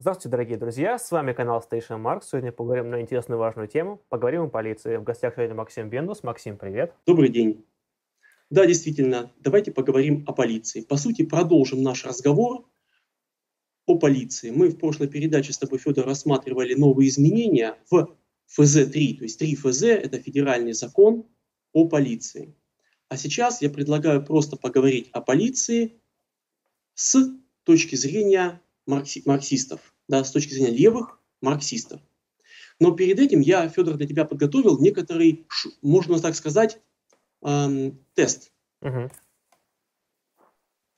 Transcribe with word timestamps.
Здравствуйте, 0.00 0.28
дорогие 0.28 0.58
друзья! 0.58 0.96
С 0.96 1.10
вами 1.10 1.32
канал 1.32 1.60
Station 1.68 2.00
Mark. 2.00 2.22
Сегодня 2.24 2.52
поговорим 2.52 2.88
на 2.88 3.00
интересную 3.00 3.36
важную 3.36 3.66
тему. 3.66 4.00
Поговорим 4.08 4.42
о 4.42 4.48
полиции. 4.48 4.96
В 4.96 5.02
гостях 5.02 5.34
сегодня 5.34 5.56
Максим 5.56 5.90
Бендус. 5.90 6.22
Максим, 6.22 6.56
привет. 6.56 6.94
Добрый 7.04 7.30
день. 7.30 7.66
Да, 8.48 8.64
действительно, 8.64 9.32
давайте 9.40 9.72
поговорим 9.72 10.22
о 10.28 10.32
полиции. 10.32 10.82
По 10.82 10.96
сути, 10.96 11.24
продолжим 11.24 11.82
наш 11.82 12.04
разговор 12.04 12.64
о 13.86 13.98
полиции. 13.98 14.52
Мы 14.52 14.68
в 14.68 14.78
прошлой 14.78 15.08
передаче 15.08 15.52
с 15.52 15.58
тобой, 15.58 15.80
Федор, 15.80 16.06
рассматривали 16.06 16.74
новые 16.74 17.08
изменения 17.08 17.76
в 17.90 18.16
ФЗ-3. 18.56 19.18
То 19.18 19.24
есть 19.24 19.40
3 19.40 19.56
ФЗ– 19.56 19.82
это 19.82 20.20
федеральный 20.20 20.74
закон 20.74 21.26
о 21.72 21.88
полиции. 21.88 22.54
А 23.08 23.16
сейчас 23.16 23.62
я 23.62 23.68
предлагаю 23.68 24.24
просто 24.24 24.56
поговорить 24.56 25.10
о 25.12 25.22
полиции 25.22 26.00
с 26.94 27.16
точки 27.64 27.96
зрения 27.96 28.62
маркси- 28.88 29.22
марксистов, 29.24 29.94
да, 30.08 30.24
с 30.24 30.32
точки 30.32 30.54
зрения 30.54 30.76
левых 30.76 31.20
марксистов. 31.40 32.00
Но 32.80 32.92
перед 32.92 33.18
этим 33.18 33.40
я, 33.40 33.68
Федор, 33.68 33.96
для 33.96 34.06
тебя 34.06 34.24
подготовил 34.24 34.78
некоторый, 34.80 35.46
можно 35.82 36.18
так 36.20 36.34
сказать, 36.34 36.80
эм, 37.42 37.98
тест. 38.14 38.52
Угу. 38.82 39.10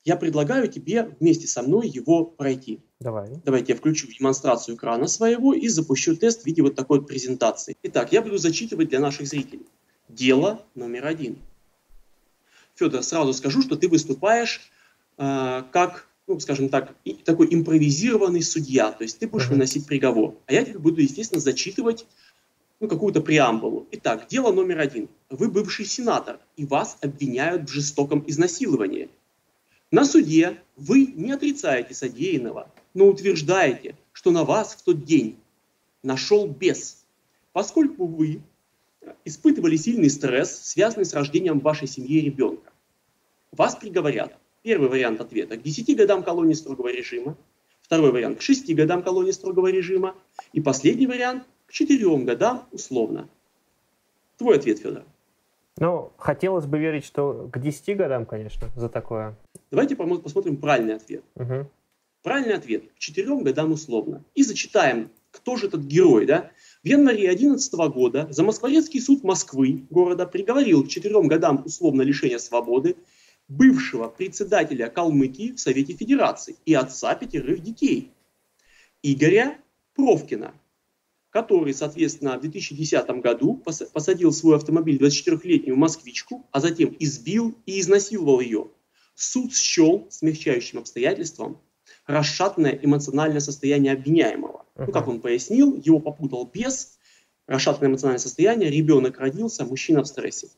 Я 0.04 0.16
предлагаю 0.16 0.68
тебе 0.68 1.14
вместе 1.20 1.46
со 1.46 1.62
мной 1.62 1.88
его 1.88 2.24
пройти. 2.24 2.80
Давай. 3.00 3.30
Давайте 3.44 3.72
я 3.72 3.78
включу 3.78 4.06
демонстрацию 4.08 4.76
экрана 4.76 5.06
своего 5.08 5.52
и 5.52 5.68
запущу 5.68 6.16
тест 6.16 6.42
в 6.42 6.46
виде 6.46 6.62
вот 6.62 6.74
такой 6.74 7.00
вот 7.00 7.08
презентации. 7.08 7.76
Итак, 7.82 8.12
я 8.12 8.22
буду 8.22 8.38
зачитывать 8.38 8.88
для 8.88 9.00
наших 9.00 9.26
зрителей. 9.26 9.66
Дело 10.08 10.64
номер 10.74 11.06
один. 11.06 11.38
Федор, 12.74 13.02
сразу 13.02 13.32
скажу, 13.32 13.62
что 13.62 13.76
ты 13.76 13.88
выступаешь 13.88 14.70
э, 15.18 15.62
как 15.70 16.09
ну, 16.30 16.38
скажем 16.38 16.68
так, 16.68 16.94
такой 17.24 17.52
импровизированный 17.52 18.42
судья, 18.42 18.92
то 18.92 19.02
есть 19.02 19.18
ты 19.18 19.26
будешь 19.26 19.48
выносить 19.48 19.84
приговор, 19.84 20.36
а 20.46 20.52
я 20.52 20.64
тебе 20.64 20.78
буду, 20.78 21.00
естественно, 21.00 21.40
зачитывать 21.40 22.06
ну, 22.78 22.86
какую-то 22.86 23.20
преамбулу. 23.20 23.88
Итак, 23.90 24.28
дело 24.28 24.52
номер 24.52 24.78
один. 24.78 25.08
Вы 25.28 25.50
бывший 25.50 25.86
сенатор, 25.86 26.38
и 26.56 26.64
вас 26.64 26.98
обвиняют 27.00 27.68
в 27.68 27.72
жестоком 27.72 28.22
изнасиловании. 28.28 29.08
На 29.90 30.04
суде 30.04 30.62
вы 30.76 31.06
не 31.06 31.32
отрицаете 31.32 31.94
содеянного, 31.94 32.70
но 32.94 33.08
утверждаете, 33.08 33.96
что 34.12 34.30
на 34.30 34.44
вас 34.44 34.74
в 34.74 34.82
тот 34.82 35.04
день 35.04 35.36
нашел 36.04 36.46
бес, 36.46 37.04
поскольку 37.52 38.06
вы 38.06 38.40
испытывали 39.24 39.74
сильный 39.74 40.10
стресс, 40.10 40.56
связанный 40.62 41.06
с 41.06 41.12
рождением 41.12 41.58
в 41.58 41.64
вашей 41.64 41.88
семье 41.88 42.20
ребенка. 42.20 42.70
Вас 43.50 43.74
приговорят 43.74 44.36
Первый 44.62 44.90
вариант 44.90 45.20
ответа 45.20 45.56
к 45.56 45.62
10 45.62 45.96
годам 45.96 46.22
колонии 46.22 46.52
строгого 46.52 46.92
режима, 46.92 47.36
второй 47.80 48.12
вариант 48.12 48.38
к 48.38 48.42
6 48.42 48.74
годам 48.74 49.02
колонии 49.02 49.30
строгого 49.30 49.68
режима 49.68 50.14
и 50.52 50.60
последний 50.60 51.06
вариант 51.06 51.44
к 51.66 51.72
4 51.72 52.24
годам 52.24 52.66
условно. 52.70 53.28
Твой 54.36 54.56
ответ, 54.56 54.78
Федор. 54.78 55.04
Ну, 55.78 56.12
хотелось 56.18 56.66
бы 56.66 56.78
верить, 56.78 57.06
что 57.06 57.48
к 57.50 57.58
10 57.58 57.96
годам, 57.96 58.26
конечно, 58.26 58.68
за 58.76 58.90
такое. 58.90 59.34
Давайте 59.70 59.96
посмотрим 59.96 60.58
правильный 60.58 60.96
ответ. 60.96 61.24
Угу. 61.36 61.70
Правильный 62.22 62.54
ответ 62.54 62.84
к 62.92 62.98
4 62.98 63.42
годам 63.42 63.72
условно. 63.72 64.22
И 64.34 64.42
зачитаем, 64.42 65.10
кто 65.30 65.56
же 65.56 65.68
этот 65.68 65.82
герой, 65.82 66.26
да? 66.26 66.50
В 66.82 66.86
январе 66.86 67.28
2011 67.28 67.72
года 67.94 68.26
Замоскворецкий 68.30 69.00
суд 69.00 69.24
Москвы, 69.24 69.86
города, 69.88 70.26
приговорил 70.26 70.84
к 70.84 70.88
4 70.88 71.22
годам 71.22 71.62
условно 71.64 72.02
лишения 72.02 72.38
свободы 72.38 72.96
бывшего 73.50 74.08
председателя 74.08 74.88
Калмыкии 74.88 75.52
в 75.52 75.60
Совете 75.60 75.94
Федерации 75.94 76.56
и 76.64 76.72
отца 76.72 77.14
пятерых 77.14 77.62
детей, 77.62 78.12
Игоря 79.02 79.58
Провкина, 79.94 80.54
который, 81.30 81.74
соответственно, 81.74 82.38
в 82.38 82.42
2010 82.42 83.08
году 83.20 83.62
посадил 83.92 84.32
свой 84.32 84.56
автомобиль 84.56 84.98
24-летнюю 84.98 85.76
москвичку, 85.76 86.46
а 86.52 86.60
затем 86.60 86.96
избил 87.00 87.56
и 87.66 87.80
изнасиловал 87.80 88.40
ее. 88.40 88.68
Суд 89.14 89.54
счел 89.54 90.06
смягчающим 90.10 90.78
обстоятельством 90.78 91.60
расшатанное 92.06 92.78
эмоциональное 92.80 93.40
состояние 93.40 93.92
обвиняемого. 93.92 94.64
Uh-huh. 94.74 94.86
Ну, 94.86 94.92
как 94.92 95.08
он 95.08 95.20
пояснил, 95.20 95.76
его 95.76 95.98
попутал 95.98 96.44
бес, 96.46 96.98
расшатанное 97.46 97.90
эмоциональное 97.90 98.20
состояние, 98.20 98.70
ребенок 98.70 99.18
родился, 99.18 99.64
мужчина 99.64 100.02
в 100.02 100.06
стрессе. 100.06 100.48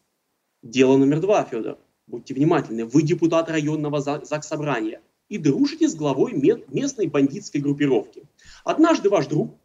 Дело 0.62 0.96
номер 0.96 1.20
два, 1.20 1.44
Федор 1.44 1.78
будьте 2.06 2.34
внимательны, 2.34 2.84
вы 2.84 3.02
депутат 3.02 3.48
районного 3.48 4.00
ЗАГС-собрания 4.00 5.00
и 5.28 5.38
дружите 5.38 5.88
с 5.88 5.94
главой 5.94 6.32
местной 6.32 7.06
бандитской 7.06 7.60
группировки. 7.60 8.24
Однажды 8.64 9.08
ваш 9.08 9.26
друг, 9.26 9.58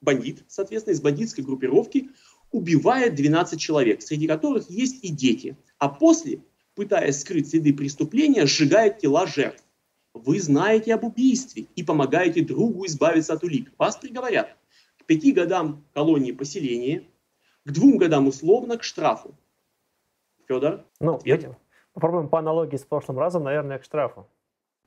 бандит, 0.00 0.44
соответственно, 0.48 0.94
из 0.94 1.00
бандитской 1.00 1.44
группировки, 1.44 2.10
убивает 2.50 3.14
12 3.14 3.60
человек, 3.60 4.02
среди 4.02 4.26
которых 4.26 4.70
есть 4.70 5.02
и 5.02 5.08
дети, 5.08 5.56
а 5.78 5.88
после, 5.88 6.40
пытаясь 6.74 7.20
скрыть 7.20 7.50
следы 7.50 7.74
преступления, 7.74 8.46
сжигает 8.46 8.98
тела 8.98 9.26
жертв. 9.26 9.64
Вы 10.14 10.40
знаете 10.40 10.94
об 10.94 11.04
убийстве 11.04 11.66
и 11.74 11.82
помогаете 11.82 12.42
другу 12.42 12.86
избавиться 12.86 13.32
от 13.32 13.42
улик. 13.42 13.72
Вас 13.76 13.96
приговорят 13.96 14.56
к 14.98 15.04
пяти 15.04 15.32
годам 15.32 15.84
колонии 15.92 16.30
поселения, 16.30 17.02
к 17.64 17.72
двум 17.72 17.98
годам 17.98 18.28
условно, 18.28 18.78
к 18.78 18.84
штрафу. 18.84 19.36
Федор? 20.46 20.84
Ну, 21.00 21.16
ответ? 21.16 21.56
попробуем 21.92 22.28
по 22.28 22.38
аналогии 22.38 22.76
с 22.76 22.84
прошлым 22.84 23.18
разом, 23.18 23.44
наверное, 23.44 23.78
к 23.78 23.84
штрафу. 23.84 24.28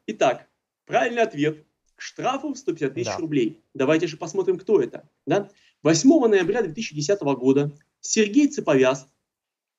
Итак, 0.08 0.48
правильный 0.86 1.24
ответ. 1.24 1.66
К 1.96 2.02
штрафу 2.02 2.54
в 2.54 2.58
150 2.58 2.94
тысяч 2.94 3.08
да. 3.08 3.18
рублей. 3.18 3.64
Давайте 3.74 4.06
же 4.06 4.18
посмотрим, 4.18 4.60
кто 4.60 4.80
это. 4.80 5.10
Да? 5.26 5.50
8 5.84 6.28
ноября 6.28 6.62
2010 6.62 7.22
года 7.22 7.72
Сергей 8.02 8.48
Цеповяз 8.48 9.08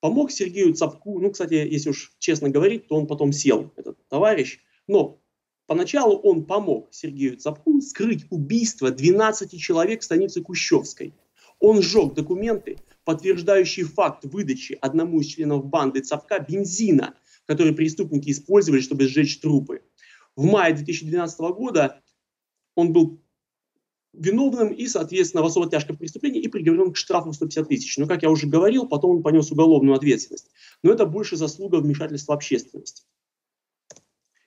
помог 0.00 0.30
Сергею 0.30 0.74
Цапку, 0.74 1.20
ну, 1.20 1.30
кстати, 1.30 1.54
если 1.54 1.90
уж 1.90 2.12
честно 2.18 2.48
говорить, 2.48 2.88
то 2.88 2.96
он 2.96 3.06
потом 3.06 3.32
сел, 3.32 3.72
этот 3.76 3.98
товарищ, 4.08 4.60
но 4.86 5.20
поначалу 5.66 6.16
он 6.18 6.44
помог 6.44 6.88
Сергею 6.92 7.36
Цапку 7.36 7.80
скрыть 7.80 8.26
убийство 8.30 8.90
12 8.90 9.60
человек 9.60 10.00
в 10.00 10.04
станице 10.04 10.42
Кущевской. 10.42 11.14
Он 11.60 11.82
сжег 11.82 12.14
документы, 12.14 12.78
подтверждающие 13.08 13.86
факт 13.86 14.26
выдачи 14.26 14.76
одному 14.82 15.20
из 15.20 15.28
членов 15.28 15.64
банды 15.64 16.02
Цапка 16.02 16.40
бензина, 16.40 17.14
который 17.46 17.72
преступники 17.72 18.28
использовали, 18.28 18.82
чтобы 18.82 19.08
сжечь 19.08 19.40
трупы. 19.40 19.80
В 20.36 20.44
мае 20.44 20.74
2012 20.74 21.40
года 21.56 22.02
он 22.74 22.92
был 22.92 23.18
виновным 24.12 24.74
и, 24.74 24.86
соответственно, 24.86 25.42
в 25.42 25.46
особо 25.46 25.70
тяжком 25.70 25.96
преступлении 25.96 26.42
и 26.42 26.48
приговорен 26.48 26.92
к 26.92 26.98
штрафу 26.98 27.30
в 27.30 27.34
150 27.34 27.66
тысяч. 27.66 27.96
Но, 27.96 28.06
как 28.06 28.22
я 28.22 28.28
уже 28.28 28.46
говорил, 28.46 28.86
потом 28.86 29.12
он 29.12 29.22
понес 29.22 29.50
уголовную 29.50 29.96
ответственность. 29.96 30.50
Но 30.82 30.92
это 30.92 31.06
больше 31.06 31.36
заслуга 31.36 31.76
вмешательства 31.76 32.34
общественности. 32.34 33.04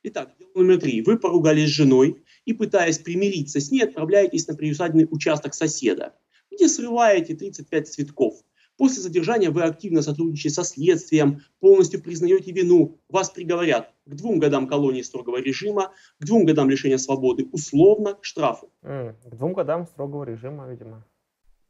Итак, 0.03 0.35
дело 0.37 0.51
номер 0.53 0.79
три. 0.79 1.01
Вы 1.01 1.17
поругались 1.17 1.69
с 1.69 1.73
женой 1.73 2.23
и, 2.45 2.53
пытаясь 2.53 2.99
примириться 2.99 3.59
с 3.59 3.71
ней, 3.71 3.85
отправляетесь 3.85 4.47
на 4.47 4.53
приусадебный 4.53 5.07
участок 5.09 5.55
соседа, 5.55 6.13
где 6.51 6.69
срываете 6.69 7.33
35 7.33 7.87
цветков. 7.87 8.43
После 8.81 9.03
задержания 9.03 9.51
вы 9.51 9.61
активно 9.61 10.01
сотрудничаете 10.01 10.55
со 10.55 10.63
следствием, 10.63 11.41
полностью 11.59 12.01
признаете 12.01 12.51
вину, 12.51 12.97
вас 13.09 13.29
приговорят 13.29 13.93
к 14.07 14.15
двум 14.15 14.39
годам 14.39 14.65
колонии 14.65 15.03
строгого 15.03 15.39
режима, 15.39 15.91
к 16.19 16.25
двум 16.25 16.45
годам 16.45 16.67
лишения 16.67 16.97
свободы, 16.97 17.47
условно 17.51 18.15
к 18.15 18.25
штрафу. 18.25 18.71
Mm, 18.81 19.13
к 19.23 19.35
двум 19.35 19.53
годам 19.53 19.85
строгого 19.85 20.23
режима, 20.23 20.67
видимо. 20.67 21.05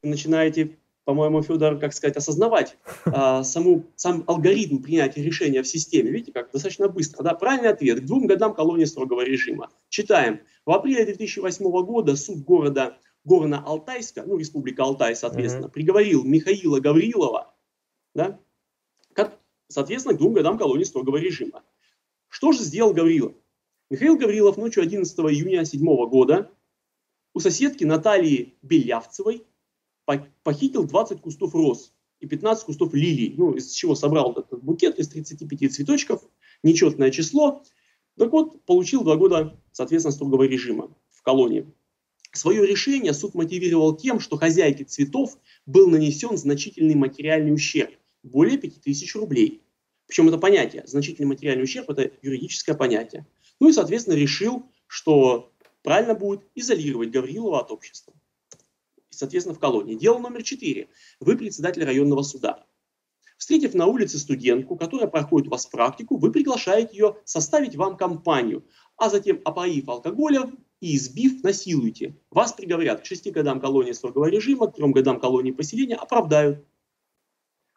Начинаете, 0.01 0.77
по-моему, 1.03 1.41
Федор, 1.41 1.79
как 1.79 1.93
сказать, 1.93 2.15
осознавать 2.15 2.77
а, 3.03 3.43
саму, 3.43 3.83
сам 3.97 4.23
алгоритм 4.27 4.81
принятия 4.81 5.21
решения 5.21 5.63
в 5.63 5.67
системе. 5.67 6.11
Видите, 6.11 6.31
как 6.31 6.49
достаточно 6.53 6.87
быстро. 6.87 7.23
Да? 7.23 7.33
Правильный 7.33 7.71
ответ. 7.71 7.99
К 7.99 8.05
двум 8.05 8.25
годам 8.25 8.53
колонии 8.53 8.85
строгого 8.85 9.25
режима. 9.25 9.69
Читаем. 9.89 10.39
В 10.65 10.71
апреле 10.71 11.03
2008 11.03 11.69
года 11.83 12.15
суд 12.15 12.37
города 12.45 12.97
Горно-Алтайска, 13.23 14.23
ну, 14.25 14.37
Республика 14.37 14.83
Алтай, 14.83 15.15
соответственно, 15.15 15.65
mm-hmm. 15.65 15.71
приговорил 15.71 16.23
Михаила 16.23 16.79
Гаврилова, 16.79 17.53
да, 18.15 18.39
как, 19.13 19.39
соответственно, 19.67 20.15
к 20.15 20.17
двум 20.17 20.33
годам 20.33 20.57
колонии 20.57 20.83
строгого 20.83 21.17
режима. 21.17 21.63
Что 22.29 22.51
же 22.51 22.59
сделал 22.59 22.93
Гаврилов? 22.93 23.33
Михаил 23.89 24.17
Гаврилов 24.17 24.57
ночью 24.57 24.83
11 24.83 25.19
июня 25.19 25.57
2007 25.57 25.85
года 26.09 26.51
у 27.33 27.39
соседки 27.39 27.83
Натальи 27.83 28.57
Белявцевой 28.61 29.45
похитил 30.43 30.85
20 30.85 31.21
кустов 31.21 31.53
роз 31.53 31.93
и 32.19 32.27
15 32.27 32.65
кустов 32.65 32.93
лилий, 32.93 33.33
ну, 33.37 33.53
из 33.53 33.71
чего 33.71 33.95
собрал 33.95 34.31
этот 34.33 34.63
букет 34.63 34.99
из 34.99 35.09
35 35.09 35.73
цветочков, 35.73 36.23
нечетное 36.63 37.11
число. 37.11 37.63
Так 38.17 38.31
вот, 38.31 38.63
получил 38.65 39.03
два 39.03 39.15
года, 39.15 39.59
соответственно, 39.71 40.11
строгого 40.13 40.43
режима 40.43 40.95
в 41.09 41.21
колонии. 41.21 41.71
Свое 42.31 42.65
решение 42.65 43.13
суд 43.13 43.33
мотивировал 43.33 43.95
тем, 43.95 44.19
что 44.19 44.37
хозяйке 44.37 44.85
цветов 44.85 45.37
был 45.65 45.89
нанесен 45.89 46.37
значительный 46.37 46.95
материальный 46.95 47.53
ущерб, 47.53 47.91
более 48.23 48.57
5000 48.57 49.15
рублей. 49.15 49.61
Причем 50.07 50.29
это 50.29 50.37
понятие, 50.37 50.83
значительный 50.87 51.27
материальный 51.27 51.63
ущерб– 51.63 51.89
это 51.91 52.11
юридическое 52.21 52.75
понятие. 52.75 53.27
Ну 53.59 53.69
и, 53.69 53.73
соответственно, 53.73 54.15
решил, 54.15 54.65
что 54.87 55.51
правильно 55.83 56.15
будет 56.15 56.41
изолировать 56.55 57.11
Гаврилова 57.11 57.61
от 57.61 57.71
общества. 57.71 58.13
И, 59.09 59.13
соответственно, 59.13 59.55
в 59.55 59.59
колонии. 59.59 59.95
Дело 59.95 60.17
номер 60.17 60.43
четыре. 60.43 60.89
Вы 61.19 61.37
председатель 61.37 61.83
районного 61.83 62.23
суда. 62.23 62.65
Встретив 63.37 63.73
на 63.73 63.87
улице 63.87 64.19
студентку, 64.19 64.77
которая 64.77 65.07
проходит 65.07 65.47
у 65.47 65.51
вас 65.51 65.65
практику, 65.65 66.17
вы 66.17 66.31
приглашаете 66.31 66.95
ее 66.95 67.17
составить 67.25 67.75
вам 67.75 67.97
компанию, 67.97 68.63
а 68.97 69.09
затем, 69.09 69.41
опоив 69.43 69.89
алкоголем 69.89 70.59
и 70.81 70.97
избив, 70.97 71.43
насилуете. 71.43 72.15
Вас 72.31 72.51
приговорят 72.51 73.01
к 73.01 73.05
шести 73.05 73.31
годам 73.31 73.61
колонии 73.61 73.93
строгого 73.93 74.25
режима, 74.25 74.67
к 74.67 74.75
трем 74.75 74.91
годам 74.91 75.19
колонии 75.19 75.51
поселения, 75.51 75.95
оправдают. 75.95 76.65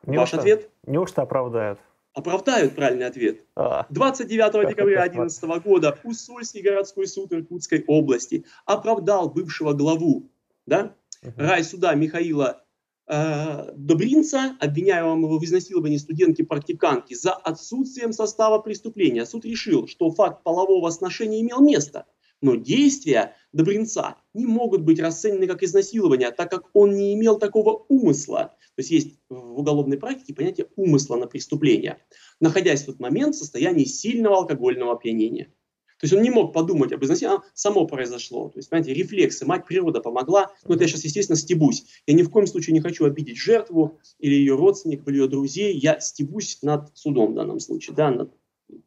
Неужто, 0.07 0.37
Ваш 0.37 0.41
ответ? 0.41 0.71
Неужто 0.87 1.23
оправдают? 1.23 1.79
Оправдают 2.15 2.75
правильный 2.75 3.07
ответ. 3.07 3.45
А. 3.55 3.87
29 3.91 4.69
декабря 4.71 5.09
2011 5.09 5.45
года 5.65 5.99
Усольский 6.05 6.63
городской 6.63 7.07
суд 7.07 7.33
Иркутской 7.33 7.85
области 7.87 8.45
оправдал 8.67 9.31
бывшего 9.31 9.73
главу 9.73 10.31
да, 10.67 10.95
райсуда 11.37 11.95
Михаила 11.95 12.65
э, 13.07 13.73
Добринца, 13.77 14.57
обвиняемого 14.61 15.39
в 15.39 15.45
изнасиловании 15.45 15.99
студентки-практикантки, 15.99 17.15
за 17.15 17.33
отсутствием 17.33 18.13
состава 18.13 18.59
преступления. 18.61 19.27
Суд 19.27 19.45
решил, 19.45 19.87
что 19.89 20.11
факт 20.11 20.43
полового 20.43 20.89
сношения 20.91 21.41
имел 21.41 21.61
место, 21.61 22.07
но 22.41 22.55
действия 22.55 23.37
Добринца 23.53 24.17
не 24.35 24.47
могут 24.47 24.83
быть 24.83 24.99
расценены 24.99 25.47
как 25.47 25.63
изнасилование, 25.63 26.33
так 26.33 26.51
как 26.51 26.65
он 26.73 26.97
не 26.97 27.15
имел 27.15 27.39
такого 27.39 27.87
умысла. 27.89 28.57
То 28.75 28.81
есть 28.81 28.91
есть 28.91 29.19
в 29.29 29.61
уголовной 29.61 29.97
практике 29.97 30.35
понятие 30.35 30.67
умысла 30.75 31.17
на 31.17 31.29
преступление, 31.29 31.99
находясь 32.41 32.83
в 32.83 32.87
тот 32.87 32.99
момент 32.99 33.37
в 33.37 33.39
состоянии 33.39 33.85
сильного 33.85 34.39
алкогольного 34.39 34.93
опьянения. 34.93 35.53
То 36.01 36.07
есть 36.07 36.15
он 36.15 36.23
не 36.23 36.31
мог 36.31 36.53
подумать 36.53 36.93
об 36.93 37.05
изнасиловании, 37.05 37.47
а 37.47 37.51
само 37.55 37.87
произошло. 37.87 38.49
То 38.49 38.59
есть, 38.59 38.69
понимаете, 38.69 38.93
рефлексы, 38.93 39.47
мать 39.47 39.65
природа 39.65 40.01
помогла. 40.01 40.51
Но 40.67 40.75
это 40.75 40.85
я 40.85 40.89
сейчас, 40.89 41.05
естественно, 41.05 41.37
стебусь. 41.37 41.85
Я 42.07 42.15
ни 42.15 42.23
в 42.23 42.31
коем 42.31 42.47
случае 42.49 42.75
не 42.75 42.81
хочу 42.81 43.05
обидеть 43.05 43.39
жертву 43.39 44.01
или 44.19 44.35
ее 44.35 44.57
родственников, 44.57 45.07
или 45.09 45.19
ее 45.19 45.29
друзей. 45.29 45.79
Я 45.79 46.01
стебусь 46.01 46.59
над 46.63 46.91
судом 46.95 47.33
в 47.33 47.35
данном 47.37 47.61
случае, 47.61 47.95
да, 47.95 48.11
над 48.11 48.35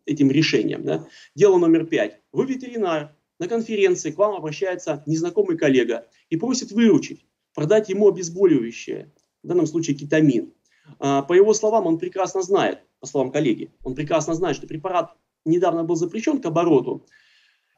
этим 0.06 0.30
решением. 0.30 0.84
Да. 0.84 1.08
Дело 1.34 1.58
номер 1.58 1.86
пять. 1.86 2.20
Вы 2.32 2.46
ветеринар. 2.46 3.16
На 3.40 3.48
конференции 3.48 4.12
к 4.12 4.18
вам 4.18 4.36
обращается 4.36 5.04
незнакомый 5.06 5.58
коллега 5.58 6.08
и 6.30 6.38
просит 6.38 6.72
выручить, 6.72 7.26
продать 7.54 7.90
ему 7.90 8.08
обезболивающее, 8.08 9.12
в 9.44 9.48
данном 9.48 9.68
случае 9.68 9.96
кетамин. 9.96 10.54
А, 11.00 11.22
по 11.22 11.34
его 11.34 11.54
словам, 11.54 11.86
он 11.86 12.00
прекрасно 12.00 12.42
знает, 12.42 12.80
по 13.00 13.08
словам 13.08 13.32
коллеги, 13.32 13.72
он 13.84 13.96
прекрасно 13.96 14.34
знает, 14.34 14.56
что 14.56 14.68
препарат 14.68 15.16
недавно 15.46 15.84
был 15.84 15.96
запрещен 15.96 16.42
к 16.42 16.46
обороту 16.46 17.06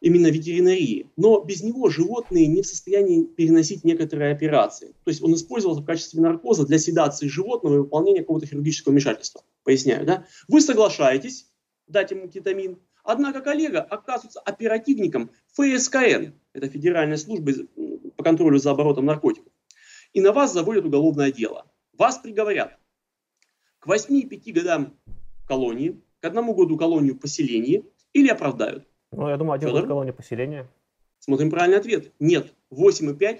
именно 0.01 0.27
ветеринарии, 0.27 1.09
но 1.17 1.41
без 1.41 1.61
него 1.61 1.89
животные 1.89 2.47
не 2.47 2.61
в 2.61 2.67
состоянии 2.67 3.23
переносить 3.23 3.83
некоторые 3.83 4.31
операции. 4.31 4.95
То 5.03 5.09
есть 5.09 5.21
он 5.21 5.33
использовался 5.33 5.81
в 5.81 5.85
качестве 5.85 6.21
наркоза 6.21 6.65
для 6.65 6.79
седации 6.79 7.27
животного 7.27 7.75
и 7.75 7.79
выполнения 7.79 8.21
какого-то 8.21 8.45
хирургического 8.45 8.93
вмешательства. 8.93 9.43
Поясняю, 9.63 10.05
да? 10.05 10.25
Вы 10.47 10.61
соглашаетесь 10.61 11.47
дать 11.87 12.11
ему 12.11 12.27
кетамин, 12.29 12.79
однако 13.09 13.41
коллега 13.41 13.81
оказывается 13.81 14.39
оперативником 14.39 15.31
ФСКН, 15.53 16.33
это 16.53 16.69
Федеральная 16.69 17.17
служба 17.17 17.51
по 18.15 18.23
контролю 18.23 18.59
за 18.59 18.71
оборотом 18.71 19.05
наркотиков, 19.05 19.51
и 20.13 20.21
на 20.21 20.31
вас 20.31 20.53
заводят 20.53 20.85
уголовное 20.85 21.31
дело. 21.31 21.65
Вас 21.97 22.19
приговорят 22.19 22.77
к 23.79 23.87
8-5 23.87 24.51
годам 24.53 24.93
колонии, 25.47 25.99
к 26.19 26.25
одному 26.25 26.53
году 26.53 26.77
колонию 26.77 27.17
поселения 27.17 27.83
или 28.13 28.27
оправдают. 28.27 28.87
Ну, 29.11 29.27
я 29.27 29.37
думаю, 29.37 29.55
один 29.55 29.69
Федор? 29.69 29.81
год 29.81 29.89
колонии 29.89 30.11
поселения. 30.11 30.69
Смотрим 31.17 31.49
правильный 31.49 31.79
ответ. 31.79 32.13
Нет, 32.19 32.53
8,5 32.71 33.39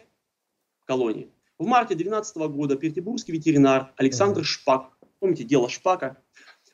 колонии. 0.85 1.29
В 1.59 1.65
марте 1.65 1.93
2012 1.93 2.37
года 2.51 2.75
петербургский 2.75 3.33
ветеринар 3.33 3.93
Александр 3.97 4.41
mm 4.41 4.45
Шпак, 4.45 4.97
помните 5.19 5.43
дело 5.43 5.69
Шпака, 5.69 6.17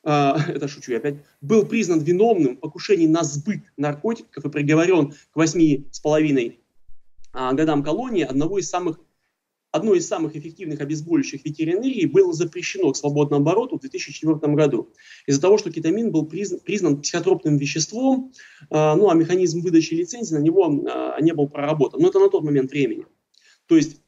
это 0.48 0.68
шучу 0.68 0.92
я 0.92 1.00
опять, 1.00 1.16
был 1.42 1.66
признан 1.66 2.00
виновным 2.00 2.58
в 2.58 2.60
покушении 2.60 3.08
на 3.08 3.24
сбыт 3.24 3.62
наркотиков 3.76 4.46
и 4.46 4.50
приговорен 4.50 5.14
к 5.32 5.38
8,5 5.38 6.58
а, 7.34 7.54
годам 7.54 7.84
колонии 7.84 8.24
одного 8.24 8.60
из 8.60 8.70
самых 8.70 9.00
одно 9.72 9.94
из 9.94 10.08
самых 10.08 10.38
эффективных 10.38 10.80
обезболивающих 10.80 11.44
ветеринарии 11.44 12.06
было 12.06 12.32
запрещено 12.32 12.94
к 12.94 12.98
свободному 12.98 13.42
обороту 13.42 13.78
в 13.78 13.82
2004 13.82 14.54
году. 14.54 14.94
Из-за 15.26 15.42
того, 15.42 15.58
что 15.58 15.70
кетамин 15.70 16.12
был 16.12 16.28
признан, 16.28 16.62
признан 16.62 17.02
психотропным 17.02 17.58
веществом, 17.58 18.32
э, 18.70 18.96
ну 18.96 19.10
а 19.10 19.16
механизм 19.16 19.60
выдачи 19.60 19.94
лицензии 19.96 20.34
на 20.34 20.40
него 20.40 20.68
не 21.20 21.34
был 21.34 21.50
проработан. 21.50 22.00
Но 22.00 22.08
это 22.08 22.20
на 22.20 22.30
тот 22.30 22.46
момент 22.46 22.72
времени. 22.72 23.06
То 23.66 23.76
есть 23.76 24.00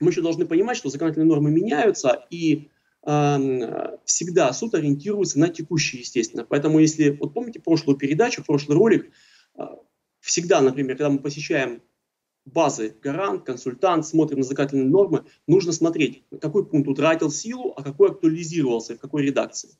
мы 0.00 0.12
еще 0.12 0.22
должны 0.22 0.46
понимать, 0.46 0.78
что 0.78 0.88
законодательные 0.88 1.28
нормы 1.28 1.50
меняются, 1.50 2.24
и 2.30 2.70
всегда 3.04 4.52
суд 4.52 4.74
ориентируется 4.74 5.38
на 5.38 5.48
текущее, 5.48 6.02
естественно. 6.02 6.44
Поэтому 6.48 6.78
если, 6.78 7.10
вот 7.10 7.34
помните 7.34 7.60
прошлую 7.60 7.98
передачу, 7.98 8.44
прошлый 8.44 8.78
ролик, 8.78 9.10
э, 9.58 9.62
всегда, 10.20 10.60
например, 10.60 10.96
когда 10.96 11.10
мы 11.10 11.18
посещаем 11.18 11.82
базы 12.44 12.94
гарант, 13.02 13.44
консультант, 13.44 14.06
смотрим 14.06 14.38
на 14.38 14.44
законодательные 14.44 14.88
нормы, 14.88 15.24
нужно 15.46 15.72
смотреть, 15.72 16.24
какой 16.40 16.64
пункт 16.64 16.88
утратил 16.88 17.30
силу, 17.30 17.72
а 17.76 17.82
какой 17.82 18.10
актуализировался, 18.10 18.94
в 18.94 19.00
какой 19.00 19.22
редакции. 19.22 19.70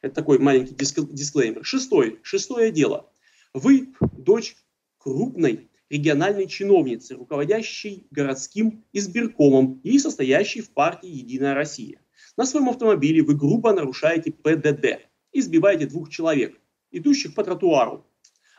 Это 0.00 0.14
такой 0.14 0.38
маленький 0.38 0.74
дисклеймер. 0.74 1.64
Шестой, 1.64 2.18
шестое 2.22 2.70
дело. 2.70 3.12
Вы 3.52 3.92
дочь 4.16 4.56
крупной 4.98 5.68
региональной 5.90 6.46
чиновницы, 6.46 7.16
руководящей 7.16 8.06
городским 8.10 8.84
избиркомом 8.92 9.80
и 9.82 9.98
состоящей 9.98 10.62
в 10.62 10.70
партии 10.70 11.10
«Единая 11.10 11.54
Россия». 11.54 12.00
На 12.36 12.46
своем 12.46 12.68
автомобиле 12.68 13.22
вы 13.22 13.34
грубо 13.34 13.72
нарушаете 13.72 14.32
ПДД, 14.32 15.08
избиваете 15.32 15.86
двух 15.86 16.10
человек, 16.10 16.58
идущих 16.90 17.34
по 17.34 17.44
тротуару, 17.44 18.06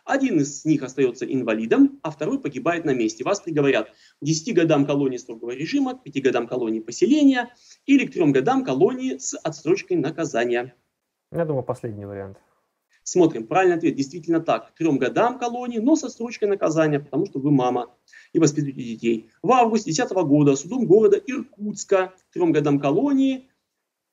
один 0.04 0.40
из 0.40 0.66
них 0.66 0.84
остается 0.84 1.26
инвалидом, 1.26 2.00
а 2.02 2.12
второй 2.12 2.40
погибает 2.40 2.86
на 2.86 2.94
месте. 2.94 3.24
Вас 3.24 3.40
приговорят 3.40 3.90
к 3.90 4.26
10 4.26 4.56
годам 4.56 4.86
колонии 4.86 5.18
строгого 5.18 5.52
режима, 5.52 5.96
к 5.96 6.04
5 6.04 6.24
годам 6.24 6.48
колонии 6.48 6.80
поселения 6.80 7.54
или 7.86 8.06
к 8.06 8.14
3 8.14 8.32
годам 8.32 8.66
колонии 8.66 9.18
с 9.18 9.38
отсрочкой 9.38 9.98
наказания. 9.98 10.76
Я 11.32 11.46
думаю, 11.46 11.64
последний 11.64 12.06
вариант. 12.06 12.38
Смотрим, 13.04 13.48
правильный 13.48 13.78
ответ 13.78 13.96
действительно 13.96 14.40
так. 14.42 14.74
К 14.74 14.78
трем 14.78 14.98
годам 14.98 15.40
колонии, 15.40 15.80
но 15.80 15.96
со 15.96 16.10
строчкой 16.10 16.50
наказания, 16.50 17.00
потому 17.00 17.26
что 17.26 17.40
вы 17.40 17.52
мама 17.52 17.96
и 18.32 18.40
воспитываете 18.40 18.84
детей. 18.84 19.32
В 19.42 19.52
августе 19.52 19.92
2010 19.92 20.28
года 20.28 20.56
судом 20.56 20.86
города 20.86 21.18
Иркутска 21.18 22.14
к 22.30 22.34
трем 22.34 22.52
годам 22.52 22.80
колонии 22.80 23.50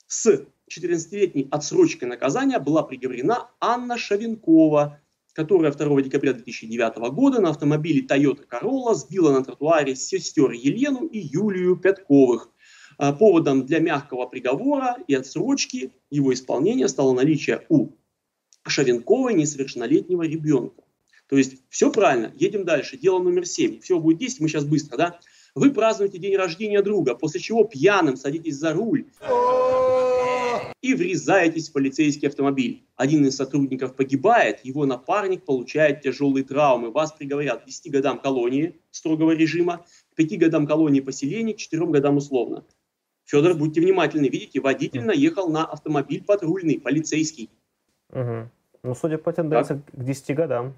с 0.09 0.45
14-летней 0.69 1.49
отсрочкой 1.51 2.09
наказания 2.09 2.59
была 2.59 2.83
приговорена 2.83 3.49
Анна 3.61 3.97
Шавенкова, 3.97 5.01
которая 5.33 5.73
2 5.73 6.03
декабря 6.03 6.33
2009 6.33 6.97
года 7.13 7.41
на 7.41 7.51
автомобиле 7.51 8.05
Toyota 8.05 8.45
Corolla 8.49 8.95
сбила 8.95 9.33
на 9.33 9.45
тротуаре 9.45 9.95
сестер 9.95 10.51
Елену 10.51 11.07
и 11.07 11.19
Юлию 11.19 11.77
Пятковых. 11.77 12.51
А, 13.01 13.13
поводом 13.13 13.65
для 13.65 13.79
мягкого 13.79 14.27
приговора 14.27 14.97
и 15.07 15.15
отсрочки 15.15 15.93
его 16.11 16.35
исполнения 16.35 16.89
стало 16.89 17.15
наличие 17.15 17.65
у 17.69 17.91
Шавенковой 18.67 19.35
несовершеннолетнего 19.35 20.25
ребенка. 20.25 20.83
То 21.29 21.37
есть 21.37 21.63
все 21.69 21.93
правильно, 21.93 22.33
едем 22.35 22.65
дальше. 22.65 22.97
Дело 22.97 23.21
номер 23.21 23.47
семь. 23.47 23.81
Все 23.81 24.01
будет 24.01 24.19
10, 24.19 24.41
мы 24.41 24.49
сейчас 24.49 24.65
быстро, 24.65 24.97
да? 24.97 25.21
Вы 25.59 25.73
празднуете 25.73 26.19
день 26.19 26.37
рождения 26.37 26.83
друга, 26.83 27.17
после 27.17 27.41
чего 27.41 27.65
пьяным 27.65 28.17
садитесь 28.17 28.55
за 28.55 28.73
руль 28.73 29.07
и 30.81 30.95
врезаетесь 30.95 31.69
в 31.69 31.73
полицейский 31.73 32.29
автомобиль. 32.29 32.85
Один 32.95 33.27
из 33.27 33.35
сотрудников 33.35 33.97
погибает, 33.97 34.61
его 34.65 34.87
напарник 34.87 35.45
получает 35.45 36.03
тяжелые 36.03 36.45
травмы. 36.45 36.93
Вас 36.93 37.11
приговорят 37.11 37.65
к 37.65 37.67
10 37.67 37.91
годам 37.91 38.21
колонии 38.21 38.77
строгого 38.93 39.33
режима, 39.33 39.85
к 40.13 40.15
5 40.15 40.39
годам 40.39 40.65
колонии 40.65 41.01
поселения, 41.01 41.55
к 41.55 41.57
4 41.57 41.87
годам 41.87 42.19
условно. 42.19 42.65
Федор, 43.25 43.55
будьте 43.55 43.81
внимательны, 43.81 44.29
видите, 44.29 44.61
водитель 44.61 45.05
наехал 45.05 45.51
на 45.51 45.65
автомобиль 45.65 46.23
патрульный, 46.23 46.79
полицейский. 46.79 47.51
Угу. 48.11 48.49
Ну, 48.85 48.95
судя 48.95 49.19
по 49.19 49.33
тенденции, 49.33 49.83
к 49.93 50.05
10 50.05 50.37
годам. 50.37 50.75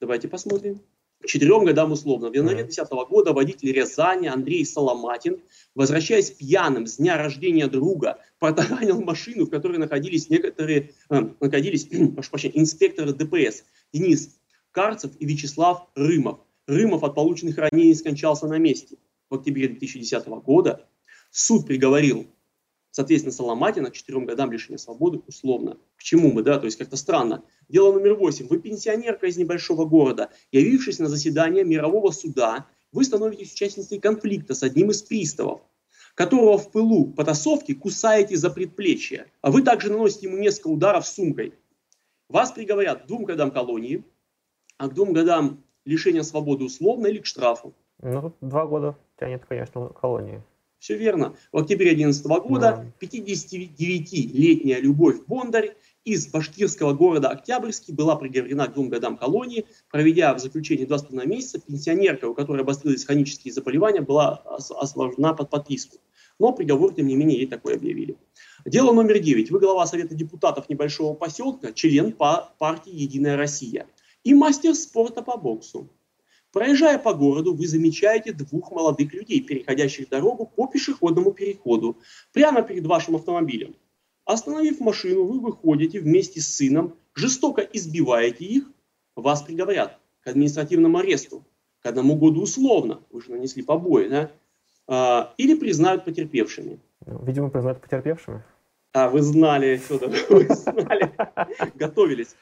Давайте 0.00 0.26
посмотрим 0.26 0.80
к 1.22 1.26
четырем 1.26 1.64
годам 1.64 1.92
условно. 1.92 2.30
В 2.30 2.34
январе 2.34 2.64
2010 2.64 2.90
года 3.08 3.32
водитель 3.32 3.72
Рязани 3.72 4.26
Андрей 4.26 4.64
Соломатин, 4.64 5.40
возвращаясь 5.74 6.30
пьяным 6.30 6.86
с 6.86 6.96
дня 6.96 7.16
рождения 7.16 7.66
друга, 7.66 8.18
протаранил 8.38 9.02
машину, 9.02 9.46
в 9.46 9.50
которой 9.50 9.78
находились 9.78 10.30
некоторые, 10.30 10.92
э, 11.10 11.20
находились, 11.40 11.84
прошу 12.14 12.30
прощения, 12.30 12.58
инспекторы 12.58 13.12
ДПС 13.12 13.64
Денис 13.92 14.38
Карцев 14.70 15.12
и 15.18 15.26
Вячеслав 15.26 15.88
Рымов. 15.94 16.40
Рымов 16.66 17.02
от 17.02 17.14
полученных 17.14 17.58
ранений 17.58 17.94
скончался 17.94 18.46
на 18.46 18.58
месте. 18.58 18.96
В 19.28 19.34
октябре 19.34 19.68
2010 19.68 20.26
года 20.26 20.86
суд 21.30 21.66
приговорил 21.66 22.26
Соответственно, 22.90 23.32
Соломатина 23.32 23.90
к 23.90 23.94
четырем 23.94 24.26
годам 24.26 24.50
лишения 24.50 24.78
свободы 24.78 25.20
условно. 25.26 25.78
К 25.96 26.02
чему 26.02 26.32
мы, 26.32 26.42
да, 26.42 26.58
то 26.58 26.64
есть 26.64 26.76
как-то 26.76 26.96
странно. 26.96 27.44
Дело 27.68 27.92
номер 27.92 28.14
восемь. 28.14 28.48
Вы 28.48 28.58
пенсионерка 28.58 29.26
из 29.26 29.36
небольшого 29.36 29.84
города, 29.84 30.30
явившись 30.50 30.98
на 30.98 31.08
заседание 31.08 31.64
мирового 31.64 32.10
суда, 32.10 32.66
вы 32.92 33.04
становитесь 33.04 33.52
участницей 33.52 34.00
конфликта 34.00 34.54
с 34.54 34.64
одним 34.64 34.90
из 34.90 35.02
приставов, 35.02 35.60
которого 36.14 36.58
в 36.58 36.72
пылу 36.72 37.06
потасовки 37.06 37.74
кусаете 37.74 38.36
за 38.36 38.50
предплечье. 38.50 39.26
А 39.40 39.52
вы 39.52 39.62
также 39.62 39.90
наносите 39.90 40.26
ему 40.26 40.38
несколько 40.38 40.68
ударов 40.68 41.06
сумкой. 41.06 41.54
Вас 42.28 42.50
приговорят 42.50 43.04
к 43.04 43.06
двум 43.06 43.24
годам 43.24 43.52
колонии, 43.52 44.04
а 44.78 44.88
к 44.88 44.94
двум 44.94 45.12
годам 45.12 45.62
лишения 45.84 46.22
свободы 46.22 46.64
условно 46.64 47.06
или 47.06 47.18
к 47.18 47.26
штрафу. 47.26 47.72
Ну, 48.02 48.32
два 48.40 48.66
года 48.66 48.96
тянет, 49.18 49.44
конечно, 49.46 49.88
колонии. 49.88 50.42
Все 50.80 50.96
верно. 50.96 51.36
В 51.52 51.58
октябре 51.58 51.94
2011 51.94 52.26
года 52.48 52.84
да. 53.00 53.06
59-летняя 53.06 54.80
Любовь 54.80 55.20
Бондарь 55.26 55.76
из 56.06 56.26
башкирского 56.28 56.94
города 56.94 57.28
Октябрьский 57.28 57.92
была 57.92 58.16
приговорена 58.16 58.66
к 58.66 58.72
двум 58.72 58.88
годам 58.88 59.18
колонии, 59.18 59.66
проведя 59.90 60.32
в 60.32 60.38
заключении 60.38 60.86
два 60.86 60.96
с 60.96 61.02
половиной 61.02 61.36
месяца. 61.36 61.60
Пенсионерка, 61.60 62.24
у 62.30 62.34
которой 62.34 62.62
обострились 62.62 63.04
хронические 63.04 63.52
заболевания, 63.52 64.00
была 64.00 64.36
освобождена 64.56 65.34
под 65.34 65.50
подписку. 65.50 65.98
Но 66.38 66.54
приговор, 66.54 66.94
тем 66.94 67.08
не 67.08 67.14
менее, 67.14 67.40
ей 67.40 67.46
такой 67.46 67.74
объявили. 67.74 68.16
Дело 68.64 68.94
номер 68.94 69.18
девять. 69.18 69.50
Вы 69.50 69.60
глава 69.60 69.86
Совета 69.86 70.14
депутатов 70.14 70.70
небольшого 70.70 71.12
поселка, 71.12 71.74
член 71.74 72.12
партии 72.12 72.90
«Единая 72.94 73.36
Россия» 73.36 73.86
и 74.24 74.32
мастер 74.32 74.74
спорта 74.74 75.20
по 75.20 75.36
боксу. 75.36 75.90
Проезжая 76.52 76.98
по 76.98 77.14
городу, 77.14 77.54
вы 77.54 77.66
замечаете 77.66 78.32
двух 78.32 78.72
молодых 78.72 79.14
людей, 79.14 79.40
переходящих 79.40 80.08
дорогу 80.08 80.46
по 80.46 80.66
пешеходному 80.66 81.32
переходу, 81.32 81.98
прямо 82.32 82.62
перед 82.62 82.86
вашим 82.86 83.16
автомобилем. 83.16 83.76
Остановив 84.24 84.80
машину, 84.80 85.24
вы 85.24 85.40
выходите 85.40 86.00
вместе 86.00 86.40
с 86.40 86.48
сыном, 86.56 86.96
жестоко 87.14 87.62
избиваете 87.62 88.44
их, 88.44 88.64
вас 89.14 89.42
приговорят 89.42 89.98
к 90.22 90.28
административному 90.28 90.98
аресту, 90.98 91.44
к 91.82 91.86
одному 91.86 92.16
году 92.16 92.42
условно, 92.42 93.00
вы 93.10 93.22
же 93.22 93.30
нанесли 93.30 93.62
побои, 93.62 94.08
да? 94.08 94.30
А, 94.86 95.34
или 95.36 95.54
признают 95.54 96.04
потерпевшими. 96.04 96.80
Видимо, 97.06 97.50
признают 97.50 97.80
потерпевшими. 97.80 98.42
А, 98.92 99.08
вы 99.08 99.22
знали, 99.22 99.76
Федор, 99.76 100.10
вы 100.30 100.46
знали, 100.48 101.12
готовились 101.74 102.34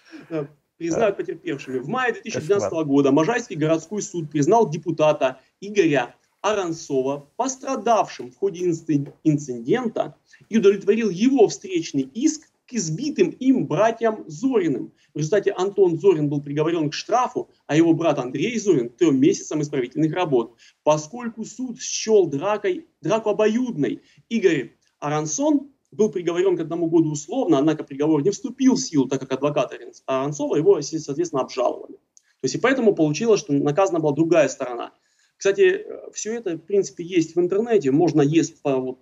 признают 0.78 1.16
потерпевшими. 1.16 1.78
В 1.78 1.88
мае 1.88 2.12
2012 2.12 2.72
года 2.86 3.12
Можайский 3.12 3.56
городской 3.56 4.00
суд 4.00 4.30
признал 4.30 4.70
депутата 4.70 5.40
Игоря 5.60 6.14
Аранцова 6.40 7.28
пострадавшим 7.36 8.30
в 8.30 8.36
ходе 8.36 8.64
инцидента 8.64 10.16
и 10.48 10.58
удовлетворил 10.58 11.10
его 11.10 11.48
встречный 11.48 12.02
иск 12.02 12.48
к 12.66 12.74
избитым 12.74 13.30
им 13.30 13.66
братьям 13.66 14.24
Зориным. 14.26 14.92
В 15.14 15.18
результате 15.18 15.52
Антон 15.52 15.98
Зорин 15.98 16.28
был 16.28 16.42
приговорен 16.42 16.90
к 16.90 16.94
штрафу, 16.94 17.50
а 17.66 17.74
его 17.74 17.94
брат 17.94 18.18
Андрей 18.18 18.58
Зорин 18.58 18.90
трем 18.90 19.18
месяцам 19.18 19.62
исправительных 19.62 20.12
работ. 20.14 20.54
Поскольку 20.84 21.44
суд 21.44 21.80
счел 21.80 22.26
дракой, 22.26 22.86
драку 23.00 23.30
обоюдной, 23.30 24.02
Игорь 24.28 24.76
Арансон 25.00 25.72
был 25.90 26.10
приговорен 26.10 26.56
к 26.56 26.60
одному 26.60 26.88
году 26.88 27.12
условно, 27.12 27.58
однако 27.58 27.84
приговор 27.84 28.22
не 28.22 28.30
вступил 28.30 28.74
в 28.74 28.80
силу, 28.80 29.08
так 29.08 29.20
как 29.20 29.32
адвокат 29.32 29.72
Аранцова 30.06 30.56
его, 30.56 30.80
соответственно, 30.80 31.42
обжаловали. 31.42 31.94
То 31.94 32.44
есть 32.44 32.54
и 32.54 32.58
поэтому 32.58 32.94
получилось, 32.94 33.40
что 33.40 33.52
наказана 33.52 33.98
была 33.98 34.12
другая 34.12 34.48
сторона. 34.48 34.92
Кстати, 35.36 35.86
все 36.12 36.34
это, 36.34 36.56
в 36.56 36.62
принципе, 36.62 37.04
есть 37.04 37.34
в 37.34 37.40
интернете. 37.40 37.90
Можно, 37.90 38.22
есть, 38.22 38.60
вот, 38.62 39.00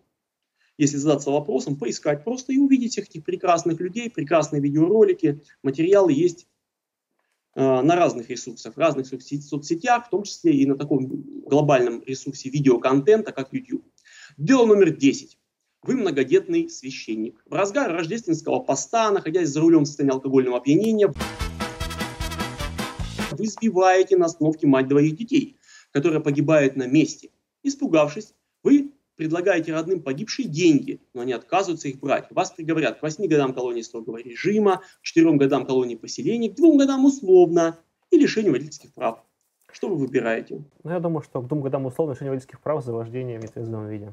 если 0.78 0.96
задаться 0.96 1.30
вопросом, 1.30 1.76
поискать 1.76 2.24
просто 2.24 2.52
и 2.52 2.58
увидеть 2.58 2.92
всех 2.92 3.08
этих 3.08 3.24
прекрасных 3.24 3.80
людей, 3.80 4.10
прекрасные 4.10 4.62
видеоролики, 4.62 5.42
материалы 5.62 6.12
есть 6.12 6.46
э, 7.54 7.60
на 7.60 7.96
разных 7.96 8.28
ресурсах, 8.30 8.74
в 8.74 8.78
разных 8.78 9.06
соцсетях, 9.06 10.06
в 10.06 10.10
том 10.10 10.22
числе 10.22 10.52
и 10.52 10.66
на 10.66 10.76
таком 10.76 11.06
глобальном 11.42 12.02
ресурсе 12.04 12.50
видеоконтента, 12.50 13.32
как 13.32 13.52
YouTube. 13.52 13.84
Дело 14.36 14.66
номер 14.66 14.90
10. 14.90 15.35
Вы 15.86 15.94
многодетный 15.94 16.68
священник. 16.68 17.40
В 17.46 17.54
разгар 17.54 17.92
рождественского 17.92 18.58
поста, 18.58 19.12
находясь 19.12 19.50
за 19.50 19.60
рулем 19.60 19.84
в 19.84 19.86
состоянии 19.86 20.14
алкогольного 20.14 20.58
опьянения, 20.58 21.12
вы 23.30 23.44
избиваете 23.44 24.16
на 24.16 24.26
остановке 24.26 24.66
мать 24.66 24.88
двоих 24.88 25.14
детей, 25.16 25.56
которая 25.92 26.18
погибает 26.18 26.74
на 26.74 26.88
месте. 26.88 27.30
Испугавшись, 27.62 28.34
вы 28.64 28.90
предлагаете 29.14 29.72
родным 29.72 30.02
погибшие 30.02 30.48
деньги, 30.48 31.00
но 31.14 31.20
они 31.20 31.32
отказываются 31.32 31.86
их 31.86 32.00
брать. 32.00 32.26
Вас 32.30 32.50
приговорят 32.50 32.98
к 32.98 33.02
8 33.02 33.24
годам 33.28 33.54
колонии 33.54 33.82
строгого 33.82 34.16
режима, 34.16 34.82
к 35.00 35.02
4 35.02 35.36
годам 35.36 35.66
колонии 35.66 35.94
поселений, 35.94 36.50
к 36.50 36.56
2 36.56 36.78
годам 36.78 37.04
условно 37.04 37.78
и 38.10 38.18
лишению 38.18 38.52
водительских 38.52 38.92
прав. 38.92 39.22
Что 39.70 39.88
вы 39.88 39.96
выбираете? 39.96 40.64
Ну, 40.82 40.90
я 40.90 40.98
думаю, 40.98 41.22
что 41.22 41.40
к 41.40 41.46
двум 41.46 41.60
годам 41.60 41.86
условно 41.86 42.12
лишение 42.12 42.30
водительских 42.30 42.60
прав 42.60 42.84
за 42.84 42.92
вождение 42.92 43.38
в 43.38 43.42
нетрезвом 43.42 43.88
виде. 43.88 44.12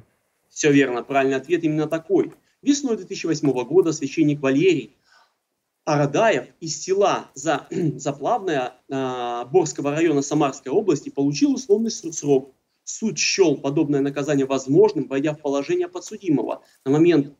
Все 0.53 0.71
верно, 0.71 1.03
правильный 1.03 1.37
ответ 1.37 1.63
именно 1.63 1.87
такой. 1.87 2.31
Весной 2.61 2.95
2008 2.95 3.51
года 3.65 3.91
священник 3.91 4.39
Валерий 4.39 4.95
Арадаев 5.83 6.45
из 6.59 6.79
села 6.79 7.31
за, 7.33 7.67
Заплавное 7.97 8.73
э, 8.87 9.45
Борского 9.51 9.91
района 9.91 10.21
Самарской 10.21 10.71
области 10.71 11.09
получил 11.09 11.55
условный 11.55 11.89
срок. 11.89 12.53
Суд 12.83 13.17
счел 13.17 13.57
подобное 13.57 14.01
наказание 14.01 14.45
возможным, 14.45 15.07
войдя 15.07 15.33
в 15.33 15.41
положение 15.41 15.87
подсудимого. 15.87 16.63
На 16.85 16.91
момент 16.91 17.33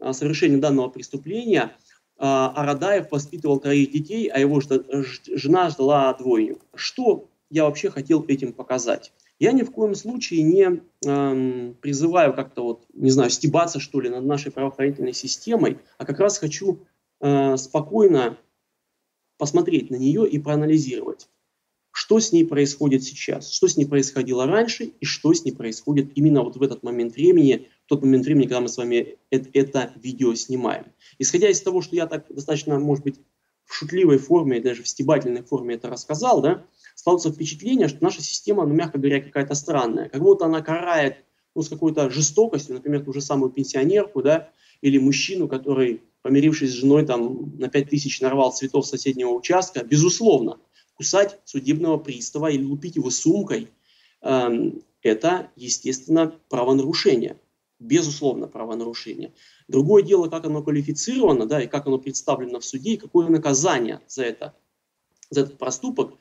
э, 0.00 0.12
совершения 0.14 0.58
данного 0.58 0.88
преступления 0.88 1.64
э, 1.64 1.70
Арадаев 2.16 3.12
воспитывал 3.12 3.60
троих 3.60 3.92
детей, 3.92 4.28
а 4.28 4.38
его 4.38 4.60
жена 4.60 5.68
ждала 5.68 6.14
двойню. 6.14 6.60
Что 6.74 7.28
я 7.50 7.64
вообще 7.64 7.90
хотел 7.90 8.24
этим 8.26 8.54
показать? 8.54 9.12
Я 9.44 9.52
ни 9.52 9.62
в 9.62 9.70
коем 9.70 9.94
случае 9.94 10.42
не 10.42 10.80
эм, 11.04 11.76
призываю 11.82 12.32
как-то 12.32 12.64
вот, 12.64 12.86
не 12.94 13.10
знаю, 13.10 13.28
стебаться 13.28 13.78
что 13.78 14.00
ли 14.00 14.08
над 14.08 14.24
нашей 14.24 14.50
правоохранительной 14.50 15.12
системой, 15.12 15.80
а 15.98 16.06
как 16.06 16.18
раз 16.18 16.38
хочу 16.38 16.86
э, 17.20 17.58
спокойно 17.58 18.38
посмотреть 19.36 19.90
на 19.90 19.96
нее 19.96 20.26
и 20.26 20.38
проанализировать, 20.38 21.28
что 21.90 22.20
с 22.20 22.32
ней 22.32 22.46
происходит 22.46 23.04
сейчас, 23.04 23.52
что 23.52 23.68
с 23.68 23.76
ней 23.76 23.84
происходило 23.84 24.46
раньше 24.46 24.84
и 24.84 25.04
что 25.04 25.34
с 25.34 25.44
ней 25.44 25.52
происходит 25.52 26.12
именно 26.14 26.42
вот 26.42 26.56
в 26.56 26.62
этот 26.62 26.82
момент 26.82 27.14
времени, 27.14 27.68
в 27.84 27.88
тот 27.90 28.00
момент 28.00 28.24
времени, 28.24 28.44
когда 28.44 28.62
мы 28.62 28.70
с 28.70 28.78
вами 28.78 29.18
это, 29.28 29.50
это 29.52 29.92
видео 29.96 30.34
снимаем. 30.34 30.86
Исходя 31.18 31.50
из 31.50 31.60
того, 31.60 31.82
что 31.82 31.96
я 31.96 32.06
так 32.06 32.24
достаточно, 32.30 32.78
может 32.78 33.04
быть, 33.04 33.20
в 33.66 33.74
шутливой 33.74 34.16
форме, 34.16 34.62
даже 34.62 34.82
в 34.82 34.88
стебательной 34.88 35.42
форме 35.42 35.74
это 35.74 35.90
рассказал, 35.90 36.40
да, 36.40 36.64
складывается 36.94 37.32
впечатление, 37.32 37.88
что 37.88 38.02
наша 38.02 38.22
система, 38.22 38.66
ну, 38.66 38.74
мягко 38.74 38.98
говоря, 38.98 39.20
какая-то 39.20 39.54
странная. 39.54 40.08
Как 40.08 40.22
будто 40.22 40.46
она 40.46 40.62
карает 40.62 41.24
ну, 41.54 41.62
с 41.62 41.68
какой-то 41.68 42.10
жестокостью, 42.10 42.74
например, 42.74 43.04
ту 43.04 43.12
же 43.12 43.20
самую 43.20 43.50
пенсионерку, 43.50 44.22
да, 44.22 44.50
или 44.80 44.98
мужчину, 44.98 45.48
который, 45.48 46.02
помирившись 46.22 46.70
с 46.70 46.74
женой, 46.74 47.06
там, 47.06 47.56
на 47.58 47.68
5 47.68 47.88
тысяч 47.88 48.20
нарвал 48.20 48.52
цветов 48.52 48.86
соседнего 48.86 49.30
участка, 49.30 49.84
безусловно, 49.84 50.58
кусать 50.94 51.38
судебного 51.44 51.98
пристава 51.98 52.50
или 52.50 52.62
лупить 52.62 52.96
его 52.96 53.10
сумкой, 53.10 53.68
эм, 54.22 54.82
это, 55.02 55.50
естественно, 55.56 56.34
правонарушение. 56.48 57.38
Безусловно, 57.78 58.46
правонарушение. 58.46 59.34
Другое 59.68 60.02
дело, 60.02 60.28
как 60.28 60.44
оно 60.46 60.62
квалифицировано, 60.62 61.46
да, 61.46 61.62
и 61.62 61.66
как 61.66 61.86
оно 61.86 61.98
представлено 61.98 62.60
в 62.60 62.64
суде, 62.64 62.94
и 62.94 62.96
какое 62.96 63.28
наказание 63.28 64.00
за 64.06 64.24
это, 64.24 64.54
за 65.30 65.42
этот 65.42 65.58
проступок 65.58 66.14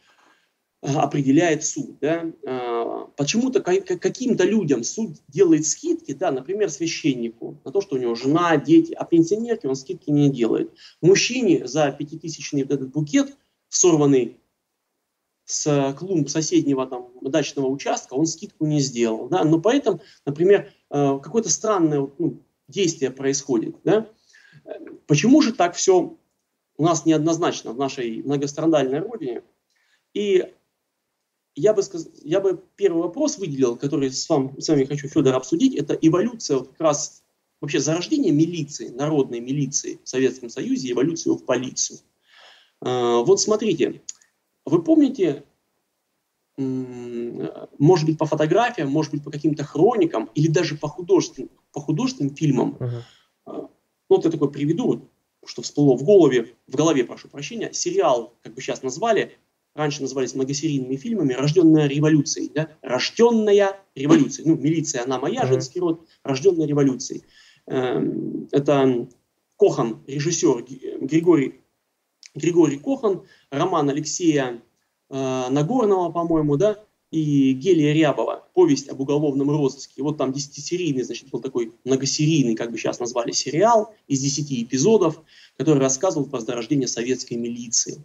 определяет 0.84 1.64
суд. 1.64 1.98
Да? 2.00 2.32
А, 2.46 3.06
почему-то 3.16 3.62
каким-то 3.62 4.44
людям 4.44 4.84
суд 4.84 5.18
делает 5.28 5.66
скидки, 5.66 6.14
да, 6.14 6.32
например, 6.32 6.70
священнику, 6.70 7.62
на 7.64 7.72
то, 7.72 7.82
что 7.82 7.96
у 7.96 8.00
него 8.00 8.16
жена, 8.16 8.58
дети, 8.58 8.94
а 8.94 9.06
пенсионерке 9.06 9.68
он 9.68 9.76
скидки 9.76 10.10
не 10.10 10.30
делает. 10.30 10.74
Мужчине 11.02 11.68
за 11.68 11.92
пятитысячный 11.92 12.64
вот 12.64 12.72
этот 12.72 12.92
букет, 12.92 13.38
сорванный 13.70 14.38
с 15.46 15.94
клумб 15.98 16.30
соседнего 16.30 16.86
там, 16.86 17.12
дачного 17.22 17.68
участка, 17.68 18.14
он 18.14 18.26
скидку 18.26 18.66
не 18.66 18.80
сделал. 18.80 19.28
Да? 19.30 19.44
Но 19.44 19.60
поэтому, 19.62 20.02
например, 20.26 20.72
а, 20.90 21.20
какое-то 21.20 21.50
странное 21.50 22.10
ну, 22.18 22.42
действие 22.68 23.12
происходит. 23.12 23.78
Да? 23.84 24.08
Почему 25.08 25.42
же 25.42 25.54
так 25.54 25.76
все 25.76 26.18
у 26.76 26.84
нас 26.84 27.06
неоднозначно 27.06 27.72
в 27.72 27.78
нашей 27.78 28.22
многострадальной 28.24 29.00
родине? 29.00 29.44
И 30.14 30.46
я 31.56 31.74
бы, 31.74 31.84
сказ... 31.84 32.10
я 32.24 32.40
бы 32.40 32.64
первый 32.76 33.04
вопрос 33.04 33.38
выделил, 33.38 33.76
который 33.76 34.12
с 34.12 34.28
вами, 34.30 34.60
с 34.60 34.68
вами 34.68 34.86
хочу, 34.86 35.08
Федор, 35.08 35.36
обсудить, 35.36 35.76
это 35.76 35.94
эволюция 35.94 36.58
вот 36.58 36.70
как 36.70 36.82
раз 36.82 37.24
вообще 37.62 37.80
зарождение 37.80 38.32
милиции, 38.32 38.90
народной 38.90 39.40
милиции 39.40 40.00
в 40.04 40.10
Советском 40.10 40.50
Союзе, 40.50 40.92
эволюцию 40.92 41.36
в 41.36 41.46
полицию. 41.46 42.00
А, 42.82 43.20
вот 43.20 43.40
смотрите, 43.40 44.02
вы 44.66 44.84
помните, 44.84 45.44
может 46.58 48.06
быть, 48.06 48.18
по 48.18 48.26
фотографиям, 48.26 48.90
может 48.90 49.12
быть, 49.12 49.24
по 49.24 49.32
каким-то 49.32 49.64
хроникам 49.64 50.30
или 50.36 50.48
даже 50.48 50.76
по 50.76 50.88
художественным, 50.88 51.50
по 51.72 51.82
художественным 51.82 52.36
фильмам. 52.36 52.78
Uh-huh. 52.80 53.70
Вот 54.10 54.26
я 54.26 54.32
такой 54.32 54.52
приведу, 54.52 55.10
что 55.46 55.62
всплыло 55.62 55.98
в 55.98 56.04
голове, 56.04 56.56
в 56.68 56.76
голове, 56.76 57.06
прошу 57.06 57.28
прощения, 57.28 57.74
сериал, 57.74 58.36
как 58.44 58.54
бы 58.54 58.62
сейчас 58.62 58.84
назвали, 58.84 59.38
раньше 59.76 60.02
назывались 60.02 60.36
многосерийными 60.36 60.96
фильмами, 60.96 61.34
«Рожденная 61.34 61.88
революцией». 61.88 62.52
Да? 62.54 62.70
«Рожденная 62.82 63.78
революцией». 63.96 64.48
Ну, 64.48 64.56
милиция, 64.56 65.04
она 65.04 65.20
моя, 65.20 65.46
женский 65.46 65.80
род, 65.80 66.08
«Рожденная 66.24 66.68
революцией». 66.68 67.24
Эм, 67.66 68.48
это 68.52 69.08
Кохан, 69.58 70.04
режиссер 70.08 70.66
Григорий, 71.02 71.62
Григорий 72.36 72.78
Кохан, 72.78 73.24
роман 73.52 73.90
Алексея 73.90 74.62
э, 75.10 75.46
Нагорного, 75.50 76.12
по-моему, 76.12 76.58
да, 76.58 76.84
и 77.12 77.54
Гелия 77.54 77.94
Рябова, 77.94 78.48
повесть 78.56 78.90
об 78.90 79.00
уголовном 79.00 79.52
розыске. 79.52 80.02
Вот 80.02 80.18
там 80.18 80.34
десятисерийный, 80.34 81.04
значит, 81.04 81.30
был 81.30 81.42
такой 81.42 81.72
многосерийный, 81.84 82.56
как 82.56 82.72
бы 82.72 82.78
сейчас 82.80 83.00
назвали, 83.00 83.32
сериал 83.32 83.94
из 84.08 84.20
десяти 84.20 84.64
эпизодов, 84.64 85.22
который 85.56 85.78
рассказывал 85.78 86.26
про 86.26 86.40
зарождение 86.40 86.88
советской 86.88 87.36
милиции. 87.36 88.04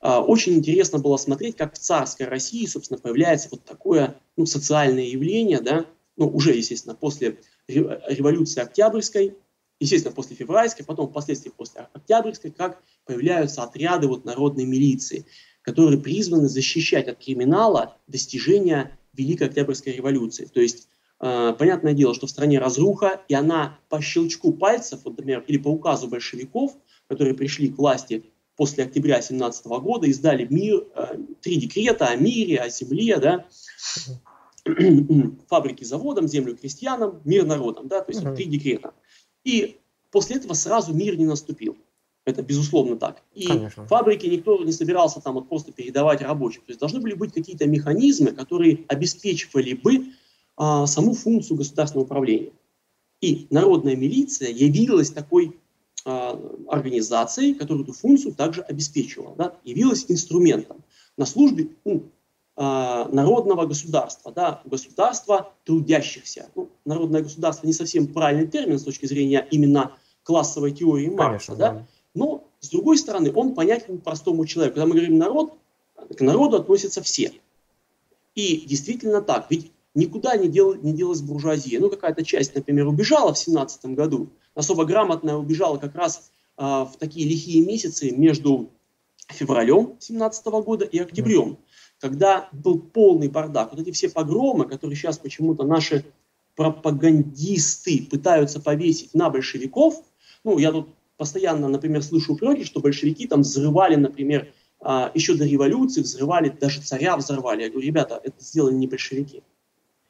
А, 0.00 0.20
очень 0.20 0.54
интересно 0.54 0.98
было 0.98 1.16
смотреть, 1.16 1.56
как 1.56 1.74
в 1.74 1.78
царской 1.78 2.26
России, 2.26 2.66
собственно, 2.66 2.98
появляется 2.98 3.48
вот 3.50 3.64
такое 3.64 4.20
ну, 4.36 4.46
социальное 4.46 5.04
явление, 5.04 5.60
да, 5.60 5.86
ну, 6.16 6.28
уже, 6.28 6.54
естественно, 6.54 6.94
после 6.94 7.38
революции 7.68 8.60
Октябрьской, 8.60 9.36
естественно, 9.80 10.14
после 10.14 10.36
февральской, 10.36 10.84
потом 10.84 11.08
впоследствии 11.08 11.50
после 11.50 11.88
Октябрьской, 11.92 12.50
как 12.50 12.82
появляются 13.04 13.62
отряды 13.62 14.08
вот 14.08 14.24
народной 14.24 14.64
милиции 14.64 15.26
которые 15.66 16.00
призваны 16.00 16.48
защищать 16.48 17.08
от 17.08 17.18
криминала 17.18 17.96
достижения 18.06 18.96
Великой 19.14 19.48
Октябрьской 19.48 19.94
революции. 19.94 20.44
То 20.44 20.60
есть, 20.60 20.88
э, 21.18 21.54
понятное 21.58 21.92
дело, 21.92 22.14
что 22.14 22.28
в 22.28 22.30
стране 22.30 22.60
разруха, 22.60 23.20
и 23.26 23.34
она 23.34 23.80
по 23.88 24.00
щелчку 24.00 24.52
пальцев, 24.52 25.00
вот, 25.04 25.18
например, 25.18 25.44
или 25.48 25.58
по 25.58 25.68
указу 25.68 26.06
большевиков, 26.06 26.76
которые 27.08 27.34
пришли 27.34 27.68
к 27.68 27.78
власти 27.78 28.26
после 28.56 28.84
октября 28.84 29.20
17 29.20 29.66
года, 29.66 30.06
издали 30.06 30.46
мир, 30.48 30.86
э, 30.94 31.18
три 31.40 31.56
декрета 31.56 32.06
о 32.06 32.16
мире, 32.16 32.58
о 32.58 32.68
земле, 32.68 33.18
да, 33.18 33.46
фабрики 35.48 35.84
заводам, 35.84 36.26
землю 36.26 36.56
крестьянам, 36.56 37.20
мир 37.24 37.44
народам, 37.44 37.88
да, 37.88 38.00
то 38.00 38.12
есть 38.12 38.24
три 38.34 38.46
декрета. 38.46 38.94
И 39.44 39.78
после 40.10 40.36
этого 40.36 40.54
сразу 40.54 40.92
мир 40.92 41.16
не 41.16 41.26
наступил. 41.26 41.76
Это 42.24 42.42
безусловно 42.42 42.96
так. 42.96 43.22
И 43.34 43.46
Конечно. 43.46 43.86
фабрики 43.86 44.26
никто 44.26 44.62
не 44.64 44.72
собирался 44.72 45.20
там 45.20 45.34
вот 45.34 45.48
просто 45.48 45.70
передавать 45.70 46.22
рабочим. 46.22 46.62
То 46.62 46.70
есть 46.70 46.80
должны 46.80 46.98
были 46.98 47.14
быть 47.14 47.32
какие-то 47.32 47.68
механизмы, 47.68 48.32
которые 48.32 48.84
обеспечивали 48.88 49.74
бы 49.74 50.06
а, 50.56 50.86
саму 50.88 51.14
функцию 51.14 51.56
государственного 51.56 52.04
управления. 52.04 52.50
И 53.20 53.46
народная 53.50 53.94
милиция 53.94 54.50
явилась 54.50 55.10
такой 55.10 55.56
организацией, 56.06 57.54
которая 57.54 57.82
эту 57.82 57.92
функцию 57.92 58.34
также 58.34 58.62
обеспечивала, 58.62 59.34
да, 59.36 59.54
явилась 59.64 60.04
инструментом 60.08 60.84
на 61.16 61.26
службе 61.26 61.68
у 61.84 62.00
а, 62.54 63.08
народного 63.08 63.66
государства, 63.66 64.32
да, 64.32 64.62
государства 64.64 65.52
трудящихся. 65.64 66.48
Ну, 66.54 66.68
народное 66.84 67.22
государство 67.22 67.66
не 67.66 67.72
совсем 67.72 68.06
правильный 68.06 68.46
термин 68.46 68.78
с 68.78 68.84
точки 68.84 69.06
зрения 69.06 69.46
именно 69.50 69.92
классовой 70.22 70.72
теории 70.72 71.08
Маркса, 71.08 71.56
да, 71.56 71.72
да 71.72 71.86
но, 72.16 72.48
с 72.60 72.70
другой 72.70 72.96
стороны, 72.96 73.30
он 73.32 73.54
понятен 73.54 73.98
простому 73.98 74.46
человеку. 74.46 74.76
Когда 74.76 74.86
мы 74.86 74.94
говорим 74.94 75.18
народ, 75.18 75.52
к 76.16 76.20
народу 76.22 76.56
относятся 76.56 77.02
все. 77.02 77.30
И 78.34 78.64
действительно 78.66 79.20
так. 79.20 79.46
Ведь 79.50 79.70
никуда 79.94 80.34
не, 80.38 80.48
дел, 80.48 80.74
не 80.74 80.94
делась 80.94 81.20
буржуазия. 81.20 81.78
Ну, 81.78 81.90
какая-то 81.90 82.24
часть, 82.24 82.54
например, 82.54 82.88
убежала 82.88 83.34
в 83.34 83.38
17 83.38 83.84
году. 83.94 84.28
Особо 84.56 84.86
грамотная 84.86 85.36
убежала 85.36 85.76
как 85.76 85.94
раз 85.94 86.32
э, 86.56 86.62
в 86.62 86.92
такие 86.98 87.28
лихие 87.28 87.64
месяцы 87.64 88.10
между 88.10 88.70
февралем 89.28 89.96
17 90.00 90.46
года 90.46 90.86
и 90.86 90.98
октябрем, 90.98 91.58
когда 92.00 92.48
был 92.52 92.80
полный 92.80 93.28
бардак. 93.28 93.72
Вот 93.72 93.80
эти 93.80 93.90
все 93.90 94.08
погромы, 94.08 94.64
которые 94.64 94.96
сейчас 94.96 95.18
почему-то 95.18 95.64
наши 95.64 96.06
пропагандисты 96.54 98.08
пытаются 98.10 98.58
повесить 98.58 99.12
на 99.12 99.28
большевиков, 99.28 100.02
ну, 100.42 100.58
я 100.58 100.72
тут 100.72 100.88
постоянно, 101.18 101.68
например, 101.68 102.02
слышу 102.02 102.32
упреки, 102.32 102.64
что 102.64 102.80
большевики 102.80 103.26
там 103.26 103.42
взрывали, 103.42 103.96
например, 103.96 104.52
а, 104.80 105.10
еще 105.12 105.34
до 105.34 105.44
революции 105.44 106.00
взрывали, 106.00 106.48
даже 106.48 106.80
царя 106.80 107.16
взорвали. 107.18 107.64
Я 107.64 107.70
говорю, 107.70 107.86
ребята, 107.86 108.20
это 108.24 108.42
сделали 108.42 108.74
не 108.74 108.86
большевики. 108.86 109.42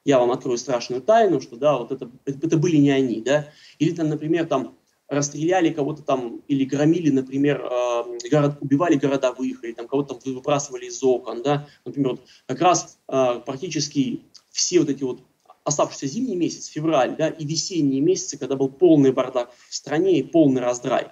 Я 0.06 0.20
вам 0.20 0.30
открою 0.30 0.56
страшную 0.56 1.02
тайну, 1.02 1.40
что 1.40 1.56
да, 1.56 1.76
вот 1.76 1.90
это, 1.90 2.08
это 2.24 2.56
были 2.56 2.76
не 2.76 2.90
они, 2.90 3.20
да. 3.20 3.48
Или 3.80 3.92
там, 3.92 4.08
например, 4.08 4.46
там 4.46 4.76
расстреляли 5.08 5.70
кого-то 5.70 6.02
там 6.02 6.42
или 6.46 6.64
громили, 6.64 7.10
например, 7.10 7.60
а, 7.64 8.04
город, 8.30 8.56
убивали 8.60 8.94
городовых, 8.94 9.64
или 9.64 9.72
там 9.72 9.88
кого-то 9.88 10.16
выбрасывали 10.24 10.86
из 10.86 11.02
окон, 11.02 11.42
да. 11.42 11.68
Например, 11.84 12.10
вот 12.12 12.20
как 12.46 12.60
раз 12.60 12.98
а, 13.08 13.40
практически 13.40 14.22
все 14.52 14.78
вот 14.78 14.90
эти 14.90 15.02
вот 15.02 15.22
оставшийся 15.64 16.06
зимний 16.06 16.36
месяц, 16.36 16.66
февраль, 16.66 17.16
да, 17.16 17.28
и 17.28 17.44
весенние 17.44 18.00
месяцы, 18.00 18.38
когда 18.38 18.54
был 18.54 18.68
полный 18.68 19.10
бардак 19.10 19.52
в 19.68 19.74
стране 19.74 20.20
и 20.20 20.22
полный 20.22 20.60
раздрай. 20.60 21.08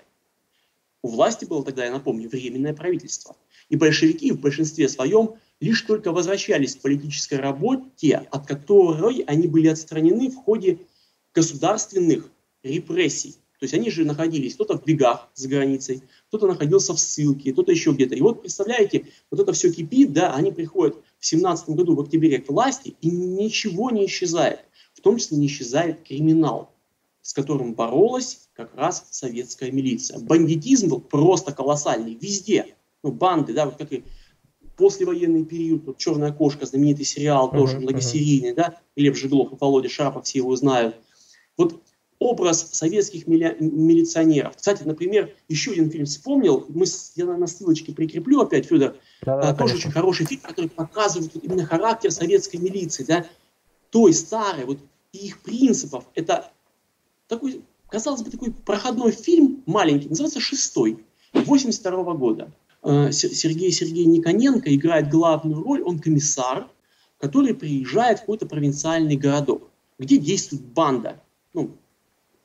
У 1.02 1.09
власти 1.09 1.46
было 1.46 1.64
тогда, 1.64 1.85
я 1.85 1.90
напомню, 1.90 2.28
временное 2.28 2.74
правительство. 2.74 3.35
И 3.68 3.74
большевики 3.74 4.30
в 4.30 4.40
большинстве 4.40 4.88
своем 4.88 5.35
лишь 5.61 5.83
только 5.83 6.12
возвращались 6.12 6.77
к 6.77 6.81
политической 6.81 7.38
работе, 7.38 8.27
от 8.31 8.47
которой 8.47 9.25
они 9.27 9.47
были 9.49 9.69
отстранены 9.69 10.31
в 10.31 10.37
ходе 10.37 10.79
государственных 11.35 12.31
репрессий. 12.62 13.37
То 13.59 13.64
есть 13.64 13.75
они 13.75 13.90
же 13.90 14.05
находились 14.05 14.55
кто-то 14.55 14.77
в 14.77 14.85
бегах 14.85 15.31
за 15.35 15.49
границей, 15.49 16.03
кто-то 16.29 16.47
находился 16.47 16.93
в 16.93 17.01
ссылке, 17.01 17.53
кто-то 17.53 17.73
еще 17.73 17.93
где-то. 17.93 18.14
И 18.14 18.21
вот 18.21 18.43
представляете, 18.43 19.07
вот 19.31 19.40
это 19.40 19.53
все 19.53 19.73
кипит, 19.73 20.12
да, 20.12 20.35
они 20.35 20.53
приходят 20.53 20.97
в 21.19 21.27
17 21.27 21.71
году 21.71 21.95
в 21.95 22.01
октябре 22.01 22.38
к 22.38 22.49
власти, 22.51 22.97
и 23.01 23.11
ничего 23.11 23.90
не 23.90 24.07
исчезает. 24.07 24.61
В 24.93 25.01
том 25.01 25.17
числе 25.17 25.38
не 25.38 25.47
исчезает 25.47 26.03
криминал, 26.03 26.75
с 27.23 27.33
которым 27.33 27.75
боролась 27.75 28.49
как 28.55 28.75
раз 28.75 29.07
советская 29.11 29.71
милиция. 29.71 30.19
Бандитизм 30.19 30.88
был 30.88 31.01
просто 31.01 31.53
колоссальный 31.53 32.14
везде. 32.14 32.75
Ну, 33.03 33.12
банды, 33.12 33.55
да, 33.55 33.67
вот 33.67 33.77
как 33.77 33.93
и 33.93 34.05
послевоенный 34.77 35.45
период, 35.45 35.85
вот 35.85 35.99
«Черная 35.99 36.33
кошка», 36.33 36.67
знаменитый 36.67 37.05
сериал, 37.05 37.49
uh-huh, 37.49 37.57
тоже 37.57 37.81
многосерийный, 37.81 38.51
uh-huh. 38.51 38.57
да, 38.57 38.81
Лев 38.97 39.17
Жиглов 39.17 39.53
и 39.53 39.57
Володя 39.59 39.89
Шарапов, 39.89 40.25
все 40.25 40.39
его 40.39 40.55
знают. 40.57 40.97
Вот 41.57 41.81
образ 42.19 42.71
советских 42.73 43.27
мили... 43.27 43.57
милиционеров. 43.61 44.57
Кстати, 44.57 44.83
например, 44.85 45.35
еще 45.49 45.73
один 45.73 45.91
фильм 45.91 46.07
вспомнил, 46.07 46.65
мы, 46.69 46.87
я 47.17 47.27
на 47.27 47.47
ссылочке 47.47 47.93
прикреплю 47.93 48.41
опять, 48.41 48.67
Федор, 48.67 48.97
да, 49.23 49.41
да, 49.41 49.55
тоже 49.55 49.77
очень 49.77 49.91
хороший 49.91 50.27
фильм, 50.27 50.41
который 50.41 50.71
показывает 50.71 51.35
вот 51.35 51.45
именно 51.45 51.65
характер 51.67 52.11
советской 52.11 52.57
милиции, 52.57 53.05
да, 53.05 53.27
той 53.91 54.13
старой, 54.15 54.65
вот 54.65 54.79
и 55.13 55.27
их 55.27 55.41
принципов. 55.41 56.05
Это 56.15 56.51
такой, 57.29 57.63
казалось 57.89 58.23
бы, 58.23 58.31
такой 58.31 58.53
проходной 58.53 59.13
фильм 59.13 59.63
маленький, 59.67 60.09
называется 60.09 60.41
«Шестой», 60.41 61.05
82 61.33 62.03
-го 62.03 62.17
года. 62.17 62.53
Э, 62.85 63.11
Сергей 63.12 63.73
Сергей 63.73 64.05
Никоненко 64.05 64.75
играет 64.75 65.09
главную 65.09 65.62
роль, 65.62 65.83
он 65.83 65.99
комиссар, 65.99 66.68
который 67.18 67.55
приезжает 67.55 68.18
в 68.18 68.20
какой-то 68.23 68.47
провинциальный 68.47 69.16
городок, 69.16 69.70
где 69.99 70.18
действует 70.18 70.62
банда, 70.62 71.23
ну, 71.55 71.70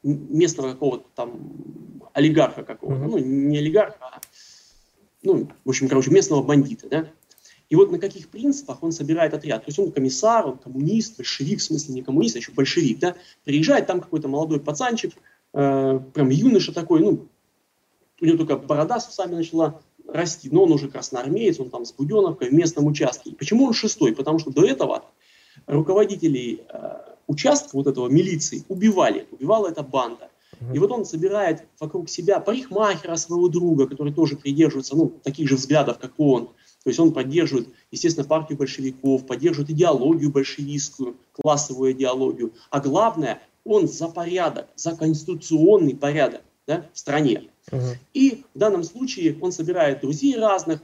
местного 0.02 0.72
какого-то 0.72 1.06
там 1.14 2.02
олигарха 2.14 2.64
какого-то, 2.64 3.04
mm-hmm. 3.04 3.10
ну, 3.10 3.18
не 3.18 3.58
олигарха, 3.58 3.98
а, 4.00 4.22
ну, 5.24 5.50
в 5.66 5.70
общем, 5.70 5.90
короче, 5.90 6.10
местного 6.10 6.42
бандита, 6.42 6.88
да. 6.88 7.10
И 7.68 7.76
вот 7.76 7.92
на 7.92 8.00
каких 8.00 8.30
принципах 8.30 8.82
он 8.82 8.94
собирает 8.94 9.34
отряд. 9.34 9.66
То 9.66 9.70
есть 9.70 9.78
он 9.78 9.92
комиссар, 9.92 10.48
он 10.48 10.58
коммунист, 10.58 11.18
большевик, 11.18 11.60
в 11.60 11.64
смысле 11.64 11.96
не 11.96 12.02
коммунист, 12.02 12.36
а 12.36 12.40
еще 12.40 12.54
большевик, 12.54 13.00
да. 13.00 13.16
Приезжает 13.44 13.88
там 13.88 14.00
какой-то 14.00 14.30
молодой 14.30 14.60
пацанчик, 14.62 15.14
э, 15.54 16.00
прям 16.14 16.30
юноша 16.30 16.74
такой, 16.74 17.02
ну, 17.02 17.28
у 18.22 18.26
него 18.26 18.38
только 18.38 18.58
борода 18.58 19.00
с 19.00 19.10
усами 19.10 19.36
начала 19.36 19.82
расти, 20.14 20.50
но 20.52 20.64
он 20.64 20.72
уже 20.72 20.90
красноармеец, 20.90 21.60
он 21.60 21.70
там 21.70 21.86
с 21.86 21.92
Буденовкой 21.92 22.50
в 22.50 22.54
местном 22.54 22.88
участке. 22.88 23.32
И 23.32 23.36
почему 23.36 23.66
он 23.66 23.74
шестой? 23.74 24.14
Потому 24.14 24.40
что 24.40 24.52
до 24.52 24.66
этого 24.66 25.06
руководителей 25.68 26.62
э, 26.68 26.98
участка 27.28 27.76
вот 27.76 27.88
этого 27.88 28.08
милиции 28.10 28.64
убивали, 28.68 29.28
убивала 29.32 29.68
эта 29.68 29.84
банда. 29.84 30.30
И 30.74 30.80
вот 30.80 30.92
он 30.92 31.06
собирает 31.06 31.64
вокруг 31.80 32.10
себя 32.10 32.40
парикмахера 32.40 33.16
своего 33.16 33.48
друга, 33.48 33.88
который 33.88 34.12
тоже 34.12 34.36
придерживается 34.36 34.96
ну, 34.96 35.08
таких 35.24 35.48
же 35.48 35.56
взглядов, 35.56 36.00
как 36.00 36.14
он. 36.18 36.48
То 36.84 36.90
есть 36.90 37.00
он 37.00 37.14
поддерживает, 37.14 37.70
естественно, 37.92 38.28
партию 38.28 38.58
большевиков, 38.58 39.26
поддерживает 39.26 39.70
идеологию 39.70 40.32
большевистскую, 40.32 41.16
классовую 41.34 41.94
идеологию. 41.94 42.54
А 42.72 42.80
главное, 42.80 43.42
он 43.64 43.88
за 43.88 44.10
порядок, 44.10 44.68
за 44.76 44.96
конституционный 44.96 45.96
порядок 45.96 46.42
да, 46.70 46.86
стране. 46.94 47.50
И 48.14 48.44
в 48.54 48.60
данном 48.60 48.84
случае 48.84 49.36
он 49.42 49.52
собирает 49.52 50.02
друзей 50.02 50.38
разных, 50.38 50.80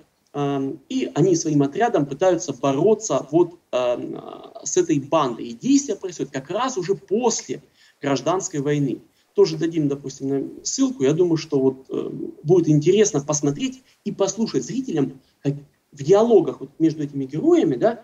и 0.89 1.12
они 1.13 1.36
своим 1.36 1.62
отрядом 1.62 2.08
пытаются 2.08 2.54
бороться 2.54 3.28
вот 3.32 3.60
с 3.71 4.78
этой 4.78 5.00
бандой. 5.00 5.50
И 5.50 5.54
действия 5.54 5.95
происходят 5.95 6.34
как 6.34 6.50
раз 6.50 6.78
уже 6.78 6.95
после 6.95 7.62
гражданской 8.02 8.62
войны. 8.62 9.04
Тоже 9.36 9.58
дадим, 9.58 9.88
допустим, 9.88 10.54
ссылку. 10.63 11.04
Я 11.04 11.13
думаю, 11.13 11.38
что 11.38 11.60
вот 11.60 11.86
э, 11.89 12.10
будет 12.43 12.69
интересно 12.69 13.19
посмотреть 13.19 13.84
и 14.06 14.12
послушать 14.13 14.63
зрителям, 14.63 15.19
как 15.43 15.54
в 15.91 16.04
диалогах 16.04 16.62
вот 16.62 16.69
между 16.80 17.04
этими 17.04 17.26
героями, 17.26 17.76
да, 17.76 18.02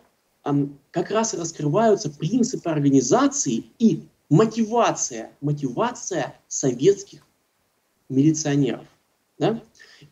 как 0.91 1.09
раз 1.09 1.33
раскрываются 1.33 2.09
принципы 2.09 2.69
организации 2.69 3.63
и 3.79 4.01
мотивация, 4.29 5.31
мотивация 5.39 6.35
советских 6.47 7.25
милиционеров. 8.11 8.85
Да? 9.37 9.61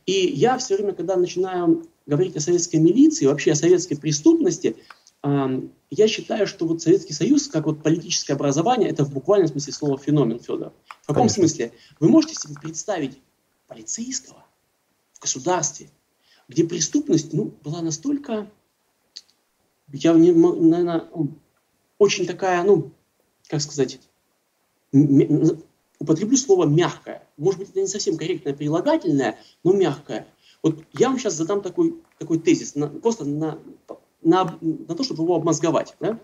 И 0.06 0.28
я 0.28 0.58
все 0.58 0.76
время, 0.76 0.94
когда 0.94 1.16
начинаю 1.16 1.86
говорить 2.06 2.36
о 2.36 2.40
советской 2.40 2.78
милиции, 2.78 3.26
вообще 3.26 3.52
о 3.52 3.56
советской 3.56 3.96
преступности, 3.96 4.76
я 5.24 6.08
считаю, 6.08 6.48
что 6.48 6.66
вот 6.66 6.82
Советский 6.82 7.14
Союз, 7.14 7.48
как 7.48 7.66
вот 7.66 7.84
политическое 7.84 8.34
образование, 8.34 8.90
это 8.90 9.04
в 9.04 9.12
буквальном 9.12 9.50
смысле 9.50 9.74
слова 9.74 9.98
феномен, 9.98 10.40
Федор. 10.40 10.72
В 11.02 11.08
каком 11.08 11.24
Конечно. 11.28 11.42
смысле? 11.42 11.74
Вы 12.00 12.10
можете 12.10 12.36
себе 12.36 12.56
представить 12.62 13.20
полицейского 13.68 14.46
в 15.14 15.20
государстве, 15.20 15.90
где 16.48 16.64
преступность 16.64 17.34
ну, 17.34 17.54
была 17.64 17.82
настолько, 17.82 18.50
я, 19.92 20.14
наверное, 20.14 21.10
очень 21.98 22.26
такая, 22.26 22.64
ну, 22.64 22.92
как 23.48 23.62
сказать, 23.62 24.00
употреблю 26.00 26.38
слово 26.38 26.66
мягкое. 26.66 27.28
Может 27.38 27.60
быть, 27.60 27.70
это 27.70 27.82
не 27.82 27.88
совсем 27.88 28.18
корректное 28.18 28.54
прилагательное, 28.54 29.38
но 29.64 29.74
мягкое. 29.74 30.28
Вот 30.64 30.84
я 30.94 31.10
вам 31.10 31.20
сейчас 31.20 31.36
задам 31.36 31.62
такой, 31.62 31.96
такой 32.18 32.40
тезис, 32.40 32.76
на, 32.76 32.88
просто 32.88 33.26
на, 33.26 33.60
на, 34.22 34.58
на 34.62 34.96
то, 34.96 35.04
чтобы 35.04 35.24
его 35.24 35.36
обмозговать. 35.36 35.96
Да? 36.00 36.20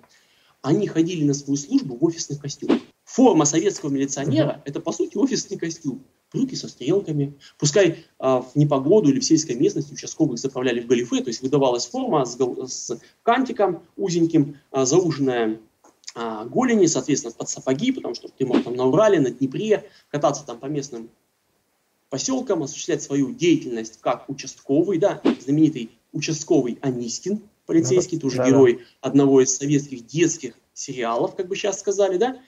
Они 0.62 0.88
ходили 0.88 1.24
на 1.24 1.34
свою 1.34 1.58
службу 1.58 1.96
в 1.96 2.04
офисных 2.04 2.42
костюмах. 2.42 2.80
Форма 3.04 3.46
советского 3.46 3.92
милиционера 3.92 4.64
это, 4.66 4.80
по 4.80 4.92
сути, 4.92 5.16
офисный 5.16 5.58
костюм. 5.58 6.04
Брюки 6.34 6.56
со 6.56 6.68
стрелками. 6.68 7.36
Пускай 7.60 8.04
а, 8.18 8.42
в 8.42 8.56
непогоду 8.56 9.10
или 9.10 9.20
в 9.20 9.24
сельской 9.24 9.56
местности 9.56 9.94
участковых 9.94 10.40
заправляли 10.40 10.82
в 10.82 10.88
галифе, 10.88 11.22
то 11.22 11.30
есть 11.30 11.42
выдавалась 11.42 11.86
форма 11.86 12.26
с, 12.26 12.36
с 12.68 13.00
кантиком 13.24 13.84
узеньким, 13.96 14.58
а, 14.72 14.86
зауженная 14.86 15.60
а, 16.16 16.46
голени, 16.46 16.86
соответственно, 16.86 17.34
под 17.38 17.50
сапоги, 17.50 17.92
потому 17.92 18.16
что 18.16 18.30
ты 18.30 18.46
мог 18.46 18.64
там 18.64 18.76
на 18.76 18.86
Урале, 18.86 19.20
на 19.20 19.32
Днепре 19.32 19.84
кататься 20.10 20.46
там 20.46 20.58
по 20.60 20.68
местным 20.68 21.10
поселкам, 22.10 22.64
осуществлять 22.64 23.04
свою 23.04 23.34
деятельность 23.34 24.00
как 24.00 24.30
участковый, 24.30 24.98
да, 24.98 25.22
знаменитый 25.42 25.92
участковый 26.14 26.80
Анискин, 26.82 27.42
полицейский, 27.66 28.18
тоже 28.18 28.38
да, 28.38 28.48
герой 28.48 28.76
да. 28.76 29.10
одного 29.10 29.42
из 29.42 29.56
советских 29.56 30.06
детских 30.06 30.54
сериалов, 30.74 31.36
как 31.36 31.48
бы 31.48 31.56
сейчас 31.58 31.82
сказали, 31.82 32.18
да, 32.18 32.40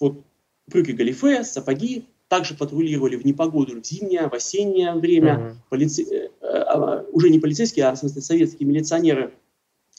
вот 0.00 0.24
брюки 0.66 0.90
галифе, 0.90 1.44
сапоги, 1.44 2.06
также 2.26 2.54
патрулировали 2.54 3.14
в 3.14 3.24
непогоду, 3.24 3.80
в 3.80 3.86
зимнее, 3.86 4.28
в 4.28 4.32
осеннее 4.32 4.94
время, 4.94 5.38
угу. 5.38 5.56
полици... 5.70 6.02
э, 6.02 6.30
э, 6.40 7.04
уже 7.12 7.30
не 7.30 7.38
полицейские, 7.38 7.86
а 7.86 7.94
в 7.94 7.98
смысле 7.98 8.22
советские 8.22 8.68
милиционеры, 8.68 9.34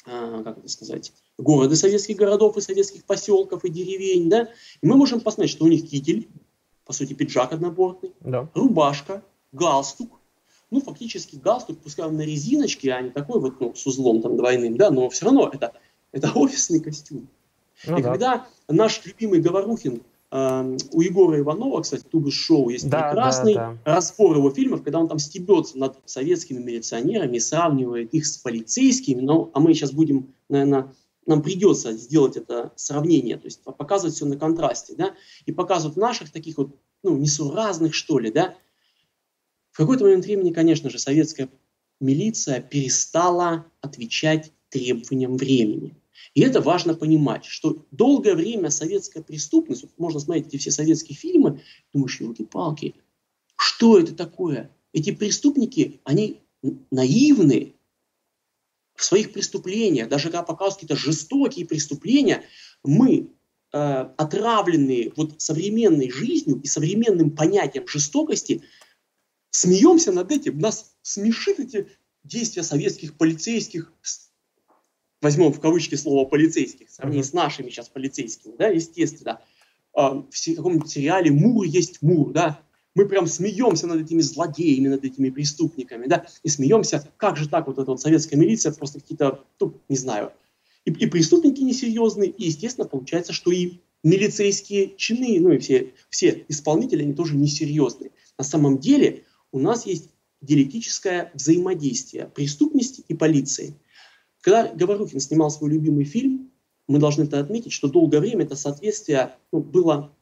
как 0.06 0.60
это 0.60 0.68
сказать, 0.70 1.12
города 1.38 1.76
советских 1.76 2.18
городов 2.18 2.58
и 2.58 2.62
советских 2.62 3.04
поселков 3.06 3.65
и 3.65 3.70
деревень, 3.70 4.30
да, 4.30 4.50
и 4.82 4.88
мы 4.88 4.96
можем 4.96 5.22
посмотреть, 5.22 5.52
что 5.52 5.65
у 5.65 5.68
них 5.68 5.89
китель, 5.89 6.28
по 6.86 6.94
сути, 6.94 7.13
пиджак 7.13 7.54
однобортный, 7.54 8.13
да. 8.22 8.50
рубашка, 8.54 9.24
галстук, 9.52 10.20
ну, 10.72 10.82
фактически 10.82 11.38
галстук, 11.38 11.80
пускай 11.80 12.06
он 12.06 12.18
на 12.18 12.22
резиночке, 12.22 12.91
а 12.91 13.02
не 13.02 13.10
такой 13.10 13.39
вот, 13.39 13.60
ну, 13.60 13.74
с 13.74 13.86
узлом 13.88 14.22
там 14.22 14.38
двойным, 14.38 14.78
да, 14.78 14.91
но 14.91 15.10
все 15.10 15.26
равно 15.26 15.50
это, 15.52 15.74
это 16.12 16.32
офисный 16.36 16.80
костюм. 16.80 17.28
Ну, 17.86 17.98
и 17.98 18.02
да. 18.02 18.10
когда 18.10 18.48
наш 18.68 19.04
любимый 19.06 19.41
Говорухин 19.41 20.02
у 20.36 21.02
Егора 21.02 21.39
Иванова, 21.39 21.82
кстати, 21.82 22.04
Тубус 22.04 22.34
Шоу, 22.34 22.69
есть 22.69 22.89
да, 22.89 23.10
прекрасный 23.10 23.54
да, 23.54 23.78
да. 23.86 23.95
разбор 23.95 24.36
его 24.36 24.52
фильмов, 24.52 24.84
когда 24.84 25.00
он 25.00 25.08
там 25.08 25.17
стебется 25.17 25.78
над 25.78 25.98
советскими 26.06 26.60
милиционерами, 26.60 27.38
сравнивает 27.38 28.13
их 28.13 28.26
с 28.26 28.38
полицейскими, 28.38 29.21
но, 29.21 29.50
а 29.54 29.62
мы 29.62 29.74
сейчас 29.74 29.93
будем, 29.93 30.34
наверное, 30.50 30.93
нам 31.26 31.41
придется 31.41 31.93
сделать 31.93 32.36
это 32.36 32.74
сравнение, 32.76 33.38
то 33.38 33.45
есть 33.45 33.62
показывать 33.63 34.15
все 34.15 34.26
на 34.26 34.36
контрасте, 34.36 34.93
да, 34.98 35.15
и 35.45 35.54
показывать 35.54 35.95
наших 35.95 36.32
таких 36.32 36.58
вот, 36.58 36.76
ну, 37.02 37.15
несуразных, 37.15 37.93
что 37.93 38.19
ли, 38.19 38.30
да. 38.30 38.56
В 39.71 39.78
какой-то 39.78 40.04
момент 40.04 40.26
времени, 40.26 40.52
конечно 40.52 40.89
же, 40.89 41.00
советская 41.00 41.50
милиция 42.02 42.60
перестала 42.60 43.65
отвечать 43.80 44.52
требованиям 44.69 45.38
времени. 45.38 45.95
И 46.33 46.41
это 46.41 46.61
важно 46.61 46.93
понимать, 46.93 47.45
что 47.45 47.85
долгое 47.91 48.35
время 48.35 48.69
советская 48.69 49.23
преступность, 49.23 49.83
вот 49.83 49.91
можно 49.97 50.19
смотреть 50.19 50.47
эти 50.47 50.57
все 50.57 50.71
советские 50.71 51.15
фильмы, 51.15 51.61
думаешь, 51.93 52.19
елки-палки, 52.19 52.95
что 53.55 53.99
это 53.99 54.13
такое? 54.13 54.71
Эти 54.91 55.11
преступники, 55.11 56.01
они 56.03 56.41
наивные, 56.91 57.75
в 58.95 59.03
своих 59.03 59.33
преступлениях, 59.33 60.09
даже 60.09 60.25
когда 60.25 60.41
показывают 60.41 60.75
какие-то 60.75 60.95
жестокие 60.95 61.65
преступления, 61.65 62.43
мы, 62.83 63.29
э, 63.73 63.77
отравленные 63.77 65.11
вот 65.15 65.41
современной 65.41 66.09
жизнью 66.09 66.61
и 66.63 66.67
современным 66.67 67.31
понятием 67.31 67.88
жестокости, 67.88 68.63
смеемся 69.49 70.11
над 70.11 70.31
этим. 70.31 70.59
Нас 70.59 70.95
смешит 71.01 71.59
эти 71.59 71.88
действия 72.23 72.63
советских 72.63 73.17
полицейских, 73.17 73.91
возьмем 75.25 75.51
в 75.51 75.59
кавычки 75.59 75.95
слово 75.95 76.25
полицейских, 76.25 76.91
сравнении 76.91 77.23
mm-hmm. 77.23 77.29
с 77.29 77.33
нашими 77.33 77.69
сейчас 77.71 77.89
полицейскими, 77.89 78.53
да, 78.57 78.67
естественно. 78.67 79.41
Э, 79.97 80.21
в 80.29 80.55
каком-нибудь 80.55 80.88
сериале 80.88 81.31
«Мур 81.31 81.65
есть 81.65 82.03
Мур», 82.03 82.31
да, 82.31 82.61
мы 82.93 83.07
прям 83.07 83.25
смеемся 83.25 83.88
над 83.88 84.01
этими 84.01 84.21
злодеями, 84.21 84.88
над 84.88 85.03
этими 85.03 85.31
преступниками, 85.31 86.05
да, 86.05 86.27
и 86.43 86.49
смеемся, 86.49 87.09
как 87.17 87.38
же 87.38 87.49
так 87.49 87.65
вот 87.65 87.79
эта 87.79 87.89
вот 87.89 87.99
советская 87.99 88.39
милиция, 88.39 88.71
просто 88.71 88.99
какие-то, 88.99 89.43
ну, 89.59 89.73
не 89.89 89.97
знаю, 89.97 90.31
и, 90.85 90.91
и 90.91 91.07
преступники 91.07 91.61
несерьезные, 91.61 92.29
и, 92.29 92.45
естественно, 92.45 92.88
получается, 92.88 93.33
что 93.33 93.51
и 93.51 93.79
милицейские 94.03 94.95
чины, 94.95 95.39
ну 95.39 95.53
и 95.53 95.57
все, 95.57 95.93
все 96.09 96.45
исполнители, 96.49 97.01
они 97.01 97.15
тоже 97.15 97.35
несерьезные. 97.35 98.11
На 98.38 98.43
самом 98.43 98.77
деле 98.77 99.23
у 99.51 99.57
нас 99.57 99.88
есть 99.88 100.11
диалектическое 100.41 101.31
взаимодействие 101.33 102.27
преступности 102.27 103.03
и 103.07 103.15
полиции. 103.15 103.73
Когда 104.45 104.67
Говорухин 104.67 105.19
снимал 105.19 105.49
свой 105.49 105.71
любимый 105.71 106.05
фильм, 106.05 106.51
мы 106.88 106.99
должны 106.99 107.23
это 107.23 107.39
отметить, 107.39 107.71
что 107.71 107.88
долгое 107.88 108.19
время 108.19 108.45
это 108.45 108.55
соответствие 108.55 109.36
ну, 109.51 109.60
было 109.60 110.15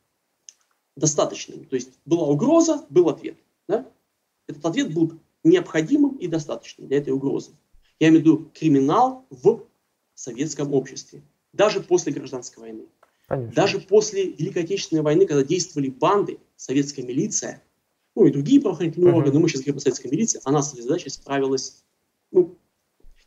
достаточным. 0.95 1.65
То 1.65 1.75
есть 1.75 1.89
была 2.05 2.29
угроза, 2.29 2.86
был 2.89 3.09
ответ. 3.09 3.38
Да? 3.67 3.86
Этот 4.47 4.65
ответ 4.65 4.93
был 4.93 5.19
необходимым 5.43 6.15
и 6.15 6.27
достаточным 6.27 6.88
для 6.88 6.99
этой 6.99 7.09
угрозы. 7.09 7.51
Я 7.99 8.07
имею 8.07 8.21
в 8.21 8.25
виду 8.25 8.51
криминал 8.53 9.25
в 9.29 9.65
советском 10.13 10.73
обществе, 10.73 11.21
даже 11.51 11.81
после 11.81 12.13
гражданской 12.13 12.63
войны. 12.63 12.86
Конечно. 13.27 13.53
Даже 13.53 13.79
после 13.81 14.31
Великой 14.31 14.63
Отечественной 14.63 15.01
войны, 15.01 15.25
когда 15.25 15.43
действовали 15.43 15.89
банды, 15.89 16.39
советская 16.55 17.05
милиция, 17.05 17.62
ну 18.15 18.25
и 18.25 18.31
другие 18.31 18.62
правоохранительные 18.62 19.12
uh-huh. 19.12 19.17
органы, 19.17 19.33
но 19.33 19.39
мы 19.41 19.49
сейчас 19.49 19.63
говорим 19.63 19.77
о 19.77 19.81
советской 19.81 20.07
милиции, 20.07 20.39
она 20.45 20.62
с 20.62 20.71
этой 20.71 20.83
задачей 20.83 21.09
справилась, 21.09 21.83
ну, 22.31 22.57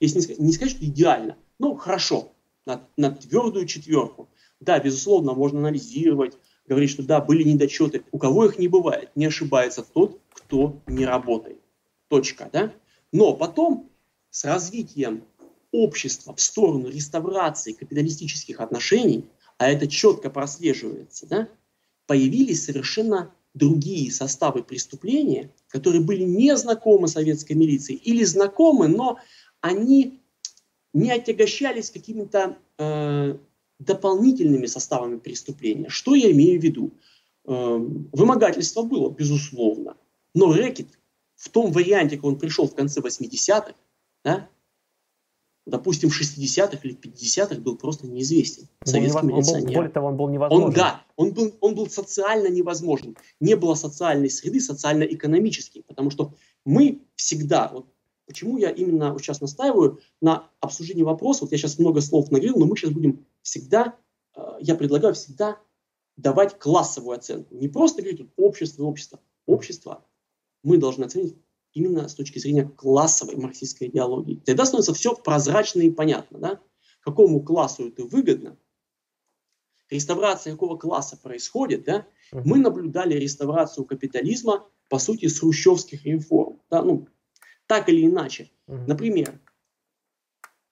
если 0.00 0.16
не 0.16 0.22
сказать, 0.22 0.40
не 0.40 0.52
сказать, 0.52 0.76
что 0.76 0.84
идеально, 0.84 1.36
но 1.58 1.74
хорошо, 1.74 2.32
на, 2.66 2.86
на 2.96 3.10
твердую 3.10 3.66
четверку. 3.66 4.28
Да, 4.60 4.78
безусловно, 4.78 5.34
можно 5.34 5.60
анализировать, 5.60 6.36
говорит, 6.66 6.90
что 6.90 7.02
да, 7.02 7.20
были 7.20 7.42
недочеты. 7.42 8.02
У 8.10 8.18
кого 8.18 8.46
их 8.46 8.58
не 8.58 8.68
бывает? 8.68 9.10
Не 9.14 9.26
ошибается 9.26 9.82
тот, 9.82 10.20
кто 10.30 10.80
не 10.86 11.04
работает. 11.06 11.60
Точка, 12.08 12.48
да? 12.52 12.72
Но 13.12 13.34
потом 13.34 13.90
с 14.30 14.44
развитием 14.44 15.24
общества 15.72 16.34
в 16.34 16.40
сторону 16.40 16.88
реставрации 16.88 17.72
капиталистических 17.72 18.60
отношений, 18.60 19.26
а 19.58 19.70
это 19.70 19.86
четко 19.86 20.30
прослеживается, 20.30 21.26
да, 21.26 21.48
появились 22.06 22.64
совершенно 22.64 23.32
другие 23.54 24.12
составы 24.12 24.62
преступления, 24.62 25.50
которые 25.68 26.02
были 26.02 26.22
не 26.22 26.56
знакомы 26.56 27.08
советской 27.08 27.54
милиции 27.54 27.94
или 27.94 28.22
знакомы, 28.24 28.88
но 28.88 29.18
они 29.66 30.20
не 30.92 31.10
отягощались 31.10 31.90
какими-то 31.90 32.56
э, 32.78 33.36
дополнительными 33.78 34.66
составами 34.66 35.18
преступления. 35.18 35.88
Что 35.88 36.14
я 36.14 36.30
имею 36.32 36.60
в 36.60 36.64
виду? 36.64 36.92
Эм, 37.44 38.08
вымогательство 38.12 38.82
было, 38.82 39.10
безусловно, 39.10 39.96
но 40.34 40.52
рэкет 40.52 40.88
в 41.36 41.48
том 41.50 41.70
варианте, 41.70 42.16
как 42.16 42.24
он 42.24 42.38
пришел 42.38 42.66
в 42.66 42.74
конце 42.74 43.00
80-х, 43.00 43.74
да, 44.24 44.48
допустим, 45.66 46.10
в 46.10 46.20
60-х 46.20 46.78
или 46.82 46.96
50-х 46.96 47.60
был 47.60 47.76
просто 47.76 48.06
неизвестен 48.06 48.68
советским 48.84 49.28
милиционерам. 49.28 49.74
Более 49.74 49.90
того, 49.90 50.08
он 50.08 50.16
был 50.16 50.28
невозможен. 50.28 50.66
Он, 50.66 50.72
да, 50.72 51.04
он 51.16 51.32
был, 51.32 51.54
он 51.60 51.74
был 51.74 51.88
социально 51.88 52.48
невозможен. 52.48 53.16
Не 53.40 53.56
было 53.56 53.74
социальной 53.74 54.30
среды, 54.30 54.60
социально-экономической, 54.60 55.82
потому 55.82 56.10
что 56.10 56.34
мы 56.64 57.02
всегда, 57.16 57.68
вот 57.72 57.86
почему 58.26 58.58
я 58.58 58.70
именно 58.70 59.16
сейчас 59.18 59.40
настаиваю 59.40 60.00
на 60.20 60.50
обсуждении 60.60 61.02
вопроса, 61.02 61.44
вот 61.44 61.52
я 61.52 61.58
сейчас 61.58 61.78
много 61.78 62.00
слов 62.00 62.30
наговорил, 62.30 62.56
но 62.56 62.66
мы 62.66 62.76
сейчас 62.76 62.90
будем 62.90 63.26
всегда, 63.42 63.96
э, 64.36 64.40
я 64.60 64.74
предлагаю 64.74 65.14
всегда 65.14 65.58
давать 66.16 66.58
классовую 66.58 67.16
оценку. 67.16 67.54
Не 67.54 67.68
просто 67.68 68.02
говорить 68.02 68.28
общество, 68.36 68.84
общество. 68.84 69.20
Общество 69.46 70.04
мы 70.62 70.78
должны 70.78 71.04
оценить 71.04 71.36
именно 71.72 72.08
с 72.08 72.14
точки 72.14 72.38
зрения 72.38 72.64
классовой 72.64 73.36
марксистской 73.36 73.88
идеологии. 73.88 74.42
Тогда 74.44 74.64
становится 74.64 74.94
все 74.94 75.14
прозрачно 75.14 75.82
и 75.82 75.90
понятно, 75.90 76.38
да? 76.38 76.60
какому 77.00 77.42
классу 77.42 77.88
это 77.88 78.04
выгодно, 78.04 78.58
реставрация 79.90 80.54
какого 80.54 80.76
класса 80.76 81.16
происходит, 81.16 81.84
да? 81.84 82.06
мы 82.32 82.58
наблюдали 82.58 83.14
реставрацию 83.14 83.84
капитализма, 83.84 84.66
по 84.88 84.98
сути, 84.98 85.26
с 85.26 85.38
хрущевских 85.38 86.04
реформ. 86.04 86.60
Да? 86.70 86.82
Ну, 86.82 87.06
так 87.66 87.88
или 87.88 88.06
иначе. 88.06 88.50
Например, 88.66 89.40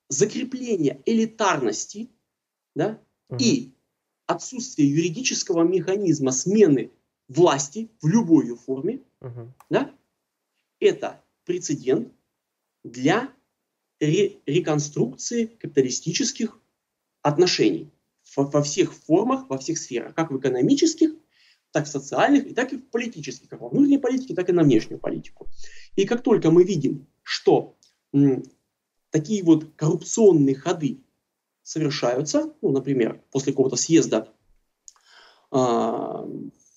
закрепление 0.09 1.01
элитарности 1.07 2.11
да, 2.75 3.01
и 3.39 3.73
отсутствие 4.27 4.91
юридического 4.91 5.63
механизма 5.63 6.33
смены 6.33 6.91
власти 7.29 7.91
в 8.01 8.07
любой 8.07 8.47
ее 8.47 8.57
форме, 8.57 9.01
да, 9.71 9.95
это 10.81 11.23
прецедент 11.45 12.13
для 12.83 13.33
ре 14.01 14.41
реконструкции 14.47 15.47
капиталистических 15.47 16.61
отношений 17.23 17.91
во, 18.37 18.45
во 18.45 18.63
всех 18.63 18.95
формах, 18.95 19.49
во 19.49 19.59
всех 19.59 19.79
сферах, 19.79 20.15
как 20.15 20.31
в 20.31 20.39
экономических, 20.39 21.11
так 21.71 21.87
в 21.87 21.89
социальных, 21.89 22.47
и 22.47 22.55
так 22.55 22.73
и 22.73 22.77
в 22.77 22.89
политических, 22.91 23.49
как 23.49 23.61
во 23.61 23.69
внутренней 23.69 23.99
политике, 23.99 24.35
так 24.35 24.49
и 24.49 24.53
на 24.53 24.63
внешнюю 24.63 25.01
политику. 25.01 25.44
И 25.97 26.07
как 26.07 26.23
только 26.23 26.51
мы 26.51 26.65
видим, 26.65 27.07
что 27.23 27.77
такие 29.11 29.43
вот 29.43 29.73
коррупционные 29.77 30.55
ходы 30.55 31.05
совершаются, 31.63 32.53
ну, 32.63 32.71
например, 32.71 33.23
после 33.31 33.53
какого-то 33.53 33.77
съезда 33.77 34.29
э, 35.51 36.29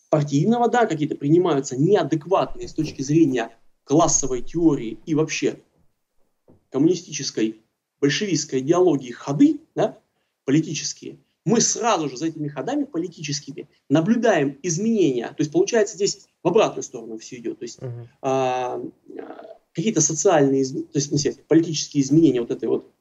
партийного, 0.09 0.69
да, 0.69 0.85
какие-то 0.85 1.15
принимаются 1.15 1.75
неадекватные 1.77 2.67
с 2.67 2.73
точки 2.73 3.01
зрения 3.01 3.57
классовой 3.83 4.41
теории 4.41 4.99
и 5.05 5.15
вообще 5.15 5.61
коммунистической, 6.69 7.61
большевистской 7.99 8.59
идеологии 8.59 9.11
ходы, 9.11 9.61
да, 9.75 9.99
политические, 10.45 11.19
мы 11.47 11.61
сразу 11.61 12.09
же 12.09 12.17
за 12.17 12.27
этими 12.27 12.49
ходами 12.49 12.83
политическими 12.83 13.69
наблюдаем 13.89 14.59
изменения. 14.63 15.27
То 15.29 15.39
есть 15.39 15.51
получается 15.51 15.95
здесь 15.95 16.27
в 16.43 16.47
обратную 16.49 16.83
сторону 16.83 17.17
все 17.17 17.37
идет. 17.37 17.59
То 17.59 17.63
есть 17.63 17.79
uh-huh. 17.79 18.07
а, 18.21 18.81
какие-то 19.73 20.01
социальные, 20.01 20.65
то 20.65 20.95
есть, 20.95 21.07
смысле, 21.07 21.35
политические 21.47 22.03
изменения 22.03 22.41
вот 22.41 22.51
этой 22.51 22.67
вот 22.67 22.91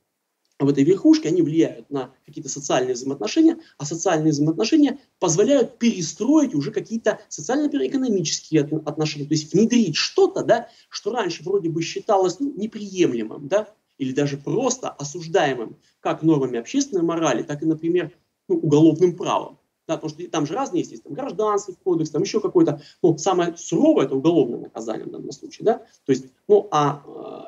в 0.59 0.68
этой 0.68 0.85
верхушке, 0.85 1.28
они 1.28 1.42
влияют 1.42 1.90
на 1.90 2.14
какие-то 2.24 2.48
социальные 2.48 2.94
взаимоотношения, 2.94 3.59
а 3.78 3.85
социальные 3.85 4.30
взаимоотношения 4.30 5.00
позволяют 5.18 5.78
перестроить 5.78 6.54
уже 6.54 6.70
какие-то 6.70 7.20
социально-экономические 7.28 8.62
отношения, 8.62 9.26
то 9.26 9.35
есть 9.35 9.52
внедрить 9.52 9.96
что-то, 9.96 10.44
да, 10.44 10.70
что 10.88 11.12
раньше 11.12 11.42
вроде 11.42 11.68
бы 11.68 11.82
считалось 11.82 12.40
ну, 12.40 12.54
неприемлемым, 12.56 13.48
да, 13.48 13.68
или 13.98 14.12
даже 14.12 14.38
просто 14.38 14.88
осуждаемым 14.90 15.76
как 16.00 16.22
нормами 16.22 16.59
общественной 16.59 17.02
морали, 17.02 17.42
так 17.42 17.62
и, 17.62 17.66
например, 17.66 18.12
ну, 18.48 18.56
уголовным 18.56 19.16
правом. 19.16 19.59
Да, 19.87 19.96
потому 19.96 20.11
что 20.11 20.28
там 20.28 20.46
же 20.46 20.54
разные 20.54 20.80
есть, 20.80 20.90
есть 20.90 21.04
там 21.04 21.12
гражданский 21.12 21.76
кодекс, 21.85 22.11
там 22.11 22.22
еще 22.22 22.40
какой-то, 22.40 22.80
ну, 23.02 23.16
самое 23.18 23.56
суровое 23.56 24.06
это 24.06 24.16
уголовное 24.16 24.59
наказание 24.59 25.06
в 25.06 25.11
данном 25.11 25.30
случае, 25.30 25.64
да, 25.64 25.74
то 26.04 26.11
есть, 26.11 26.26
ну, 26.48 26.66
а 26.72 27.04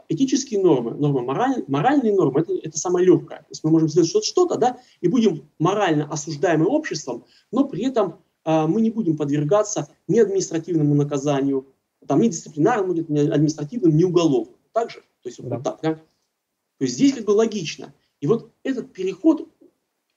э, 0.09 0.15
этические 0.15 0.63
нормы, 0.63 0.93
нормы 0.93 1.23
мораль, 1.23 1.65
моральные 1.67 2.15
нормы, 2.15 2.43
это, 2.43 2.55
это 2.55 2.79
самое 2.79 3.05
легкое, 3.05 3.39
то 3.39 3.49
есть 3.51 3.65
мы 3.65 3.71
можем 3.71 3.89
сделать 3.89 4.25
что-то, 4.25 4.57
да, 4.57 4.79
и 5.01 5.09
будем 5.09 5.49
морально 5.59 6.09
осуждаемы 6.09 6.67
обществом, 6.67 7.25
но 7.51 7.65
при 7.65 7.85
этом 7.85 8.21
э, 8.45 8.67
мы 8.69 8.83
не 8.83 8.91
будем 8.91 9.17
подвергаться 9.17 9.89
ни 10.07 10.21
административному 10.21 10.95
наказанию, 10.95 11.67
там, 12.07 12.21
ни 12.21 12.29
дисциплинарному, 12.29 12.93
ни 12.93 13.19
административному, 13.19 13.93
ни 13.93 14.05
уголовному, 14.05 14.59
так 14.73 14.91
же, 14.91 15.01
то 15.23 15.29
есть, 15.29 15.43
да. 15.43 15.57
вот 15.57 15.65
так, 15.65 15.81
да, 15.83 15.95
то 15.95 16.85
есть 16.85 16.95
здесь 16.95 17.15
как 17.15 17.25
бы 17.25 17.33
логично, 17.33 17.93
и 18.21 18.29
вот 18.29 18.53
этот 18.63 18.93
переход, 18.93 19.49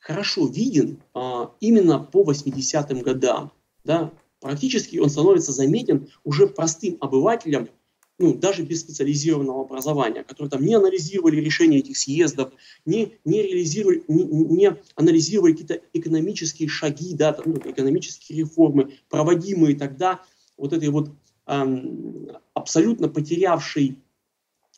хорошо 0.02 0.48
виден 0.48 1.00
а, 1.14 1.54
именно 1.62 2.00
по 2.00 2.30
80-м 2.30 3.02
годам. 3.02 3.52
Да? 3.86 4.12
Практически 4.42 4.98
он 4.98 5.10
становится 5.10 5.54
заметен 5.54 6.10
уже 6.24 6.48
простым 6.48 6.98
обывателям, 7.00 7.70
ну, 8.18 8.34
даже 8.34 8.64
без 8.64 8.82
специализированного 8.82 9.62
образования, 9.62 10.24
которые 10.24 10.50
там 10.50 10.64
не 10.64 10.76
анализировали 10.76 11.38
решения 11.38 11.80
этих 11.80 11.98
съездов, 11.98 12.52
не, 12.86 13.14
не, 13.26 13.42
реализировали, 13.42 14.04
не, 14.08 14.24
не 14.24 14.78
анализировали 14.96 15.54
какие-то 15.54 15.82
экономические 15.94 16.68
шаги, 16.68 17.16
да, 17.16 17.34
там, 17.34 17.46
ну, 17.48 17.72
экономические 17.72 18.40
реформы, 18.40 18.94
проводимые 19.10 19.76
тогда 19.76 20.22
вот 20.58 20.74
этой 20.74 20.90
вот 20.90 21.12
эм, 21.48 22.30
абсолютно 22.54 23.08
потерявшей 23.08 23.98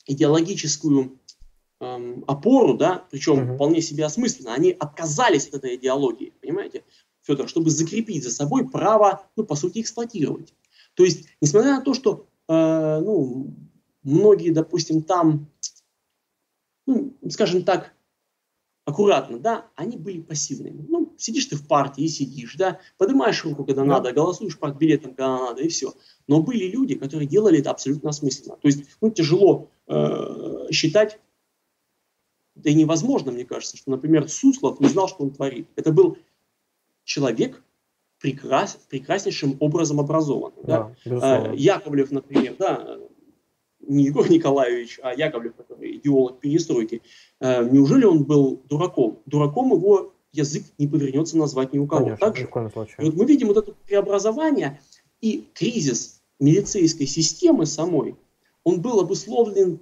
идеологическую 0.05 1.19
эм, 1.83 2.23
опору, 2.27 2.75
да, 2.75 3.05
причем 3.11 3.39
uh-huh. 3.39 3.55
вполне 3.55 3.81
себе 3.81 4.05
осмысленно, 4.05 4.53
они 4.53 4.71
отказались 4.71 5.47
от 5.47 5.55
этой 5.55 5.75
идеологии, 5.75 6.33
понимаете, 6.41 6.83
Федор, 7.23 7.47
чтобы 7.47 7.69
закрепить 7.69 8.23
за 8.23 8.31
собой 8.31 8.69
право, 8.69 9.25
ну, 9.35 9.45
по 9.45 9.55
сути, 9.55 9.81
эксплуатировать. 9.81 10.53
То 10.93 11.03
есть, 11.03 11.27
несмотря 11.41 11.77
на 11.77 11.81
то, 11.81 11.93
что, 11.93 12.27
э, 12.47 12.99
ну, 12.99 13.53
многие, 14.03 14.51
допустим, 14.51 15.01
там, 15.01 15.49
ну, 16.85 17.15
скажем 17.29 17.63
так, 17.63 17.93
аккуратно, 18.85 19.39
да, 19.39 19.67
они 19.75 19.97
были 19.97 20.19
пассивными. 20.19 20.85
Ну, 20.89 21.13
сидишь 21.17 21.45
ты 21.45 21.55
в 21.55 21.67
партии 21.67 22.03
и 22.03 22.09
сидишь, 22.09 22.55
да, 22.55 22.79
поднимаешь 22.97 23.43
руку, 23.45 23.63
когда 23.63 23.83
да. 23.83 23.87
надо, 23.87 24.11
голосуешь 24.11 24.59
партбилетом, 24.59 25.11
когда 25.11 25.39
надо, 25.39 25.61
и 25.63 25.69
все. 25.69 25.93
Но 26.27 26.41
были 26.41 26.65
люди, 26.67 26.95
которые 26.95 27.27
делали 27.27 27.59
это 27.59 27.71
абсолютно 27.71 28.09
осмысленно. 28.09 28.57
То 28.57 28.67
есть, 28.67 28.83
ну, 28.99 29.09
тяжело 29.09 29.69
э, 29.87 30.67
считать 30.71 31.19
да 32.55 32.69
и 32.69 32.73
невозможно, 32.73 33.31
мне 33.31 33.45
кажется, 33.45 33.77
что, 33.77 33.91
например, 33.91 34.29
Суслов 34.29 34.79
не 34.79 34.87
знал, 34.87 35.07
что 35.07 35.23
он 35.23 35.31
творит. 35.31 35.67
Это 35.75 35.91
был 35.91 36.17
человек 37.03 37.63
прекрас, 38.19 38.77
прекраснейшим 38.89 39.57
образом 39.59 39.99
образован. 39.99 40.53
Да, 40.63 40.95
да? 41.05 41.49
А, 41.49 41.53
Яковлев, 41.53 42.11
например, 42.11 42.55
да, 42.57 42.99
не 43.79 44.05
Егор 44.05 44.29
Николаевич, 44.29 44.99
а 45.03 45.13
Яковлев, 45.13 45.55
который 45.55 45.97
идеолог 45.97 46.39
перестройки, 46.39 47.01
а, 47.39 47.63
неужели 47.63 48.05
он 48.05 48.23
был 48.23 48.61
дураком? 48.69 49.19
Дураком 49.25 49.73
его 49.73 50.13
язык 50.31 50.63
не 50.77 50.87
повернется 50.87 51.37
назвать 51.37 51.73
ни 51.73 51.79
у 51.79 51.87
кого. 51.87 52.05
Конечно, 52.05 52.31
Также, 52.31 52.49
вот 52.53 53.13
мы 53.15 53.25
видим 53.25 53.47
вот 53.47 53.57
это 53.57 53.73
преобразование 53.85 54.79
и 55.21 55.47
кризис 55.53 56.21
милицейской 56.39 57.07
системы 57.07 57.65
самой, 57.65 58.15
он 58.63 58.81
был 58.81 58.99
обусловлен 58.99 59.79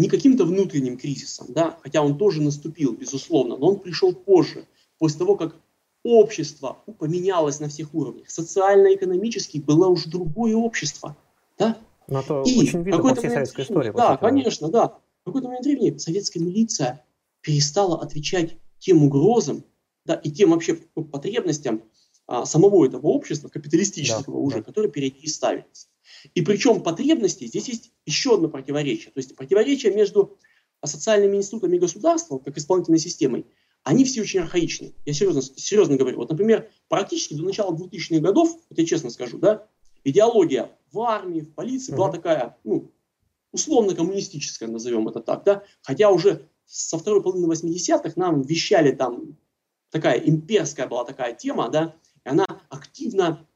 не 0.00 0.08
каким-то 0.08 0.44
внутренним 0.44 0.96
кризисом, 0.96 1.48
да, 1.50 1.78
хотя 1.82 2.02
он 2.02 2.16
тоже 2.16 2.40
наступил, 2.40 2.92
безусловно, 2.92 3.58
но 3.58 3.68
он 3.68 3.78
пришел 3.80 4.14
позже, 4.14 4.66
после 4.98 5.18
того, 5.18 5.36
как 5.36 5.54
общество 6.02 6.78
поменялось 6.98 7.60
на 7.60 7.68
всех 7.68 7.94
уровнях. 7.94 8.30
Социально-экономически 8.30 9.58
было 9.58 9.88
уже 9.88 10.08
другое 10.08 10.56
общество. 10.56 11.18
Да? 11.58 11.76
Но 12.08 12.20
это 12.20 12.42
и 12.46 12.58
очень 12.58 12.82
видно 12.82 13.02
по 13.02 13.14
всей 13.14 13.28
советской 13.28 13.62
истории. 13.62 13.92
Да, 13.94 14.16
конечно, 14.16 14.70
да. 14.70 14.98
В 15.20 15.26
какой-то 15.26 15.48
момент 15.48 15.66
времени 15.66 15.98
советская 15.98 16.42
милиция 16.42 17.04
перестала 17.42 18.00
отвечать 18.00 18.56
тем 18.78 19.04
угрозам 19.04 19.64
да, 20.06 20.14
и 20.14 20.30
тем 20.30 20.52
вообще 20.52 20.76
потребностям 21.12 21.82
а, 22.26 22.46
самого 22.46 22.86
этого 22.86 23.08
общества, 23.08 23.48
капиталистического 23.48 24.36
да, 24.36 24.40
уже, 24.40 24.56
да. 24.56 24.62
которые 24.62 24.90
перед 24.90 25.16
ней 25.16 25.28
ставились. 25.28 25.89
И 26.34 26.42
причем 26.42 26.82
потребности, 26.82 27.46
здесь 27.46 27.68
есть 27.68 27.92
еще 28.06 28.34
одно 28.34 28.48
противоречие. 28.48 29.12
То 29.12 29.18
есть 29.18 29.34
противоречие 29.36 29.92
между 29.94 30.38
социальными 30.84 31.36
институтами 31.36 31.76
и 31.76 31.80
государством, 31.80 32.38
как 32.40 32.56
исполнительной 32.56 32.98
системой, 32.98 33.46
они 33.82 34.04
все 34.04 34.22
очень 34.22 34.40
архаичны. 34.40 34.94
Я 35.06 35.14
серьезно, 35.14 35.42
серьезно 35.42 35.96
говорю. 35.96 36.18
Вот, 36.18 36.30
например, 36.30 36.70
практически 36.88 37.34
до 37.34 37.42
начала 37.42 37.74
2000-х 37.74 38.20
годов, 38.20 38.50
вот 38.68 38.78
я 38.78 38.84
честно 38.84 39.10
скажу, 39.10 39.38
да, 39.38 39.66
идеология 40.04 40.70
в 40.92 41.00
армии, 41.00 41.40
в 41.40 41.54
полиции 41.54 41.92
mm-hmm. 41.92 41.96
была 41.96 42.10
такая, 42.10 42.58
ну, 42.64 42.92
условно 43.52 43.94
коммунистическая, 43.94 44.68
назовем 44.68 45.08
это 45.08 45.20
так, 45.20 45.44
да, 45.44 45.62
хотя 45.82 46.10
уже 46.10 46.48
со 46.66 46.98
второй 46.98 47.22
половины 47.22 47.50
80-х 47.50 48.12
нам 48.16 48.42
вещали 48.42 48.92
там 48.92 49.36
такая 49.90 50.18
имперская 50.18 50.86
была 50.86 51.04
такая 51.04 51.34
тема, 51.34 51.68
да, 51.68 51.96
и 52.24 52.28
она 52.28 52.46
активно 52.68 53.46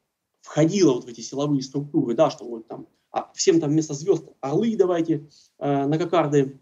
входила 0.44 0.92
вот 0.92 1.04
в 1.04 1.08
эти 1.08 1.22
силовые 1.22 1.62
структуры, 1.62 2.14
да, 2.14 2.30
что 2.30 2.44
вот 2.44 2.68
там 2.68 2.86
а 3.10 3.30
всем 3.32 3.60
там 3.60 3.70
вместо 3.70 3.94
звезд 3.94 4.24
орлы 4.40 4.76
давайте, 4.76 5.28
э, 5.58 5.86
на 5.86 5.98
кокарды, 5.98 6.58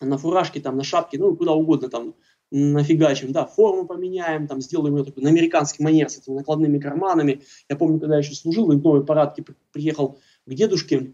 на 0.00 0.16
фуражки, 0.16 0.60
там, 0.60 0.76
на 0.76 0.84
шапки, 0.84 1.16
ну, 1.16 1.36
куда 1.36 1.52
угодно 1.52 1.90
там 1.90 2.14
нафигачим, 2.50 3.32
да, 3.32 3.44
форму 3.44 3.84
поменяем, 3.84 4.46
там, 4.46 4.60
сделаем 4.60 4.96
ее 4.96 5.04
такой 5.04 5.24
на 5.24 5.28
американский 5.28 5.82
манер 5.82 6.08
с 6.08 6.18
этими 6.18 6.36
накладными 6.36 6.78
карманами. 6.78 7.42
Я 7.68 7.76
помню, 7.76 7.98
когда 7.98 8.14
я 8.14 8.20
еще 8.20 8.34
служил, 8.34 8.70
и 8.72 8.76
в 8.76 8.82
новой 8.82 9.04
парадке 9.04 9.44
приехал 9.72 10.18
к 10.46 10.54
дедушке 10.54 11.12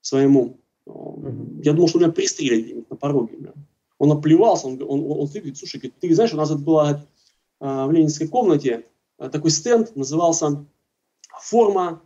своему, 0.00 0.60
Я 0.86 1.72
думал, 1.72 1.88
что 1.88 1.98
меня 1.98 2.12
пристрелят 2.12 2.88
на 2.88 2.96
пороге. 2.96 3.52
Он 3.98 4.12
оплевался, 4.12 4.68
он, 4.68 4.80
он, 4.82 5.00
он, 5.00 5.18
он 5.18 5.26
говорит, 5.26 5.58
слушай, 5.58 5.78
говорит, 5.78 5.98
ты 5.98 6.14
знаешь, 6.14 6.32
у 6.32 6.36
нас 6.36 6.50
это 6.50 6.60
была 6.60 7.04
в 7.58 7.90
ленинской 7.90 8.28
комнате 8.28 8.86
такой 9.18 9.50
стенд, 9.50 9.96
назывался 9.96 10.64
«Форма 11.40 12.02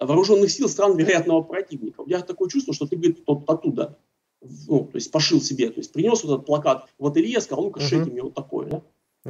вооруженных 0.00 0.50
сил 0.50 0.68
стран 0.68 0.96
вероятного 0.96 1.42
противника». 1.42 2.02
Я 2.06 2.20
такое 2.20 2.48
чувство, 2.48 2.74
что 2.74 2.86
ты, 2.86 2.96
говорит, 2.96 3.24
тот 3.24 3.48
оттуда, 3.48 3.98
ну, 4.40 4.84
то 4.84 4.96
есть 4.96 5.10
пошил 5.10 5.40
себе, 5.40 5.70
то 5.70 5.80
есть 5.80 5.92
принес 5.92 6.22
вот 6.22 6.34
этот 6.34 6.46
плакат 6.46 6.88
в 6.98 7.06
ателье, 7.06 7.40
сказал, 7.40 7.64
ну-ка, 7.64 7.80
шейте 7.80 8.10
мне 8.10 8.22
вот 8.22 8.34
такое, 8.34 8.66
да? 8.66 8.82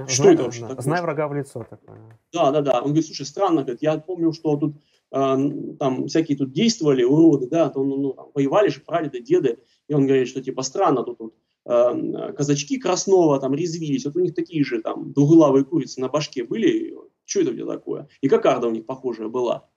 Что 0.07 0.23
знаю, 0.23 0.35
это 0.35 0.43
вообще 0.45 0.61
такое? 0.61 0.83
Знай 0.83 1.03
врага 1.03 1.29
в 1.29 1.35
лицо 1.35 1.67
такое. 1.69 2.21
Да, 2.33 2.51
да, 2.53 2.61
да. 2.61 2.79
Он 2.81 2.89
говорит, 2.89 3.07
слушай, 3.07 3.27
странно, 3.27 3.63
говорит, 3.63 3.83
я 3.83 3.99
помню, 3.99 4.33
что 4.33 4.57
тут 4.57 4.77
э, 5.11 5.37
там 5.79 6.07
всякие 6.07 6.37
тут 6.37 6.53
действовали 6.53 7.03
уроды, 7.05 7.49
да, 7.49 7.71
то, 7.71 7.83
ну, 7.83 7.97
ну, 7.97 8.13
там, 8.13 8.27
воевали 8.35 8.69
же 8.69 8.81
прадеды, 8.81 9.21
деды, 9.21 9.59
и 9.89 9.95
он 9.95 10.07
говорит, 10.07 10.29
что 10.29 10.43
типа 10.43 10.63
странно, 10.63 11.03
тут 11.03 11.19
вот 11.19 11.35
э, 11.65 12.33
казачки 12.35 12.79
Краснова 12.79 13.41
там 13.41 13.55
резвились, 13.55 14.05
вот 14.05 14.17
у 14.17 14.21
них 14.21 14.35
такие 14.35 14.63
же 14.63 14.83
там 14.83 15.13
двуглавые 15.13 15.65
курицы 15.65 16.01
на 16.01 16.09
башке 16.09 16.45
были, 16.45 16.95
что 17.29 17.41
это 17.41 17.51
у 17.51 17.55
тебя 17.55 17.67
такое? 17.67 18.09
И 18.21 18.29
кокарда 18.29 18.69
у 18.69 18.71
них 18.71 18.87
похожая 18.87 19.29
была, 19.29 19.69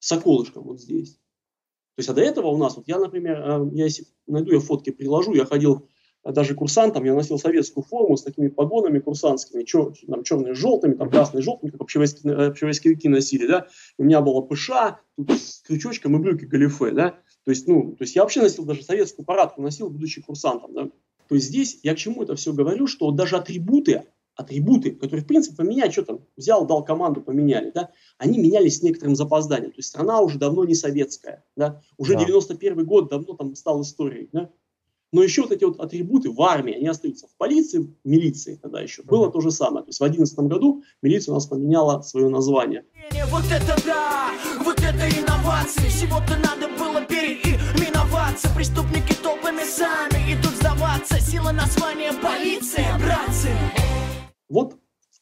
с 0.00 0.20
вот 0.56 0.80
здесь. 0.80 1.14
То 1.14 2.00
есть, 2.00 2.08
а 2.08 2.12
до 2.12 2.20
этого 2.20 2.48
у 2.48 2.58
нас, 2.58 2.76
вот 2.76 2.88
я, 2.88 2.98
например, 2.98 3.38
э, 3.38 3.70
я 3.72 3.84
если 3.84 4.06
найду, 4.26 4.52
я 4.52 4.58
фотки 4.58 4.90
приложу, 4.90 5.32
я 5.32 5.44
ходил 5.44 5.88
даже 6.24 6.54
курсантом, 6.54 7.04
я 7.04 7.14
носил 7.14 7.38
советскую 7.38 7.84
форму 7.84 8.16
с 8.16 8.22
такими 8.22 8.48
погонами 8.48 8.98
курсантскими, 8.98 9.62
чер, 9.62 9.92
там, 10.08 10.24
черные 10.24 10.54
с 10.54 10.58
желтыми, 10.58 10.94
там, 10.94 11.10
красные 11.10 11.42
с 11.42 11.44
желтыми, 11.44 11.70
как 11.70 11.82
общевойсковики, 11.82 12.28
общевойсковики 12.28 13.08
носили, 13.08 13.46
да, 13.46 13.68
у 13.98 14.04
меня 14.04 14.22
была 14.22 14.42
ПШ, 14.42 14.70
тут 15.16 15.30
с 15.32 15.62
крючочком 15.66 16.16
и 16.16 16.18
брюки 16.18 16.46
галифе, 16.46 16.92
да, 16.92 17.10
то 17.44 17.50
есть, 17.50 17.68
ну, 17.68 17.92
то 17.92 18.02
есть 18.02 18.16
я 18.16 18.22
вообще 18.22 18.40
носил 18.40 18.64
даже 18.64 18.82
советскую 18.82 19.26
парадку, 19.26 19.60
носил, 19.60 19.90
будучи 19.90 20.22
курсантом, 20.22 20.72
да, 20.72 20.90
то 21.28 21.34
есть 21.34 21.48
здесь 21.48 21.80
я 21.82 21.94
к 21.94 21.98
чему 21.98 22.22
это 22.22 22.34
все 22.36 22.52
говорю, 22.52 22.86
что 22.86 23.10
даже 23.10 23.36
атрибуты, 23.36 24.04
атрибуты, 24.36 24.92
которые, 24.92 25.22
в 25.22 25.26
принципе, 25.26 25.56
поменять, 25.56 25.92
что 25.92 26.04
там, 26.04 26.20
взял, 26.36 26.66
дал 26.66 26.84
команду, 26.84 27.20
поменяли, 27.20 27.70
да, 27.70 27.90
они 28.18 28.38
менялись 28.38 28.78
с 28.78 28.82
некоторым 28.82 29.16
запозданием, 29.16 29.70
то 29.70 29.78
есть 29.78 29.88
страна 29.88 30.20
уже 30.20 30.38
давно 30.38 30.64
не 30.64 30.74
советская, 30.74 31.44
да, 31.56 31.82
уже 31.96 32.14
да. 32.14 32.20
91 32.20 32.84
год 32.84 33.10
давно 33.10 33.34
там 33.34 33.54
стал 33.54 33.82
историей, 33.82 34.28
да, 34.32 34.50
но 35.14 35.22
еще 35.22 35.42
вот 35.42 35.52
эти 35.52 35.62
вот 35.62 35.78
атрибуты 35.78 36.28
в 36.28 36.42
армии, 36.42 36.74
они 36.74 36.88
остаются 36.88 37.28
в 37.28 37.36
полиции, 37.36 37.78
в 37.78 37.94
милиции 38.02 38.58
тогда 38.60 38.80
еще. 38.80 39.04
Было 39.04 39.30
то 39.30 39.40
же 39.40 39.52
самое. 39.52 39.84
То 39.84 39.90
есть 39.90 40.00
в 40.00 40.02
2011 40.02 40.38
году 40.50 40.82
милиция 41.02 41.30
у 41.30 41.34
нас 41.36 41.46
поменяла 41.46 42.02
свое 42.02 42.28
название. 42.28 42.84
Вот 43.30 43.44
это 43.44 43.80
да, 43.86 44.32
вот 44.64 44.80
это 44.80 45.08
инновации. 45.16 45.88
Всего-то 45.88 46.36
надо 46.38 46.66
было 46.76 47.00
переименоваться. 47.06 48.48
Преступники 48.56 49.14
толпами 49.22 49.62
сами 49.62 50.34
идут 50.34 50.56
сдаваться. 50.56 51.20
Сила 51.20 51.52
названия 51.52 52.12
полиция, 52.20 52.98
братцы. 52.98 53.50
Вот 54.54 54.78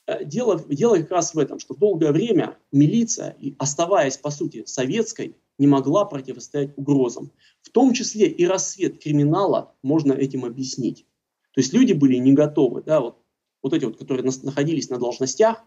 э, 0.07 0.27
дело, 0.27 0.63
дело 0.69 0.97
как 0.99 1.11
раз 1.11 1.33
в 1.33 1.39
этом, 1.39 1.59
что 1.59 1.75
долгое 1.75 2.13
время 2.13 2.59
милиция, 2.71 3.35
оставаясь 3.59 4.19
по 4.19 4.31
сути 4.31 4.65
советской, 4.67 5.37
не 5.57 5.67
могла 5.67 6.05
противостоять 6.05 6.77
угрозам. 6.77 7.33
В 7.63 7.71
том 7.71 7.95
числе 7.95 8.29
и 8.29 8.45
рассвет 8.47 9.03
криминала 9.03 9.75
можно 9.83 10.13
этим 10.13 10.45
объяснить. 10.45 11.07
То 11.55 11.63
есть 11.63 11.73
люди 11.73 11.95
были 11.95 12.17
не 12.17 12.35
готовы, 12.35 12.83
да, 12.83 13.01
вот, 13.01 13.23
вот 13.63 13.73
эти 13.73 13.87
вот, 13.87 13.97
которые 13.97 14.31
находились 14.43 14.91
на 14.91 14.99
должностях 14.99 15.65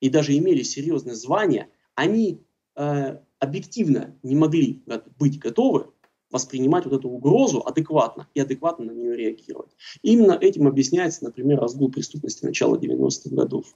и 0.00 0.10
даже 0.10 0.36
имели 0.36 0.64
серьезное 0.64 1.14
звание, 1.14 1.68
они 1.94 2.42
э, 2.74 3.18
объективно 3.38 4.18
не 4.24 4.34
могли 4.34 4.82
быть 5.20 5.38
готовы 5.38 5.92
воспринимать 6.34 6.84
вот 6.84 6.92
эту 6.92 7.08
угрозу 7.08 7.62
адекватно 7.64 8.28
и 8.34 8.40
адекватно 8.40 8.84
на 8.86 8.90
нее 8.90 9.16
реагировать. 9.16 9.70
именно 10.02 10.32
этим 10.32 10.66
объясняется, 10.66 11.24
например, 11.24 11.60
разгул 11.60 11.90
преступности 11.90 12.44
начала 12.44 12.76
90-х 12.76 13.34
годов. 13.34 13.74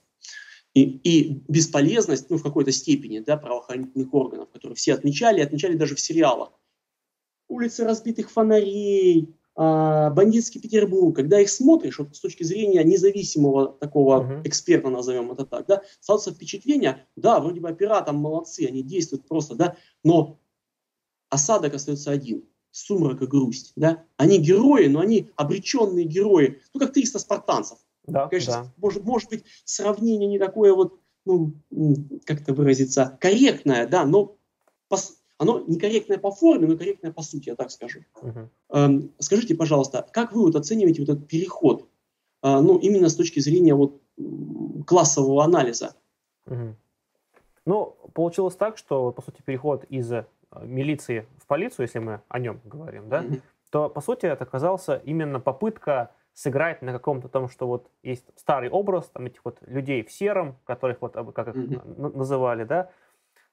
И, 0.75 0.83
и 0.83 1.43
бесполезность, 1.47 2.29
ну, 2.29 2.37
в 2.37 2.43
какой-то 2.43 2.71
степени, 2.71 3.19
да, 3.19 3.37
правоохранительных 3.37 4.13
органов, 4.13 4.49
которые 4.51 4.75
все 4.75 4.93
отмечали, 4.93 5.41
отмечали 5.41 5.75
даже 5.75 5.95
в 5.95 5.99
сериалах. 5.99 6.51
Улицы 7.47 7.85
разбитых 7.85 8.29
фонарей, 8.29 9.33
а, 9.55 10.09
бандитский 10.11 10.61
Петербург, 10.61 11.13
когда 11.15 11.41
их 11.41 11.49
смотришь, 11.49 11.99
вот 11.99 12.15
с 12.15 12.19
точки 12.21 12.43
зрения 12.43 12.81
независимого 12.83 13.67
такого 13.67 14.21
uh-huh. 14.21 14.47
эксперта, 14.47 14.89
назовем 14.89 15.31
это 15.31 15.45
так, 15.45 15.65
да, 15.67 15.81
создается 15.99 16.31
впечатление, 16.31 17.05
да, 17.17 17.41
вроде 17.41 17.59
бы 17.59 17.69
опера 17.69 18.01
там 18.01 18.15
молодцы, 18.17 18.65
они 18.65 18.83
действуют 18.83 19.27
просто, 19.27 19.55
да, 19.55 19.75
но 20.01 20.38
осадок 21.29 21.73
остается 21.73 22.11
один 22.11 22.43
сумрак 22.71 23.21
и 23.21 23.27
грусть. 23.27 23.73
Да? 23.75 24.03
Они 24.17 24.37
герои, 24.37 24.87
но 24.87 24.99
они 24.99 25.31
обреченные 25.35 26.05
герои, 26.05 26.61
ну 26.73 26.79
как 26.79 26.93
300 26.93 27.19
спартанцев. 27.19 27.79
Да, 28.05 28.27
Конечно, 28.27 28.53
да. 28.53 28.73
Может, 28.77 29.03
может 29.03 29.29
быть, 29.29 29.45
сравнение 29.65 30.27
не 30.27 30.39
такое 30.39 30.73
вот, 30.73 30.99
ну, 31.25 31.53
как 32.25 32.41
это 32.41 32.53
выразиться, 32.53 33.17
корректное, 33.19 33.87
да, 33.87 34.05
но 34.05 34.37
пос, 34.87 35.19
оно 35.37 35.63
некорректное 35.67 36.17
по 36.17 36.31
форме, 36.31 36.67
но 36.67 36.77
корректное 36.77 37.11
по 37.11 37.21
сути, 37.21 37.49
я 37.49 37.55
так 37.55 37.71
скажу. 37.71 37.99
Угу. 38.21 38.49
Эм, 38.69 39.11
скажите, 39.19 39.55
пожалуйста, 39.55 40.07
как 40.11 40.33
вы 40.33 40.41
вот 40.41 40.55
оцениваете 40.55 41.01
вот 41.01 41.09
этот 41.09 41.27
переход, 41.27 41.87
э, 42.41 42.59
ну, 42.59 42.77
именно 42.77 43.09
с 43.09 43.15
точки 43.15 43.39
зрения 43.39 43.75
вот 43.75 44.01
классового 44.87 45.43
анализа? 45.43 45.95
Угу. 46.47 46.75
Ну, 47.65 47.95
получилось 48.13 48.55
так, 48.55 48.77
что, 48.77 49.11
по 49.11 49.21
сути, 49.21 49.41
переход 49.45 49.83
из 49.85 50.11
милиции 50.61 51.27
в 51.37 51.47
полицию, 51.47 51.85
если 51.85 51.99
мы 51.99 52.21
о 52.27 52.39
нем 52.39 52.61
говорим, 52.63 53.09
да, 53.09 53.23
то, 53.71 53.89
по 53.89 54.01
сути, 54.01 54.25
это 54.25 54.43
оказался 54.43 54.95
именно 55.05 55.39
попытка 55.39 56.11
сыграть 56.33 56.81
на 56.81 56.93
каком-то 56.93 57.27
том, 57.27 57.49
что 57.49 57.67
вот 57.67 57.91
есть 58.01 58.25
старый 58.35 58.69
образ 58.69 59.09
там 59.09 59.25
этих 59.25 59.43
вот 59.43 59.59
людей 59.61 60.03
в 60.03 60.11
сером, 60.11 60.57
которых 60.63 61.01
вот 61.01 61.13
как 61.13 61.49
их 61.49 61.55
mm-hmm. 61.55 62.17
называли, 62.17 62.63
да, 62.63 62.89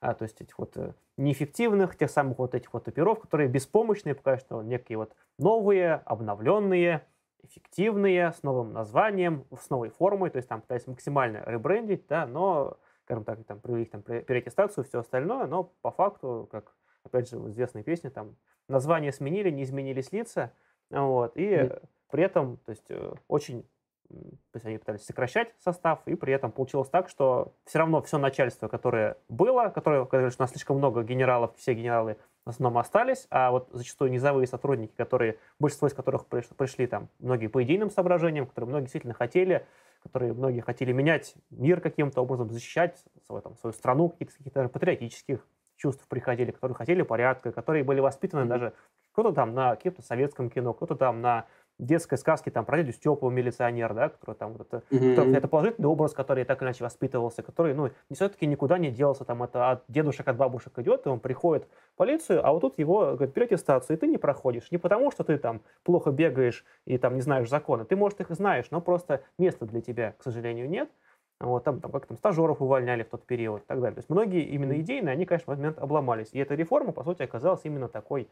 а, 0.00 0.14
то 0.14 0.24
есть 0.24 0.40
этих 0.40 0.58
вот 0.58 0.76
э, 0.76 0.92
неэффективных, 1.16 1.96
тех 1.96 2.10
самых 2.10 2.38
вот 2.38 2.54
этих 2.54 2.72
вот 2.72 2.86
оперов, 2.86 3.20
которые 3.20 3.48
беспомощные, 3.48 4.14
пока 4.14 4.38
что 4.38 4.62
некие 4.62 4.98
вот 4.98 5.12
новые, 5.38 5.94
обновленные, 6.04 7.06
эффективные, 7.42 8.32
с 8.32 8.42
новым 8.42 8.72
названием, 8.72 9.44
с 9.58 9.70
новой 9.70 9.88
формой, 9.88 10.30
то 10.30 10.36
есть 10.36 10.48
там 10.48 10.60
пытаясь 10.60 10.86
максимально 10.86 11.42
ребрендить, 11.46 12.06
да, 12.08 12.26
но, 12.26 12.76
скажем 13.04 13.24
так, 13.24 13.42
там, 13.44 13.60
провели 13.60 13.86
там 13.86 14.02
переаттестацию, 14.02 14.84
все 14.84 15.00
остальное, 15.00 15.46
но 15.46 15.64
по 15.80 15.90
факту, 15.90 16.48
как, 16.52 16.74
опять 17.06 17.28
же, 17.28 17.38
в 17.38 17.48
известной 17.50 17.82
песне, 17.82 18.10
там, 18.10 18.36
название 18.68 19.12
сменили, 19.12 19.50
не 19.50 19.64
изменились 19.64 20.12
лица, 20.12 20.52
вот, 20.90 21.36
и 21.36 21.46
mm-hmm. 21.46 21.82
При 22.10 22.22
этом, 22.24 22.58
то 22.58 22.70
есть, 22.70 22.84
э, 22.88 23.12
очень 23.28 23.64
то 24.08 24.54
есть 24.54 24.64
они 24.64 24.78
пытались 24.78 25.04
сокращать 25.04 25.52
состав, 25.58 26.00
и 26.06 26.14
при 26.14 26.32
этом 26.32 26.52
получилось 26.52 26.88
так, 26.88 27.08
что 27.08 27.54
все 27.64 27.80
равно 27.80 28.00
все 28.02 28.18
начальство, 28.18 28.68
которое 28.68 29.16
было, 29.28 29.68
которое, 29.70 30.04
конечно, 30.04 30.36
у 30.38 30.44
нас 30.44 30.52
слишком 30.52 30.76
много 30.76 31.02
генералов, 31.02 31.56
все 31.56 31.74
генералы 31.74 32.16
в 32.44 32.50
основном 32.50 32.78
остались, 32.78 33.26
а 33.30 33.50
вот 33.50 33.68
зачастую 33.72 34.12
низовые 34.12 34.46
сотрудники, 34.46 34.92
которые, 34.96 35.38
большинство 35.58 35.88
из 35.88 35.94
которых 35.94 36.26
пришли, 36.26 36.54
пришли 36.56 36.86
там, 36.86 37.08
многие 37.18 37.48
по 37.48 37.60
идейным 37.64 37.90
соображениям, 37.90 38.46
которые 38.46 38.68
многие 38.68 38.84
действительно 38.84 39.14
хотели, 39.14 39.66
которые 40.04 40.32
многие 40.34 40.60
хотели 40.60 40.92
менять 40.92 41.34
мир 41.50 41.80
каким-то 41.80 42.20
образом, 42.22 42.48
защищать 42.52 43.02
свою, 43.26 43.42
там, 43.42 43.56
свою 43.56 43.74
страну, 43.74 44.10
какие-то 44.10 44.36
какие 44.36 44.52
даже 44.52 44.68
патриотических 44.68 45.44
чувств 45.86 46.04
приходили, 46.08 46.50
которые 46.50 46.74
хотели 46.74 47.02
порядка, 47.02 47.52
которые 47.52 47.84
были 47.84 48.00
воспитаны 48.00 48.42
mm-hmm. 48.42 48.48
даже 48.48 48.72
кто-то 49.12 49.32
там 49.32 49.54
на 49.54 49.76
каком-то 49.76 50.02
советском 50.02 50.50
кино, 50.50 50.72
кто-то 50.74 50.96
там 50.96 51.20
на 51.20 51.46
детской 51.78 52.16
сказки 52.18 52.50
там 52.50 52.64
про 52.64 52.78
дядю 52.78 52.92
Степу, 52.92 53.30
милиционер, 53.30 53.94
да, 53.94 54.08
который 54.08 54.34
там 54.34 54.52
вот 54.54 54.62
это, 54.62 54.82
mm-hmm. 54.90 55.14
который, 55.14 55.36
это 55.36 55.48
положительный 55.48 55.88
образ, 55.88 56.12
который 56.12 56.44
так 56.44 56.60
или 56.60 56.68
иначе 56.68 56.82
воспитывался, 56.82 57.42
который, 57.42 57.74
ну, 57.74 57.90
все-таки 58.12 58.46
никуда 58.46 58.78
не 58.78 58.90
делся, 58.90 59.24
там 59.24 59.42
это 59.42 59.70
от 59.70 59.84
дедушек, 59.86 60.26
от 60.26 60.36
бабушек 60.36 60.76
идет, 60.78 61.06
и 61.06 61.08
он 61.08 61.20
приходит 61.20 61.68
в 61.92 61.96
полицию, 61.96 62.44
а 62.44 62.52
вот 62.52 62.60
тут 62.60 62.78
его, 62.78 63.12
говорит, 63.12 63.32
переаттестацию, 63.32 63.96
и 63.96 64.00
ты 64.00 64.06
не 64.08 64.18
проходишь. 64.18 64.70
Не 64.72 64.78
потому, 64.78 65.12
что 65.12 65.22
ты 65.22 65.38
там 65.38 65.60
плохо 65.84 66.10
бегаешь 66.10 66.64
и 66.84 66.98
там 66.98 67.14
не 67.14 67.20
знаешь 67.20 67.48
законы, 67.48 67.84
ты, 67.84 67.94
может, 67.94 68.20
их 68.20 68.30
знаешь, 68.30 68.66
но 68.70 68.80
просто 68.80 69.22
места 69.38 69.66
для 69.66 69.80
тебя, 69.80 70.14
к 70.18 70.22
сожалению, 70.24 70.68
нет. 70.68 70.90
Вот, 71.38 71.64
там, 71.64 71.80
там, 71.80 71.92
как 71.92 72.06
там 72.06 72.16
стажеров 72.16 72.62
увольняли 72.62 73.02
в 73.02 73.10
тот 73.10 73.26
период 73.26 73.62
и 73.62 73.66
так 73.66 73.78
далее. 73.80 73.94
То 73.94 73.98
есть 73.98 74.08
многие 74.08 74.42
именно 74.42 74.80
идейные, 74.80 75.12
они, 75.12 75.26
конечно, 75.26 75.50
в 75.50 75.50
этот 75.50 75.60
момент 75.60 75.78
обломались. 75.78 76.28
И 76.32 76.38
эта 76.38 76.54
реформа, 76.54 76.92
по 76.92 77.04
сути, 77.04 77.22
оказалась 77.22 77.60
именно 77.64 77.88
такой, 77.88 78.28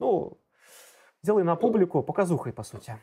ну, 0.00 0.36
сделай 1.22 1.44
на 1.44 1.54
публику 1.54 2.02
показухой, 2.02 2.52
по 2.52 2.64
сути. 2.64 2.96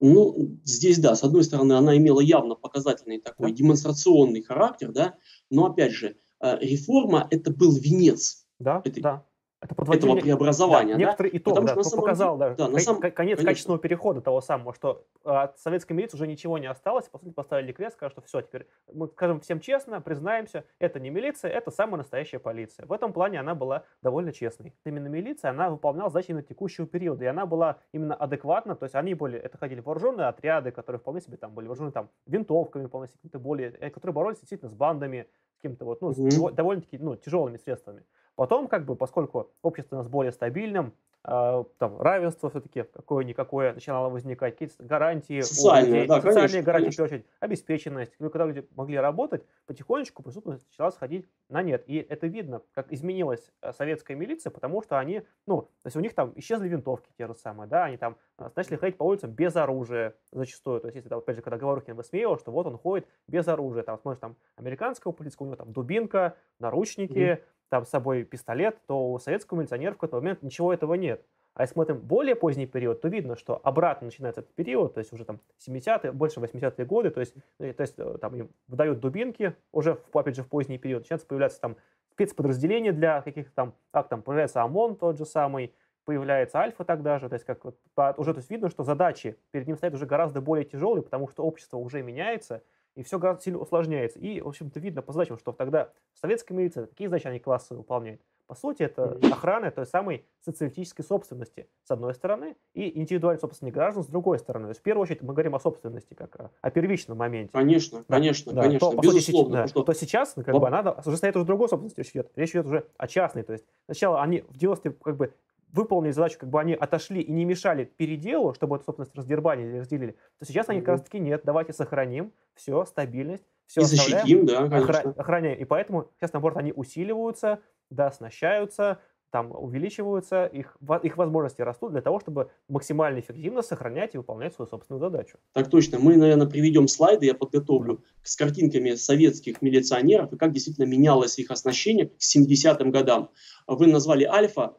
Ну, 0.00 0.58
здесь, 0.64 0.98
да, 0.98 1.16
с 1.16 1.24
одной 1.24 1.44
стороны, 1.44 1.72
она 1.72 1.96
имела 1.96 2.20
явно 2.20 2.54
показательный 2.54 3.20
такой 3.20 3.50
да. 3.50 3.56
демонстрационный 3.56 4.42
характер, 4.42 4.92
да, 4.92 5.14
но, 5.50 5.66
опять 5.66 5.92
же, 5.92 6.16
э, 6.40 6.58
реформа– 6.60 7.26
это 7.30 7.50
был 7.50 7.72
венец. 7.72 8.46
Да, 8.58 8.82
этой, 8.84 9.02
да. 9.02 9.24
Это 9.64 9.92
этого 9.92 10.16
преобразования. 10.16 10.94
Да, 10.94 10.98
некоторый 10.98 11.30
да? 11.32 11.38
итог, 11.38 11.54
Потому 11.54 11.82
да, 11.82 11.88
что 11.88 11.96
показал 11.96 12.36
да, 12.36 12.54
да, 12.54 12.68
на 12.68 12.78
сам... 12.78 13.00
конец 13.00 13.14
Конечно. 13.14 13.44
качественного 13.44 13.80
перехода 13.80 14.20
того 14.20 14.40
самого, 14.40 14.74
что 14.74 15.04
а, 15.24 15.44
от 15.44 15.58
советской 15.58 15.92
милиции 15.92 16.16
уже 16.16 16.26
ничего 16.26 16.58
не 16.58 16.66
осталось, 16.66 17.08
по 17.08 17.18
сути 17.18 17.30
поставили 17.30 17.72
крест, 17.72 17.96
сказали, 17.96 18.12
что 18.12 18.22
все, 18.22 18.40
теперь 18.42 18.66
мы 18.92 19.08
скажем 19.08 19.40
всем 19.40 19.60
честно, 19.60 20.00
признаемся, 20.00 20.64
это 20.78 21.00
не 21.00 21.10
милиция, 21.10 21.50
это 21.50 21.70
самая 21.70 21.98
настоящая 21.98 22.38
полиция. 22.38 22.86
В 22.86 22.92
этом 22.92 23.12
плане 23.12 23.40
она 23.40 23.54
была 23.54 23.84
довольно 24.02 24.32
честной. 24.32 24.74
Именно 24.84 25.08
милиция, 25.08 25.50
она 25.50 25.70
выполняла 25.70 26.10
задачи 26.10 26.30
именно 26.30 26.42
текущего 26.42 26.86
периода, 26.86 27.24
и 27.24 27.26
она 27.26 27.46
была 27.46 27.78
именно 27.92 28.14
адекватна, 28.14 28.76
то 28.76 28.84
есть 28.84 28.94
они 28.94 29.14
были, 29.14 29.38
это 29.38 29.58
ходили 29.58 29.80
вооруженные 29.80 30.28
отряды, 30.28 30.70
которые 30.70 31.00
вполне 31.00 31.20
себе 31.20 31.36
там 31.36 31.54
были 31.54 31.66
вооружены 31.66 31.92
там 31.92 32.10
винтовками, 32.26 32.86
вполне 32.86 33.08
себе 33.08 33.38
более, 33.38 33.70
э, 33.80 33.90
которые 33.90 34.14
боролись 34.14 34.38
действительно 34.38 34.70
с 34.70 34.74
бандами, 34.74 35.26
с 35.52 35.56
какими-то 35.56 35.84
вот, 35.84 36.00
ну, 36.00 36.10
mm-hmm. 36.10 36.52
довольно-таки, 36.52 36.98
ну, 36.98 37.16
тяжелыми 37.16 37.56
средствами. 37.56 38.02
Потом, 38.36 38.68
как 38.68 38.84
бы, 38.84 38.96
поскольку 38.96 39.50
общество 39.62 39.96
у 39.96 39.98
нас 39.98 40.08
более 40.08 40.32
стабильным, 40.32 40.94
а, 41.26 41.64
там, 41.78 41.98
равенство 42.02 42.50
все-таки 42.50 42.82
какое-никакое 42.82 43.72
начинало 43.72 44.10
возникать, 44.10 44.52
какие-то 44.52 44.84
гарантии, 44.84 45.40
социальные, 45.40 46.02
людей, 46.02 46.08
да, 46.08 46.16
социальные 46.16 46.40
конечно, 46.42 46.62
гарантии, 46.62 46.84
конечно. 46.84 46.92
в 46.92 46.96
первую 46.96 47.20
очередь, 47.20 47.30
обеспеченность. 47.40 48.12
Ну, 48.18 48.28
когда 48.28 48.44
люди 48.44 48.68
могли 48.76 48.98
работать, 48.98 49.42
потихонечку 49.64 50.22
преступность 50.22 50.66
начала 50.68 50.90
сходить 50.90 51.26
на 51.48 51.62
нет. 51.62 51.82
И 51.86 51.96
это 51.96 52.26
видно, 52.26 52.60
как 52.74 52.92
изменилась 52.92 53.50
э, 53.62 53.72
советская 53.72 54.18
милиция, 54.18 54.50
потому 54.50 54.82
что 54.82 54.98
они, 54.98 55.22
ну, 55.46 55.62
то 55.62 55.86
есть 55.86 55.96
у 55.96 56.00
них 56.00 56.14
там 56.14 56.34
исчезли 56.36 56.68
винтовки 56.68 57.10
те 57.16 57.26
же 57.26 57.34
самые, 57.34 57.68
да, 57.68 57.84
они 57.84 57.96
там 57.96 58.18
э, 58.38 58.50
начали 58.54 58.76
ходить 58.76 58.98
по 58.98 59.04
улицам 59.04 59.30
без 59.30 59.56
оружия 59.56 60.14
зачастую. 60.30 60.80
То 60.80 60.88
есть, 60.88 60.96
если, 60.96 61.14
опять 61.14 61.36
же, 61.36 61.42
когда 61.42 61.56
Говорухин 61.56 61.94
высмеивал, 61.94 62.38
что 62.38 62.52
вот 62.52 62.66
он 62.66 62.76
ходит 62.76 63.08
без 63.28 63.48
оружия, 63.48 63.82
там, 63.82 63.98
смотришь, 63.98 64.20
там, 64.20 64.36
американского 64.56 65.12
полицейского, 65.12 65.46
у 65.46 65.48
него 65.48 65.56
там 65.56 65.72
дубинка, 65.72 66.36
наручники, 66.58 67.18
mm-hmm. 67.18 67.42
Там 67.74 67.84
с 67.84 67.88
собой 67.88 68.22
пистолет, 68.22 68.78
то 68.86 69.10
у 69.10 69.18
советского 69.18 69.58
милиционера 69.58 69.94
в 69.94 69.96
какой-то 69.96 70.16
момент 70.16 70.42
ничего 70.42 70.72
этого 70.72 70.94
нет. 70.94 71.26
А 71.54 71.62
если 71.62 71.72
смотрим 71.72 71.98
более 71.98 72.36
поздний 72.36 72.66
период, 72.66 73.00
то 73.00 73.08
видно, 73.08 73.34
что 73.34 73.60
обратно 73.64 74.04
начинается 74.04 74.42
этот 74.42 74.54
период, 74.54 74.94
то 74.94 75.00
есть 75.00 75.12
уже 75.12 75.24
там 75.24 75.40
70-е, 75.66 76.12
больше 76.12 76.38
80-е 76.38 76.86
годы, 76.86 77.10
то 77.10 77.18
есть, 77.18 77.34
э, 77.58 77.72
то 77.72 77.80
есть 77.80 77.94
э, 77.96 78.18
там 78.20 78.36
им 78.36 78.50
выдают 78.68 79.00
дубинки 79.00 79.56
уже, 79.72 79.98
в, 80.12 80.16
опять 80.16 80.36
же, 80.36 80.44
в 80.44 80.48
поздний 80.48 80.78
период, 80.78 81.02
начинается 81.02 81.26
появляться 81.26 81.60
там 81.60 81.76
спецподразделения 82.12 82.92
для 82.92 83.22
каких-то 83.22 83.52
там, 83.52 83.74
как 83.90 84.08
там, 84.08 84.22
появляется 84.22 84.62
ОМОН 84.62 84.94
тот 84.94 85.18
же 85.18 85.26
самый, 85.26 85.74
появляется 86.04 86.58
Альфа 86.58 86.84
тогда 86.84 87.18
же, 87.18 87.28
то 87.28 87.34
есть 87.34 87.44
как 87.44 87.64
вот, 87.64 87.76
уже 88.18 88.34
то 88.34 88.38
есть 88.38 88.50
видно, 88.50 88.70
что 88.70 88.84
задачи 88.84 89.36
перед 89.50 89.66
ним 89.66 89.76
стоят 89.76 89.94
уже 89.94 90.06
гораздо 90.06 90.40
более 90.40 90.64
тяжелые, 90.64 91.02
потому 91.02 91.26
что 91.26 91.42
общество 91.42 91.78
уже 91.78 92.02
меняется, 92.02 92.62
и 92.94 93.02
все 93.02 93.18
гораздо 93.18 93.42
сильно 93.42 93.58
усложняется. 93.58 94.18
И, 94.18 94.40
в 94.40 94.48
общем-то, 94.48 94.80
видно 94.80 95.02
по 95.02 95.12
задачам, 95.12 95.38
что 95.38 95.52
тогда 95.52 95.90
советская 96.14 96.56
милиция 96.56 96.86
такие 96.86 97.08
задачи 97.08 97.26
они 97.26 97.38
классы 97.38 97.74
выполняют. 97.74 98.20
По 98.46 98.54
сути, 98.54 98.82
это 98.82 99.18
охрана 99.32 99.70
той 99.70 99.86
самой 99.86 100.26
социалистической 100.40 101.02
собственности, 101.02 101.66
с 101.82 101.90
одной 101.90 102.14
стороны, 102.14 102.56
и 102.74 103.00
индивидуальной 103.00 103.40
собственности 103.40 103.74
граждан, 103.74 104.02
с 104.02 104.06
другой 104.06 104.38
стороны. 104.38 104.66
То 104.66 104.70
есть, 104.70 104.80
в 104.80 104.82
первую 104.82 105.02
очередь, 105.04 105.22
мы 105.22 105.32
говорим 105.32 105.54
о 105.54 105.60
собственности, 105.60 106.12
как 106.12 106.36
о, 106.38 106.50
о 106.60 106.70
первичном 106.70 107.16
моменте. 107.16 107.52
Конечно, 107.52 108.04
да, 108.06 108.16
конечно, 108.16 108.52
да, 108.52 108.62
конечно, 108.62 108.90
то, 108.90 109.00
безусловно. 109.00 109.62
Сути, 109.62 109.62
да, 109.62 109.66
что... 109.68 109.82
То 109.82 109.94
сейчас, 109.94 110.36
ну, 110.36 110.44
как 110.44 110.54
бы, 110.54 110.68
она 110.68 110.94
уже 111.04 111.16
стоит 111.16 111.36
уже 111.36 111.46
другой 111.46 111.70
собственности 111.70 112.00
речь 112.00 112.10
идет. 112.10 112.32
Речь 112.36 112.50
идет 112.50 112.66
уже 112.66 112.86
о 112.98 113.08
частной. 113.08 113.44
То 113.44 113.54
есть, 113.54 113.64
сначала 113.86 114.22
они 114.22 114.42
в 114.42 114.56
90-е, 114.56 114.92
как 114.92 115.16
бы, 115.16 115.32
выполнили 115.74 116.12
задачу, 116.12 116.38
как 116.38 116.48
бы 116.48 116.60
они 116.60 116.74
отошли 116.74 117.20
и 117.20 117.32
не 117.32 117.44
мешали 117.44 117.84
переделу, 117.84 118.54
чтобы 118.54 118.76
эту 118.76 118.84
собственность 118.84 119.14
раздербанили 119.14 119.68
или 119.68 119.78
разделили, 119.78 120.16
то 120.38 120.46
сейчас 120.46 120.68
они 120.68 120.80
как 120.80 120.88
раз 120.88 121.02
таки 121.02 121.18
нет, 121.18 121.42
давайте 121.44 121.72
сохраним, 121.72 122.32
все, 122.54 122.84
стабильность, 122.84 123.44
все 123.66 123.80
и 123.80 123.84
защитим, 123.84 124.46
да, 124.46 124.68
конечно. 124.68 125.10
охраняем. 125.16 125.58
И 125.58 125.64
поэтому 125.64 126.10
сейчас, 126.16 126.32
наоборот, 126.32 126.58
они 126.58 126.72
усиливаются, 126.72 127.60
да, 127.90 128.06
оснащаются, 128.06 129.00
там 129.34 129.50
увеличиваются, 129.50 130.46
их, 130.46 130.76
их 131.02 131.16
возможности 131.16 131.60
растут 131.60 131.90
для 131.90 132.02
того, 132.02 132.20
чтобы 132.20 132.52
максимально 132.68 133.18
эффективно 133.18 133.62
сохранять 133.62 134.14
и 134.14 134.18
выполнять 134.18 134.54
свою 134.54 134.68
собственную 134.68 135.00
задачу. 135.00 135.38
Так 135.54 135.68
точно. 135.68 135.98
Мы, 135.98 136.16
наверное, 136.16 136.46
приведем 136.46 136.86
слайды, 136.86 137.26
я 137.26 137.34
подготовлю 137.34 138.04
с 138.22 138.36
картинками 138.36 138.94
советских 138.94 139.60
милиционеров 139.60 140.32
и 140.32 140.36
как 140.36 140.52
действительно 140.52 140.84
менялось 140.84 141.36
их 141.40 141.50
оснащение 141.50 142.10
к 142.10 142.12
70-м 142.20 142.92
годам. 142.92 143.30
Вы 143.66 143.88
назвали 143.88 144.22
Альфа, 144.22 144.76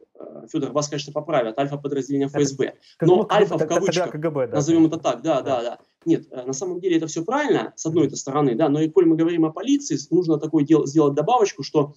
Федор, 0.51 0.71
вас, 0.71 0.87
конечно, 0.87 1.11
поправят, 1.11 1.57
Альфа 1.59 1.77
подразделение 1.77 2.27
ФСБ. 2.27 2.75
Но 3.01 3.15
ну, 3.15 3.27
Альфа 3.29 3.57
в 3.57 3.67
кавычках, 3.67 4.11
КГБ, 4.11 4.47
да, 4.47 4.55
назовем 4.55 4.85
это 4.85 4.97
так, 4.97 5.21
да, 5.21 5.41
да, 5.41 5.61
да. 5.61 5.79
Нет, 6.05 6.27
э, 6.31 6.43
на 6.43 6.53
самом 6.53 6.79
деле 6.79 6.97
это 6.97 7.07
все 7.07 7.23
правильно, 7.23 7.73
с 7.75 7.85
одной 7.85 8.07
этой 8.07 8.17
стороны, 8.17 8.55
да, 8.55 8.69
но 8.69 8.81
и 8.81 8.89
коль 8.89 9.05
мы 9.05 9.15
говорим 9.15 9.45
о 9.45 9.51
полиции, 9.51 9.97
нужно 10.11 10.37
такое 10.37 10.63
дел, 10.63 10.85
сделать 10.85 11.15
добавочку, 11.15 11.63
что 11.63 11.95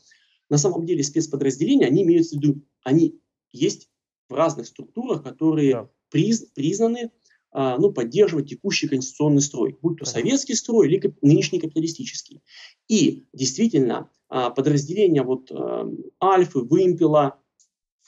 на 0.51 0.59
самом 0.59 0.87
деле 0.87 1.03
спецподразделения, 1.03 1.87
они 1.87 2.03
имеют 2.03 2.27
в 2.27 2.33
виду, 2.33 2.62
они 2.83 3.21
есть 3.53 3.89
в 4.29 4.35
разных 4.35 4.66
структурах, 4.66 5.23
которые 5.23 5.73
да. 5.73 5.89
приз, 6.11 6.47
признаны 6.55 7.11
а, 7.51 7.79
ну, 7.79 7.93
поддерживать 7.93 8.51
текущий 8.51 8.89
конституционный 8.89 9.41
строй, 9.41 9.79
будь 9.81 9.99
то 9.99 10.05
советский 10.05 10.55
строй 10.55 10.89
или 10.89 11.14
нынешний 11.23 11.59
капиталистический. 11.59 12.43
И 12.89 13.27
действительно, 13.33 14.11
а, 14.29 14.51
подразделения 14.51 15.23
вот 15.23 15.51
а, 15.51 15.91
Альфы, 16.23 16.61
Вымпела, 16.61 17.41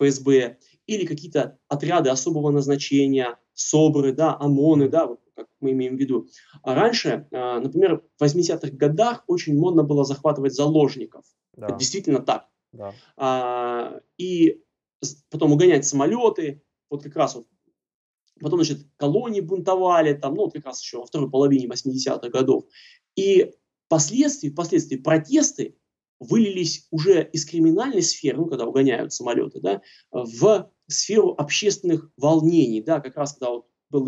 ФСБ 0.01 0.59
или 0.87 1.07
какие-то 1.07 1.59
отряды 1.69 2.11
особого 2.11 2.51
назначения, 2.51 3.39
СОБРы, 3.55 4.13
да, 4.13 4.37
ОМОНы, 4.39 4.89
да, 4.89 5.07
вот 5.07 5.21
как 5.35 5.47
мы 5.61 5.73
имеем 5.73 5.97
в 5.97 6.01
виду. 6.01 6.29
А 6.63 6.75
раньше, 6.75 7.29
а, 7.33 7.61
например, 7.61 8.03
в 8.19 8.23
80-х 8.23 8.71
годах 8.77 9.25
очень 9.27 9.57
модно 9.57 9.83
было 9.83 10.05
захватывать 10.05 10.55
заложников. 10.55 11.25
Да. 11.57 11.69
Это 11.69 11.77
действительно 11.77 12.21
так. 12.21 12.49
Да. 12.73 12.95
А, 13.17 14.01
и 14.19 14.63
потом 15.31 15.53
угонять 15.53 15.87
самолеты, 15.87 16.63
вот 16.91 17.03
как 17.03 17.17
раз 17.17 17.35
вот 17.35 17.47
потом, 18.41 18.63
значит, 18.63 18.87
колонии 18.97 19.41
бунтовали, 19.41 20.15
там, 20.15 20.35
ну, 20.35 20.45
вот 20.45 20.55
как 20.55 20.65
раз 20.65 20.83
еще 20.83 20.99
во 20.99 21.07
второй 21.07 21.31
половине 21.31 21.67
80-х 21.67 22.29
годов. 22.31 22.65
И 23.15 23.53
впоследствии, 23.87 24.49
впоследствии 24.49 24.97
протесты 24.97 25.77
вылились 26.21 26.87
уже 26.91 27.29
из 27.33 27.47
криминальной 27.47 28.03
сферы, 28.03 28.39
ну, 28.39 28.47
когда 28.47 28.67
угоняют 28.67 29.13
самолеты, 29.13 29.61
да, 29.61 29.81
в 30.13 30.71
сферу 30.87 31.35
общественных 31.37 32.11
волнений, 32.17 32.83
да, 32.83 33.01
как 33.01 33.17
раз 33.17 33.33
когда 33.33 33.51
вот 33.51 33.67
был 33.89 34.07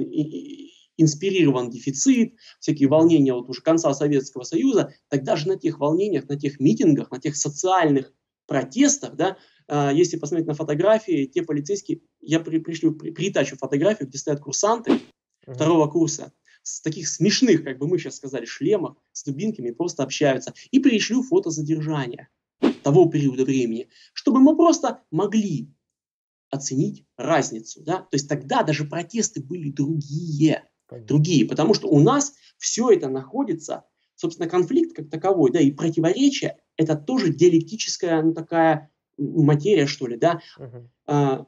инспирирован 0.97 1.71
дефицит, 1.71 2.35
всякие 2.61 2.89
волнения 2.89 3.33
вот 3.33 3.49
уже 3.49 3.63
конца 3.63 3.93
Советского 3.95 4.45
Союза, 4.45 4.93
тогда 5.09 5.37
же 5.37 5.49
на 5.49 5.57
тех 5.57 5.79
волнениях, 5.79 6.29
на 6.29 6.39
тех 6.39 6.61
митингах, 6.61 7.11
на 7.11 7.19
тех 7.19 7.35
социальных 7.37 8.13
протестах, 8.47 9.17
да, 9.17 9.39
э, 9.69 9.91
если 9.95 10.19
посмотреть 10.19 10.47
на 10.47 10.55
фотографии, 10.55 11.27
те 11.27 11.43
полицейские, 11.43 12.03
я 12.21 12.41
при, 12.41 12.59
пришлю, 12.59 12.95
при, 12.95 13.11
притачу 13.11 13.57
фотографию, 13.57 14.09
где 14.09 14.19
стоят 14.19 14.41
курсанты 14.41 15.01
второго 15.47 15.89
курса, 15.89 16.33
с 16.63 16.81
таких 16.81 17.09
смешных, 17.09 17.65
как 17.65 17.79
бы 17.79 17.89
мы 17.89 17.99
сейчас 17.99 18.17
сказали, 18.17 18.45
шлемах, 18.45 18.97
с 19.13 19.25
дубинками, 19.25 19.71
просто 19.71 20.03
общаются. 20.03 20.55
И 20.71 20.79
пришлю 20.79 21.23
фото 21.23 21.51
задержания 21.51 22.29
того 22.83 23.07
периода 23.07 23.45
времени, 23.45 23.89
чтобы 24.13 24.41
мы 24.41 24.57
просто 24.57 25.03
могли 25.11 25.73
оценить 26.51 27.05
разницу. 27.17 27.83
Да? 27.83 27.99
То 27.99 28.15
есть 28.15 28.29
тогда 28.29 28.63
даже 28.63 28.85
протесты 28.85 29.43
были 29.43 29.71
другие. 29.71 30.65
Понятно. 30.87 31.09
Другие, 31.09 31.47
потому 31.47 31.75
что 31.75 31.89
у 31.89 32.01
нас 32.01 32.35
все 32.59 32.91
это 32.91 33.09
находится, 33.09 33.85
собственно, 34.15 34.49
конфликт 34.49 34.95
как 34.95 35.09
таковой, 35.09 35.51
да, 35.51 35.59
и 35.59 35.71
противоречие, 35.71 36.59
это 36.77 36.97
тоже 36.97 37.33
диалектическая, 37.33 38.23
ну, 38.23 38.35
такая 38.35 38.91
материя, 39.17 39.87
что 39.87 40.07
ли, 40.07 40.19
да. 40.19 40.41
Uh-huh. 40.59 40.89
А, 41.07 41.47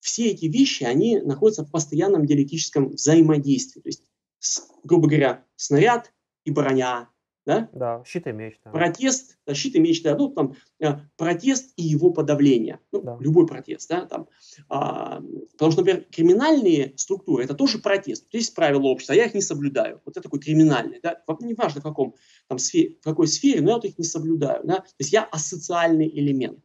все 0.00 0.28
эти 0.28 0.46
вещи, 0.46 0.84
они 0.84 1.20
находятся 1.20 1.64
в 1.64 1.70
постоянном 1.70 2.26
диалектическом 2.26 2.90
взаимодействии. 2.90 3.80
То 3.80 3.88
есть, 3.88 4.04
с, 4.38 4.68
грубо 4.84 5.08
говоря, 5.08 5.44
снаряд 5.56 6.12
и 6.44 6.50
броня, 6.50 7.08
да? 7.48 7.70
Да, 7.72 8.02
щит 8.06 8.26
и 8.26 8.32
меч. 8.32 8.60
Да. 8.62 8.70
Протест, 8.72 9.38
да, 9.46 9.54
щит 9.54 9.74
и 9.74 9.80
меч, 9.80 10.02
да, 10.02 10.14
ну, 10.14 10.28
там, 10.28 10.54
э, 10.80 10.98
протест 11.16 11.72
и 11.76 11.82
его 11.82 12.10
подавление, 12.10 12.78
ну, 12.92 13.00
да. 13.00 13.16
любой 13.20 13.46
протест, 13.46 13.88
да, 13.88 14.04
там, 14.04 14.28
а, 14.68 15.22
потому 15.52 15.72
что, 15.72 15.80
например, 15.80 16.04
криминальные 16.10 16.92
структуры, 16.96 17.44
это 17.44 17.54
тоже 17.54 17.78
протест, 17.78 18.24
Тут 18.24 18.34
есть 18.34 18.54
правила 18.54 18.88
общества, 18.88 19.14
а 19.14 19.16
я 19.16 19.24
их 19.24 19.32
не 19.32 19.40
соблюдаю, 19.40 20.02
вот 20.04 20.18
это 20.18 20.24
такой 20.24 20.40
криминальный, 20.40 21.00
да, 21.02 21.22
неважно 21.40 21.80
в 21.80 21.84
каком, 21.84 22.14
там, 22.48 22.58
сфере, 22.58 22.96
в 23.00 23.04
какой 23.04 23.26
сфере, 23.26 23.62
но 23.62 23.70
я 23.70 23.74
вот 23.76 23.86
их 23.86 23.96
не 23.96 24.04
соблюдаю, 24.04 24.60
да, 24.64 24.80
то 24.80 24.94
есть 24.98 25.12
я 25.14 25.24
асоциальный 25.24 26.06
элемент. 26.06 26.60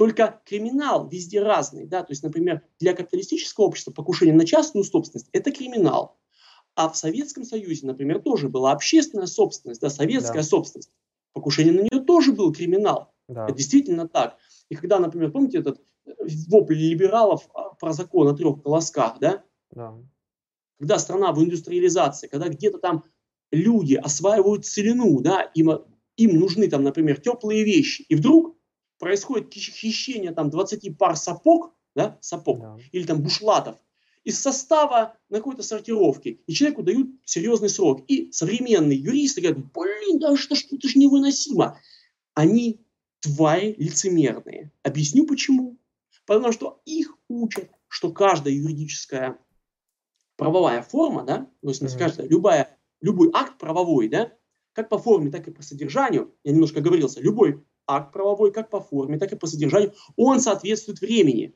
Только 0.00 0.40
криминал 0.46 1.10
везде 1.10 1.42
разный, 1.42 1.84
да, 1.84 2.02
то 2.02 2.12
есть, 2.12 2.22
например, 2.22 2.62
для 2.78 2.94
капиталистического 2.94 3.66
общества 3.66 3.92
покушение 3.92 4.34
на 4.34 4.46
частную 4.46 4.82
собственность– 4.82 5.28
это 5.34 5.52
криминал, 5.52 6.18
а 6.74 6.88
в 6.88 6.96
Советском 6.96 7.44
Союзе, 7.44 7.86
например, 7.86 8.20
тоже 8.20 8.48
была 8.48 8.72
общественная 8.72 9.26
собственность, 9.26 9.82
да, 9.82 9.90
советская 9.90 10.40
да. 10.40 10.42
собственность. 10.42 10.90
Покушение 11.34 11.74
на 11.74 11.80
нее 11.80 12.02
тоже 12.02 12.32
был 12.32 12.50
криминал. 12.50 13.12
Да. 13.28 13.44
Это 13.44 13.58
действительно 13.58 14.08
так. 14.08 14.38
И 14.70 14.74
когда, 14.74 14.98
например, 15.00 15.32
помните 15.32 15.58
этот 15.58 15.82
э, 16.06 16.12
вопль 16.48 16.76
либералов 16.76 17.46
а, 17.52 17.74
про 17.74 17.92
закон 17.92 18.26
о 18.26 18.32
трех 18.34 18.62
колосках, 18.62 19.18
да? 19.20 19.44
Да. 19.70 19.98
Когда 20.78 20.98
страна 20.98 21.30
в 21.32 21.44
индустриализации, 21.44 22.26
когда 22.26 22.48
где-то 22.48 22.78
там 22.78 23.04
люди 23.52 23.96
осваивают 23.96 24.64
целину, 24.64 25.20
да, 25.20 25.42
им, 25.42 25.72
им 26.16 26.40
нужны 26.40 26.70
там, 26.70 26.84
например, 26.84 27.20
теплые 27.20 27.64
вещи, 27.64 28.06
и 28.08 28.14
вдруг 28.14 28.56
происходит 29.00 29.52
хищение 29.52 30.30
там 30.32 30.50
20 30.50 30.96
пар 30.96 31.16
сапог, 31.16 31.74
да, 31.96 32.18
сапог, 32.20 32.60
да. 32.60 32.78
или 32.92 33.04
там 33.04 33.22
бушлатов, 33.22 33.76
из 34.22 34.38
состава 34.38 35.16
на 35.30 35.38
какой-то 35.38 35.62
сортировке, 35.62 36.38
и 36.46 36.52
человеку 36.52 36.82
дают 36.82 37.08
серьезный 37.24 37.70
срок. 37.70 38.04
И 38.06 38.30
современные 38.30 38.98
юристы 38.98 39.40
говорят, 39.40 39.64
блин, 39.72 40.18
да 40.18 40.36
что 40.36 40.54
ж, 40.54 40.66
это 40.70 40.86
же 40.86 40.98
невыносимо. 40.98 41.80
Они 42.34 42.84
твари 43.20 43.74
лицемерные. 43.78 44.70
Объясню 44.82 45.26
почему. 45.26 45.78
Потому 46.26 46.52
что 46.52 46.80
их 46.84 47.16
учат, 47.28 47.70
что 47.88 48.12
каждая 48.12 48.54
юридическая 48.54 49.38
правовая 50.36 50.82
форма, 50.82 51.24
да, 51.24 51.50
то 51.62 51.68
есть, 51.68 51.82
mm-hmm. 51.82 51.98
кажется, 51.98 52.26
любая, 52.26 52.78
любой 53.00 53.30
акт 53.32 53.58
правовой, 53.58 54.08
да, 54.08 54.32
как 54.72 54.88
по 54.88 54.98
форме, 54.98 55.30
так 55.30 55.48
и 55.48 55.50
по 55.50 55.62
содержанию, 55.62 56.34
я 56.44 56.52
немножко 56.52 56.80
говорился, 56.80 57.20
любой 57.20 57.64
акт 57.96 58.12
правовой, 58.12 58.52
как 58.52 58.70
по 58.70 58.80
форме, 58.80 59.18
так 59.18 59.32
и 59.32 59.36
по 59.36 59.46
содержанию, 59.46 59.92
он 60.16 60.40
соответствует 60.40 61.00
времени. 61.00 61.54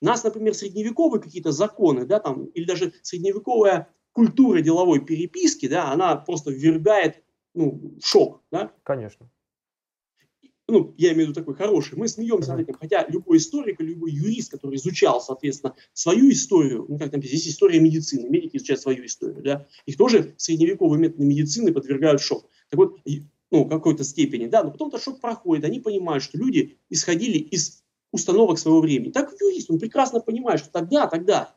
Нас, 0.00 0.24
например, 0.24 0.54
средневековые 0.54 1.22
какие-то 1.22 1.52
законы, 1.52 2.06
да, 2.06 2.18
там, 2.18 2.46
или 2.46 2.64
даже 2.64 2.92
средневековая 3.02 3.88
культура 4.12 4.60
деловой 4.60 5.04
переписки, 5.04 5.68
да, 5.68 5.92
она 5.92 6.16
просто 6.16 6.50
ввергает 6.50 7.22
ну, 7.54 7.96
в 8.00 8.06
шок. 8.06 8.42
Да? 8.50 8.72
Конечно. 8.82 9.30
Ну, 10.68 10.94
я 10.96 11.12
имею 11.12 11.26
в 11.26 11.30
виду 11.30 11.40
такой 11.40 11.54
хороший. 11.54 11.98
Мы 11.98 12.08
смеемся 12.08 12.52
над 12.52 12.60
этим, 12.60 12.74
хотя 12.74 13.06
любой 13.08 13.38
историк, 13.38 13.80
любой 13.80 14.12
юрист, 14.12 14.50
который 14.50 14.76
изучал, 14.76 15.20
соответственно, 15.20 15.74
свою 15.92 16.30
историю, 16.30 16.86
ну, 16.88 16.98
как 16.98 17.10
там 17.10 17.22
здесь 17.22 17.46
история 17.48 17.80
медицины, 17.80 18.28
медики 18.28 18.56
изучают 18.56 18.80
свою 18.80 19.04
историю, 19.04 19.42
да, 19.42 19.66
их 19.86 19.96
тоже 19.96 20.34
средневековые 20.38 21.00
методы 21.00 21.24
медицины 21.24 21.72
подвергают 21.72 22.22
шок. 22.22 22.48
Так 22.70 22.78
вот, 22.78 22.98
ну, 23.52 23.66
какой-то 23.66 24.02
степени, 24.02 24.46
да, 24.46 24.64
но 24.64 24.70
потом 24.70 24.88
этот 24.88 25.02
шок 25.02 25.20
проходит, 25.20 25.64
они 25.66 25.78
понимают, 25.78 26.24
что 26.24 26.38
люди 26.38 26.78
исходили 26.88 27.38
из 27.38 27.84
установок 28.10 28.58
своего 28.58 28.80
времени. 28.80 29.12
Так 29.12 29.32
юрист, 29.38 29.70
он 29.70 29.78
прекрасно 29.78 30.20
понимает, 30.20 30.60
что 30.60 30.70
тогда, 30.70 31.06
тогда 31.06 31.54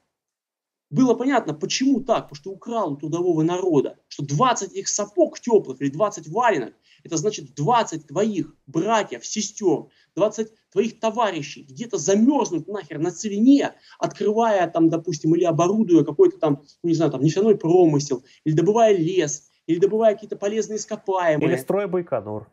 было 0.89 1.13
понятно, 1.15 1.53
почему 1.53 2.01
так, 2.01 2.25
потому 2.29 2.35
что 2.35 2.51
украл 2.51 2.93
у 2.93 2.97
трудового 2.97 3.43
народа, 3.43 3.97
что 4.09 4.25
20 4.25 4.73
их 4.73 4.89
сапог 4.89 5.39
теплых 5.39 5.81
или 5.81 5.89
20 5.89 6.27
валенок, 6.27 6.73
это 7.05 7.15
значит 7.15 7.55
20 7.55 8.07
твоих 8.07 8.53
братьев, 8.67 9.25
сестер, 9.25 9.85
20 10.15 10.51
твоих 10.71 10.99
товарищей 10.99 11.63
где-то 11.63 11.97
замерзнут 11.97 12.67
нахер 12.67 12.99
на 12.99 13.11
целине, 13.11 13.73
открывая 13.99 14.67
там, 14.69 14.89
допустим, 14.89 15.33
или 15.33 15.45
оборудуя 15.45 16.03
какой-то 16.03 16.39
там, 16.39 16.63
не 16.83 16.93
знаю, 16.93 17.11
там 17.11 17.21
нефтяной 17.21 17.57
промысел, 17.57 18.25
или 18.43 18.53
добывая 18.53 18.95
лес, 18.95 19.49
или 19.67 19.79
добывая 19.79 20.13
какие-то 20.13 20.35
полезные 20.35 20.77
ископаемые. 20.77 21.49
Или 21.49 21.57
строя 21.57 21.87
Байконур. 21.87 22.47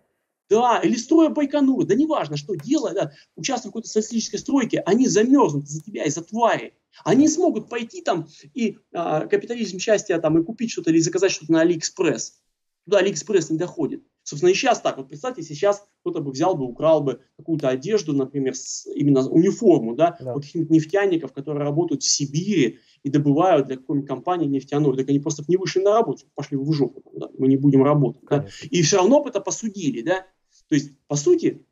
Да, 0.49 0.81
или 0.81 0.97
строя 0.97 1.31
Байконур, 1.31 1.85
да 1.87 1.95
неважно, 1.95 2.37
что 2.37 2.55
делать, 2.55 2.95
да, 2.95 3.13
участвуя 3.37 3.71
в 3.71 3.73
какой-то 3.73 3.89
социалистической 3.89 4.39
стройке, 4.39 4.81
они 4.81 5.09
замерзнут 5.09 5.69
за 5.69 5.83
тебя, 5.83 6.05
из-за 6.05 6.23
твари. 6.23 6.75
Они 7.05 7.27
смогут 7.29 7.71
пойти 7.71 8.03
там 8.03 8.29
и 8.53 8.79
а, 8.93 9.27
капитализм 9.27 9.79
счастья 9.79 10.19
там 10.19 10.39
и 10.39 10.45
купить 10.45 10.71
что-то 10.73 10.91
или 10.91 10.99
заказать 10.99 11.33
что-то 11.33 11.53
на 11.53 11.63
Алиэкспресс. 11.63 12.43
Туда 12.85 12.99
Алиэкспресс 12.99 13.49
не 13.49 13.57
доходит. 13.57 14.03
Собственно, 14.25 14.51
и 14.51 14.55
сейчас 14.55 14.81
так. 14.81 14.99
Вот 14.99 15.09
представьте, 15.09 15.43
сейчас 15.43 15.85
кто-то 16.01 16.20
бы 16.20 16.31
взял 16.31 16.57
бы, 16.57 16.64
украл 16.64 17.03
бы 17.03 17.20
какую-то 17.37 17.68
одежду, 17.68 18.12
например, 18.12 18.55
с, 18.55 18.87
именно 18.87 19.29
униформу, 19.29 19.97
да, 19.97 20.16
да. 20.20 20.35
вот 20.35 20.43
каких-нибудь 20.43 20.70
нефтяников, 20.70 21.33
которые 21.33 21.64
работают 21.64 22.03
в 22.03 22.09
Сибири 22.09 22.79
и 23.03 23.11
добывают 23.11 23.66
для 23.66 23.77
какой-нибудь 23.77 24.09
компании 24.09 24.47
нефтяной. 24.47 24.97
Так 24.97 25.09
они 25.09 25.18
просто 25.18 25.45
не 25.49 25.57
вышли 25.57 25.81
на 25.81 25.93
работу, 25.93 26.27
пошли 26.35 26.57
в 26.57 26.73
жопу, 26.73 27.03
да, 27.14 27.31
мы 27.37 27.49
не 27.49 27.57
будем 27.57 27.83
работать. 27.83 28.23
Да. 28.29 28.47
И 28.70 28.83
все 28.83 28.99
равно 28.99 29.23
бы 29.23 29.31
это 29.31 29.41
посудили, 29.41 30.03
да. 30.03 30.27
То 30.68 30.77
есть, 30.77 30.93
по 31.09 31.16
сути, 31.16 31.66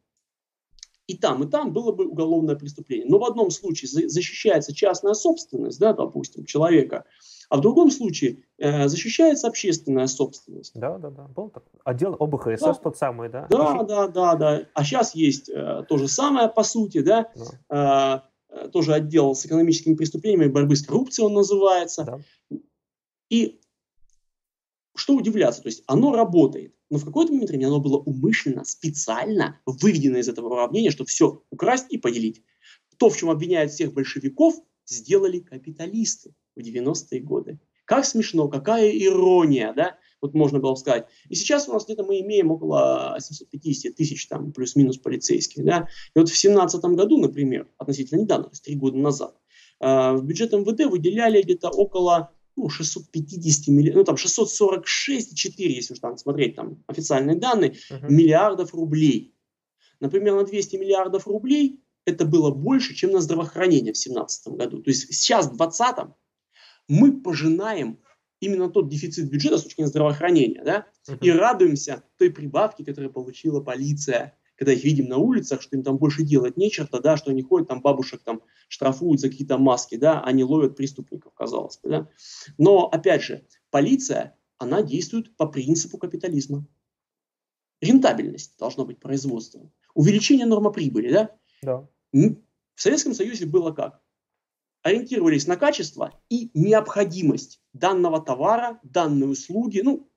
и 1.07 1.17
там, 1.17 1.43
и 1.43 1.51
там 1.51 1.73
было 1.73 1.93
бы 1.93 2.07
уголовное 2.07 2.57
преступление. 2.57 3.07
Но 3.09 3.19
в 3.19 3.25
одном 3.25 3.51
случае 3.51 3.89
защищается 4.09 4.75
частная 4.75 5.15
собственность, 5.15 5.79
да, 5.79 5.93
допустим, 5.93 6.45
человека, 6.45 7.05
а 7.51 7.57
в 7.57 7.61
другом 7.61 7.91
случае 7.91 8.45
э, 8.59 8.87
защищается 8.89 9.49
общественная 9.49 10.07
собственность. 10.07 10.73
Да, 10.75 10.99
да, 10.99 11.11
да. 11.11 11.25
Был 11.25 11.51
так. 11.51 11.65
Отдел 11.85 12.17
ОБХСС 12.19 12.63
да. 12.63 12.75
тот 12.75 12.97
самый, 12.97 13.29
да? 13.29 13.49
Да, 13.51 13.75
Еще... 13.75 13.87
да, 13.87 14.09
да, 14.09 14.35
да. 14.37 14.63
А 14.73 14.85
сейчас 14.85 15.17
есть 15.17 15.51
э, 15.51 15.85
то 15.89 15.99
же 15.99 16.07
самое, 16.07 16.49
по 16.49 16.63
сути, 16.63 17.01
да. 17.03 17.31
да. 17.69 18.25
Э, 18.49 18.69
тоже 18.69 18.95
отдел 18.95 19.35
с 19.35 19.45
экономическими 19.47 19.97
преступлениями, 19.97 20.49
борьбы 20.49 20.77
с 20.77 20.87
коррупцией 20.87 21.27
он 21.27 21.35
называется. 21.35 22.05
Да. 22.05 22.59
И 23.31 23.61
что 24.95 25.15
удивляться, 25.15 25.63
то 25.63 25.69
есть 25.69 25.83
оно 25.89 26.15
работает, 26.15 26.75
но 26.89 26.99
в 26.99 27.05
какой-то 27.05 27.33
момент 27.33 27.51
времени 27.51 27.67
оно 27.67 27.81
было 27.81 27.99
умышленно, 27.99 28.65
специально 28.65 29.61
выведено 29.67 30.19
из 30.19 30.29
этого 30.29 30.53
уравнения, 30.53 30.91
чтобы 30.91 31.09
все 31.09 31.43
украсть 31.51 31.87
и 31.91 31.99
поделить. 31.99 32.43
То, 32.97 33.11
в 33.11 33.17
чем 33.17 33.31
обвиняют 33.31 33.73
всех 33.73 33.93
большевиков, 33.93 34.55
сделали 34.91 35.41
капиталисты 35.41 36.35
в 36.57 36.61
90-е 36.61 37.21
годы. 37.21 37.59
Как 37.85 38.05
смешно, 38.05 38.49
какая 38.49 38.91
ирония, 38.91 39.73
да? 39.75 39.99
Вот 40.21 40.35
можно 40.35 40.61
было 40.61 40.75
сказать. 40.75 41.07
И 41.29 41.35
сейчас 41.35 41.69
у 41.69 41.73
нас 41.73 41.85
где-то 41.87 42.05
мы 42.05 42.21
имеем 42.21 42.51
около 42.51 43.17
750 43.19 43.97
тысяч 43.97 44.29
там 44.29 44.53
плюс-минус 44.53 44.99
полицейских, 44.99 45.65
да? 45.65 45.89
И 46.15 46.19
вот 46.19 46.29
в 46.29 46.33
2017 46.33 46.85
году, 46.85 47.19
например, 47.19 47.69
относительно 47.79 48.21
недавно, 48.21 48.45
то 48.45 48.51
есть 48.51 48.65
три 48.65 48.77
года 48.77 48.97
назад, 48.99 49.37
э, 49.81 50.13
в 50.13 50.23
бюджет 50.25 50.53
МВД 50.53 50.91
выделяли 50.91 51.43
где-то 51.43 51.71
около 51.71 52.33
ну, 52.57 52.69
650 52.69 53.69
миллионов, 53.69 53.97
ну, 53.97 54.05
там 54.05 54.17
646,4, 54.17 55.53
если 55.57 55.95
уж 55.95 56.01
там 56.01 56.17
смотреть 56.19 56.57
там 56.57 56.83
официальные 56.87 57.37
данные, 57.37 57.77
uh-huh. 57.91 58.09
миллиардов 58.09 58.75
рублей. 58.75 59.35
Например, 60.01 60.35
на 60.35 60.45
200 60.45 60.77
миллиардов 60.77 61.27
рублей 61.27 61.83
это 62.11 62.25
было 62.25 62.51
больше, 62.51 62.95
чем 62.95 63.13
на 63.13 63.21
здравоохранение 63.21 63.93
в 63.93 63.97
2017 63.97 64.49
году. 64.55 64.83
То 64.83 64.91
есть 64.91 65.13
сейчас, 65.13 65.47
в 65.47 65.57
2020, 65.57 66.15
мы 66.89 67.21
пожинаем 67.21 68.01
именно 68.41 68.69
тот 68.69 68.89
дефицит 68.89 69.31
бюджета 69.31 69.59
с 69.59 69.63
точки 69.63 69.77
зрения 69.77 69.91
здравоохранения, 69.91 70.63
да, 70.65 70.87
uh-huh. 71.09 71.19
и 71.21 71.31
радуемся 71.31 72.03
той 72.19 72.31
прибавке, 72.31 72.85
которую 72.85 73.13
получила 73.13 73.61
полиция, 73.61 74.37
когда 74.57 74.73
их 74.73 74.85
видим 74.85 75.07
на 75.07 75.19
улицах, 75.19 75.63
что 75.63 75.77
им 75.77 75.83
там 75.83 75.99
больше 75.99 76.23
делать 76.23 76.57
нечего, 76.57 76.89
да, 77.01 77.17
что 77.17 77.31
они 77.31 77.43
ходят, 77.43 77.69
там 77.69 77.81
бабушек 77.81 78.23
там 78.23 78.43
штрафуют 78.69 79.21
за 79.21 79.31
какие-то 79.31 79.57
маски, 79.57 79.97
да, 79.97 80.23
они 80.23 80.45
ловят 80.45 80.77
преступников, 80.77 81.33
казалось 81.35 81.79
бы, 81.83 81.89
да. 81.89 82.09
Но, 82.59 82.87
опять 82.87 83.23
же, 83.23 83.47
полиция, 83.71 84.37
она 84.59 84.83
действует 84.83 85.35
по 85.37 85.47
принципу 85.47 85.97
капитализма. 85.97 86.67
Рентабельность 87.81 88.59
должно 88.59 88.85
быть 88.85 89.01
производством. 89.01 89.73
Увеличение 89.95 90.45
нормы 90.45 90.71
прибыли, 90.73 91.11
да? 91.11 91.31
Да. 91.63 91.89
В 92.13 92.37
Советском 92.77 93.15
Союзе 93.15 93.47
было 93.47 93.73
как? 93.73 94.01
Ориентировались 94.83 95.47
на 95.47 95.57
качество 95.57 96.15
и 96.31 96.51
необходимость 96.55 97.61
данного 97.73 98.21
товара, 98.23 98.81
данной 98.83 99.31
услуги, 99.31 99.81
ну, 99.81 100.09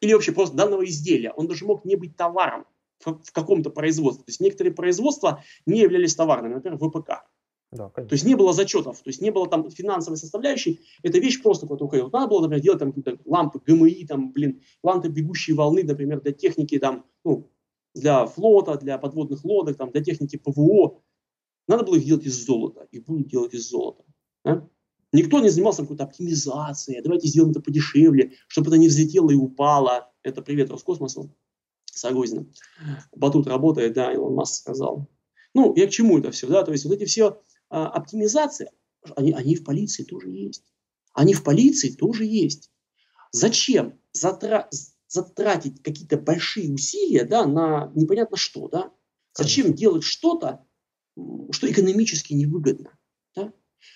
или 0.00 0.12
вообще 0.12 0.32
просто 0.32 0.56
данного 0.56 0.84
изделия. 0.84 1.32
Он 1.32 1.48
даже 1.48 1.64
мог 1.64 1.84
не 1.84 1.96
быть 1.96 2.16
товаром 2.16 2.66
в 3.04 3.32
каком-то 3.32 3.70
производстве. 3.70 4.24
То 4.24 4.30
есть 4.30 4.40
некоторые 4.40 4.72
производства 4.72 5.42
не 5.66 5.80
являлись 5.80 6.14
товарными, 6.14 6.54
например, 6.54 6.78
ВПК. 6.78 7.24
Да, 7.72 7.88
то 7.88 8.06
есть 8.10 8.24
не 8.24 8.34
было 8.34 8.52
зачетов, 8.52 9.00
то 9.00 9.08
есть 9.08 9.22
не 9.22 9.30
было 9.30 9.48
там 9.48 9.70
финансовой 9.70 10.18
составляющей, 10.18 10.80
эта 11.02 11.18
вещь 11.18 11.42
просто 11.42 11.66
куда-то 11.66 11.86
уходила. 11.86 12.10
Надо 12.12 12.28
было, 12.28 12.42
например, 12.42 12.62
делать 12.62 12.80
там 12.80 12.92
какие-то 12.92 13.18
лампы 13.24 13.60
ГМИ, 13.66 14.04
там, 14.06 14.30
блин, 14.30 14.60
лампы 14.82 15.08
бегущей 15.08 15.54
волны, 15.54 15.82
например, 15.82 16.20
для 16.20 16.32
техники, 16.32 16.78
там, 16.78 17.06
ну, 17.24 17.50
для 17.94 18.26
флота, 18.26 18.76
для 18.76 18.98
подводных 18.98 19.42
лодок, 19.44 19.78
там, 19.78 19.90
для 19.90 20.04
техники 20.04 20.36
ПВО. 20.36 21.00
Надо 21.72 21.84
было 21.84 21.96
их 21.96 22.04
делать 22.04 22.26
из 22.26 22.44
золота, 22.44 22.86
и 22.90 23.00
будут 23.00 23.28
делать 23.28 23.54
из 23.54 23.68
золота. 23.68 24.04
Да? 24.44 24.68
Никто 25.10 25.40
не 25.40 25.48
занимался 25.48 25.82
какой-то 25.82 26.04
оптимизацией, 26.04 27.02
давайте 27.02 27.28
сделаем 27.28 27.52
это 27.52 27.60
подешевле, 27.60 28.32
чтобы 28.46 28.68
это 28.68 28.76
не 28.76 28.88
взлетело 28.88 29.30
и 29.30 29.34
упало. 29.34 30.12
Это 30.22 30.42
привет 30.42 30.70
Роскосмосу. 30.70 31.34
Сагозина. 31.86 32.46
Батут 33.14 33.46
работает, 33.46 33.94
да, 33.94 34.12
Илон 34.12 34.34
Маск 34.34 34.54
сказал. 34.54 35.08
Ну, 35.54 35.74
я 35.76 35.86
к 35.86 35.90
чему 35.90 36.18
это 36.18 36.30
все, 36.30 36.46
да, 36.46 36.62
то 36.62 36.72
есть 36.72 36.84
вот 36.84 36.94
эти 36.94 37.04
все 37.04 37.42
а, 37.70 37.88
оптимизации, 37.88 38.70
они, 39.16 39.32
они 39.32 39.56
в 39.56 39.64
полиции 39.64 40.04
тоже 40.04 40.30
есть. 40.30 40.64
Они 41.14 41.32
в 41.32 41.42
полиции 41.42 41.90
тоже 41.90 42.24
есть. 42.24 42.70
Зачем 43.32 43.98
затра- 44.14 44.68
затратить 45.08 45.82
какие-то 45.82 46.18
большие 46.18 46.72
усилия, 46.72 47.24
да, 47.24 47.46
на 47.46 47.90
непонятно 47.94 48.36
что, 48.36 48.68
да? 48.68 48.92
Зачем 49.34 49.64
Конечно. 49.64 49.78
делать 49.78 50.04
что-то, 50.04 50.66
что 51.50 51.70
экономически 51.70 52.32
невыгодно, 52.32 52.98
да? 53.36 53.52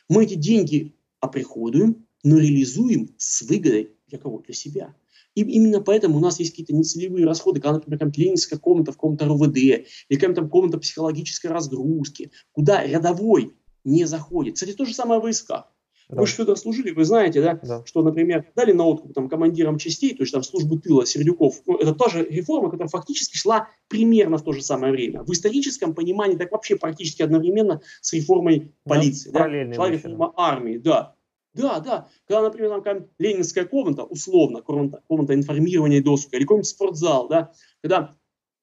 Мы 0.09 0.25
эти 0.25 0.35
деньги 0.35 0.97
оприходуем, 1.21 2.07
но 2.23 2.39
реализуем 2.39 3.15
с 3.19 3.43
выгодой 3.43 3.93
для 4.07 4.19
кого? 4.19 4.41
Для 4.41 4.55
себя. 4.55 4.95
И 5.35 5.43
именно 5.43 5.81
поэтому 5.81 6.17
у 6.17 6.21
нас 6.21 6.39
есть 6.41 6.53
какие-то 6.53 6.75
нецелевые 6.75 7.27
расходы, 7.27 7.61
когда, 7.61 7.75
например, 7.75 7.99
там, 7.99 8.11
клиническая 8.11 8.59
комната 8.59 8.93
в 8.93 8.97
каком-то 8.97 9.27
РВД, 9.27 9.57
или 9.57 9.87
какая-то 10.19 10.47
комната 10.47 10.79
психологической 10.79 11.51
разгрузки, 11.51 12.31
куда 12.53 12.85
рядовой 12.85 13.53
не 13.85 14.07
заходит. 14.07 14.55
Кстати, 14.55 14.73
то 14.73 14.87
же 14.87 14.95
самое 14.95 15.21
в 15.21 15.25
войсках. 15.25 15.76
Да. 16.09 16.21
Вы 16.21 16.27
же 16.27 16.35
Федор 16.35 16.57
служили, 16.57 16.93
вы 16.93 17.05
знаете, 17.05 17.43
да, 17.43 17.59
да, 17.61 17.85
что, 17.85 18.03
например, 18.03 18.47
дали 18.55 18.71
на 18.71 18.85
откуп 18.85 19.13
там, 19.13 19.29
командирам 19.29 19.77
частей, 19.77 20.15
то 20.15 20.23
есть 20.23 20.33
там 20.33 20.45
службы 20.45 20.79
тыла 20.79 21.05
Сердюков. 21.05 21.63
Ну, 21.67 21.77
это 21.77 21.95
тоже 21.95 22.25
реформа, 22.25 22.71
которая 22.71 22.89
фактически 22.89 23.37
шла 23.37 23.69
примерно 23.89 24.39
в 24.39 24.45
то 24.45 24.53
же 24.53 24.63
самое 24.63 24.93
время. 24.93 25.25
В 25.25 25.33
историческом 25.33 25.95
понимании 25.95 26.37
так 26.37 26.53
вообще 26.53 26.77
практически 26.77 27.23
одновременно 27.23 27.81
с 28.01 28.13
реформой 28.13 28.73
полиции. 28.85 29.31
Да, 29.31 29.49
да? 29.49 29.75
Шла 29.75 29.91
реформа 29.91 30.33
армии, 30.37 30.79
да. 30.79 31.17
Да, 31.55 31.81
да. 31.81 32.09
Когда, 32.29 32.43
например, 32.43 32.81
там 32.83 33.07
ленинская 33.19 33.65
комната, 33.65 34.05
условно, 34.05 34.63
комната, 34.63 35.03
комната 35.09 35.35
информирования 35.35 36.03
досуга, 36.03 36.37
или 36.37 36.45
какой-нибудь 36.45 36.69
спортзал, 36.69 37.27
да, 37.29 37.53
когда 37.83 38.15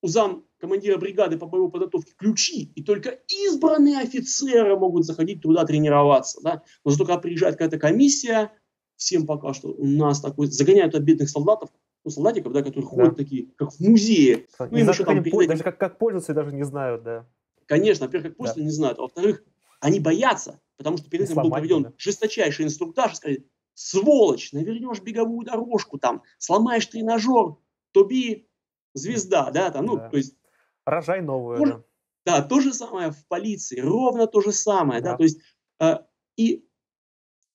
у 0.02 0.08
зам 0.08 0.46
командира 0.64 0.98
бригады 0.98 1.38
по 1.38 1.46
боевой 1.46 1.70
подготовке 1.70 2.14
ключи, 2.18 2.72
и 2.74 2.82
только 2.82 3.20
избранные 3.28 4.00
офицеры 4.00 4.78
могут 4.78 5.04
заходить 5.04 5.42
туда 5.42 5.66
тренироваться. 5.66 6.40
Да? 6.42 6.64
Но 6.86 6.92
зато 6.92 7.04
когда 7.04 7.20
приезжает 7.20 7.56
какая-то 7.56 7.78
комиссия, 7.78 8.50
всем 8.96 9.26
пока 9.26 9.54
что 9.54 9.74
у 9.74 9.86
нас 9.86 10.22
такой, 10.22 10.48
загоняют 10.48 10.96
от 10.96 11.04
бедных 11.04 11.30
солдатов, 11.30 11.70
ну, 12.06 12.12
солдатиков, 12.12 12.54
да, 12.54 12.62
которые 12.62 12.86
ходят 12.86 13.10
да. 13.10 13.16
такие, 13.16 13.48
как 13.58 13.74
в 13.74 13.82
музее. 13.82 14.48
Ну, 14.58 14.78
им 14.78 14.88
еще 14.88 15.04
там 15.04 15.22
перед... 15.22 15.50
Даже 15.50 15.64
как, 15.64 15.78
как 15.78 16.00
пользоваться 16.00 16.34
даже 16.34 16.54
не 16.54 16.64
знают, 16.64 17.04
да. 17.04 17.28
Конечно, 17.66 18.06
во-первых, 18.06 18.30
как 18.30 18.38
пользоваться 18.38 18.62
да. 18.62 18.66
не 18.66 18.72
знают, 18.72 19.00
а 19.00 19.02
во-вторых, 19.02 19.44
они 19.82 20.00
боятся, 20.00 20.62
потому 20.78 20.96
что 20.96 21.10
перед 21.10 21.30
этим 21.30 21.42
был 21.42 21.52
проведен 21.52 21.84
да. 21.84 21.94
жесточайший 21.98 22.64
инструктаж, 22.64 23.18
сказали, 23.18 23.46
сволочь, 23.74 24.54
навернешь 24.54 25.02
беговую 25.02 25.46
дорожку 25.46 25.98
там, 25.98 26.24
сломаешь 26.38 26.86
тренажер, 26.86 27.58
тоби 27.92 28.48
звезда, 28.94 29.52
да, 29.52 29.72
там, 29.72 29.88
ну, 29.88 29.98
да. 29.98 30.10
то 30.10 30.16
есть... 30.16 30.38
Рожай 30.86 31.22
новую, 31.22 31.58
тоже, 31.58 31.72
да. 31.72 31.84
Да, 32.26 32.42
то 32.42 32.60
же 32.62 32.74
самое 32.74 33.12
в 33.12 33.28
полиции, 33.28 33.80
ровно 33.80 34.28
то 34.28 34.42
же 34.42 34.52
самое, 34.52 35.02
да, 35.02 35.12
да 35.12 35.18
то 35.18 35.24
есть, 35.24 35.40
э, 35.82 35.96
и 36.38 36.66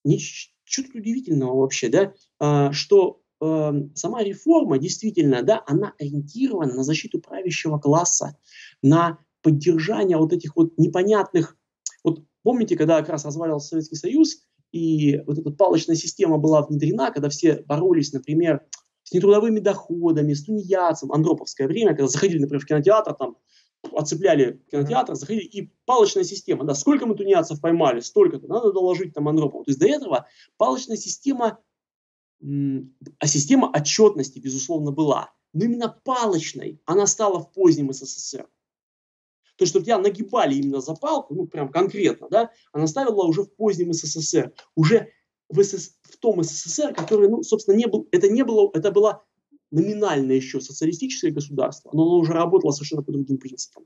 тут 0.03 0.95
удивительного 0.95 1.61
вообще, 1.61 1.89
да, 1.89 2.13
э, 2.39 2.71
что 2.71 3.21
э, 3.41 3.71
сама 3.95 4.23
реформа 4.23 4.77
действительно, 4.77 5.41
да, 5.41 5.63
она 5.65 5.93
ориентирована 5.99 6.73
на 6.73 6.83
защиту 6.83 7.19
правящего 7.19 7.79
класса, 7.79 8.37
на 8.83 9.19
поддержание 9.41 10.17
вот 10.17 10.33
этих 10.33 10.55
вот 10.55 10.77
непонятных 10.77 11.55
вот 12.03 12.23
помните, 12.43 12.75
когда 12.77 12.99
как 12.99 13.09
раз 13.09 13.25
разваливался 13.25 13.69
Советский 13.69 13.95
Союз, 13.95 14.41
и 14.71 15.19
вот 15.25 15.39
эта 15.39 15.49
палочная 15.51 15.95
система 15.95 16.37
была 16.37 16.61
внедрена, 16.61 17.11
когда 17.11 17.29
все 17.29 17.63
боролись, 17.67 18.13
например, 18.13 18.65
с 19.09 19.11
нетрудовыми 19.11 19.59
доходами, 19.59 20.33
с 20.33 20.43
тунеядцем, 20.43 21.11
андроповское 21.11 21.67
время, 21.67 21.95
когда 21.95 22.07
заходили, 22.07 22.41
например, 22.41 22.61
в 22.61 22.67
кинотеатр, 22.67 23.15
там, 23.15 23.37
оцепляли 23.91 24.61
кинотеатр, 24.69 25.15
заходили, 25.15 25.45
и 25.45 25.73
палочная 25.85 26.23
система, 26.23 26.63
да, 26.63 26.75
сколько 26.75 27.07
мы 27.07 27.15
тунеядцев 27.15 27.59
поймали, 27.59 28.01
столько-то, 28.01 28.47
надо 28.47 28.71
доложить 28.71 29.15
там 29.15 29.27
Андропову. 29.27 29.63
То 29.63 29.71
есть 29.71 29.79
до 29.79 29.87
этого 29.87 30.27
палочная 30.57 30.95
система, 30.95 31.57
а 32.39 33.27
система 33.27 33.71
отчетности, 33.75 34.37
безусловно, 34.37 34.91
была. 34.91 35.31
Но 35.53 35.65
именно 35.65 35.99
палочной 36.03 36.79
она 36.85 37.07
стала 37.07 37.39
в 37.39 37.51
позднем 37.51 37.91
СССР. 37.91 38.47
То, 39.55 39.65
что 39.65 39.81
тебя 39.81 39.97
нагибали 39.97 40.53
именно 40.53 40.81
за 40.81 40.93
палку, 40.93 41.33
ну, 41.33 41.47
прям 41.47 41.69
конкретно, 41.69 42.27
да, 42.29 42.51
она 42.73 42.85
ставила 42.85 43.23
уже 43.23 43.41
в 43.41 43.55
позднем 43.55 43.91
СССР. 43.91 44.53
Уже 44.75 45.11
в, 45.49 45.63
СС, 45.63 45.97
в 46.03 46.17
том 46.17 46.43
СССР, 46.43 46.93
который, 46.93 47.29
ну, 47.29 47.43
собственно, 47.43 47.75
не 47.75 47.87
был, 47.87 48.07
это 48.11 48.29
не 48.29 48.43
было, 48.43 48.69
это 48.73 48.91
было 48.91 49.23
номинальное 49.71 50.35
еще 50.35 50.61
социалистическое 50.61 51.31
государство, 51.31 51.91
но 51.93 52.03
оно 52.03 52.17
уже 52.17 52.33
работало 52.33 52.71
совершенно 52.71 53.03
по 53.03 53.11
другим 53.11 53.37
принципам. 53.37 53.85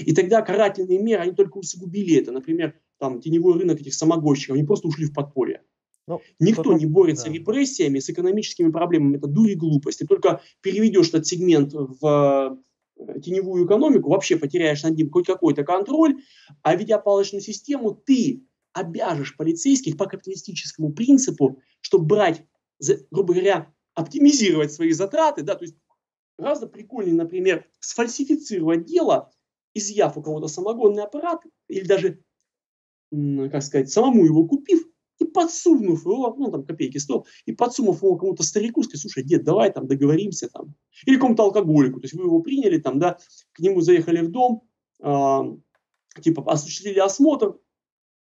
И 0.00 0.14
тогда 0.14 0.42
карательные 0.42 0.98
меры, 0.98 1.22
они 1.22 1.32
только 1.32 1.58
усугубили 1.58 2.16
это. 2.16 2.32
Например, 2.32 2.74
там 2.98 3.20
теневой 3.20 3.58
рынок 3.58 3.80
этих 3.80 3.94
самогонщиков, 3.94 4.54
они 4.54 4.64
просто 4.64 4.88
ушли 4.88 5.06
в 5.06 5.14
подполье. 5.14 5.62
Ну, 6.06 6.20
Никто 6.38 6.64
потом, 6.64 6.78
не 6.78 6.86
борется 6.86 7.26
да. 7.26 7.32
репрессиями 7.32 8.00
с 8.00 8.10
экономическими 8.10 8.70
проблемами. 8.70 9.16
Это 9.16 9.28
дурь 9.28 9.50
и 9.50 9.54
глупость. 9.54 10.00
Ты 10.00 10.06
только 10.06 10.42
переведешь 10.60 11.08
этот 11.08 11.26
сегмент 11.26 11.72
в 11.72 12.58
Э, 13.00 13.18
теневую 13.20 13.66
экономику, 13.66 14.10
вообще 14.10 14.36
потеряешь 14.36 14.82
над 14.82 14.96
ним 14.96 15.10
хоть 15.10 15.26
какой-то 15.26 15.64
контроль, 15.64 16.16
а 16.62 16.74
ведя 16.74 16.98
палочную 16.98 17.42
систему, 17.42 17.94
ты 17.94 18.44
обяжешь 18.72 19.36
полицейских 19.36 19.96
по 19.96 20.06
капиталистическому 20.06 20.92
принципу, 20.92 21.60
чтобы 21.80 22.06
брать, 22.06 22.44
грубо 23.10 23.34
говоря, 23.34 23.72
оптимизировать 23.94 24.72
свои 24.72 24.92
затраты, 24.92 25.42
да, 25.42 25.54
то 25.54 25.64
есть 25.64 25.76
гораздо 26.38 26.66
прикольнее, 26.66 27.14
например, 27.14 27.66
сфальсифицировать 27.80 28.84
дело, 28.86 29.30
изъяв 29.74 30.16
у 30.16 30.22
кого-то 30.22 30.48
самогонный 30.48 31.02
аппарат, 31.02 31.40
или 31.68 31.86
даже, 31.86 32.22
как 33.10 33.62
сказать, 33.62 33.90
самому 33.90 34.24
его 34.24 34.46
купив, 34.46 34.84
и 35.18 35.26
подсунув 35.26 36.06
его, 36.06 36.34
ну, 36.38 36.50
там, 36.50 36.64
копейки 36.64 36.96
100, 36.96 37.24
и 37.44 37.52
подсунув 37.52 38.02
его 38.02 38.16
кому-то 38.16 38.42
старику, 38.42 38.82
сказать, 38.82 39.02
слушай, 39.02 39.22
дед, 39.22 39.44
давай 39.44 39.70
там 39.70 39.86
договоримся 39.86 40.48
там. 40.48 40.74
Или 41.04 41.16
какому-то 41.16 41.42
алкоголику, 41.42 42.00
то 42.00 42.06
есть 42.06 42.14
вы 42.14 42.24
его 42.24 42.40
приняли 42.40 42.78
там, 42.78 42.98
да, 42.98 43.18
к 43.52 43.60
нему 43.60 43.82
заехали 43.82 44.22
в 44.22 44.30
дом, 44.30 44.62
э, 45.02 46.20
типа 46.22 46.50
осуществили 46.50 46.98
осмотр, 46.98 47.58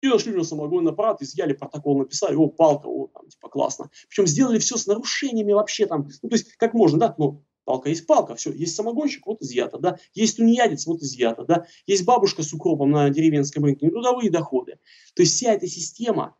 и 0.03 0.09
нашли 0.09 0.33
у 0.33 0.35
него 0.35 0.45
самогонный 0.45 0.93
аппарат, 0.93 1.23
изъяли 1.23 1.53
протокол, 1.53 1.99
написали, 1.99 2.35
о, 2.35 2.49
палка, 2.49 2.87
о, 2.87 3.09
там, 3.09 3.29
типа, 3.29 3.49
классно. 3.49 3.91
Причем 4.09 4.27
сделали 4.27 4.59
все 4.59 4.77
с 4.77 4.87
нарушениями 4.87 5.53
вообще 5.53 5.87
там, 5.87 6.09
ну, 6.23 6.29
то 6.29 6.35
есть, 6.37 6.57
как 6.57 6.75
можно, 6.75 6.99
да, 6.99 7.15
ну, 7.19 7.45
палка 7.65 7.89
есть 7.89 8.07
палка, 8.07 8.35
все, 8.35 8.53
есть 8.53 8.75
самогонщик, 8.75 9.27
вот 9.27 9.43
изъято, 9.43 9.79
да, 9.79 9.99
есть 10.15 10.39
тунеядец, 10.39 10.87
вот 10.87 11.03
изъято, 11.03 11.45
да, 11.45 11.67
есть 11.87 12.05
бабушка 12.05 12.43
с 12.43 12.53
укропом 12.53 12.91
на 12.91 13.11
деревенском 13.11 13.65
рынке, 13.65 13.87
нетрудовые 13.87 14.31
доходы. 14.31 14.79
То 15.15 15.23
есть 15.23 15.35
вся 15.35 15.53
эта 15.53 15.67
система, 15.67 16.37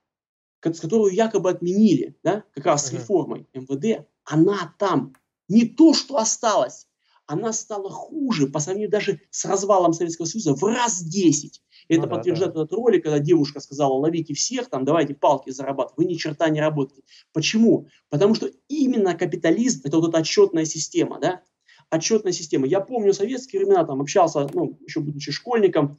которую 0.61 1.15
якобы 1.15 1.51
отменили, 1.51 2.17
да, 2.23 2.45
как 2.55 2.67
раз 2.67 2.89
с 2.89 2.93
реформой 2.93 3.47
МВД, 3.55 4.07
она 4.25 4.75
там 4.79 5.15
не 5.49 5.67
то, 5.67 5.95
что 5.95 6.17
осталось, 6.17 6.87
она 7.31 7.53
стала 7.53 7.89
хуже 7.89 8.49
по 8.49 8.59
сравнению 8.59 8.91
даже 8.91 9.21
с 9.31 9.45
развалом 9.45 9.93
Советского 9.93 10.27
Союза 10.27 10.55
в 10.55 10.65
раз 10.65 11.01
10. 11.01 11.63
Это 11.89 12.03
ну, 12.03 12.09
подтверждает 12.09 12.55
да, 12.55 12.63
этот 12.63 12.73
ролик, 12.73 13.05
когда 13.05 13.21
девушка 13.21 13.61
сказала, 13.61 13.93
ловите 13.93 14.35
всех, 14.35 14.69
там, 14.69 14.85
давайте 14.85 15.15
палки 15.15 15.51
зарабатывать. 15.51 15.97
Вы 15.97 16.05
ни 16.07 16.15
черта 16.15 16.49
не 16.49 16.61
работаете. 16.61 17.05
Почему? 17.33 17.87
Потому 18.09 18.35
что 18.35 18.51
именно 18.67 19.15
капитализм– 19.15 19.83
это 19.85 19.99
вот 19.99 20.09
эта 20.09 20.19
отчетная 20.19 20.65
система, 20.65 21.21
да? 21.21 21.43
Отчетная 21.89 22.33
система. 22.33 22.67
Я 22.67 22.81
помню 22.81 23.13
советские 23.13 23.63
времена, 23.63 23.85
там, 23.85 24.01
общался, 24.01 24.49
ну, 24.53 24.77
еще 24.85 24.99
будучи 24.99 25.31
школьником, 25.31 25.99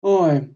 ой, 0.00 0.52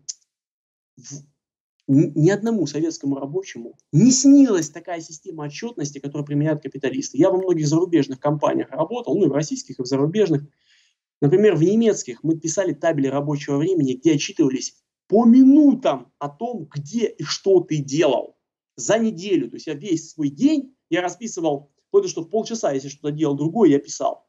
ни 1.89 2.31
одному 2.31 2.67
советскому 2.67 3.17
рабочему 3.17 3.79
не 3.93 4.11
снилась 4.11 4.71
такая 4.71 5.01
система 5.01 5.45
отчетности, 5.45 5.99
которую 5.99 6.27
применяют 6.27 6.63
капиталисты. 6.63 7.19
Я 7.19 7.31
во 7.31 7.39
многих 7.39 7.69
зарубежных 7.69 8.19
компаниях 8.19 8.71
работал, 8.71 9.17
ну 9.17 9.27
и 9.27 9.29
в 9.29 9.33
российских, 9.33 9.79
и 9.79 9.83
в 9.83 9.87
зарубежных. 9.87 10.43
Например, 11.21 11.55
в 11.55 11.63
немецких 11.63 12.23
мы 12.25 12.39
писали 12.39 12.73
табели 12.73 13.07
рабочего 13.07 13.57
времени, 13.57 13.95
где 13.95 14.15
отчитывались 14.15 14.77
по 15.09 15.25
минутам 15.25 16.13
о 16.19 16.29
том, 16.29 16.69
где 16.75 17.07
и 17.07 17.23
что 17.23 17.61
ты 17.61 17.79
делал 17.79 18.37
за 18.75 18.99
неделю. 18.99 19.49
То 19.49 19.57
есть 19.57 19.67
я 19.69 19.75
весь 19.75 20.11
свой 20.11 20.29
день, 20.29 20.77
я 20.91 21.01
расписывал, 21.03 21.73
вплоть 21.89 22.09
что 22.09 22.23
в 22.23 22.29
полчаса, 22.29 22.73
если 22.73 22.89
что-то 22.89 23.13
делал 23.13 23.37
другое, 23.37 23.71
я 23.71 23.79
писал. 23.79 24.27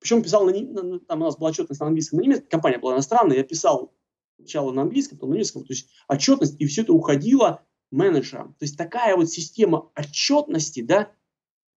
Причем 0.00 0.22
писал, 0.22 0.44
на, 0.44 0.98
там 0.98 1.22
у 1.22 1.24
нас 1.24 1.38
была 1.38 1.50
отчетность 1.50 1.80
на 1.80 1.86
английском, 1.86 2.18
на 2.18 2.22
немецком, 2.22 2.48
компания 2.48 2.78
была 2.78 2.94
иностранная, 2.94 3.36
я 3.36 3.44
писал 3.44 3.94
сначала 4.42 4.72
на 4.72 4.82
английском, 4.82 5.18
потом 5.18 5.30
на 5.30 5.34
немецком, 5.34 5.64
то 5.64 5.72
есть 5.72 5.88
отчетность, 6.08 6.60
и 6.60 6.66
все 6.66 6.82
это 6.82 6.92
уходило 6.92 7.64
менеджерам. 7.90 8.54
То 8.54 8.64
есть 8.64 8.76
такая 8.76 9.16
вот 9.16 9.30
система 9.30 9.90
отчетности, 9.96 10.82
да, 10.82 11.12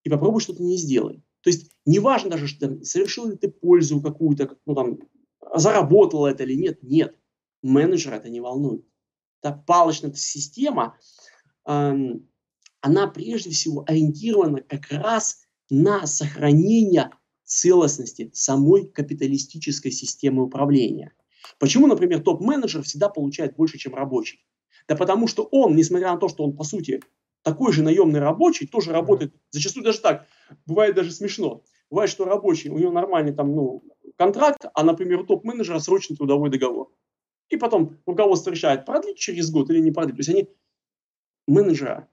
и 0.03 0.09
попробуй 0.09 0.41
что-то 0.41 0.63
не 0.63 0.78
сделай. 0.78 1.24
То 1.41 1.49
есть 1.49 1.72
неважно 1.86 2.32
даже, 2.32 2.47
что 2.47 2.84
совершил 2.84 3.30
ли 3.30 3.38
ты 3.38 3.49
пользу 3.49 4.01
какую-то, 4.01 4.57
ну 4.66 4.76
там, 4.76 4.99
заработал 5.55 6.26
это 6.26 6.43
или 6.43 6.55
нет, 6.55 6.82
нет. 6.82 7.16
Менеджера 7.61 8.16
это 8.16 8.30
не 8.30 8.41
волнует. 8.41 8.86
Та 9.41 9.51
палочная 9.51 10.13
система, 10.13 10.97
эм, 11.68 12.28
она 12.82 13.07
прежде 13.07 13.51
всего 13.51 13.84
ориентирована 13.88 14.61
как 14.61 14.91
раз 14.91 15.41
на 15.70 16.05
сохранение 16.07 17.11
целостности 17.43 18.32
самой 18.34 18.88
капиталистической 18.88 19.91
системы 19.91 20.43
управления. 20.43 21.13
Почему, 21.60 21.88
например, 21.88 22.22
топ-менеджер 22.22 22.84
всегда 22.84 23.10
получает 23.10 23.56
больше, 23.56 23.78
чем 23.78 23.96
рабочий? 23.96 24.46
Да 24.88 24.96
потому 24.96 25.28
что 25.28 25.43
он, 25.52 25.76
несмотря 25.76 26.12
на 26.12 26.18
то, 26.18 26.28
что 26.28 26.43
он, 26.43 26.56
по 26.56 26.64
сути, 26.64 27.02
такой 27.41 27.72
же 27.74 27.84
наемный 27.84 28.20
рабочий, 28.20 28.68
тоже 28.68 28.91
работает, 28.91 29.34
зачастую 29.52 29.84
даже 29.84 30.00
так, 30.00 30.28
бывает 30.66 30.96
даже 30.96 31.12
смешно. 31.12 31.64
Бывает, 31.89 32.10
что 32.10 32.26
рабочий, 32.26 32.70
у 32.70 32.78
него 32.78 32.91
нормальный 32.91 33.34
там, 33.34 33.56
ну, 33.56 33.84
контракт, 34.18 34.66
а, 34.74 34.84
например, 34.84 35.22
у 35.22 35.26
топ-менеджера 35.26 35.80
срочный 35.80 36.18
трудовой 36.18 36.50
договор. 36.50 36.91
И 37.50 37.58
потом 37.58 37.98
руководство 38.06 38.50
решает, 38.50 38.86
продлить 38.86 39.18
через 39.18 39.52
год 39.52 39.70
или 39.70 39.80
не 39.80 39.91
продлить. 39.91 40.16
То 40.16 40.20
есть 40.22 40.30
они, 40.30 40.50
менеджера, 41.48 42.10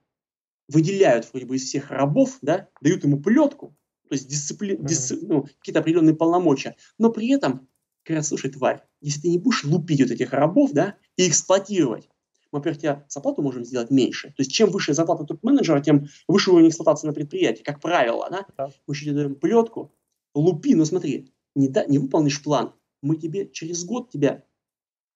выделяют 0.67 1.27
вроде 1.31 1.45
бы 1.45 1.55
из 1.55 1.63
всех 1.63 1.91
рабов, 1.91 2.37
да, 2.41 2.69
дают 2.81 3.03
ему 3.03 3.19
плетку, 3.19 3.75
то 4.09 4.15
есть 4.15 4.27
дисципли... 4.27 4.75
дисци... 4.75 5.17
ну, 5.21 5.47
какие-то 5.59 5.79
определенные 5.79 6.15
полномочия, 6.15 6.75
но 6.97 7.11
при 7.11 7.29
этом 7.31 7.67
говорят, 8.05 8.25
слушай, 8.25 8.51
тварь, 8.51 8.83
если 9.01 9.21
ты 9.21 9.29
не 9.29 9.37
будешь 9.37 9.63
лупить 9.63 10.01
вот 10.01 10.11
этих 10.11 10.31
рабов, 10.33 10.71
да, 10.71 10.97
и 11.17 11.27
эксплуатировать, 11.27 12.09
мы, 12.51 12.59
во-первых, 12.59 12.81
тебе 12.81 13.05
зарплату 13.09 13.41
можем 13.41 13.65
сделать 13.65 13.89
меньше. 13.89 14.29
То 14.29 14.41
есть, 14.41 14.51
чем 14.51 14.69
выше 14.69 14.93
зарплата 14.93 15.23
топ-менеджера, 15.25 15.81
тем 15.81 16.07
выше 16.27 16.51
уровень 16.51 16.69
эксплуатации 16.69 17.07
на 17.07 17.13
предприятии, 17.13 17.63
как 17.63 17.81
правило. 17.81 18.27
Да? 18.29 18.45
Да. 18.57 18.69
Мы 18.85 18.93
еще 18.93 19.05
тебе 19.05 19.15
даем 19.15 19.35
плетку, 19.35 19.95
лупи, 20.35 20.75
но 20.75 20.85
смотри, 20.85 21.33
не, 21.55 21.67
да, 21.67 21.85
не 21.85 21.97
выполнишь 21.97 22.41
план, 22.43 22.73
мы 23.01 23.15
тебе 23.17 23.49
через 23.49 23.83
год 23.83 24.11
тебя 24.11 24.43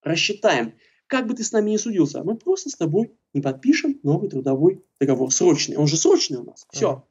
рассчитаем. 0.01 0.73
Как 1.07 1.27
бы 1.27 1.35
ты 1.35 1.43
с 1.43 1.51
нами 1.51 1.69
не 1.69 1.77
судился, 1.77 2.23
мы 2.23 2.35
просто 2.37 2.69
с 2.69 2.75
тобой 2.75 3.13
не 3.33 3.41
подпишем 3.41 3.99
новый 4.03 4.29
трудовой 4.29 4.83
договор. 4.99 5.31
Срочный. 5.31 5.77
Он 5.77 5.87
же 5.87 5.95
срочный 5.95 6.39
у 6.39 6.43
нас. 6.43 6.65
Все. 6.71 6.89
Ага. 6.89 7.07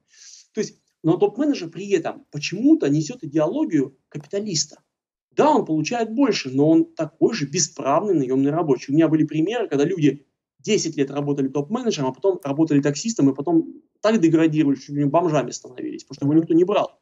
То 0.52 0.60
есть, 0.60 0.80
но 1.02 1.16
топ-менеджер 1.16 1.70
при 1.70 1.88
этом 1.92 2.26
почему-то 2.30 2.88
несет 2.88 3.22
идеологию 3.22 3.96
капиталиста. 4.08 4.82
Да, 5.37 5.51
он 5.51 5.66
получает 5.66 6.14
больше, 6.14 6.51
но 6.51 6.70
он 6.70 6.95
такой 6.95 7.34
же 7.34 7.47
бесправный 7.47 8.14
наемный 8.14 8.51
рабочий. 8.51 8.93
У 8.93 8.95
меня 8.95 9.09
были 9.09 9.24
примеры, 9.24 9.68
когда 9.68 9.84
люди 9.84 10.26
10 10.61 10.97
лет 10.97 11.11
работали 11.11 11.49
топ-менеджером, 11.49 12.09
а 12.09 12.12
потом 12.12 12.41
работали 12.43 12.80
таксистом, 12.80 13.28
и 13.28 13.34
потом 13.34 13.82
так 14.01 14.18
деградировали, 14.18 14.76
что 14.76 14.93
бомжами 15.07 15.51
становились, 15.51 16.05
потому 16.05 16.14
что 16.16 16.24
его 16.24 16.34
никто 16.34 16.55
не 16.55 16.64
брал. 16.64 17.01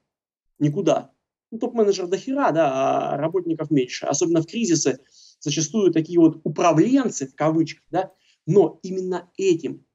Никуда. 0.59 1.13
Ну, 1.53 1.59
топ-менеджер 1.59 2.09
до 2.09 2.19
хера, 2.19 2.51
да, 2.51 3.13
а 3.13 3.17
работников 3.17 3.71
меньше. 3.71 4.07
Особенно 4.07 4.43
в 4.43 4.47
кризисы 4.47 4.99
зачастую 5.39 5.93
такие 5.93 6.19
вот 6.19 6.41
управленцы, 6.43 7.29
в 7.29 7.37
кавычках, 7.37 7.85
да, 7.91 8.13
но 8.47 8.81
именно 8.83 9.31
этим 9.37 9.87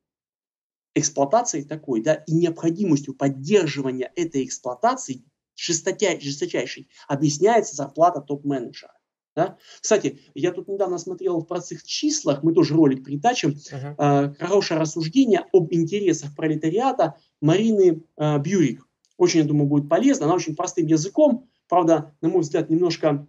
эксплуатацией 0.96 1.66
такой, 1.66 2.02
да, 2.02 2.16
и 2.16 2.34
необходимостью 2.34 3.14
поддерживания 3.14 4.12
этой 4.16 4.46
эксплуатации 4.46 5.26
жесточайшей 5.60 6.90
объясняется 7.08 7.76
зарплата 7.76 8.22
топ-менеджера. 8.22 8.94
Да? 9.36 9.58
Кстати, 9.80 10.20
я 10.34 10.52
тут 10.52 10.68
недавно 10.68 10.98
смотрел 10.98 11.40
в 11.40 11.46
простых 11.46 11.84
числах, 11.84 12.44
мы 12.44 12.54
тоже 12.54 12.74
ролик 12.74 13.06
притачим, 13.06 13.52
uh-huh. 13.52 13.96
э, 13.98 14.34
хорошее 14.40 14.80
рассуждение 14.80 15.46
об 15.54 15.72
интересах 15.72 16.36
пролетариата 16.36 17.16
Марины 17.40 18.04
э, 18.18 18.40
Бьюрик. 18.40 18.86
Очень, 19.18 19.42
я 19.42 19.46
думаю, 19.46 19.68
будет 19.68 19.88
полезно. 19.88 20.26
Она 20.26 20.36
очень 20.36 20.56
простым 20.56 20.88
языком, 20.88 21.48
правда, 21.68 22.16
на 22.22 22.30
мой 22.30 22.42
взгляд, 22.42 22.70
немножко 22.70 23.28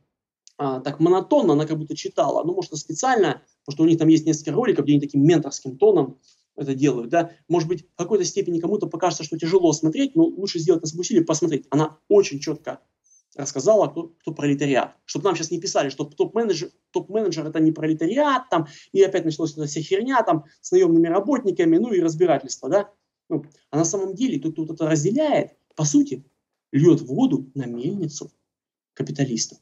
э, 0.58 0.80
так 0.82 1.00
монотонно, 1.00 1.52
она 1.52 1.66
как 1.66 1.78
будто 1.78 1.94
читала, 1.94 2.42
ну, 2.44 2.54
может, 2.54 2.74
специально, 2.76 3.42
потому 3.64 3.74
что 3.76 3.82
у 3.84 3.86
них 3.86 3.98
там 3.98 4.08
есть 4.08 4.26
несколько 4.26 4.52
роликов, 4.52 4.84
где 4.84 4.94
они 4.94 5.00
таким 5.00 5.22
менторским 5.22 5.76
тоном 5.76 6.18
это 6.60 6.74
делают, 6.74 7.10
да, 7.10 7.32
может 7.48 7.68
быть, 7.68 7.86
в 7.86 7.96
какой-то 7.96 8.24
степени 8.24 8.60
кому-то 8.60 8.86
покажется, 8.86 9.24
что 9.24 9.38
тяжело 9.38 9.72
смотреть, 9.72 10.14
но 10.14 10.24
лучше 10.24 10.58
сделать 10.58 10.82
на 10.82 10.88
свое 10.88 11.00
усилие, 11.00 11.24
посмотреть. 11.24 11.66
Она 11.70 11.98
очень 12.08 12.38
четко 12.38 12.80
рассказала, 13.36 13.88
кто, 13.88 14.08
кто 14.20 14.32
пролетариат. 14.32 14.96
Чтобы 15.04 15.24
нам 15.26 15.36
сейчас 15.36 15.50
не 15.50 15.60
писали, 15.60 15.88
что 15.88 16.04
топ-менеджер, 16.04 16.70
топ-менеджер 16.90 17.46
это 17.46 17.60
не 17.60 17.72
пролетариат, 17.72 18.48
там, 18.50 18.66
и 18.92 19.02
опять 19.02 19.24
началась 19.24 19.52
эта 19.52 19.66
вся 19.66 19.80
херня 19.80 20.22
там 20.22 20.44
с 20.60 20.72
наемными 20.72 21.06
работниками, 21.06 21.78
ну 21.78 21.92
и 21.92 22.00
разбирательство, 22.00 22.68
да. 22.68 22.92
Ну, 23.28 23.44
а 23.70 23.78
на 23.78 23.84
самом 23.84 24.14
деле 24.14 24.38
тут, 24.40 24.56
тут 24.56 24.70
это 24.70 24.88
разделяет, 24.88 25.52
по 25.76 25.84
сути, 25.84 26.24
льет 26.72 27.00
воду 27.00 27.50
на 27.54 27.66
мельницу 27.66 28.32
капиталистов. 28.94 29.58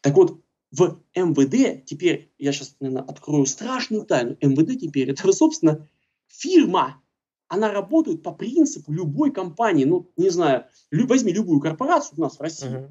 Так 0.00 0.14
вот, 0.16 0.40
в 0.72 1.00
МВД 1.14 1.84
теперь, 1.84 2.32
я 2.38 2.52
сейчас, 2.52 2.76
наверное, 2.80 3.04
открою 3.04 3.46
страшную 3.46 4.04
тайну, 4.04 4.36
МВД 4.40 4.80
теперь 4.80 5.10
это, 5.10 5.32
собственно, 5.32 5.88
фирма, 6.28 7.02
она 7.48 7.70
работает 7.70 8.22
по 8.22 8.32
принципу 8.32 8.92
любой 8.92 9.32
компании, 9.32 9.84
ну, 9.84 10.10
не 10.16 10.30
знаю, 10.30 10.66
лю, 10.90 11.06
возьми 11.06 11.32
любую 11.32 11.60
корпорацию 11.60 12.18
у 12.18 12.22
нас 12.22 12.38
в 12.38 12.40
России, 12.40 12.68
uh-huh. 12.68 12.90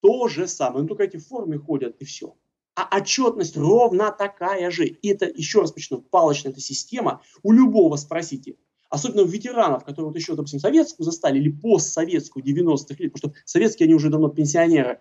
то 0.00 0.28
же 0.28 0.46
самое, 0.46 0.82
ну, 0.82 0.88
только 0.88 1.04
эти 1.04 1.16
формы 1.16 1.58
ходят 1.58 1.96
и 2.00 2.04
все. 2.04 2.36
А 2.74 2.96
отчетность 2.96 3.56
ровно 3.56 4.10
такая 4.12 4.70
же. 4.70 4.86
И 4.86 5.08
это, 5.08 5.26
еще 5.26 5.60
раз 5.60 5.72
почну, 5.72 6.00
палочная 6.00 6.52
эта 6.52 6.60
система. 6.60 7.20
У 7.42 7.52
любого 7.52 7.96
спросите, 7.96 8.56
особенно 8.88 9.22
у 9.22 9.26
ветеранов, 9.26 9.84
которые 9.84 10.08
вот 10.08 10.16
еще, 10.16 10.34
допустим, 10.34 10.60
советскую 10.60 11.04
застали 11.04 11.38
или 11.38 11.50
постсоветскую 11.50 12.44
90-х 12.44 12.96
лет, 12.98 13.12
потому 13.12 13.34
что 13.34 13.42
советские, 13.44 13.86
они 13.86 13.94
уже 13.94 14.10
давно 14.10 14.28
пенсионеры, 14.28 15.00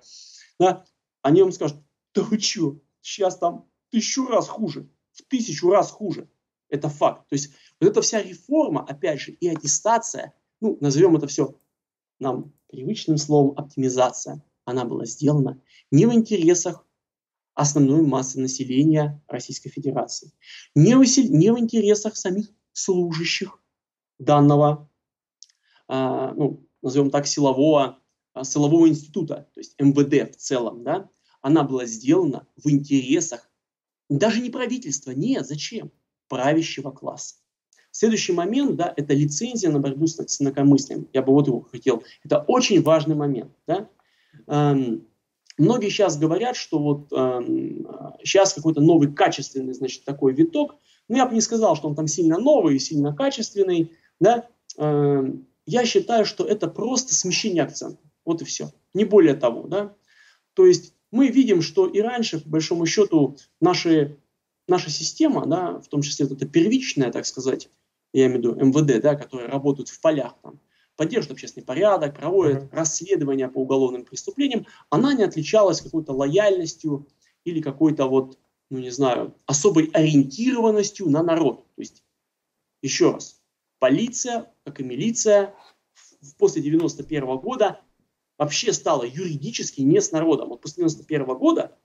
да, 0.60 0.86
они 1.22 1.42
вам 1.42 1.52
скажут, 1.52 1.78
да 2.14 2.24
вы 2.24 2.40
что, 2.40 2.80
сейчас 3.02 3.38
там 3.38 3.70
тысячу 3.90 4.28
раз 4.28 4.48
хуже, 4.48 4.90
в 5.12 5.24
тысячу 5.24 5.70
раз 5.70 5.92
хуже. 5.92 6.30
Это 6.72 6.88
факт. 6.88 7.28
То 7.28 7.34
есть 7.34 7.52
вот 7.80 7.90
эта 7.90 8.02
вся 8.02 8.24
реформа, 8.24 8.84
опять 8.88 9.20
же, 9.20 9.34
и 9.34 9.48
аттестация, 9.50 10.34
ну, 10.62 10.78
назовем 10.80 11.18
это 11.18 11.28
все 11.28 11.60
нам 12.18 12.54
привычным 12.68 13.18
словом 13.18 13.58
оптимизация, 13.58 14.44
она 14.64 14.86
была 14.86 15.06
сделана 15.06 15.62
не 15.92 16.06
в 16.06 16.14
интересах 16.14 16.88
основной 17.56 18.02
массы 18.04 18.40
населения 18.40 19.22
Российской 19.28 19.70
Федерации, 19.70 20.32
не 20.74 20.96
в, 20.96 21.02
не 21.02 21.52
в 21.52 21.60
интересах 21.60 22.16
самих 22.16 22.48
служащих 22.72 23.62
данного, 24.18 24.90
а, 25.90 26.34
ну, 26.34 26.66
назовем 26.82 27.12
так, 27.12 27.28
силового, 27.28 28.00
а, 28.34 28.46
силового 28.46 28.88
института, 28.88 29.50
то 29.54 29.60
есть 29.60 29.76
МВД 29.78 30.34
в 30.34 30.40
целом, 30.40 30.84
да, 30.84 31.10
она 31.42 31.64
была 31.64 31.86
сделана 31.86 32.48
в 32.56 32.70
интересах 32.70 33.52
даже 34.08 34.40
не 34.40 34.50
правительства, 34.50 35.12
нет, 35.12 35.46
зачем? 35.46 35.92
Правящего 36.32 36.92
класса. 36.92 37.36
Следующий 37.92 38.32
момент, 38.32 38.78
да, 38.78 38.94
это 38.96 39.14
лицензия 39.14 39.70
на 39.70 39.80
борьбу 39.80 40.08
с, 40.08 40.42
инакомыслием. 40.42 41.10
Я 41.12 41.22
бы 41.22 41.34
вот 41.34 41.48
его 41.48 41.60
хотел. 41.60 42.04
Это 42.24 42.40
очень 42.48 42.82
важный 42.82 43.16
момент, 43.16 43.52
да. 43.68 43.90
Эм, 44.48 45.06
многие 45.58 45.90
сейчас 45.90 46.18
говорят, 46.18 46.56
что 46.56 46.80
вот 46.80 47.12
эм, 47.12 47.86
сейчас 48.24 48.54
какой-то 48.54 48.80
новый 48.80 49.12
качественный, 49.14 49.74
значит, 49.74 50.06
такой 50.06 50.34
виток. 50.34 50.76
Но 51.10 51.18
я 51.18 51.26
бы 51.26 51.34
не 51.36 51.42
сказал, 51.42 51.76
что 51.76 51.90
он 51.90 51.96
там 51.96 52.08
сильно 52.08 52.38
новый, 52.38 52.80
сильно 52.80 53.14
качественный, 53.14 53.92
да. 54.22 54.48
Эм, 54.78 55.48
я 55.66 55.86
считаю, 55.86 56.24
что 56.24 56.46
это 56.46 56.70
просто 56.70 57.14
смещение 57.14 57.64
акцента. 57.64 58.02
Вот 58.24 58.42
и 58.42 58.46
все. 58.46 58.72
Не 58.94 59.04
более 59.04 59.34
того, 59.34 59.68
да. 59.68 59.94
То 60.54 60.66
есть 60.66 60.94
мы 61.12 61.28
видим, 61.28 61.62
что 61.62 61.88
и 61.88 62.00
раньше, 62.00 62.40
по 62.40 62.48
большому 62.48 62.86
счету, 62.86 63.36
наши 63.60 64.18
наша 64.72 64.90
система, 64.90 65.46
да, 65.46 65.80
в 65.80 65.88
том 65.88 66.02
числе 66.02 66.26
вот 66.26 66.38
эта 66.38 66.48
первичная, 66.48 67.12
так 67.12 67.26
сказать, 67.26 67.70
я 68.14 68.26
имею 68.26 68.42
в 68.42 68.56
виду 68.56 68.66
МВД, 68.66 69.02
да, 69.02 69.16
которые 69.16 69.48
работают 69.48 69.90
в 69.90 70.02
полях, 70.02 70.36
там, 70.42 70.60
поддерживают 70.96 71.34
общественный 71.34 71.66
порядок, 71.66 72.16
проводят 72.16 72.64
mm-hmm. 72.64 72.76
расследования 72.76 73.48
по 73.48 73.60
уголовным 73.60 74.04
преступлениям, 74.04 74.66
она 74.90 75.14
не 75.14 75.24
отличалась 75.24 75.82
какой-то 75.82 76.14
лояльностью 76.14 77.08
или 77.44 77.62
какой-то 77.62 78.08
вот, 78.08 78.40
ну 78.70 78.80
не 78.80 78.90
знаю, 78.90 79.36
особой 79.46 79.90
ориентированностью 79.94 81.10
на 81.10 81.22
народ. 81.22 81.66
То 81.76 81.82
есть, 81.82 82.04
еще 82.82 83.12
раз, 83.12 83.42
полиция, 83.80 84.52
как 84.64 84.80
и 84.80 84.84
милиция, 84.84 85.54
после 86.38 86.62
91 86.62 87.24
-го 87.24 87.42
года 87.42 87.82
вообще 88.38 88.74
стала 88.74 89.04
юридически 89.04 89.82
не 89.82 90.00
с 90.02 90.12
народом. 90.12 90.50
Вот 90.50 90.62
после 90.62 90.84
91 90.84 91.24
-го 91.24 91.38
года 91.38 91.78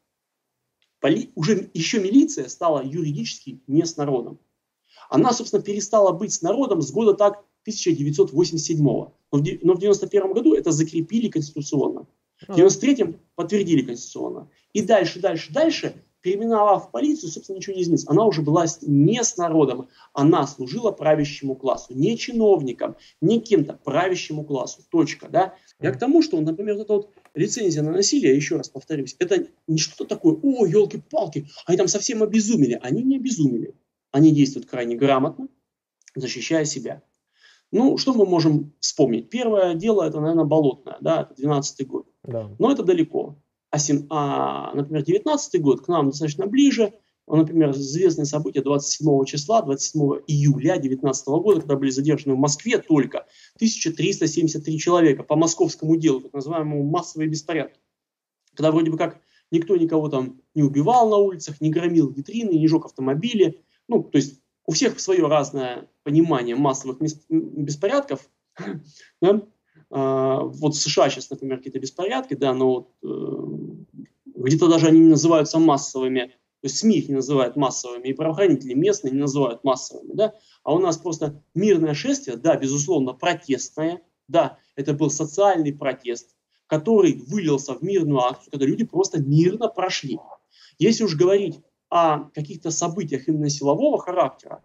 поли, 1.07 1.30
уже 1.36 1.70
еще 1.72 2.00
милиция 2.00 2.48
стала 2.48 2.84
юридически 2.84 3.61
не 3.68 3.84
с 3.84 3.96
народом. 3.96 4.40
Она, 5.09 5.32
собственно, 5.32 5.62
перестала 5.62 6.11
быть 6.11 6.32
с 6.32 6.42
народом 6.42 6.82
с 6.82 6.90
года 6.90 7.14
так 7.14 7.44
1987 7.62 8.78
-го. 8.84 9.12
Но 9.30 9.74
в 9.74 9.78
1991 9.78 10.32
году 10.32 10.54
это 10.54 10.72
закрепили 10.72 11.28
конституционно. 11.28 12.07
В 12.40 12.50
1993 12.50 13.18
подтвердили 13.36 13.82
конституционно. 13.82 14.48
И 14.72 14.82
дальше, 14.82 15.20
дальше, 15.20 15.52
дальше 15.52 15.94
переименовав 16.26 16.90
полицию, 16.90 17.30
собственно, 17.30 17.59
ничего 17.59 17.76
не 17.76 17.82
изменится. 17.82 18.11
Она 18.11 18.24
уже 18.24 18.42
была 18.42 18.66
не 18.82 19.22
с 19.22 19.36
народом, 19.36 19.88
она 20.12 20.44
служила 20.48 20.90
правящему 20.90 21.54
классу, 21.54 21.94
не 21.94 22.18
чиновникам, 22.18 22.96
не 23.20 23.40
кем-то, 23.40 23.78
правящему 23.84 24.44
классу. 24.44 24.80
Точка, 24.90 25.28
да? 25.28 25.54
Я 25.78 25.92
к 25.92 26.00
тому, 26.00 26.22
что, 26.22 26.40
например, 26.40 26.74
вот 26.74 26.82
эта 26.82 26.92
вот 26.94 27.11
лицензия 27.37 27.82
на 27.82 27.93
насилие, 27.93 28.34
еще 28.34 28.57
раз 28.57 28.68
повторюсь, 28.68 29.14
это 29.18 29.47
не 29.66 29.78
что-то 29.78 30.07
такое, 30.07 30.34
о, 30.43 30.66
елки-палки, 30.66 31.49
они 31.66 31.78
там 31.78 31.89
совсем 31.89 32.22
обезумели. 32.22 32.78
Они 32.82 33.03
не 33.03 33.16
обезумели. 33.16 33.74
Они 34.11 34.32
действуют 34.32 34.66
крайне 34.68 34.97
грамотно, 34.97 35.49
защищая 36.14 36.64
себя. 36.64 37.03
Ну, 37.70 37.99
что 37.99 38.14
мы 38.14 38.26
можем 38.26 38.72
вспомнить? 38.80 39.28
Первое 39.28 39.74
дело, 39.74 40.05
это, 40.05 40.20
наверное, 40.20 40.45
болотное, 40.45 40.97
да, 41.01 41.22
это 41.22 41.34
12 41.34 41.87
год. 41.87 42.09
Да. 42.24 42.51
Но 42.59 42.72
это 42.72 42.82
далеко 42.82 43.37
а, 43.70 44.70
а 44.70 44.74
например, 44.74 45.05
19 45.05 45.61
год 45.61 45.84
к 45.84 45.89
нам 45.89 46.11
достаточно 46.11 46.47
ближе. 46.47 46.95
Например, 47.29 47.70
известные 47.72 48.27
события 48.27 48.62
27 48.62 49.24
числа, 49.24 49.62
27 49.62 50.01
июля 50.29 50.74
2019 50.74 51.27
года, 51.27 51.61
когда 51.61 51.77
были 51.77 51.91
задержаны 51.91 52.37
в 52.37 52.39
Москве 52.39 52.79
только 52.79 53.27
1373 53.57 54.79
человека 54.79 55.24
по 55.24 55.35
московскому 55.35 55.97
делу, 55.97 56.20
так 56.20 56.33
называемому 56.33 56.85
массовые 56.85 57.29
беспорядки. 57.29 57.81
Когда 58.55 58.70
вроде 58.70 58.91
бы 58.91 58.97
как 58.97 59.20
никто 59.51 59.77
никого 59.77 60.09
там 60.09 60.41
не 60.55 60.62
убивал 60.62 61.11
на 61.11 61.16
улицах, 61.16 61.61
не 61.61 61.70
громил 61.70 62.11
витрины, 62.11 62.51
не 62.51 62.68
жег 62.68 62.85
автомобили. 62.85 63.61
Ну, 63.89 64.05
то 64.05 64.18
есть 64.18 64.41
у 64.64 64.72
всех 64.72 64.99
свое 65.01 65.27
разное 65.27 65.89
понимание 66.05 66.55
массовых 66.57 66.99
беспорядков. 67.29 68.29
Да? 69.20 69.43
А, 69.91 70.41
вот 70.41 70.74
в 70.74 70.81
США 70.81 71.11
сейчас, 71.11 71.31
например, 71.31 71.59
какие-то 71.59 71.79
беспорядки, 71.79 72.35
да, 72.35 72.55
но 72.55 72.68
вот, 72.68 72.91
э, 73.03 74.37
где-то 74.37 74.68
даже 74.68 74.89
они 74.89 75.01
называются 75.01 75.59
массовыми, 75.59 76.33
То 76.61 76.66
есть 76.66 76.78
СМИ 76.78 76.98
их 76.98 77.09
не 77.09 77.14
называют 77.14 77.57
массовыми, 77.57 78.09
и 78.09 78.12
правоохранители 78.12 78.74
местные 78.74 79.12
не 79.12 79.20
называют 79.20 79.62
массовыми, 79.62 80.12
да, 80.14 80.34
а 80.64 80.74
у 80.74 80.78
нас 80.78 80.96
просто 80.96 81.42
мирное 81.54 81.94
шествие, 81.94 82.36
да, 82.36 82.57
безусловно, 82.57 83.12
протестное, 83.12 84.02
да, 84.26 84.59
это 84.74 84.94
был 84.94 85.11
социальный 85.11 85.72
протест, 85.72 86.34
который 86.66 87.14
вылился 87.14 87.74
в 87.74 87.82
мирную 87.82 88.20
акцию, 88.20 88.50
когда 88.52 88.66
люди 88.66 88.84
просто 88.84 89.20
мирно 89.20 89.68
прошли. 89.68 90.18
Если 90.78 91.04
уж 91.04 91.14
говорить 91.14 91.61
о 91.88 92.30
каких-то 92.30 92.70
событиях 92.70 93.28
именно 93.28 93.48
силового 93.48 93.98
характера, 93.98 94.64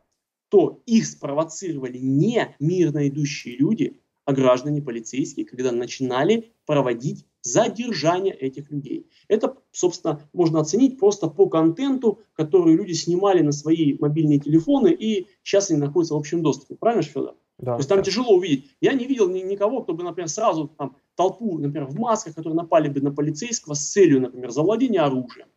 то 0.50 0.82
их 0.86 1.06
спровоцировали 1.06 1.98
не 1.98 2.56
мирно 2.60 3.08
идущие 3.08 3.56
люди, 3.56 4.02
а 4.26 4.34
граждане 4.34 4.82
полицейские, 4.82 5.46
когда 5.46 5.72
начинали 5.72 6.54
проводить 6.66 7.26
задержание 7.42 8.34
этих 8.34 8.70
людей. 8.72 9.08
Это, 9.28 9.56
собственно, 9.72 10.22
можно 10.34 10.60
оценить 10.60 11.00
просто 11.00 11.28
по 11.28 11.48
контенту, 11.48 12.20
который 12.34 12.76
люди 12.76 12.94
снимали 12.94 13.42
на 13.42 13.52
свои 13.52 13.98
мобильные 13.98 14.40
телефоны, 14.40 14.90
и 14.90 15.28
сейчас 15.44 15.72
они 15.72 15.80
находятся 15.80 16.16
в 16.16 16.18
общем 16.18 16.44
доступе. 16.44 16.76
Правильно, 16.76 17.04
Федор? 17.04 17.36
Да, 17.58 17.74
То 17.74 17.80
есть 17.80 17.90
там 17.90 18.00
да. 18.00 18.04
тяжело 18.04 18.36
увидеть. 18.36 18.72
Я 18.82 18.94
не 18.94 19.06
видел 19.06 19.30
ни, 19.30 19.40
никого, 19.40 19.84
кто 19.84 19.94
бы, 19.94 20.04
например, 20.04 20.30
сразу 20.30 20.68
там, 20.68 20.96
толпу, 21.16 21.60
например, 21.60 21.88
в 21.88 21.96
масках, 21.96 22.34
которые 22.34 22.56
напали 22.56 22.90
бы 22.90 23.02
на 23.02 23.12
полицейского 23.14 23.76
с 23.76 23.92
целью, 23.92 24.22
например, 24.22 24.50
завладения 24.50 25.04
оружием. 25.04 25.48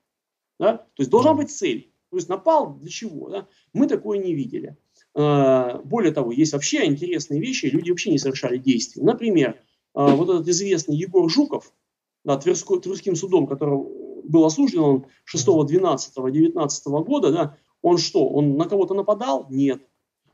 Да? 0.58 0.76
То 0.76 1.00
есть 1.00 1.10
должна 1.10 1.32
быть 1.32 1.50
цель. 1.50 1.90
То 2.10 2.16
есть 2.16 2.28
напал 2.28 2.74
для 2.74 2.90
чего? 2.90 3.30
Да? 3.30 3.48
Мы 3.72 3.86
такое 3.86 4.18
не 4.18 4.34
видели. 4.34 4.76
А, 5.14 5.78
более 5.78 6.12
того, 6.12 6.30
есть 6.30 6.52
вообще 6.52 6.84
интересные 6.84 7.40
вещи, 7.40 7.66
люди 7.66 7.90
вообще 7.90 8.10
не 8.10 8.18
совершали 8.18 8.58
действий. 8.58 9.02
Например, 9.02 9.58
вот 9.94 10.28
этот 10.28 10.48
известный 10.48 10.96
Егор 10.96 11.28
Жуков, 11.30 11.72
да, 12.24 12.36
Тверской, 12.36 12.80
Тверским 12.80 13.16
судом, 13.16 13.46
который 13.46 13.78
был 14.24 14.44
осужден 14.44 14.80
он 14.80 15.06
6, 15.24 15.46
12, 15.66 16.14
19 16.32 16.86
года, 16.86 17.32
да, 17.32 17.56
он 17.82 17.98
что, 17.98 18.26
он 18.26 18.56
на 18.56 18.64
кого-то 18.64 18.94
нападал? 18.94 19.46
Нет. 19.50 19.82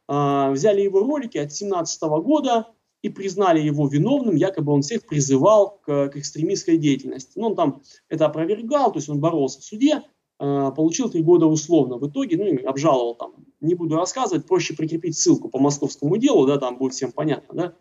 А, 0.06 0.50
взяли 0.50 0.80
его 0.80 1.00
ролики 1.00 1.38
от 1.38 1.52
17 1.52 2.02
года 2.22 2.68
и 3.02 3.08
признали 3.08 3.60
его 3.60 3.88
виновным, 3.88 4.36
якобы 4.36 4.72
он 4.72 4.82
всех 4.82 5.06
призывал 5.06 5.80
к, 5.84 6.08
к 6.08 6.16
экстремистской 6.16 6.78
деятельности. 6.78 7.32
Ну, 7.36 7.48
он 7.48 7.56
там 7.56 7.82
это 8.08 8.26
опровергал, 8.26 8.92
то 8.92 8.98
есть 8.98 9.08
он 9.08 9.20
боролся 9.20 9.60
в 9.60 9.64
суде, 9.64 10.02
а, 10.38 10.70
получил 10.70 11.10
три 11.10 11.22
года 11.22 11.46
условно 11.46 11.96
в 11.96 12.08
итоге, 12.08 12.36
ну, 12.36 12.68
обжаловал 12.68 13.14
там, 13.14 13.34
не 13.60 13.74
буду 13.74 13.96
рассказывать, 13.96 14.46
проще 14.46 14.74
прикрепить 14.74 15.18
ссылку 15.18 15.48
по 15.48 15.58
московскому 15.58 16.16
делу, 16.16 16.46
да, 16.46 16.58
там 16.58 16.78
будет 16.78 16.94
всем 16.94 17.12
понятно, 17.12 17.54
да. 17.54 17.74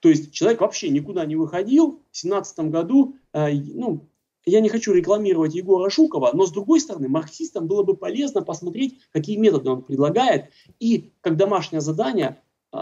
То 0.00 0.08
есть 0.08 0.32
человек 0.32 0.60
вообще 0.60 0.88
никуда 0.88 1.24
не 1.24 1.36
выходил. 1.36 2.02
В 2.10 2.16
17 2.16 2.70
году, 2.70 3.16
э, 3.32 3.52
ну, 3.52 4.08
я 4.46 4.60
не 4.60 4.68
хочу 4.68 4.92
рекламировать 4.92 5.54
Егора 5.54 5.90
Шукова, 5.90 6.30
но 6.32 6.46
с 6.46 6.52
другой 6.52 6.80
стороны, 6.80 7.08
марксистам 7.08 7.66
было 7.66 7.82
бы 7.82 7.96
полезно 7.96 8.42
посмотреть, 8.42 8.98
какие 9.12 9.36
методы 9.36 9.70
он 9.70 9.82
предлагает, 9.82 10.46
и 10.78 11.12
как 11.20 11.36
домашнее 11.36 11.80
задание 11.80 12.40
э, 12.72 12.78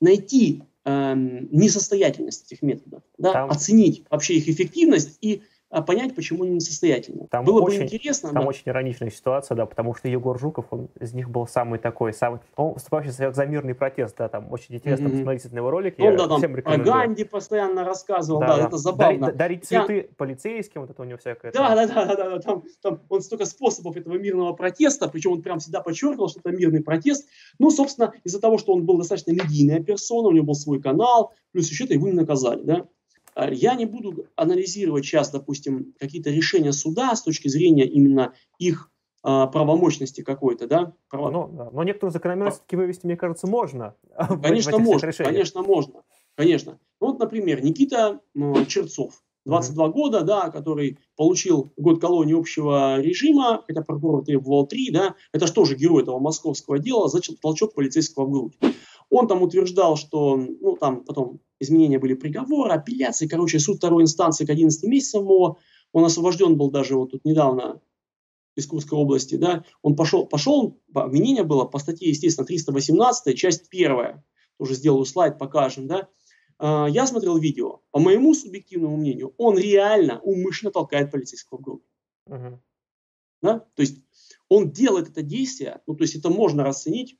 найти 0.00 0.62
э, 0.84 1.14
несостоятельность 1.16 2.52
этих 2.52 2.62
методов, 2.62 3.02
да, 3.18 3.32
Там... 3.32 3.50
оценить 3.50 4.04
вообще 4.10 4.34
их 4.34 4.48
эффективность 4.48 5.18
и 5.22 5.42
понять, 5.68 6.14
почему 6.14 6.44
они 6.44 6.54
несостоятельны. 6.54 7.26
Там 7.30 7.44
Было 7.44 7.60
очень, 7.60 7.78
бы 7.78 7.84
интересно. 7.84 8.32
Там 8.32 8.42
да. 8.42 8.48
очень 8.48 8.62
ироничная 8.66 9.10
ситуация, 9.10 9.56
да, 9.56 9.66
потому 9.66 9.94
что 9.94 10.08
Егор 10.08 10.38
Жуков, 10.38 10.66
он 10.70 10.88
из 11.00 11.12
них 11.12 11.28
был 11.28 11.46
самый 11.46 11.78
такой, 11.78 12.12
самый, 12.12 12.40
он 12.56 12.74
выступающий 12.74 13.10
за 13.10 13.46
мирный 13.46 13.74
протест, 13.74 14.16
да, 14.16 14.28
там 14.28 14.52
очень 14.52 14.76
интересно 14.76 15.08
mm-hmm. 15.08 15.12
посмотрите 15.12 15.48
на 15.50 15.58
его 15.58 15.70
ролики. 15.70 16.00
Он, 16.00 16.16
да, 16.16 16.28
там 16.28 16.38
всем 16.38 16.56
о 16.64 16.78
Ганди 16.78 17.24
постоянно 17.24 17.84
рассказывал, 17.84 18.40
да, 18.40 18.46
да, 18.46 18.56
да. 18.56 18.66
это 18.66 18.76
забавно. 18.76 19.26
Дарить, 19.26 19.36
дарить 19.36 19.64
цветы 19.64 19.94
Я... 19.94 20.04
полицейским, 20.16 20.82
вот 20.82 20.90
это 20.90 21.02
у 21.02 21.04
него 21.04 21.18
всякое. 21.18 21.52
Да, 21.52 21.74
да, 21.74 21.86
да, 21.86 22.04
да, 22.06 22.16
да, 22.16 22.38
там, 22.38 22.62
там 22.80 23.00
он 23.08 23.22
столько 23.22 23.44
способов 23.44 23.96
этого 23.96 24.16
мирного 24.16 24.52
протеста, 24.52 25.08
причем 25.08 25.32
он 25.32 25.42
прям 25.42 25.58
всегда 25.58 25.80
подчеркивал, 25.80 26.28
что 26.28 26.40
это 26.40 26.52
мирный 26.52 26.82
протест. 26.82 27.28
Ну, 27.58 27.70
собственно, 27.70 28.12
из-за 28.24 28.40
того, 28.40 28.58
что 28.58 28.72
он 28.72 28.86
был 28.86 28.98
достаточно 28.98 29.32
медийная 29.32 29.82
персона, 29.82 30.28
у 30.28 30.32
него 30.32 30.46
был 30.46 30.54
свой 30.54 30.80
канал, 30.80 31.32
плюс 31.52 31.68
еще 31.68 31.84
это 31.84 31.94
его 31.94 32.06
не 32.06 32.14
наказали, 32.14 32.62
да. 32.62 32.86
А, 33.36 33.50
я 33.52 33.74
не 33.74 33.84
буду 33.84 34.26
анализировать 34.34 35.04
сейчас, 35.04 35.30
допустим, 35.30 35.94
какие-то 36.00 36.30
решения 36.30 36.72
суда 36.72 37.14
с 37.14 37.22
точки 37.22 37.48
зрения 37.48 37.86
именно 37.86 38.32
их 38.58 38.90
а, 39.22 39.46
правомощности 39.46 40.22
какой-то, 40.22 40.66
да? 40.66 40.94
Право... 41.10 41.30
Но, 41.30 41.46
да. 41.48 41.70
но 41.70 41.82
некоторую 41.84 42.12
закономерность 42.12 42.62
таки 42.62 42.76
вывести, 42.76 43.04
мне 43.04 43.16
кажется, 43.16 43.46
можно. 43.46 43.94
Конечно, 44.42 44.78
можно, 44.78 45.12
конечно, 45.12 45.62
можно, 45.62 46.02
конечно. 46.34 46.78
Ну, 47.00 47.08
вот, 47.08 47.18
например, 47.18 47.62
Никита 47.62 48.20
Черцов, 48.68 49.22
22 49.44 49.84
mm-hmm. 49.84 49.92
года, 49.92 50.22
да, 50.22 50.50
который 50.50 50.98
получил 51.14 51.70
год 51.76 52.00
колонии 52.00 52.38
общего 52.38 52.98
режима, 53.00 53.62
хотя 53.66 53.82
прокурор 53.82 54.24
требовал 54.24 54.66
3, 54.66 54.90
да, 54.92 55.14
это 55.32 55.46
же 55.46 55.76
герой 55.76 56.04
этого 56.04 56.18
московского 56.18 56.78
дела, 56.78 57.08
за 57.08 57.20
толчок 57.42 57.74
полицейского 57.74 58.24
в 58.24 58.30
грудь. 58.30 58.58
Он 59.10 59.28
там 59.28 59.42
утверждал, 59.42 59.96
что, 59.96 60.36
ну, 60.36 60.76
там 60.76 61.04
потом 61.04 61.40
изменения 61.60 61.98
были 61.98 62.14
приговора, 62.14 62.74
апелляции, 62.74 63.28
короче, 63.28 63.58
суд 63.58 63.76
второй 63.78 64.02
инстанции 64.02 64.44
к 64.44 64.50
11 64.50 64.82
месяцам 64.84 65.22
его, 65.22 65.58
он 65.92 66.04
освобожден 66.04 66.56
был 66.56 66.70
даже 66.70 66.96
вот 66.96 67.12
тут 67.12 67.24
недавно 67.24 67.80
из 68.56 68.66
Курской 68.66 68.98
области, 68.98 69.36
да, 69.36 69.64
он 69.82 69.96
пошел, 69.96 70.26
пошел, 70.26 70.80
обвинение 70.94 71.44
было 71.44 71.64
по 71.64 71.78
статье, 71.78 72.08
естественно, 72.08 72.46
318, 72.46 73.36
часть 73.36 73.68
первая, 73.68 74.24
тоже 74.58 74.74
сделаю 74.74 75.04
слайд, 75.04 75.38
покажем, 75.38 75.86
да, 75.86 76.08
а, 76.58 76.86
я 76.86 77.06
смотрел 77.06 77.36
видео, 77.36 77.82
по 77.90 78.00
моему 78.00 78.34
субъективному 78.34 78.96
мнению, 78.96 79.34
он 79.36 79.58
реально 79.58 80.20
умышленно 80.20 80.72
толкает 80.72 81.10
полицейского 81.10 81.58
в 81.58 81.62
грудь. 81.62 81.82
Uh-huh. 82.28 82.58
Да? 83.42 83.60
То 83.74 83.82
есть 83.82 84.04
он 84.48 84.70
делает 84.70 85.10
это 85.10 85.22
действие, 85.22 85.82
ну, 85.86 85.94
то 85.94 86.04
есть 86.04 86.16
это 86.16 86.30
можно 86.30 86.64
расценить 86.64 87.18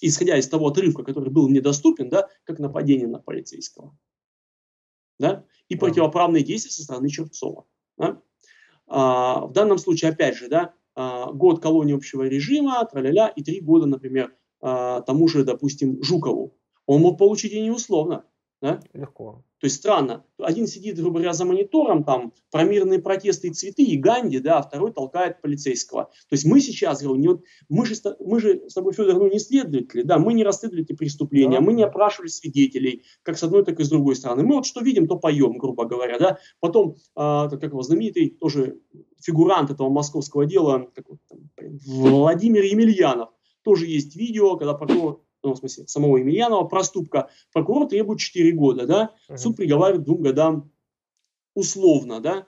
исходя 0.00 0.36
из 0.36 0.48
того 0.48 0.68
отрывка, 0.68 1.02
который 1.02 1.30
был 1.30 1.48
мне 1.48 1.60
доступен, 1.60 2.08
да, 2.08 2.28
как 2.44 2.58
нападение 2.58 3.08
на 3.08 3.18
полицейского. 3.18 3.96
Да? 5.18 5.44
И 5.68 5.76
противоправные 5.76 6.42
действия 6.42 6.70
со 6.70 6.82
стороны 6.82 7.08
Черцова. 7.08 7.66
Да? 7.98 8.22
А, 8.86 9.46
в 9.46 9.52
данном 9.52 9.78
случае, 9.78 10.12
опять 10.12 10.36
же, 10.36 10.48
да, 10.48 10.74
а, 10.94 11.30
год 11.32 11.60
колонии 11.60 11.94
общего 11.94 12.22
режима, 12.22 12.84
траля 12.84 13.28
и 13.28 13.42
три 13.42 13.60
года, 13.60 13.86
например, 13.86 14.34
а, 14.60 15.00
тому 15.02 15.28
же, 15.28 15.44
допустим, 15.44 16.02
Жукову. 16.02 16.56
Он 16.86 17.02
мог 17.02 17.18
получить 17.18 17.52
и 17.52 17.60
не 17.60 17.70
условно. 17.70 18.24
Да? 18.60 18.80
Легко. 18.92 19.42
То 19.58 19.66
есть 19.66 19.76
странно. 19.76 20.24
Один 20.38 20.66
сидит, 20.66 20.96
грубо 20.96 21.18
говоря, 21.18 21.32
за 21.32 21.44
монитором, 21.44 22.04
там, 22.04 22.32
про 22.50 22.64
мирные 22.64 22.98
протесты 22.98 23.48
и 23.48 23.52
цветы, 23.52 23.82
и 23.82 23.96
Ганди, 23.96 24.38
да, 24.38 24.58
а 24.58 24.62
второй 24.62 24.92
толкает 24.92 25.40
полицейского. 25.40 26.04
То 26.04 26.32
есть 26.34 26.44
мы 26.44 26.60
сейчас, 26.60 27.02
говорю, 27.02 27.20
не, 27.20 27.28
вот, 27.28 27.42
мы, 27.68 27.86
же, 27.86 27.94
мы 28.20 28.40
же 28.40 28.68
с 28.68 28.74
тобой, 28.74 28.92
Федор, 28.92 29.16
ну, 29.16 29.30
не 29.30 29.38
следователи, 29.38 30.02
да, 30.02 30.18
мы 30.18 30.34
не 30.34 30.44
расследовали 30.44 30.84
эти 30.84 30.94
преступления, 30.94 31.58
да. 31.58 31.62
мы 31.62 31.72
не 31.72 31.82
опрашивали 31.82 32.28
свидетелей, 32.28 33.04
как 33.22 33.38
с 33.38 33.42
одной, 33.42 33.64
так 33.64 33.80
и 33.80 33.84
с 33.84 33.88
другой 33.88 34.16
стороны. 34.16 34.42
Мы 34.42 34.56
вот 34.56 34.66
что 34.66 34.80
видим, 34.80 35.06
то 35.08 35.18
поем, 35.18 35.56
грубо 35.58 35.86
говоря, 35.86 36.18
да. 36.18 36.38
Потом, 36.60 36.96
а, 37.14 37.48
как 37.48 37.62
его 37.64 37.82
знаменитый 37.82 38.30
тоже 38.30 38.78
фигурант 39.22 39.70
этого 39.70 39.88
московского 39.88 40.44
дела, 40.44 40.90
как, 40.94 41.06
там, 41.28 41.50
Владимир 41.86 42.62
Емельянов, 42.62 43.30
тоже 43.62 43.86
есть 43.86 44.16
видео, 44.16 44.56
когда 44.56 44.74
прокурор 44.74 45.22
ну, 45.42 45.54
в 45.54 45.58
смысле, 45.58 45.86
самого 45.86 46.18
Емельянова, 46.18 46.64
проступка, 46.64 47.30
прокурор 47.52 47.88
требует 47.88 48.20
4 48.20 48.52
года, 48.52 48.86
да, 48.86 49.14
uh-huh. 49.28 49.36
суд 49.36 49.56
приговаривает 49.56 50.04
двум 50.04 50.22
годам 50.22 50.70
условно, 51.54 52.20
да, 52.20 52.46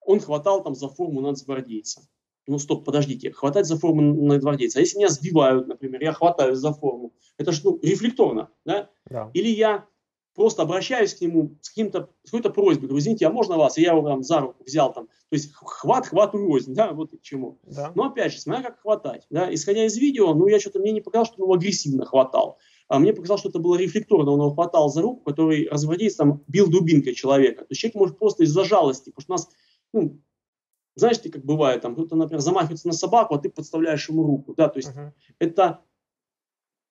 он 0.00 0.20
хватал 0.20 0.62
там 0.62 0.74
за 0.74 0.88
форму 0.88 1.20
нацгвардейца. 1.20 2.02
Ну, 2.46 2.58
стоп, 2.58 2.84
подождите, 2.84 3.32
хватать 3.32 3.66
за 3.66 3.78
форму 3.78 4.02
нацгвардейца. 4.02 4.78
А 4.78 4.80
если 4.80 4.98
меня 4.98 5.08
сбивают, 5.08 5.66
например, 5.66 6.02
я 6.02 6.12
хватаю 6.12 6.54
за 6.54 6.74
форму, 6.74 7.14
это 7.38 7.52
же, 7.52 7.62
ну, 7.64 7.78
рефлекторно, 7.82 8.50
да? 8.66 8.90
да. 9.06 9.30
Или 9.32 9.48
я 9.48 9.86
просто 10.34 10.62
обращаюсь 10.62 11.14
к 11.14 11.20
нему 11.20 11.56
с, 11.60 11.68
каким-то, 11.68 12.10
с 12.24 12.30
какой-то 12.30 12.50
просьбой, 12.50 12.88
говорю, 12.88 13.00
извините, 13.00 13.26
а 13.26 13.30
можно 13.30 13.56
вас? 13.56 13.78
И 13.78 13.82
я 13.82 13.92
его 13.92 14.06
там 14.06 14.22
за 14.22 14.40
руку 14.40 14.64
взял 14.64 14.92
там. 14.92 15.06
То 15.06 15.36
есть 15.36 15.52
хват, 15.54 16.06
хват, 16.06 16.34
рознь, 16.34 16.74
да, 16.74 16.92
вот 16.92 17.12
к 17.12 17.22
чему. 17.22 17.58
Да. 17.64 17.92
Но 17.94 18.04
опять 18.04 18.32
же, 18.32 18.40
смотря 18.40 18.70
как 18.70 18.80
хватать. 18.80 19.26
Да? 19.30 19.52
Исходя 19.52 19.84
из 19.84 19.96
видео, 19.96 20.34
ну 20.34 20.46
я 20.46 20.58
что-то, 20.58 20.80
мне 20.80 20.92
не 20.92 21.00
показалось, 21.00 21.28
что 21.28 21.42
он 21.42 21.46
его 21.46 21.54
агрессивно 21.54 22.04
хватал. 22.04 22.58
А 22.88 22.98
мне 22.98 23.14
показалось, 23.14 23.40
что 23.40 23.48
это 23.48 23.58
было 23.58 23.76
рефлекторно, 23.76 24.30
он 24.32 24.40
его 24.40 24.50
хватал 24.50 24.90
за 24.90 25.02
руку, 25.02 25.22
который 25.24 25.68
разводится 25.68 26.18
там 26.18 26.44
бил 26.48 26.68
дубинкой 26.68 27.14
человека. 27.14 27.62
То 27.62 27.68
есть 27.70 27.80
человек 27.80 27.96
может 27.96 28.18
просто 28.18 28.44
из-за 28.44 28.64
жалости, 28.64 29.10
потому 29.10 29.22
что 29.22 29.32
у 29.32 29.36
нас, 29.36 29.48
ну, 29.92 30.20
знаешь, 30.96 31.18
ты 31.18 31.30
как 31.30 31.44
бывает, 31.44 31.80
там 31.80 31.94
кто-то, 31.94 32.14
например, 32.14 32.40
замахивается 32.40 32.86
на 32.86 32.92
собаку, 32.92 33.34
а 33.34 33.38
ты 33.38 33.48
подставляешь 33.48 34.08
ему 34.08 34.24
руку, 34.24 34.54
да, 34.54 34.68
то 34.68 34.78
есть 34.78 34.90
uh-huh. 34.90 35.10
это 35.38 35.80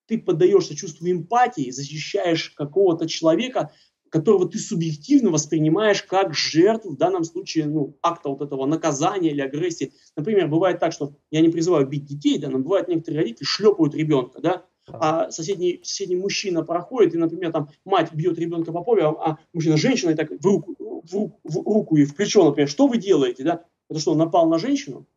ты 0.08 0.18
поддаешься 0.18 0.76
чувству 0.76 1.10
эмпатии, 1.10 1.72
защищаешь 1.72 2.52
какого-то 2.52 3.08
человека, 3.08 3.72
которого 4.10 4.48
ты 4.48 4.60
субъективно 4.60 5.32
воспринимаешь 5.32 6.04
как 6.04 6.36
жертву, 6.36 6.92
в 6.92 6.98
данном 6.98 7.24
случае, 7.24 7.66
ну, 7.66 7.98
акта 8.04 8.30
вот 8.30 8.42
этого 8.42 8.68
наказания 8.68 9.32
или 9.32 9.42
агрессии. 9.42 9.92
Например, 10.16 10.48
бывает 10.48 10.80
так, 10.80 10.94
что 10.94 11.16
я 11.32 11.42
не 11.42 11.50
призываю 11.50 11.88
бить 11.88 12.06
детей, 12.06 12.38
да, 12.38 12.50
но 12.50 12.60
бывает 12.60 12.88
некоторые 12.88 13.22
родители 13.22 13.44
шлепают 13.44 13.96
ребенка, 13.96 14.40
да, 14.40 14.66
а 14.88 15.32
соседний, 15.32 15.80
соседний 15.84 16.16
мужчина 16.16 16.64
проходит, 16.64 17.16
и, 17.16 17.18
например, 17.18 17.52
там 17.52 17.70
мать 17.86 18.14
бьет 18.14 18.38
ребенка 18.38 18.72
по 18.72 18.84
попе, 18.84 19.04
а, 19.04 19.10
а 19.10 19.38
мужчина 19.52 19.78
женщина 19.78 20.12
и 20.12 20.16
так 20.16 20.30
в 20.30 20.46
руку, 20.46 20.76
в, 20.78 21.14
руку, 21.14 21.40
в 21.44 21.56
руку 21.56 21.98
и 21.98 22.06
в 22.06 22.16
плечо, 22.16 22.46
например, 22.46 22.70
что 22.70 22.88
вы 22.88 22.98
делаете, 22.98 23.44
да? 23.44 23.66
Это 23.90 24.00
что, 24.00 24.12
он 24.12 24.20
напал 24.20 24.48
на 24.48 24.60
женщину? 24.60 25.08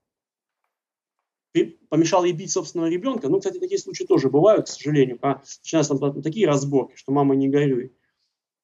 Помешал 1.65 2.25
ей 2.25 2.33
бить 2.33 2.51
собственного 2.51 2.89
ребенка. 2.89 3.29
Ну, 3.29 3.39
кстати, 3.39 3.59
такие 3.59 3.79
случаи 3.79 4.05
тоже 4.05 4.31
бывают, 4.31 4.67
к 4.67 4.69
сожалению. 4.69 5.19
А 5.23 5.43
начинаются 5.63 5.97
там 5.97 6.23
такие 6.23 6.47
разборки, 6.47 6.97
что 6.97 7.13
мама 7.13 7.35
не 7.35 7.49
горюй. 7.49 7.93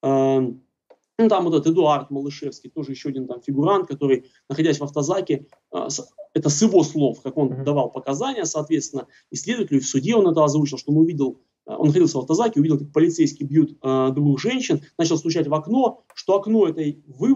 Эм, 0.01 0.63
ну, 1.19 1.29
там 1.29 1.43
вот 1.45 1.53
этот 1.53 1.67
Эдуард 1.67 2.09
Малышевский, 2.09 2.69
тоже 2.69 2.91
еще 2.91 3.09
один 3.09 3.27
там 3.27 3.41
фигурант, 3.41 3.87
который, 3.87 4.25
находясь 4.49 4.79
в 4.79 4.83
автозаке, 4.83 5.47
а, 5.71 5.87
это 6.33 6.49
с 6.49 6.61
его 6.61 6.83
слов, 6.83 7.21
как 7.21 7.37
он 7.37 7.51
mm-hmm. 7.51 7.63
давал 7.63 7.91
показания, 7.91 8.45
соответственно, 8.45 9.07
исследователю 9.29 9.79
в 9.79 9.85
суде 9.85 10.15
он 10.15 10.27
это 10.27 10.43
озвучил, 10.43 10.77
что 10.77 10.91
он 10.91 10.97
увидел, 10.97 11.39
а, 11.65 11.77
он 11.77 11.87
находился 11.87 12.17
в 12.17 12.21
автозаке, 12.21 12.59
увидел, 12.59 12.79
как 12.79 12.91
полицейские 12.91 13.47
бьют 13.47 13.77
э, 13.81 14.09
двух 14.13 14.39
женщин, 14.39 14.81
начал 14.97 15.17
стучать 15.17 15.47
в 15.47 15.53
окно, 15.53 16.03
что 16.15 16.35
окно 16.35 16.67
это 16.67 16.81
вы, 17.07 17.35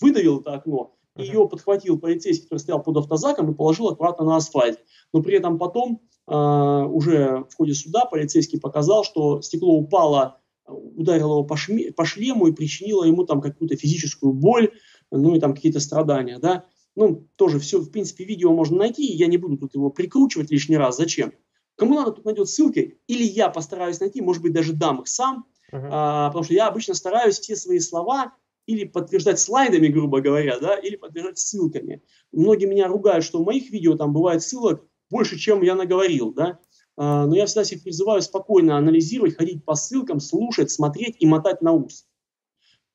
выдавил 0.00 0.40
это 0.40 0.54
окно. 0.54 0.94
Ее 1.16 1.48
подхватил 1.48 1.98
полицейский, 1.98 2.44
который 2.44 2.58
стоял 2.58 2.82
под 2.82 2.96
автозаком 2.96 3.50
и 3.50 3.54
положил 3.54 3.88
аккуратно 3.88 4.24
на 4.24 4.36
асфальт. 4.36 4.80
Но 5.12 5.22
при 5.22 5.36
этом 5.36 5.58
потом 5.58 6.02
э, 6.26 6.34
уже 6.34 7.44
в 7.50 7.54
ходе 7.56 7.74
суда 7.74 8.04
полицейский 8.04 8.60
показал, 8.60 9.04
что 9.04 9.40
стекло 9.42 9.74
упало 9.74 10.40
ударила 10.66 11.32
его 11.32 11.44
по, 11.44 11.56
шме, 11.56 11.92
по 11.92 12.04
шлему 12.04 12.46
и 12.46 12.52
причинила 12.52 13.04
ему 13.04 13.24
там 13.24 13.40
какую-то 13.40 13.76
физическую 13.76 14.32
боль, 14.32 14.70
ну 15.10 15.34
и 15.34 15.40
там 15.40 15.54
какие-то 15.54 15.80
страдания, 15.80 16.38
да. 16.38 16.64
Ну, 16.96 17.28
тоже 17.36 17.58
все, 17.58 17.80
в 17.80 17.90
принципе, 17.90 18.24
видео 18.24 18.52
можно 18.52 18.78
найти, 18.78 19.04
я 19.04 19.26
не 19.26 19.36
буду 19.36 19.58
тут 19.58 19.74
его 19.74 19.90
прикручивать 19.90 20.50
лишний 20.50 20.76
раз. 20.76 20.96
Зачем? 20.96 21.32
Кому 21.76 21.94
надо, 21.94 22.12
тут 22.12 22.24
найдет 22.24 22.48
ссылки, 22.48 22.98
или 23.08 23.24
я 23.24 23.48
постараюсь 23.48 23.98
найти, 23.98 24.20
может 24.20 24.42
быть, 24.42 24.52
даже 24.52 24.72
дам 24.72 25.00
их 25.00 25.08
сам, 25.08 25.44
uh-huh. 25.72 25.88
а, 25.90 26.28
потому 26.28 26.44
что 26.44 26.54
я 26.54 26.68
обычно 26.68 26.94
стараюсь 26.94 27.40
все 27.40 27.56
свои 27.56 27.80
слова 27.80 28.32
или 28.66 28.84
подтверждать 28.84 29.38
слайдами, 29.38 29.88
грубо 29.88 30.20
говоря, 30.20 30.58
да, 30.58 30.76
или 30.76 30.96
подтверждать 30.96 31.38
ссылками. 31.38 32.02
Многие 32.32 32.66
меня 32.66 32.88
ругают, 32.88 33.24
что 33.24 33.42
в 33.42 33.46
моих 33.46 33.70
видео 33.70 33.96
там 33.96 34.12
бывает 34.12 34.42
ссылок 34.42 34.84
больше, 35.10 35.38
чем 35.38 35.62
я 35.62 35.74
наговорил, 35.74 36.32
да. 36.32 36.58
А, 36.96 37.26
но 37.26 37.34
я 37.34 37.46
всегда 37.46 37.64
всех 37.64 37.82
призываю 37.82 38.22
спокойно 38.22 38.76
анализировать, 38.76 39.36
ходить 39.36 39.64
по 39.64 39.74
ссылкам, 39.74 40.20
слушать, 40.20 40.70
смотреть 40.70 41.16
и 41.18 41.26
мотать 41.26 41.60
на 41.60 41.72
ус. 41.72 42.06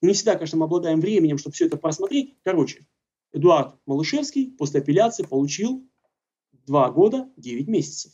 Не 0.01 0.13
всегда, 0.13 0.35
конечно, 0.35 0.57
мы 0.57 0.65
обладаем 0.65 1.01
временем, 1.01 1.37
чтобы 1.37 1.53
все 1.53 1.65
это 1.65 1.77
просмотреть. 1.77 2.37
Короче, 2.43 2.87
Эдуард 3.33 3.75
Малышевский 3.85 4.51
после 4.57 4.79
апелляции 4.79 5.23
получил 5.23 5.87
2 6.65 6.91
года 6.91 7.29
9 7.37 7.67
месяцев. 7.67 8.13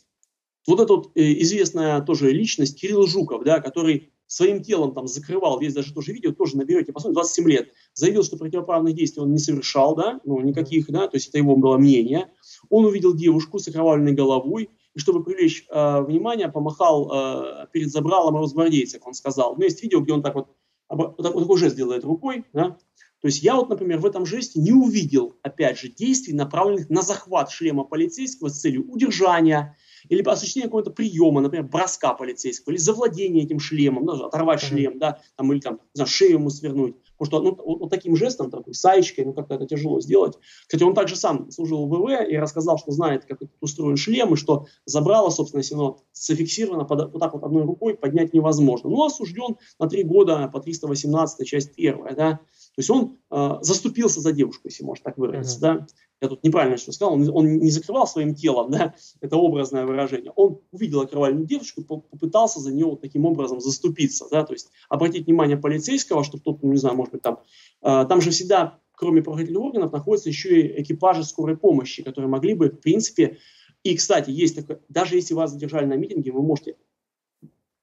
Вот 0.66 0.80
эта 0.80 0.94
вот 0.94 1.12
э, 1.14 1.40
известная 1.42 2.00
тоже 2.02 2.32
личность 2.32 2.80
Кирилл 2.80 3.06
Жуков, 3.06 3.44
да, 3.44 3.60
который 3.60 4.12
своим 4.26 4.62
телом 4.62 4.94
там 4.94 5.06
закрывал, 5.06 5.58
весь 5.58 5.74
даже 5.74 5.94
тоже 5.94 6.12
видео, 6.12 6.32
тоже 6.32 6.56
наберете, 6.56 6.92
посмотрите, 6.92 7.20
27 7.20 7.48
лет, 7.48 7.68
заявил, 7.94 8.22
что 8.22 8.36
противоправных 8.36 8.94
действий 8.94 9.22
он 9.22 9.32
не 9.32 9.38
совершал, 9.38 9.94
да, 9.94 10.20
ну, 10.24 10.40
никаких, 10.40 10.88
да, 10.88 11.06
то 11.08 11.16
есть 11.16 11.28
это 11.28 11.38
его 11.38 11.56
было 11.56 11.78
мнение. 11.78 12.30
Он 12.68 12.84
увидел 12.84 13.14
девушку 13.14 13.58
с 13.58 13.68
окровавленной 13.68 14.12
головой, 14.12 14.70
и 14.94 14.98
чтобы 14.98 15.22
привлечь 15.22 15.66
э, 15.68 16.00
внимание, 16.02 16.48
помахал 16.48 17.10
э, 17.12 17.66
перед 17.72 17.90
забралом 17.90 18.36
росгвардейцев, 18.36 19.02
он 19.06 19.14
сказал. 19.14 19.52
У 19.52 19.56
меня 19.56 19.66
есть 19.66 19.82
видео, 19.82 20.00
где 20.00 20.12
он 20.12 20.22
так 20.22 20.34
вот, 20.34 20.48
вот 20.88 21.16
такой 21.16 21.58
жест 21.58 21.76
делает 21.76 22.04
рукой, 22.04 22.44
да? 22.52 22.78
То 23.20 23.28
есть 23.28 23.42
я 23.42 23.56
вот, 23.56 23.68
например, 23.70 23.98
в 23.98 24.06
этом 24.06 24.26
жесте 24.26 24.60
не 24.60 24.72
увидел, 24.72 25.36
опять 25.42 25.78
же, 25.78 25.88
действий, 25.88 26.34
направленных 26.34 26.90
на 26.90 27.02
захват 27.02 27.50
шлема 27.50 27.84
полицейского 27.84 28.48
с 28.48 28.60
целью 28.60 28.88
удержания 28.90 29.76
или 30.08 30.22
осуществления 30.22 30.68
какого-то 30.68 30.90
приема, 30.90 31.40
например, 31.40 31.66
броска 31.66 32.14
полицейского, 32.14 32.72
или 32.72 32.78
завладения 32.78 33.44
этим 33.44 33.58
шлемом, 33.58 34.04
ну, 34.04 34.12
оторвать 34.24 34.62
mm-hmm. 34.62 34.66
шлем, 34.66 34.98
да, 34.98 35.20
там, 35.36 35.52
или 35.52 35.60
там, 35.60 35.80
знаю, 35.94 36.08
шею 36.08 36.32
ему 36.34 36.50
свернуть. 36.50 36.96
Потому 37.18 37.26
что 37.26 37.42
ну, 37.42 37.64
вот, 37.64 37.80
вот 37.80 37.90
таким 37.90 38.16
жестом, 38.16 38.50
такой 38.50 38.74
саечкой, 38.74 39.24
ну 39.24 39.32
как-то 39.32 39.54
это 39.54 39.66
тяжело 39.66 40.00
сделать. 40.00 40.34
Кстати, 40.66 40.82
он 40.82 40.94
также 40.94 41.16
сам 41.16 41.50
служил 41.50 41.86
в 41.86 41.90
ВВ 41.90 42.28
и 42.28 42.36
рассказал, 42.36 42.78
что 42.78 42.92
знает, 42.92 43.24
как 43.24 43.38
устроен 43.60 43.96
шлем, 43.96 44.34
и 44.34 44.36
что 44.36 44.66
забрало, 44.84 45.30
собственно, 45.30 45.60
если 45.60 45.74
оно 45.74 45.98
зафиксировано 46.12 46.84
под, 46.84 47.12
вот 47.12 47.20
так 47.20 47.32
вот 47.32 47.42
одной 47.42 47.64
рукой, 47.64 47.96
поднять 47.96 48.34
невозможно. 48.34 48.90
Ну, 48.90 49.04
осужден 49.04 49.56
на 49.78 49.88
три 49.88 50.02
года 50.02 50.48
по 50.52 50.60
318 50.60 51.46
часть 51.46 51.74
первая, 51.74 52.14
да. 52.14 52.40
То 52.76 52.80
есть 52.80 52.90
он 52.90 53.18
э, 53.30 53.58
заступился 53.62 54.20
за 54.20 54.32
девушку, 54.32 54.68
если 54.68 54.84
можно 54.84 55.02
так 55.02 55.16
выразиться, 55.16 55.56
uh-huh. 55.56 55.78
да. 55.78 55.86
Я 56.20 56.28
тут 56.28 56.44
неправильно 56.44 56.76
что 56.76 56.92
сказал, 56.92 57.14
он, 57.14 57.28
он 57.30 57.58
не 57.58 57.70
закрывал 57.70 58.06
своим 58.06 58.34
телом, 58.34 58.70
да, 58.70 58.94
это 59.20 59.36
образное 59.36 59.86
выражение, 59.86 60.30
он 60.36 60.60
увидел 60.72 61.00
окровавленную 61.00 61.46
девушку, 61.46 61.82
попытался 61.82 62.60
за 62.60 62.74
нее 62.74 62.84
вот 62.84 63.00
таким 63.00 63.24
образом 63.24 63.60
заступиться, 63.60 64.26
да, 64.30 64.44
то 64.44 64.52
есть 64.52 64.70
обратить 64.90 65.26
внимание 65.26 65.56
полицейского, 65.56 66.22
чтобы 66.22 66.42
тот, 66.42 66.62
ну, 66.62 66.72
не 66.72 66.78
знаю, 66.78 66.96
может 66.96 67.12
быть, 67.12 67.22
там, 67.22 67.40
э, 67.82 68.04
там 68.06 68.20
же 68.20 68.30
всегда, 68.30 68.78
кроме 68.92 69.22
правоохранительных 69.22 69.62
органов, 69.62 69.92
находятся 69.92 70.28
еще 70.28 70.60
и 70.60 70.82
экипажи 70.82 71.24
скорой 71.24 71.56
помощи, 71.56 72.02
которые 72.02 72.28
могли 72.28 72.52
бы, 72.52 72.68
в 72.68 72.80
принципе, 72.80 73.38
и, 73.84 73.96
кстати, 73.96 74.30
есть 74.30 74.54
такое, 74.54 74.80
даже 74.90 75.16
если 75.16 75.32
вас 75.32 75.50
задержали 75.50 75.86
на 75.86 75.94
митинге, 75.94 76.30
вы 76.30 76.42
можете 76.42 76.76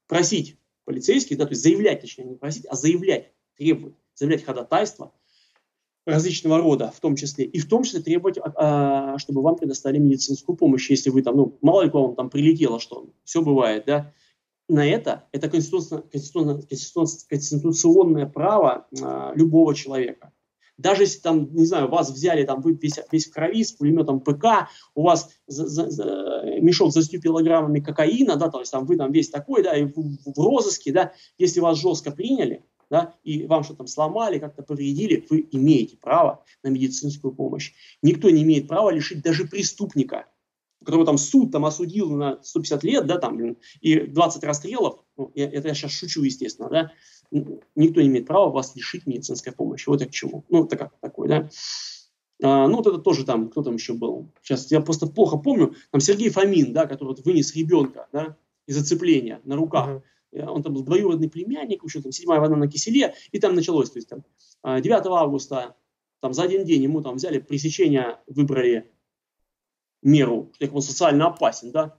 просить 0.08 0.58
полицейских, 0.86 1.38
да, 1.38 1.46
то 1.46 1.52
есть 1.52 1.64
заявлять, 1.64 2.02
точнее, 2.02 2.26
не 2.26 2.36
просить, 2.36 2.66
а 2.68 2.76
заявлять, 2.76 3.32
требовать, 3.58 3.96
заявлять 4.16 4.44
ходатайство, 4.44 5.14
различного 6.06 6.58
рода, 6.58 6.92
в 6.96 7.00
том 7.00 7.16
числе, 7.16 7.46
и 7.46 7.60
в 7.60 7.68
том 7.68 7.84
числе 7.84 8.02
требовать, 8.02 8.38
а, 8.38 9.18
чтобы 9.18 9.42
вам 9.42 9.56
предоставили 9.56 10.00
медицинскую 10.00 10.58
помощь, 10.58 10.90
если 10.90 11.10
вы 11.10 11.22
там, 11.22 11.38
ну, 11.38 11.58
мало 11.62 11.84
ли 11.84 11.90
к 11.90 11.94
вам 11.94 12.16
там 12.16 12.30
прилетело, 12.30 12.80
что 12.80 13.10
все 13.24 13.42
бывает, 13.42 13.86
да, 13.88 14.14
на 14.68 14.86
это, 14.86 15.28
это 15.32 15.50
конституционное, 15.50 16.04
конституционное, 16.04 16.64
конституционное 17.30 18.26
право 18.26 18.88
а, 19.02 19.34
любого 19.36 19.76
человека. 19.76 20.34
Даже 20.78 21.04
если 21.04 21.20
там, 21.20 21.54
не 21.54 21.66
знаю, 21.66 21.88
вас 21.88 22.10
взяли, 22.10 22.44
там, 22.44 22.62
вы 22.62 22.74
весь, 22.74 23.00
весь 23.12 23.28
в 23.28 23.34
крови 23.34 23.64
с 23.64 23.72
пулеметом 23.74 24.20
ПК, 24.20 24.68
у 24.96 25.04
вас 25.04 25.30
за, 25.46 25.68
за, 25.68 25.90
за, 25.90 26.44
мешок 26.60 26.92
с 26.92 26.96
10 26.96 27.22
килограммами 27.22 27.80
кокаина, 27.80 28.38
да, 28.38 28.50
то 28.50 28.60
есть 28.60 28.72
там 28.72 28.86
вы 28.86 28.98
там 28.98 29.12
весь 29.12 29.30
такой, 29.30 29.64
да, 29.64 29.78
и 29.78 29.86
в, 29.86 29.94
в 29.94 30.38
розыске, 30.38 30.92
да, 30.92 31.14
если 31.38 31.60
вас 31.60 31.78
жестко 31.78 32.12
приняли, 32.12 32.66
да, 32.94 33.16
и 33.24 33.48
вам 33.48 33.64
что-то 33.64 33.80
там 33.80 33.88
сломали, 33.88 34.38
как-то 34.38 34.62
повредили, 34.62 35.26
вы 35.28 35.48
имеете 35.50 35.98
право 35.98 36.46
на 36.62 36.68
медицинскую 36.68 37.34
помощь. 37.34 37.74
Никто 38.04 38.30
не 38.30 38.44
имеет 38.44 38.68
права 38.68 38.92
лишить 38.92 39.24
даже 39.24 39.46
преступника, 39.48 40.28
которого 40.86 41.04
там 41.04 41.18
суд 41.18 41.52
там 41.52 41.66
осудил 41.66 42.12
на 42.12 42.38
150 42.44 42.84
лет, 42.84 43.08
да, 43.08 43.18
там, 43.18 43.58
и 43.82 44.00
20 44.00 44.44
расстрелов, 44.44 45.04
ну, 45.18 45.32
я, 45.34 45.50
это 45.50 45.70
я 45.70 45.74
сейчас 45.74 45.90
шучу, 45.90 46.22
естественно, 46.22 46.70
да, 46.70 46.92
никто 47.32 48.00
не 48.00 48.10
имеет 48.10 48.28
права 48.28 48.52
вас 48.52 48.76
лишить 48.76 49.08
медицинской 49.08 49.54
помощи. 49.54 49.90
Вот 49.90 50.00
я 50.00 50.06
к 50.06 50.12
чему. 50.12 50.46
Ну, 50.50 50.66
это 50.66 50.78
как 50.78 50.94
такое, 51.00 51.28
да. 51.28 51.50
А, 52.44 52.68
ну, 52.68 52.78
вот 52.78 52.86
это 52.86 53.00
тоже 53.00 53.26
там, 53.26 53.50
кто 53.50 53.64
там 53.64 53.74
еще 53.74 53.94
был. 53.94 54.30
Сейчас 54.44 54.70
я 54.70 54.82
просто 54.82 55.08
плохо 55.08 55.38
помню. 55.38 55.74
Там 55.90 56.00
Сергей 56.00 56.30
Фомин, 56.30 56.74
да, 56.74 56.86
который 56.86 57.10
вот 57.10 57.26
вынес 57.26 57.56
ребенка, 57.56 58.08
да, 58.14 58.38
из 58.68 58.76
зацепления 58.78 59.42
на 59.46 59.56
руках. 59.56 59.90
Uh-huh. 59.90 60.02
Э, 60.34 60.46
он 60.48 60.64
там 60.64 60.74
был 60.74 60.84
двоюродный 60.84 61.30
племянник, 61.30 61.84
еще 61.84 62.02
там 62.02 62.12
седьмая 62.12 62.40
вода 62.40 62.56
на 62.56 62.68
киселе, 62.68 63.14
и 63.32 63.40
там 63.40 63.56
началось, 63.56 63.92
то 63.92 63.98
есть 63.98 64.10
там 64.10 64.24
9 64.64 65.06
а, 65.06 65.10
августа, 65.14 65.76
там 66.20 66.34
за 66.34 66.44
один 66.44 66.66
день 66.66 66.84
ему 66.84 67.02
там 67.02 67.16
взяли 67.16 67.40
пресечение, 67.40 68.20
выбрали 68.28 68.92
меру, 70.02 70.52
что 70.56 70.74
он 70.74 70.82
социально 70.82 71.28
опасен, 71.28 71.72
да, 71.72 71.98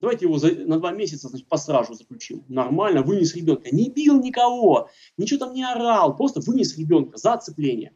давайте 0.00 0.26
его 0.26 0.38
за, 0.38 0.54
на 0.54 0.78
два 0.78 0.92
месяца 0.92 1.28
значит, 1.28 1.48
по 1.48 1.56
стражу 1.56 1.94
заключим. 1.94 2.44
Нормально, 2.48 3.02
вынес 3.02 3.34
ребенка. 3.34 3.74
Не 3.74 3.90
бил 3.90 4.20
никого, 4.20 4.90
ничего 5.16 5.46
там 5.46 5.54
не 5.54 5.64
орал, 5.64 6.16
просто 6.16 6.40
вынес 6.40 6.76
ребенка 6.76 7.16
за 7.16 7.34
оцепление. 7.34 7.94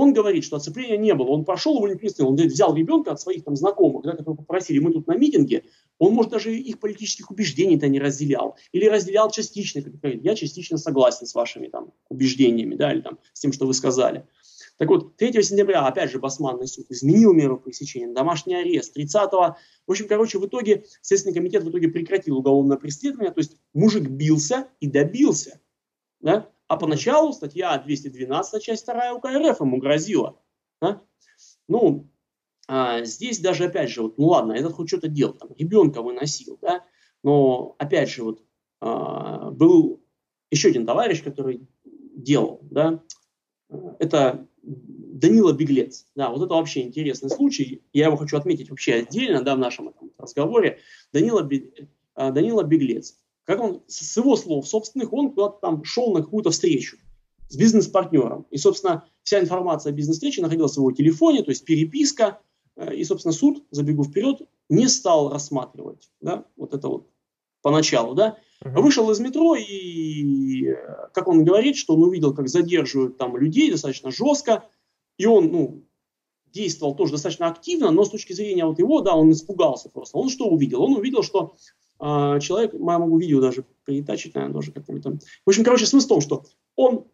Он 0.00 0.14
говорит, 0.14 0.44
что 0.44 0.56
оцепления 0.56 0.96
не 0.96 1.12
было. 1.14 1.26
Он 1.26 1.44
пошел 1.44 1.76
его 1.76 1.86
не. 1.86 2.24
Он 2.24 2.34
взял 2.34 2.74
ребенка 2.74 3.12
от 3.12 3.20
своих 3.20 3.44
там 3.44 3.54
знакомых, 3.54 4.02
да, 4.02 4.12
которые 4.12 4.38
попросили, 4.38 4.78
мы 4.78 4.92
тут 4.94 5.06
на 5.06 5.14
митинге. 5.14 5.64
Он, 5.98 6.14
может, 6.14 6.32
даже 6.32 6.56
их 6.56 6.80
политических 6.80 7.30
убеждений-то 7.30 7.86
не 7.86 8.00
разделял. 8.00 8.56
Или 8.72 8.86
разделял 8.86 9.30
частично. 9.30 9.82
Как 9.82 10.00
говорит, 10.00 10.24
я 10.24 10.34
частично 10.34 10.78
согласен 10.78 11.26
с 11.26 11.34
вашими 11.34 11.68
там 11.68 11.92
убеждениями, 12.08 12.76
да, 12.76 12.94
или 12.94 13.02
там 13.02 13.18
с 13.34 13.40
тем, 13.40 13.52
что 13.52 13.66
вы 13.66 13.74
сказали. 13.74 14.24
Так 14.78 14.88
вот, 14.88 15.18
3 15.18 15.42
сентября, 15.42 15.86
опять 15.86 16.10
же, 16.10 16.18
Басманный 16.18 16.66
суд 16.66 16.86
изменил 16.88 17.34
меру 17.34 17.58
пресечения, 17.58 18.10
домашний 18.14 18.54
арест. 18.54 18.94
30 18.94 19.30
в 19.32 19.56
общем, 19.86 20.08
короче, 20.08 20.38
в 20.38 20.46
итоге 20.46 20.86
Следственный 21.02 21.34
комитет 21.34 21.62
в 21.62 21.68
итоге 21.68 21.88
прекратил 21.88 22.38
уголовное 22.38 22.78
преследование, 22.78 23.34
то 23.34 23.40
есть 23.40 23.58
мужик 23.74 24.08
бился 24.08 24.68
и 24.80 24.86
добился. 24.86 25.60
Да? 26.20 26.48
А 26.70 26.76
поначалу 26.76 27.32
статья 27.32 27.76
212, 27.78 28.62
часть 28.62 28.86
2 28.86 29.14
УК 29.14 29.24
РФ 29.24 29.60
ему 29.60 29.78
грозила. 29.78 30.40
Да? 30.80 31.02
Ну, 31.66 32.08
а, 32.68 33.02
здесь 33.02 33.40
даже, 33.40 33.64
опять 33.64 33.90
же, 33.90 34.02
вот, 34.02 34.18
ну 34.18 34.26
ладно, 34.26 34.52
этот 34.52 34.74
хоть 34.74 34.86
что-то 34.86 35.08
делал, 35.08 35.34
там, 35.34 35.50
ребенка 35.58 36.00
выносил, 36.00 36.60
да, 36.62 36.84
но, 37.24 37.74
опять 37.80 38.08
же, 38.10 38.22
вот, 38.22 38.44
а, 38.80 39.50
был 39.50 40.00
еще 40.52 40.68
один 40.68 40.86
товарищ, 40.86 41.24
который 41.24 41.66
делал, 41.84 42.60
да, 42.62 43.02
это 43.98 44.46
Данила 44.62 45.52
Беглец. 45.52 46.06
Да, 46.14 46.30
вот 46.30 46.40
это 46.40 46.54
вообще 46.54 46.82
интересный 46.82 47.30
случай. 47.30 47.82
Я 47.92 48.06
его 48.06 48.16
хочу 48.16 48.36
отметить 48.36 48.70
вообще 48.70 48.94
отдельно, 48.94 49.42
да, 49.42 49.56
в 49.56 49.58
нашем 49.58 49.88
этом 49.88 50.12
разговоре. 50.18 50.78
Данила, 51.12 51.50
а, 52.14 52.30
Данила 52.30 52.62
Беглец 52.62 53.16
как 53.50 53.60
он, 53.60 53.82
с 53.88 54.16
его 54.16 54.36
слов 54.36 54.68
собственных, 54.68 55.12
он 55.12 55.32
куда-то 55.32 55.58
там 55.60 55.82
шел 55.82 56.12
на 56.12 56.22
какую-то 56.22 56.50
встречу 56.50 56.98
с 57.48 57.56
бизнес-партнером. 57.56 58.46
И, 58.52 58.58
собственно, 58.58 59.08
вся 59.24 59.40
информация 59.40 59.90
о 59.90 59.92
бизнес-встрече 59.92 60.40
находилась 60.40 60.74
в 60.74 60.76
его 60.76 60.92
телефоне, 60.92 61.42
то 61.42 61.50
есть 61.50 61.64
переписка, 61.64 62.38
э, 62.76 62.94
и, 62.94 63.02
собственно, 63.02 63.32
суд, 63.32 63.64
забегу 63.72 64.04
вперед, 64.04 64.42
не 64.68 64.86
стал 64.86 65.32
рассматривать, 65.32 66.12
да, 66.20 66.44
вот 66.56 66.74
это 66.74 66.86
вот 66.86 67.08
поначалу, 67.60 68.14
да, 68.14 68.38
вышел 68.60 69.10
из 69.10 69.18
метро 69.18 69.56
и, 69.56 70.72
как 71.12 71.26
он 71.26 71.44
говорит, 71.44 71.74
что 71.74 71.94
он 71.94 72.04
увидел, 72.04 72.32
как 72.32 72.48
задерживают 72.48 73.18
там 73.18 73.36
людей 73.36 73.68
достаточно 73.72 74.12
жестко, 74.12 74.64
и 75.18 75.26
он, 75.26 75.50
ну, 75.50 75.84
действовал 76.52 76.94
тоже 76.94 77.14
достаточно 77.14 77.48
активно, 77.48 77.90
но 77.90 78.04
с 78.04 78.10
точки 78.10 78.32
зрения 78.32 78.64
вот 78.64 78.78
его, 78.78 79.00
да, 79.00 79.16
он 79.16 79.32
испугался 79.32 79.88
просто. 79.88 80.18
Он 80.18 80.28
что 80.28 80.46
увидел? 80.46 80.84
Он 80.84 80.94
увидел, 80.94 81.24
что 81.24 81.56
человек, 82.00 82.72
я 82.72 82.98
могу 82.98 83.18
видео 83.18 83.40
даже 83.40 83.64
перетачить, 83.84 84.34
наверное, 84.34 84.54
тоже 84.54 84.72
как-нибудь 84.72 85.02
там. 85.02 85.18
В 85.44 85.48
общем, 85.50 85.64
короче, 85.64 85.86
смысл 85.86 86.06
в 86.06 86.08
том, 86.08 86.20
что 86.20 86.44
он 86.76 87.06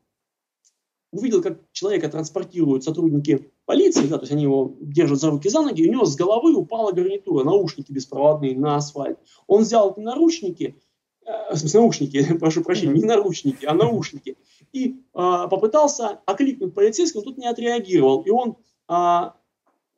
увидел, 1.12 1.42
как 1.42 1.60
человека 1.72 2.08
транспортируют 2.08 2.84
сотрудники 2.84 3.50
полиции, 3.64 4.06
да, 4.06 4.16
то 4.16 4.22
есть 4.22 4.32
они 4.32 4.44
его 4.44 4.76
держат 4.80 5.20
за 5.20 5.30
руки, 5.30 5.48
за 5.48 5.62
ноги, 5.62 5.82
и 5.82 5.88
у 5.88 5.92
него 5.92 6.04
с 6.04 6.16
головы 6.16 6.54
упала 6.54 6.92
гарнитура, 6.92 7.44
наушники 7.44 7.92
беспроводные 7.92 8.56
на 8.56 8.76
асфальт. 8.76 9.18
Он 9.46 9.62
взял 9.62 9.92
эти 9.92 10.00
наручники, 10.00 10.80
э, 11.24 11.54
в 11.54 11.56
смысле 11.56 11.80
наушники, 11.80 12.34
прошу 12.38 12.62
прощения, 12.62 12.94
не 12.94 13.04
наручники, 13.04 13.64
а 13.64 13.74
наушники, 13.74 14.36
и 14.72 14.88
э, 14.88 14.94
попытался 15.14 16.20
окликнуть 16.26 16.74
полицейского, 16.74 17.22
но 17.22 17.30
тот 17.30 17.38
не 17.38 17.46
отреагировал, 17.46 18.22
и 18.22 18.30
он 18.30 18.56
э, 18.88 19.30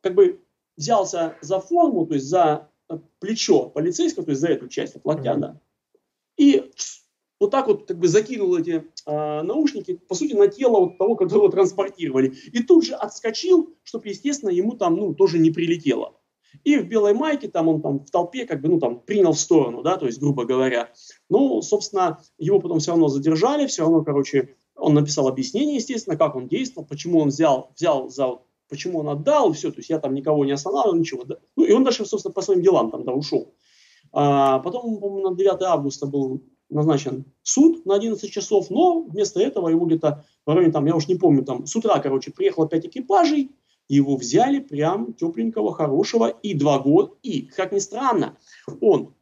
как 0.01 0.15
бы 0.15 0.41
взялся 0.77 1.35
за 1.41 1.59
форму, 1.59 2.07
то 2.07 2.13
есть 2.13 2.27
за 2.27 2.68
плечо 3.19 3.69
полицейского, 3.69 4.25
то 4.25 4.31
есть 4.31 4.41
за 4.41 4.49
эту 4.49 4.67
часть 4.67 4.97
локтя, 5.03 5.31
mm-hmm. 5.31 5.39
да, 5.39 5.61
и 6.37 6.71
вот 7.39 7.51
так 7.51 7.67
вот 7.67 7.87
как 7.87 7.99
бы 7.99 8.07
закинул 8.07 8.55
эти 8.57 8.85
э, 9.05 9.41
наушники, 9.41 9.95
по 10.07 10.15
сути, 10.15 10.33
на 10.33 10.47
тело 10.47 10.79
вот 10.79 10.97
того, 10.97 11.15
которого 11.15 11.51
транспортировали. 11.51 12.33
И 12.51 12.63
тут 12.63 12.85
же 12.85 12.93
отскочил, 12.95 13.75
чтобы, 13.83 14.09
естественно, 14.09 14.49
ему 14.49 14.73
там, 14.73 14.95
ну, 14.95 15.13
тоже 15.13 15.39
не 15.39 15.51
прилетело. 15.51 16.15
И 16.63 16.77
в 16.77 16.87
белой 16.87 17.13
майке 17.13 17.47
там 17.47 17.67
он 17.67 17.81
там 17.81 17.99
в 17.99 18.09
толпе 18.09 18.45
как 18.45 18.61
бы, 18.61 18.69
ну, 18.69 18.79
там 18.79 18.99
принял 19.01 19.33
в 19.33 19.39
сторону, 19.39 19.83
да, 19.83 19.97
то 19.97 20.05
есть, 20.05 20.19
грубо 20.19 20.45
говоря. 20.45 20.91
Ну, 21.29 21.61
собственно, 21.61 22.21
его 22.37 22.59
потом 22.59 22.79
все 22.79 22.91
равно 22.91 23.07
задержали, 23.07 23.67
все 23.67 23.83
равно, 23.83 24.03
короче, 24.03 24.55
он 24.75 24.93
написал 24.93 25.27
объяснение, 25.27 25.75
естественно, 25.75 26.17
как 26.17 26.35
он 26.35 26.47
действовал, 26.47 26.87
почему 26.87 27.19
он 27.19 27.29
взял, 27.29 27.71
взял 27.75 28.09
за, 28.09 28.39
почему 28.69 28.99
он 28.99 29.09
отдал, 29.09 29.51
все, 29.53 29.71
то 29.71 29.77
есть 29.77 29.89
я 29.89 29.99
там 29.99 30.13
никого 30.13 30.45
не 30.45 30.51
останавливал, 30.51 30.97
ничего. 30.97 31.23
Ну, 31.55 31.63
и 31.63 31.71
он 31.71 31.83
дальше, 31.83 32.05
собственно, 32.05 32.33
по 32.33 32.41
своим 32.41 32.61
делам 32.61 32.91
там, 32.91 33.03
да, 33.03 33.11
ушел. 33.11 33.53
А, 34.11 34.59
потом, 34.59 34.99
по-моему, 34.99 35.29
на 35.29 35.35
9 35.35 35.61
августа 35.63 36.05
был 36.05 36.43
назначен 36.69 37.25
суд 37.41 37.85
на 37.85 37.95
11 37.95 38.31
часов, 38.31 38.69
но 38.69 39.01
вместо 39.01 39.39
этого 39.39 39.69
его 39.69 39.85
где-то 39.85 40.23
в 40.45 40.53
районе, 40.53 40.71
там, 40.71 40.85
я 40.85 40.95
уж 40.95 41.07
не 41.07 41.15
помню, 41.15 41.43
там 41.43 41.65
с 41.65 41.75
утра, 41.75 41.99
короче, 41.99 42.31
приехало 42.31 42.67
5 42.67 42.85
экипажей, 42.85 43.51
его 43.87 44.15
взяли 44.15 44.59
прям 44.59 45.13
тепленького, 45.13 45.73
хорошего, 45.73 46.27
и 46.27 46.53
два 46.53 46.79
года, 46.79 47.13
и, 47.23 47.41
как 47.47 47.71
ни 47.71 47.79
странно, 47.79 48.37
он 48.81 49.15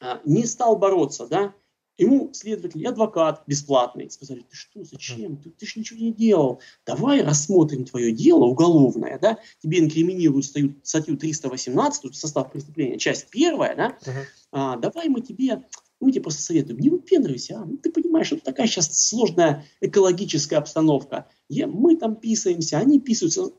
а, 0.00 0.20
не 0.24 0.44
стал 0.46 0.76
бороться, 0.76 1.26
да, 1.26 1.54
Ему 1.98 2.30
следователь 2.32 2.80
и 2.80 2.86
адвокат 2.86 3.42
бесплатный 3.48 4.08
сказали, 4.08 4.46
ты 4.48 4.56
что, 4.56 4.84
зачем, 4.84 5.36
ты, 5.36 5.50
ты 5.50 5.66
же 5.66 5.80
ничего 5.80 5.98
не 5.98 6.12
делал, 6.12 6.60
давай 6.86 7.22
рассмотрим 7.22 7.84
твое 7.84 8.12
дело 8.12 8.44
уголовное, 8.44 9.18
да, 9.18 9.38
тебе 9.60 9.80
инкриминируют 9.80 10.44
статью, 10.44 10.76
статью 10.84 11.16
318, 11.16 12.14
состав 12.14 12.52
преступления, 12.52 12.98
часть 12.98 13.28
первая, 13.30 13.74
да, 13.74 13.98
uh-huh. 14.00 14.24
а, 14.52 14.76
давай 14.76 15.08
мы 15.08 15.20
тебе 15.20 15.64
мы 16.00 16.12
тебе 16.12 16.22
просто 16.22 16.42
советуем, 16.42 16.78
не 16.78 16.90
выпендривайся, 16.90 17.58
а? 17.58 17.64
ну, 17.64 17.76
ты 17.76 17.90
понимаешь, 17.90 18.30
это 18.30 18.44
такая 18.44 18.68
сейчас 18.68 19.08
сложная 19.08 19.66
экологическая 19.80 20.56
обстановка. 20.56 21.26
Я, 21.48 21.66
мы 21.66 21.96
там 21.96 22.14
писаемся, 22.14 22.78
они 22.78 23.00
писаются, 23.00 23.50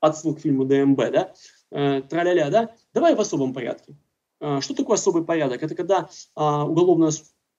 отсыл 0.00 0.34
к 0.34 0.40
фильму 0.40 0.64
ДМБ, 0.64 0.96
да, 1.12 1.34
э, 1.70 2.00
траля-ля, 2.00 2.48
да, 2.48 2.74
давай 2.94 3.14
в 3.14 3.20
особом 3.20 3.52
порядке. 3.52 3.94
Э, 4.40 4.60
что 4.60 4.74
такое 4.74 4.96
особый 4.96 5.24
порядок? 5.24 5.62
Это 5.62 5.74
когда 5.74 6.08
э, 6.34 6.42
уголовное 6.42 7.12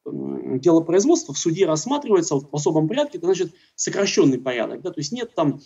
дело 0.05 0.81
производства 0.81 1.33
в 1.33 1.37
суде 1.37 1.65
рассматривается 1.65 2.35
в 2.35 2.53
особом 2.53 2.87
порядке, 2.87 3.17
это 3.17 3.27
значит 3.27 3.53
сокращенный 3.75 4.39
порядок, 4.39 4.81
да, 4.81 4.91
то 4.91 4.99
есть 4.99 5.11
нет 5.11 5.33
там 5.33 5.61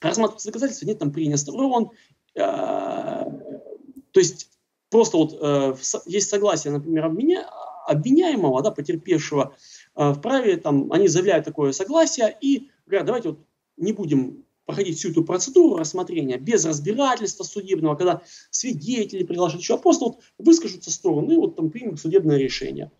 рассматривается 0.00 0.48
доказательства, 0.48 0.86
нет 0.86 0.98
там 0.98 1.12
прения 1.12 1.36
сторон, 1.36 1.90
э, 2.34 2.40
то 2.40 4.20
есть 4.20 4.48
просто 4.90 5.16
вот 5.16 5.36
э, 5.40 5.74
есть 6.06 6.30
согласие, 6.30 6.72
например, 6.72 7.06
об 7.06 7.14
меня, 7.14 7.48
обвиняемого, 7.86 8.62
да, 8.62 8.70
потерпевшего, 8.70 9.56
э, 9.96 10.12
вправе, 10.12 10.56
там, 10.56 10.92
они 10.92 11.08
заявляют 11.08 11.44
такое 11.44 11.72
согласие 11.72 12.36
и 12.40 12.70
говорят, 12.86 13.06
давайте 13.06 13.28
вот 13.30 13.40
не 13.76 13.92
будем 13.92 14.44
проходить 14.68 14.98
всю 14.98 15.10
эту 15.10 15.24
процедуру 15.24 15.76
рассмотрения 15.78 16.36
без 16.36 16.66
разбирательства 16.66 17.42
судебного, 17.42 17.96
когда 17.96 18.22
свидетели 18.50 19.24
приглашают 19.24 19.62
еще, 19.62 19.74
а 19.74 19.78
просто 19.78 20.04
вот 20.04 20.18
выскажутся 20.36 20.90
стороны 20.90 21.36
вот 21.36 21.56
там 21.56 21.70
примут 21.70 22.00
судебное 22.00 22.36
решение. 22.36 22.90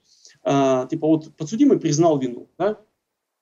А, 0.51 0.87
типа 0.87 1.07
вот 1.07 1.37
подсудимый 1.37 1.79
признал 1.79 2.19
вину, 2.19 2.49
да, 2.57 2.79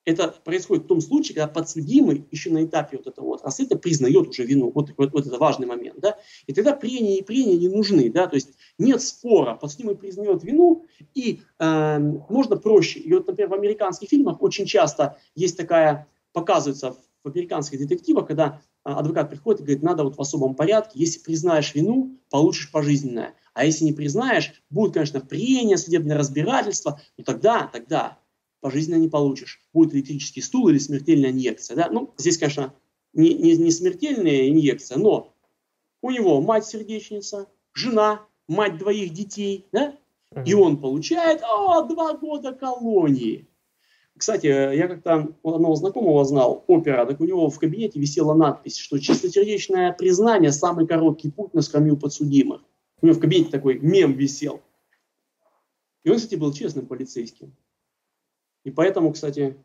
это 0.03 0.27
происходит 0.43 0.83
в 0.83 0.87
том 0.87 0.99
случае, 0.99 1.35
когда 1.35 1.47
подсудимый 1.47 2.27
еще 2.31 2.49
на 2.49 2.65
этапе 2.65 2.97
вот 2.97 3.07
этого 3.07 3.25
вот 3.25 3.43
расследования 3.43 3.81
признает 3.81 4.27
уже 4.27 4.43
вину. 4.43 4.71
Вот, 4.75 4.91
вот, 4.97 5.13
вот 5.13 5.25
это 5.25 5.37
важный 5.37 5.67
момент. 5.67 5.99
Да? 5.99 6.17
И 6.47 6.53
тогда 6.53 6.73
прения 6.73 7.17
и 7.17 7.23
прения 7.23 7.55
не 7.55 7.69
нужны. 7.69 8.09
Да? 8.09 8.27
То 8.27 8.35
есть 8.35 8.49
нет 8.77 9.01
спора, 9.01 9.55
подсудимый 9.55 9.95
признает 9.95 10.43
вину, 10.43 10.85
и 11.13 11.41
э, 11.59 11.99
можно 11.99 12.57
проще. 12.57 12.99
И 12.99 13.13
вот, 13.13 13.27
например, 13.27 13.49
в 13.49 13.53
американских 13.53 14.09
фильмах 14.09 14.41
очень 14.41 14.65
часто 14.65 15.17
есть 15.35 15.57
такая, 15.57 16.07
показывается 16.33 16.95
в 17.23 17.27
американских 17.27 17.79
детективах, 17.79 18.27
когда 18.27 18.61
э, 18.85 18.89
адвокат 18.89 19.29
приходит 19.29 19.61
и 19.61 19.63
говорит, 19.63 19.83
надо 19.83 20.03
вот 20.03 20.17
в 20.17 20.21
особом 20.21 20.55
порядке, 20.55 20.99
если 20.99 21.19
признаешь 21.19 21.73
вину, 21.73 22.17
получишь 22.29 22.71
пожизненное. 22.71 23.33
А 23.57 23.65
если 23.65 23.85
не 23.85 23.91
признаешь, 23.91 24.53
будет, 24.69 24.93
конечно, 24.93 25.19
прения, 25.19 25.77
судебное 25.77 26.15
разбирательство, 26.15 27.01
но 27.17 27.23
тогда, 27.23 27.67
тогда 27.73 28.19
пожизненно 28.61 28.99
не 28.99 29.09
получишь. 29.09 29.61
Будет 29.73 29.95
электрический 29.95 30.41
стул 30.41 30.67
или 30.67 30.77
смертельная 30.77 31.31
инъекция. 31.31 31.75
Да? 31.75 31.89
Ну, 31.89 32.13
здесь, 32.17 32.37
конечно, 32.37 32.75
не, 33.13 33.33
не, 33.33 33.57
не 33.57 33.71
смертельная 33.71 34.49
инъекция, 34.49 34.99
но 34.99 35.33
у 36.03 36.11
него 36.11 36.39
мать-сердечница, 36.39 37.47
жена, 37.73 38.21
мать 38.47 38.77
двоих 38.77 39.11
детей, 39.11 39.65
да? 39.71 39.95
И 40.45 40.53
он 40.53 40.77
получает, 40.77 41.41
о, 41.41 41.81
два 41.83 42.13
года 42.13 42.53
колонии. 42.53 43.47
Кстати, 44.15 44.45
я 44.45 44.87
как-то 44.87 45.33
одного 45.43 45.73
знакомого 45.73 46.23
знал, 46.25 46.63
опера, 46.67 47.07
так 47.07 47.19
у 47.21 47.25
него 47.25 47.49
в 47.49 47.57
кабинете 47.57 47.99
висела 47.99 48.35
надпись, 48.35 48.77
что 48.77 48.99
чистосердечное 48.99 49.93
признание– 49.93 50.51
самый 50.53 50.85
короткий 50.85 51.31
путь 51.31 51.55
на 51.55 51.63
скамью 51.63 51.97
подсудимых. 51.97 52.61
У 53.01 53.05
него 53.05 53.17
в 53.17 53.21
кабинете 53.21 53.51
такой 53.51 53.79
мем 53.79 54.13
висел. 54.13 54.61
И 56.03 56.09
он, 56.09 56.17
кстати, 56.17 56.35
был 56.35 56.53
честным 56.53 56.87
полицейским. 56.87 57.55
И 58.63 58.71
поэтому, 58.71 59.11
кстати, 59.11 59.57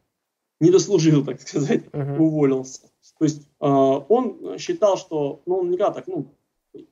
не 0.61 0.71
дослужил, 0.71 1.25
так 1.25 1.41
сказать, 1.41 1.87
uh-huh. 1.87 2.19
уволился. 2.19 2.83
То 3.19 3.25
есть 3.25 3.43
э, 3.61 3.67
он 3.67 4.59
считал, 4.59 4.97
что, 4.97 5.43
ну, 5.47 5.57
он 5.57 5.71
никогда 5.71 5.93
так, 5.93 6.07
ну, 6.07 6.35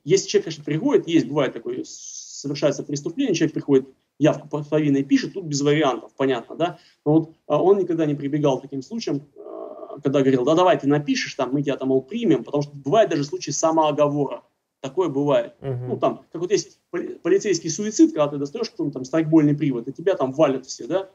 если 0.05 0.29
человек, 0.29 0.47
конечно, 0.47 0.65
приходит, 0.65 1.09
есть, 1.09 1.27
бывает 1.27 1.53
такое, 1.53 1.85
совершается 1.85 2.83
преступление, 2.83 3.35
человек 3.35 3.55
приходит, 3.55 3.89
явку 4.19 4.49
половиной 4.49 5.03
пишет, 5.03 5.35
тут 5.35 5.45
без 5.45 5.63
вариантов, 5.63 6.13
понятно, 6.17 6.57
да, 6.57 6.79
но 7.07 7.13
вот 7.13 7.35
а 7.47 7.63
он 7.63 7.79
никогда 7.79 8.07
не 8.07 8.15
прибегал 8.15 8.59
к 8.59 8.63
таким 8.63 8.83
случаям, 8.83 9.23
э, 9.37 10.01
когда 10.03 10.21
говорил, 10.21 10.45
да 10.45 10.55
давай 10.55 10.79
ты 10.79 10.87
напишешь, 10.89 11.35
там, 11.35 11.53
мы 11.53 11.63
тебя 11.63 11.77
там, 11.77 11.89
мол, 11.89 12.03
примем, 12.03 12.45
потому 12.45 12.63
что 12.63 12.73
бывает 12.75 13.09
даже 13.11 13.25
случаи 13.25 13.51
самооговора, 13.51 14.43
такое 14.81 15.09
бывает. 15.09 15.55
Uh-huh. 15.61 15.87
Ну, 15.89 15.97
там, 15.97 16.25
как 16.33 16.41
вот 16.41 16.51
есть 16.51 16.81
полицейский 16.91 17.71
суицид, 17.71 18.13
когда 18.13 18.29
ты 18.29 18.39
достаешь 18.39 18.71
какой-нибудь 18.71 18.95
там 18.95 19.05
страйкбольный 19.05 19.57
привод, 19.57 19.89
и 19.89 19.93
тебя 19.93 20.15
там 20.15 20.33
валят 20.33 20.67
все, 20.67 20.87
да, 20.87 21.11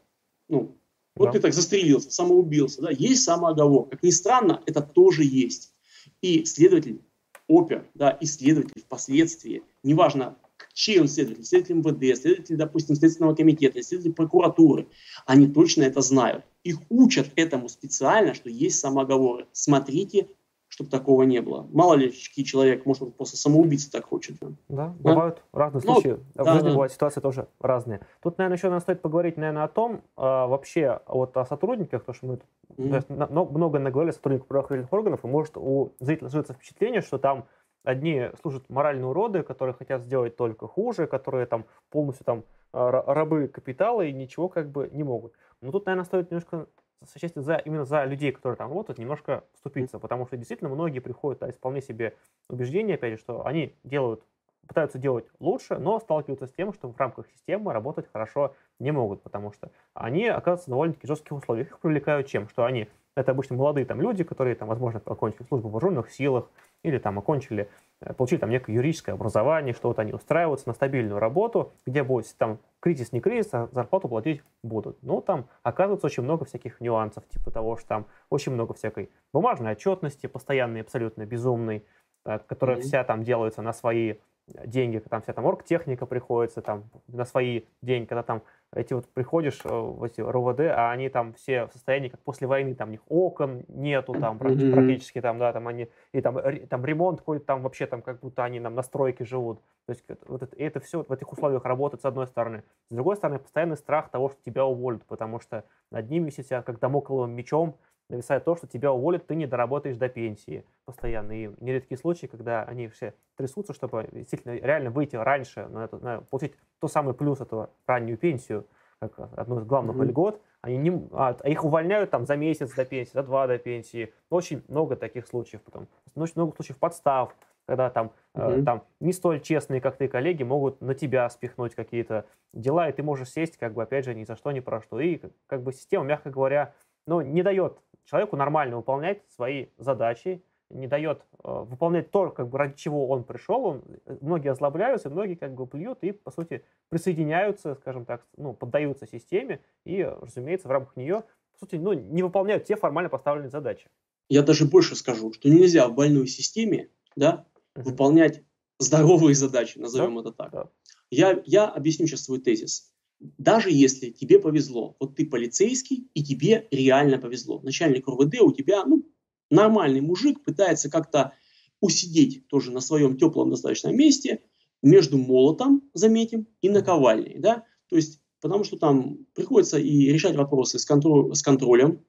ну, 0.47 0.77
вот 1.15 1.27
да. 1.27 1.31
ты 1.31 1.39
так 1.39 1.53
застрелился, 1.53 2.11
самоубился, 2.11 2.81
да, 2.81 2.89
есть 2.91 3.23
самооговор. 3.23 3.87
Как 3.87 4.03
ни 4.03 4.09
странно, 4.09 4.61
это 4.65 4.81
тоже 4.81 5.23
есть. 5.23 5.73
И 6.21 6.45
следователь, 6.45 7.01
опер, 7.47 7.87
да, 7.93 8.11
и 8.11 8.25
следователь 8.25 8.81
впоследствии, 8.81 9.63
неважно, 9.83 10.37
чей 10.73 10.99
он 10.99 11.07
следователь, 11.07 11.45
следователь 11.45 11.75
МВД, 11.75 12.17
следователь, 12.19 12.57
допустим, 12.57 12.95
Следственного 12.95 13.33
комитета, 13.33 13.81
следователь 13.81 14.13
прокуратуры, 14.13 14.87
они 15.25 15.47
точно 15.47 15.83
это 15.83 16.01
знают. 16.01 16.43
Их 16.63 16.79
учат 16.89 17.31
этому 17.35 17.69
специально, 17.69 18.33
что 18.33 18.49
есть 18.49 18.79
самоговоры. 18.79 19.47
Смотрите 19.53 20.27
чтобы 20.75 20.89
такого 20.89 21.23
не 21.23 21.41
было. 21.41 21.65
Мало 21.71 21.93
ли, 21.93 22.11
человек, 22.11 22.85
может, 22.85 23.03
он 23.03 23.11
просто 23.13 23.37
самоубийца 23.37 23.89
так 23.89 24.03
хочет. 24.05 24.35
Да, 24.41 24.49
да? 24.67 24.93
бывают 24.99 25.41
разные 25.53 25.81
ну, 25.85 25.93
случаи. 25.93 26.19
В 26.33 26.43
да, 26.43 26.53
жизни 26.53 26.67
да. 26.67 26.73
бывают 26.73 26.91
ситуации 26.91 27.21
тоже 27.21 27.47
разные. 27.61 28.01
Тут, 28.21 28.37
наверное, 28.37 28.57
еще 28.57 28.69
нам 28.69 28.81
стоит 28.81 29.01
поговорить, 29.01 29.37
наверное, 29.37 29.63
о 29.63 29.69
том, 29.69 30.01
а, 30.17 30.47
вообще, 30.47 30.99
вот 31.07 31.37
о 31.37 31.45
сотрудниках, 31.45 32.03
потому 32.03 32.15
что 32.15 32.25
мы 32.27 32.89
mm-hmm. 32.89 33.15
на, 33.15 33.43
много 33.45 33.79
наговорили 33.79 34.11
о 34.11 34.13
сотрудниках 34.13 34.47
правоохранительных 34.47 34.91
органов, 34.91 35.23
и 35.23 35.27
может 35.27 35.55
у 35.55 35.93
зрителя 36.01 36.27
сложится 36.27 36.53
впечатление, 36.53 36.99
что 36.99 37.19
там 37.19 37.45
одни 37.85 38.29
служат 38.41 38.69
моральные 38.69 39.05
уроды, 39.05 39.43
которые 39.43 39.75
хотят 39.75 40.01
сделать 40.01 40.35
только 40.35 40.67
хуже, 40.67 41.07
которые 41.07 41.45
там 41.45 41.63
полностью 41.89 42.25
там 42.25 42.43
а, 42.73 42.91
рабы 42.91 43.47
капитала 43.47 44.01
и 44.01 44.11
ничего 44.11 44.49
как 44.49 44.69
бы 44.69 44.89
не 44.91 45.03
могут. 45.03 45.31
Но 45.61 45.71
тут, 45.71 45.85
наверное, 45.85 46.03
стоит 46.03 46.31
немножко 46.31 46.67
сочувствие 47.03 47.43
за, 47.43 47.57
именно 47.57 47.85
за 47.85 48.05
людей, 48.05 48.31
которые 48.31 48.57
там 48.57 48.69
работают, 48.69 48.99
немножко 48.99 49.43
вступиться, 49.53 49.99
потому 49.99 50.25
что 50.27 50.37
действительно 50.37 50.69
многие 50.69 50.99
приходят 50.99 51.43
а, 51.43 51.51
вполне 51.51 51.81
себе 51.81 52.15
убеждения, 52.49 52.95
опять 52.95 53.13
же, 53.13 53.19
что 53.19 53.45
они 53.45 53.75
делают, 53.83 54.23
пытаются 54.67 54.97
делать 54.97 55.25
лучше, 55.39 55.77
но 55.77 55.99
сталкиваются 55.99 56.47
с 56.47 56.53
тем, 56.53 56.73
что 56.73 56.89
в 56.89 56.97
рамках 56.97 57.27
системы 57.27 57.73
работать 57.73 58.07
хорошо 58.11 58.55
не 58.79 58.91
могут, 58.91 59.21
потому 59.21 59.51
что 59.51 59.71
они 59.93 60.27
оказываются 60.27 60.67
в 60.67 60.71
довольно-таки 60.71 61.07
жестких 61.07 61.31
условиях. 61.33 61.67
Их 61.67 61.79
привлекают 61.79 62.27
чем? 62.27 62.49
Что 62.49 62.65
они 62.65 62.87
это 63.15 63.31
обычно 63.31 63.55
молодые 63.55 63.85
там 63.85 64.01
люди, 64.01 64.23
которые 64.23 64.55
там, 64.55 64.67
возможно, 64.67 65.01
окончили 65.05 65.43
службу 65.43 65.69
в 65.69 65.71
вооруженных 65.71 66.11
силах 66.11 66.49
или 66.83 66.97
там 66.97 67.17
окончили, 67.17 67.69
получили 68.17 68.39
там 68.39 68.49
некое 68.49 68.73
юридическое 68.73 69.15
образование, 69.15 69.73
что 69.73 69.87
вот 69.87 69.99
они 69.99 70.13
устраиваются 70.13 70.67
на 70.67 70.73
стабильную 70.73 71.19
работу, 71.19 71.73
где 71.85 72.03
будет 72.03 72.35
там 72.37 72.59
кризис 72.79 73.11
не 73.11 73.21
кризис, 73.21 73.53
а 73.53 73.69
зарплату 73.71 74.07
платить 74.07 74.43
будут. 74.63 75.01
Ну, 75.01 75.21
там 75.21 75.47
оказывается 75.63 76.07
очень 76.07 76.23
много 76.23 76.45
всяких 76.45 76.81
нюансов, 76.81 77.27
типа 77.27 77.51
того, 77.51 77.77
что 77.77 77.87
там 77.87 78.05
очень 78.29 78.51
много 78.51 78.73
всякой 78.73 79.09
бумажной 79.33 79.71
отчетности, 79.71 80.27
постоянной, 80.27 80.81
абсолютно 80.81 81.25
безумной, 81.25 81.85
э, 82.25 82.39
которая 82.47 82.77
mm-hmm. 82.77 82.81
вся 82.81 83.03
там 83.03 83.23
делается 83.23 83.61
на 83.61 83.73
свои 83.73 84.15
деньги, 84.47 84.99
там 84.99 85.21
вся 85.21 85.33
там 85.33 85.45
оргтехника 85.45 86.05
приходится 86.05 86.61
там 86.61 86.83
на 87.07 87.25
свои 87.25 87.63
деньги, 87.81 88.05
когда 88.07 88.23
там 88.23 88.43
эти 88.73 88.93
вот 88.93 89.07
приходишь 89.13 89.59
э, 89.63 89.69
в 89.69 90.03
эти 90.03 90.21
РОВД, 90.21 90.61
а 90.61 90.91
они 90.91 91.09
там 91.09 91.33
все 91.33 91.67
в 91.67 91.73
состоянии, 91.73 92.09
как 92.09 92.19
после 92.21 92.47
войны, 92.47 92.75
там 92.75 92.89
у 92.89 92.91
них 92.91 93.01
окон 93.07 93.63
нету, 93.67 94.13
там 94.13 94.37
практически, 94.37 94.71
практически 94.71 95.21
там, 95.21 95.39
да, 95.39 95.53
там 95.53 95.67
они, 95.67 95.89
и 96.11 96.21
там, 96.21 96.37
там 96.67 96.85
ремонт 96.85 97.19
какой-то, 97.19 97.45
там 97.45 97.61
вообще 97.61 97.85
там 97.85 98.01
как 98.01 98.19
будто 98.19 98.43
они 98.43 98.59
там 98.59 98.75
на 98.75 98.83
стройке 98.83 99.25
живут. 99.25 99.61
То 99.85 99.93
есть 99.93 100.03
вот 100.27 100.43
это, 100.43 100.55
это 100.57 100.79
все 100.79 101.03
в 101.03 101.11
этих 101.11 101.31
условиях 101.31 101.63
работает 101.65 102.01
с 102.01 102.05
одной 102.05 102.27
стороны. 102.27 102.63
С 102.89 102.95
другой 102.95 103.15
стороны, 103.15 103.39
постоянный 103.39 103.77
страх 103.77 104.09
того, 104.09 104.29
что 104.29 104.39
тебя 104.43 104.65
уволят, 104.65 105.05
потому 105.05 105.39
что 105.39 105.63
над 105.91 106.09
ними 106.09 106.25
висит 106.25 106.47
как 106.47 106.79
домокловым 106.79 107.31
мечом 107.31 107.77
нависает 108.09 108.43
то, 108.43 108.55
что 108.55 108.67
тебя 108.67 108.91
уволят, 108.91 109.25
ты 109.25 109.35
не 109.35 109.47
доработаешь 109.47 109.97
до 109.97 110.09
пенсии 110.09 110.63
постоянно. 110.85 111.31
И 111.31 111.49
нередкие 111.59 111.97
случаи, 111.97 112.27
когда 112.27 112.63
они 112.63 112.87
все 112.87 113.15
трясутся, 113.35 113.73
чтобы 113.73 114.07
действительно 114.11 114.53
реально 114.53 114.91
выйти 114.91 115.15
раньше, 115.15 115.67
на 115.67 115.85
это, 115.85 115.97
на, 115.97 116.21
получить 116.21 116.53
то 116.79 116.87
самый 116.87 117.13
плюс, 117.13 117.41
эту 117.41 117.69
раннюю 117.87 118.17
пенсию, 118.17 118.65
как 118.99 119.17
одну 119.37 119.59
из 119.59 119.65
главных 119.65 119.95
mm-hmm. 119.95 120.05
льгот, 120.05 120.41
они 120.61 120.77
не, 120.77 121.09
а, 121.11 121.37
а 121.39 121.49
их 121.49 121.63
увольняют 121.63 122.09
там 122.09 122.25
за 122.25 122.35
месяц 122.35 122.73
до 122.73 122.85
пенсии, 122.85 123.11
за 123.13 123.23
два 123.23 123.47
до 123.47 123.57
пенсии. 123.57 124.13
Очень 124.29 124.63
много 124.67 124.95
таких 124.95 125.27
случаев 125.27 125.61
потом. 125.61 125.87
Очень 126.15 126.33
много 126.37 126.55
случаев 126.55 126.79
подстав, 126.79 127.35
когда 127.65 127.89
там, 127.89 128.11
mm-hmm. 128.33 128.61
э, 128.61 128.63
там 128.63 128.83
не 128.99 129.13
столь 129.13 129.41
честные, 129.41 129.81
как 129.81 129.97
ты, 129.97 130.07
коллеги, 130.07 130.43
могут 130.43 130.81
на 130.81 130.95
тебя 130.95 131.29
спихнуть 131.29 131.75
какие-то 131.75 132.25
дела, 132.53 132.89
и 132.89 132.93
ты 132.93 133.03
можешь 133.03 133.29
сесть, 133.29 133.57
как 133.57 133.73
бы, 133.73 133.83
опять 133.83 134.05
же, 134.05 134.15
ни 134.15 134.23
за 134.23 134.35
что, 134.35 134.51
ни 134.51 134.59
про 134.59 134.81
что. 134.81 134.99
И, 134.99 135.21
как 135.47 135.61
бы, 135.61 135.71
система, 135.71 136.05
мягко 136.05 136.29
говоря, 136.29 136.73
ну, 137.05 137.21
не 137.21 137.43
дает 137.43 137.77
человеку 138.05 138.35
нормально 138.35 138.77
выполнять 138.77 139.21
свои 139.29 139.67
задачи, 139.77 140.43
не 140.69 140.87
дает 140.87 141.21
э, 141.43 141.51
выполнять 141.51 142.11
то, 142.11 142.31
как 142.31 142.49
бы, 142.49 142.57
ради 142.57 142.75
чего 142.75 143.07
он 143.07 143.23
пришел. 143.23 143.65
Он, 143.65 143.83
э, 144.05 144.17
многие 144.21 144.51
озлобляются, 144.51 145.09
многие 145.09 145.35
как 145.35 145.53
бы 145.53 145.67
плюют 145.67 145.99
и, 146.01 146.11
по 146.11 146.31
сути, 146.31 146.63
присоединяются, 146.89 147.75
скажем 147.75 148.05
так, 148.05 148.25
ну, 148.37 148.53
поддаются 148.53 149.07
системе 149.07 149.61
и, 149.85 150.03
разумеется, 150.03 150.67
в 150.67 150.71
рамках 150.71 150.95
нее, 150.95 151.23
по 151.53 151.65
сути, 151.65 151.75
ну, 151.75 151.93
не 151.93 152.23
выполняют 152.23 152.65
те 152.65 152.75
формально 152.75 153.09
поставленные 153.09 153.49
задачи. 153.49 153.89
Я 154.29 154.41
даже 154.41 154.65
больше 154.65 154.95
скажу, 154.95 155.31
что 155.33 155.49
нельзя 155.49 155.87
в 155.87 155.93
больной 155.93 156.27
системе 156.27 156.89
да, 157.15 157.45
uh-huh. 157.75 157.83
выполнять 157.83 158.43
здоровые 158.79 159.35
задачи, 159.35 159.77
назовем 159.77 160.15
да? 160.15 160.21
это 160.21 160.31
так. 160.31 160.51
Да. 160.51 160.69
Я, 161.11 161.41
я 161.45 161.67
объясню 161.67 162.07
сейчас 162.07 162.23
свой 162.23 162.39
тезис 162.39 162.91
даже 163.19 163.71
если 163.71 164.11
тебе 164.11 164.39
повезло, 164.39 164.95
вот 164.99 165.15
ты 165.15 165.25
полицейский, 165.25 166.09
и 166.13 166.23
тебе 166.23 166.67
реально 166.71 167.17
повезло. 167.17 167.59
Начальник 167.61 168.07
РУВД 168.07 168.41
у 168.41 168.51
тебя, 168.51 168.85
ну, 168.85 169.05
нормальный 169.49 170.01
мужик, 170.01 170.43
пытается 170.43 170.89
как-то 170.89 171.33
усидеть 171.81 172.47
тоже 172.47 172.71
на 172.71 172.79
своем 172.79 173.17
теплом 173.17 173.49
достаточном 173.49 173.95
месте 173.95 174.41
между 174.81 175.17
молотом, 175.17 175.89
заметим, 175.93 176.47
и 176.61 176.69
наковальней, 176.69 177.39
да, 177.39 177.65
то 177.89 177.95
есть 177.95 178.21
потому 178.41 178.63
что 178.63 178.77
там 178.77 179.25
приходится 179.33 179.79
и 179.79 180.07
решать 180.09 180.35
вопросы 180.35 180.77
с, 180.77 180.85
контроль, 180.85 181.35
с 181.35 181.41
контролем, 181.41 182.05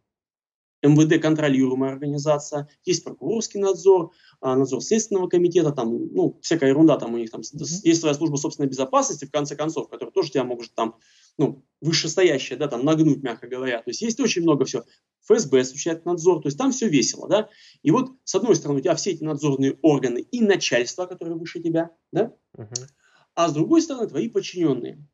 МВД 0.82 1.20
контролируемая 1.20 1.92
организация, 1.92 2.68
есть 2.84 3.04
прокурорский 3.04 3.60
надзор, 3.60 4.12
а, 4.40 4.54
надзор 4.56 4.82
Следственного 4.82 5.28
комитета, 5.28 5.72
там, 5.72 6.12
ну, 6.12 6.38
всякая 6.42 6.70
ерунда, 6.70 6.98
там 6.98 7.14
у 7.14 7.16
них 7.16 7.30
там. 7.30 7.40
Mm-hmm. 7.40 7.80
есть 7.84 8.00
своя 8.00 8.14
служба 8.14 8.36
собственной 8.36 8.68
безопасности, 8.68 9.24
в 9.24 9.30
конце 9.30 9.56
концов, 9.56 9.88
которая 9.88 10.12
тоже 10.12 10.30
тебя 10.30 10.44
может 10.44 10.74
там, 10.74 10.96
ну, 11.38 11.64
вышестоящая, 11.80 12.56
да, 12.56 12.68
там, 12.68 12.84
нагнуть, 12.84 13.22
мягко 13.22 13.46
говоря. 13.46 13.78
То 13.78 13.90
есть 13.90 14.02
есть 14.02 14.20
очень 14.20 14.42
много 14.42 14.64
всего. 14.64 14.84
ФСБ 15.26 15.60
осуществляет 15.60 16.04
надзор, 16.04 16.42
то 16.42 16.48
есть 16.48 16.58
там 16.58 16.72
все 16.72 16.88
весело, 16.88 17.28
да. 17.28 17.48
И 17.82 17.90
вот, 17.90 18.12
с 18.24 18.34
одной 18.34 18.54
стороны, 18.56 18.78
у 18.78 18.82
тебя 18.82 18.94
все 18.94 19.10
эти 19.10 19.24
надзорные 19.24 19.78
органы 19.82 20.20
и 20.20 20.40
начальство, 20.40 21.06
которое 21.06 21.34
выше 21.34 21.60
тебя, 21.60 21.90
да, 22.12 22.32
mm-hmm. 22.56 22.86
а 23.34 23.48
с 23.48 23.52
другой 23.52 23.82
стороны, 23.82 24.06
твои 24.06 24.28
подчиненные. 24.28 25.04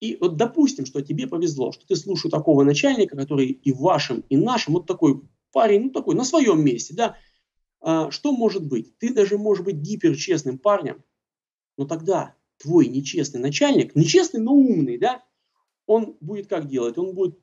И 0.00 0.16
вот 0.20 0.36
допустим, 0.36 0.86
что 0.86 1.00
тебе 1.00 1.26
повезло, 1.26 1.72
что 1.72 1.86
ты 1.86 1.96
слушаешь 1.96 2.30
такого 2.30 2.62
начальника, 2.62 3.16
который 3.16 3.46
и 3.48 3.72
вашим, 3.72 4.24
и 4.28 4.36
нашим, 4.36 4.74
вот 4.74 4.86
такой 4.86 5.22
парень, 5.52 5.84
ну 5.84 5.90
такой, 5.90 6.14
на 6.14 6.24
своем 6.24 6.62
месте, 6.62 6.94
да, 6.94 7.16
а, 7.80 8.10
что 8.10 8.32
может 8.32 8.66
быть? 8.66 8.96
Ты 8.98 9.12
даже 9.12 9.38
можешь 9.38 9.64
быть 9.64 9.76
гиперчестным 9.76 10.58
парнем, 10.58 11.02
но 11.76 11.86
тогда 11.86 12.34
твой 12.58 12.86
нечестный 12.86 13.40
начальник, 13.40 13.94
нечестный, 13.94 14.40
но 14.40 14.52
умный, 14.52 14.98
да, 14.98 15.24
он 15.88 16.16
будет 16.20 16.46
как 16.46 16.68
делать? 16.68 16.98
Он 16.98 17.14
будет 17.14 17.38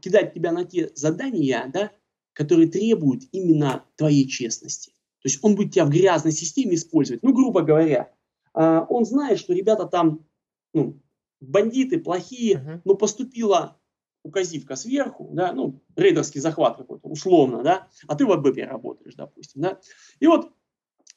кидать 0.00 0.34
тебя 0.34 0.52
на 0.52 0.64
те 0.64 0.90
задания, 0.94 1.70
да, 1.72 1.92
которые 2.32 2.68
требуют 2.68 3.22
именно 3.30 3.84
твоей 3.96 4.26
честности. 4.26 4.90
То 5.22 5.28
есть 5.28 5.38
он 5.42 5.54
будет 5.54 5.72
тебя 5.72 5.84
в 5.84 5.90
грязной 5.90 6.32
системе 6.32 6.74
использовать. 6.74 7.22
Ну, 7.22 7.32
грубо 7.32 7.62
говоря, 7.62 8.12
а, 8.52 8.84
он 8.88 9.04
знает, 9.04 9.38
что 9.38 9.52
ребята 9.52 9.86
там, 9.86 10.26
ну, 10.72 11.00
бандиты 11.40 12.00
плохие, 12.00 12.56
uh-huh. 12.56 12.80
но 12.84 12.94
поступила 12.94 13.80
указивка 14.22 14.74
сверху, 14.76 15.30
да, 15.32 15.52
ну, 15.52 15.82
рейдерский 15.96 16.40
захват 16.40 16.78
какой-то, 16.78 17.06
условно, 17.08 17.62
да, 17.62 17.88
а 18.06 18.16
ты 18.16 18.24
в 18.24 18.32
АБП 18.32 18.56
работаешь, 18.58 19.14
допустим, 19.14 19.60
да. 19.60 19.80
И 20.18 20.26
вот 20.26 20.50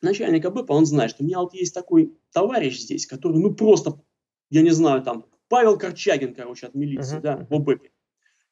начальник 0.02 0.46
АБП, 0.46 0.70
он 0.72 0.86
знает, 0.86 1.12
что 1.12 1.24
у 1.24 1.26
меня 1.26 1.40
вот 1.40 1.54
есть 1.54 1.74
такой 1.74 2.18
товарищ 2.34 2.80
здесь, 2.80 3.08
который, 3.08 3.40
ну, 3.40 3.56
просто, 3.56 4.02
я 4.50 4.62
не 4.62 4.72
знаю, 4.72 5.02
там, 5.04 5.26
Павел 5.50 5.78
Корчагин, 5.78 6.36
короче, 6.36 6.68
от 6.68 6.76
милиции, 6.76 7.18
uh-huh. 7.18 7.22
да, 7.22 7.48
в 7.50 7.54
АБП. 7.54 7.82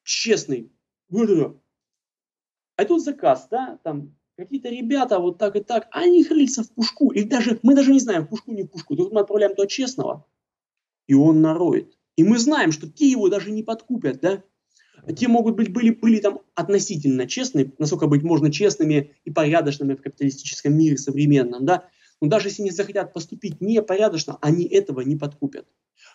Честный. 0.02 0.72
А 1.10 2.84
тут 2.84 3.02
заказ, 3.02 3.48
да, 3.50 3.78
там, 3.82 4.14
какие-то 4.36 4.68
ребята 4.68 5.18
вот 5.18 5.38
так 5.38 5.56
и 5.56 5.60
так, 5.60 5.88
а 5.90 6.00
они 6.00 6.24
хрыльца 6.24 6.62
в 6.62 6.70
пушку, 6.70 7.10
или 7.10 7.24
даже, 7.24 7.58
мы 7.62 7.74
даже 7.74 7.92
не 7.92 8.00
знаем, 8.00 8.24
в 8.24 8.28
пушку, 8.28 8.52
не 8.52 8.64
в 8.64 8.68
пушку, 8.68 8.96
тут 8.96 9.12
мы 9.12 9.20
отправляем 9.20 9.54
туда 9.54 9.66
честного, 9.66 10.26
и 11.06 11.14
он 11.14 11.40
нароет. 11.40 11.96
И 12.16 12.24
мы 12.24 12.38
знаем, 12.38 12.72
что 12.72 12.88
те 12.90 13.08
его 13.10 13.28
даже 13.28 13.50
не 13.50 13.62
подкупят, 13.62 14.20
да? 14.20 14.42
А 15.02 15.12
те 15.12 15.28
могут 15.28 15.56
быть, 15.56 15.72
были, 15.72 15.90
были 15.90 16.18
там 16.20 16.40
относительно 16.54 17.26
честны, 17.26 17.72
насколько 17.78 18.06
быть 18.06 18.22
можно 18.22 18.50
честными 18.50 19.14
и 19.24 19.30
порядочными 19.30 19.94
в 19.94 20.02
капиталистическом 20.02 20.76
мире 20.76 20.96
современном, 20.96 21.64
да? 21.64 21.88
Но 22.20 22.28
даже 22.28 22.48
если 22.48 22.62
они 22.62 22.70
захотят 22.70 23.12
поступить 23.12 23.60
непорядочно, 23.60 24.38
они 24.40 24.64
этого 24.64 25.02
не 25.02 25.16
подкупят. 25.16 25.66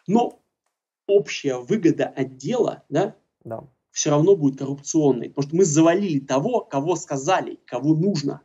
Но 0.07 0.43
общая 1.17 1.57
выгода 1.57 2.05
отдела, 2.05 2.83
да, 2.89 3.15
да. 3.43 3.67
все 3.91 4.09
равно 4.09 4.35
будет 4.35 4.59
коррупционной, 4.59 5.29
потому 5.29 5.47
что 5.47 5.55
мы 5.55 5.65
завалили 5.65 6.19
того, 6.19 6.61
кого 6.61 6.95
сказали, 6.95 7.59
кого 7.65 7.95
нужно, 7.95 8.41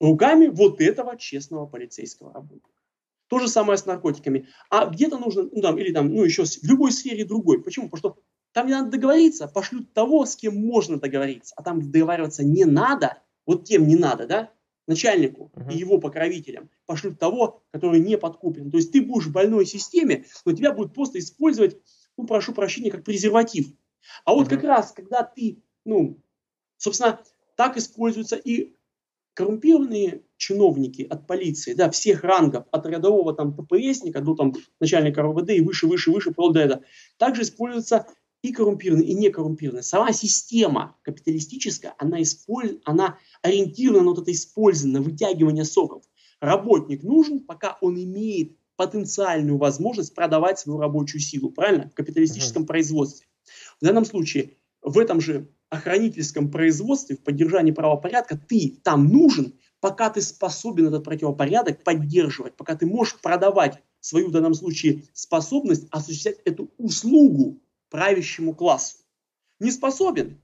руками 0.00 0.48
вот 0.48 0.80
этого 0.80 1.16
честного 1.16 1.66
полицейского 1.66 2.32
работника. 2.32 2.68
То 3.28 3.38
же 3.38 3.46
самое 3.46 3.78
с 3.78 3.86
наркотиками. 3.86 4.48
А 4.70 4.86
где-то 4.86 5.18
нужно, 5.18 5.44
ну, 5.52 5.62
там, 5.62 5.78
или 5.78 5.92
там, 5.92 6.12
ну, 6.12 6.24
еще 6.24 6.44
в 6.44 6.64
любой 6.64 6.90
сфере 6.90 7.24
другой. 7.24 7.62
Почему? 7.62 7.88
Потому 7.88 8.14
что 8.14 8.22
там 8.52 8.66
не 8.66 8.72
надо 8.72 8.90
договориться, 8.90 9.46
пошлют 9.46 9.92
того, 9.92 10.26
с 10.26 10.34
кем 10.34 10.56
можно 10.56 10.98
договориться. 10.98 11.54
А 11.56 11.62
там 11.62 11.92
договариваться 11.92 12.44
не 12.44 12.64
надо, 12.64 13.22
вот 13.46 13.64
тем 13.64 13.86
не 13.86 13.94
надо, 13.94 14.26
да, 14.26 14.50
начальнику 14.90 15.52
uh-huh. 15.54 15.72
и 15.72 15.78
его 15.78 15.98
покровителям, 15.98 16.68
пошлют 16.84 17.18
того, 17.18 17.62
который 17.70 18.00
не 18.00 18.18
подкуплен. 18.18 18.70
То 18.70 18.76
есть 18.76 18.92
ты 18.92 19.00
будешь 19.00 19.26
в 19.26 19.32
больной 19.32 19.64
системе, 19.64 20.24
но 20.44 20.52
тебя 20.52 20.72
будут 20.72 20.92
просто 20.92 21.20
использовать, 21.20 21.76
ну, 22.16 22.26
прошу 22.26 22.52
прощения, 22.52 22.90
как 22.90 23.04
презерватив. 23.04 23.68
А 24.24 24.34
вот 24.34 24.48
uh-huh. 24.48 24.50
как 24.50 24.64
раз, 24.64 24.92
когда 24.92 25.22
ты, 25.22 25.62
ну, 25.84 26.20
собственно, 26.76 27.20
так 27.56 27.76
используются 27.76 28.36
и 28.36 28.74
коррумпированные 29.34 30.22
чиновники 30.36 31.02
от 31.02 31.26
полиции, 31.26 31.72
да, 31.74 31.88
всех 31.90 32.24
рангов, 32.24 32.64
от 32.72 32.86
рядового 32.86 33.32
там 33.32 33.54
ППСника 33.54 34.20
до 34.20 34.34
там 34.34 34.54
начальника 34.80 35.22
РОВД 35.22 35.50
и 35.50 35.60
выше, 35.60 35.86
выше, 35.86 36.10
выше, 36.10 36.32
вплоть 36.32 36.54
до 36.54 36.60
этого, 36.60 36.82
также 37.16 37.42
используются 37.42 38.06
и 38.42 38.52
коррумпированные, 38.52 39.08
и 39.08 39.14
некоррумпированные. 39.14 39.82
Сама 39.82 40.12
система 40.12 40.96
капиталистическая, 41.02 41.94
она, 41.98 42.22
использ... 42.22 42.76
она 42.84 43.18
ориентирована 43.42 44.04
на 44.04 44.10
вот 44.10 44.22
это 44.22 44.32
использование, 44.32 44.98
на 44.98 45.04
вытягивание 45.04 45.64
соков. 45.64 46.04
Работник 46.40 47.02
нужен, 47.02 47.40
пока 47.40 47.76
он 47.80 48.02
имеет 48.02 48.56
потенциальную 48.76 49.58
возможность 49.58 50.14
продавать 50.14 50.58
свою 50.58 50.78
рабочую 50.78 51.20
силу, 51.20 51.50
правильно? 51.50 51.90
В 51.90 51.94
капиталистическом 51.94 52.62
uh-huh. 52.62 52.66
производстве. 52.66 53.26
В 53.80 53.84
данном 53.84 54.06
случае 54.06 54.56
в 54.80 54.98
этом 54.98 55.20
же 55.20 55.50
охранительском 55.68 56.50
производстве, 56.50 57.16
в 57.16 57.22
поддержании 57.22 57.72
правопорядка, 57.72 58.38
ты 58.38 58.80
там 58.82 59.08
нужен, 59.08 59.54
пока 59.80 60.10
ты 60.10 60.22
способен 60.22 60.86
этот 60.86 61.04
противопорядок 61.04 61.84
поддерживать, 61.84 62.56
пока 62.56 62.74
ты 62.74 62.86
можешь 62.86 63.20
продавать 63.20 63.82
свою 64.00 64.28
в 64.28 64.32
данном 64.32 64.54
случае 64.54 65.04
способность 65.12 65.86
осуществлять 65.90 66.38
эту 66.44 66.70
услугу 66.78 67.60
правящему 67.90 68.54
классу. 68.54 68.98
Не 69.58 69.70
способен, 69.70 70.40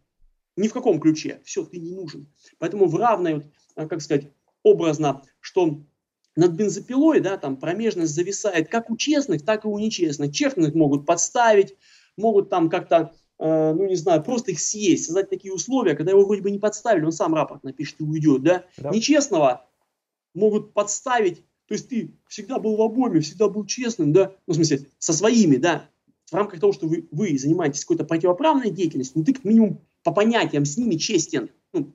ни 0.57 0.69
в 0.69 0.73
каком 0.73 1.01
ключе, 1.01 1.41
все, 1.45 1.65
ты 1.65 1.79
не 1.79 1.93
нужен. 1.93 2.27
Поэтому 2.59 2.87
в 2.87 2.97
равной, 2.97 3.51
а, 3.75 3.87
как 3.87 4.03
сказать, 4.03 4.31
образно, 4.63 5.23
что 5.41 5.81
над 6.35 6.53
бензопилой, 6.53 7.21
да, 7.21 7.39
там 7.39 7.57
промежность 7.57 8.15
зависает 8.15 8.69
как 8.69 8.91
у 8.91 8.97
честных, 8.97 9.45
так 9.45 9.65
и 9.65 9.69
у 9.69 9.79
нечестных. 9.79 10.33
Честных 10.33 10.75
могут 10.75 11.07
подставить, 11.07 11.75
могут 12.17 12.51
там 12.51 12.69
как-то, 12.69 13.15
э, 13.39 13.73
ну 13.73 13.87
не 13.87 13.97
знаю, 13.97 14.23
просто 14.23 14.51
их 14.51 14.61
съесть, 14.61 15.07
создать 15.07 15.31
такие 15.31 15.53
условия, 15.53 15.95
когда 15.95 16.13
его 16.13 16.25
вроде 16.25 16.43
бы 16.43 16.51
не 16.51 16.59
подставили, 16.59 17.05
он 17.05 17.13
сам 17.13 17.35
рапорт 17.35 17.65
напишет 17.65 18.01
и 18.01 18.05
уйдет, 18.05 18.43
да. 18.43 18.65
да. 18.77 18.91
Нечестного 18.91 19.67
могут 20.35 20.75
подставить, 20.75 21.39
то 21.67 21.75
есть 21.75 21.89
ты 21.89 22.15
всегда 22.29 22.59
был 22.59 22.77
в 22.77 22.83
обойме, 22.83 23.21
всегда 23.21 23.49
был 23.49 23.65
честным, 23.65 24.13
да, 24.13 24.35
ну 24.47 24.53
в 24.53 24.57
смысле, 24.57 24.87
со 24.99 25.15
своими, 25.15 25.57
да, 25.57 25.89
в 26.31 26.35
рамках 26.35 26.61
того, 26.61 26.73
что 26.73 26.87
вы, 26.87 27.09
вы 27.11 27.39
занимаетесь 27.39 27.85
какой-то 27.85 28.05
противоправной 28.05 28.71
деятельностью, 28.71 29.19
ну 29.19 29.25
ты 29.25 29.33
как 29.33 29.45
минимум 29.45 29.81
по 30.03 30.13
понятиям 30.13 30.65
с 30.65 30.77
ними 30.77 30.97
честен. 30.97 31.51
Ну, 31.73 31.95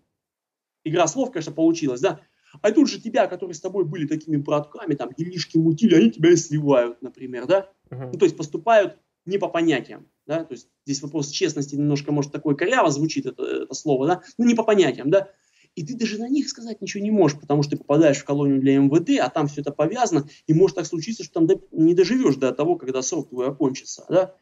игра 0.83 1.07
слов, 1.07 1.31
конечно, 1.31 1.51
получилась, 1.51 2.01
да, 2.01 2.21
а 2.61 2.71
тут 2.71 2.89
же 2.89 2.99
тебя, 2.99 3.27
которые 3.27 3.55
с 3.55 3.61
тобой 3.61 3.85
были 3.85 4.07
такими 4.07 4.37
братками, 4.37 4.95
там, 4.95 5.11
делишки 5.17 5.57
мутили, 5.57 5.95
они 5.95 6.11
тебя 6.11 6.31
и 6.31 6.35
сливают, 6.35 7.01
например, 7.01 7.45
да? 7.45 7.69
Uh-huh. 7.89 8.09
Ну, 8.11 8.19
то 8.19 8.25
есть 8.25 8.35
поступают 8.35 8.97
не 9.25 9.37
по 9.37 9.47
понятиям, 9.47 10.07
да? 10.25 10.43
То 10.43 10.53
есть 10.53 10.67
здесь 10.85 11.01
вопрос 11.01 11.29
честности 11.29 11.75
немножко, 11.75 12.11
может, 12.11 12.31
такой 12.31 12.57
коряво 12.57 12.91
звучит 12.91 13.25
это, 13.25 13.43
это 13.43 13.73
слово, 13.73 14.07
да? 14.07 14.21
Ну, 14.37 14.45
не 14.45 14.55
по 14.55 14.63
понятиям, 14.63 15.09
да? 15.09 15.29
И 15.75 15.85
ты 15.85 15.95
даже 15.95 16.19
на 16.19 16.27
них 16.27 16.49
сказать 16.49 16.81
ничего 16.81 17.03
не 17.03 17.11
можешь, 17.11 17.39
потому 17.39 17.63
что 17.63 17.71
ты 17.71 17.77
попадаешь 17.77 18.17
в 18.17 18.25
колонию 18.25 18.59
для 18.59 18.77
МВД, 18.77 19.19
а 19.21 19.29
там 19.29 19.47
все 19.47 19.61
это 19.61 19.71
повязано, 19.71 20.27
и 20.45 20.53
может 20.53 20.75
так 20.75 20.85
случиться, 20.85 21.23
что 21.23 21.45
там 21.45 21.47
не 21.71 21.93
доживешь 21.93 22.35
до 22.35 22.51
того, 22.51 22.75
когда 22.75 23.01
срок 23.01 23.29
твой 23.29 23.47
окончится, 23.47 24.05
да? 24.09 24.35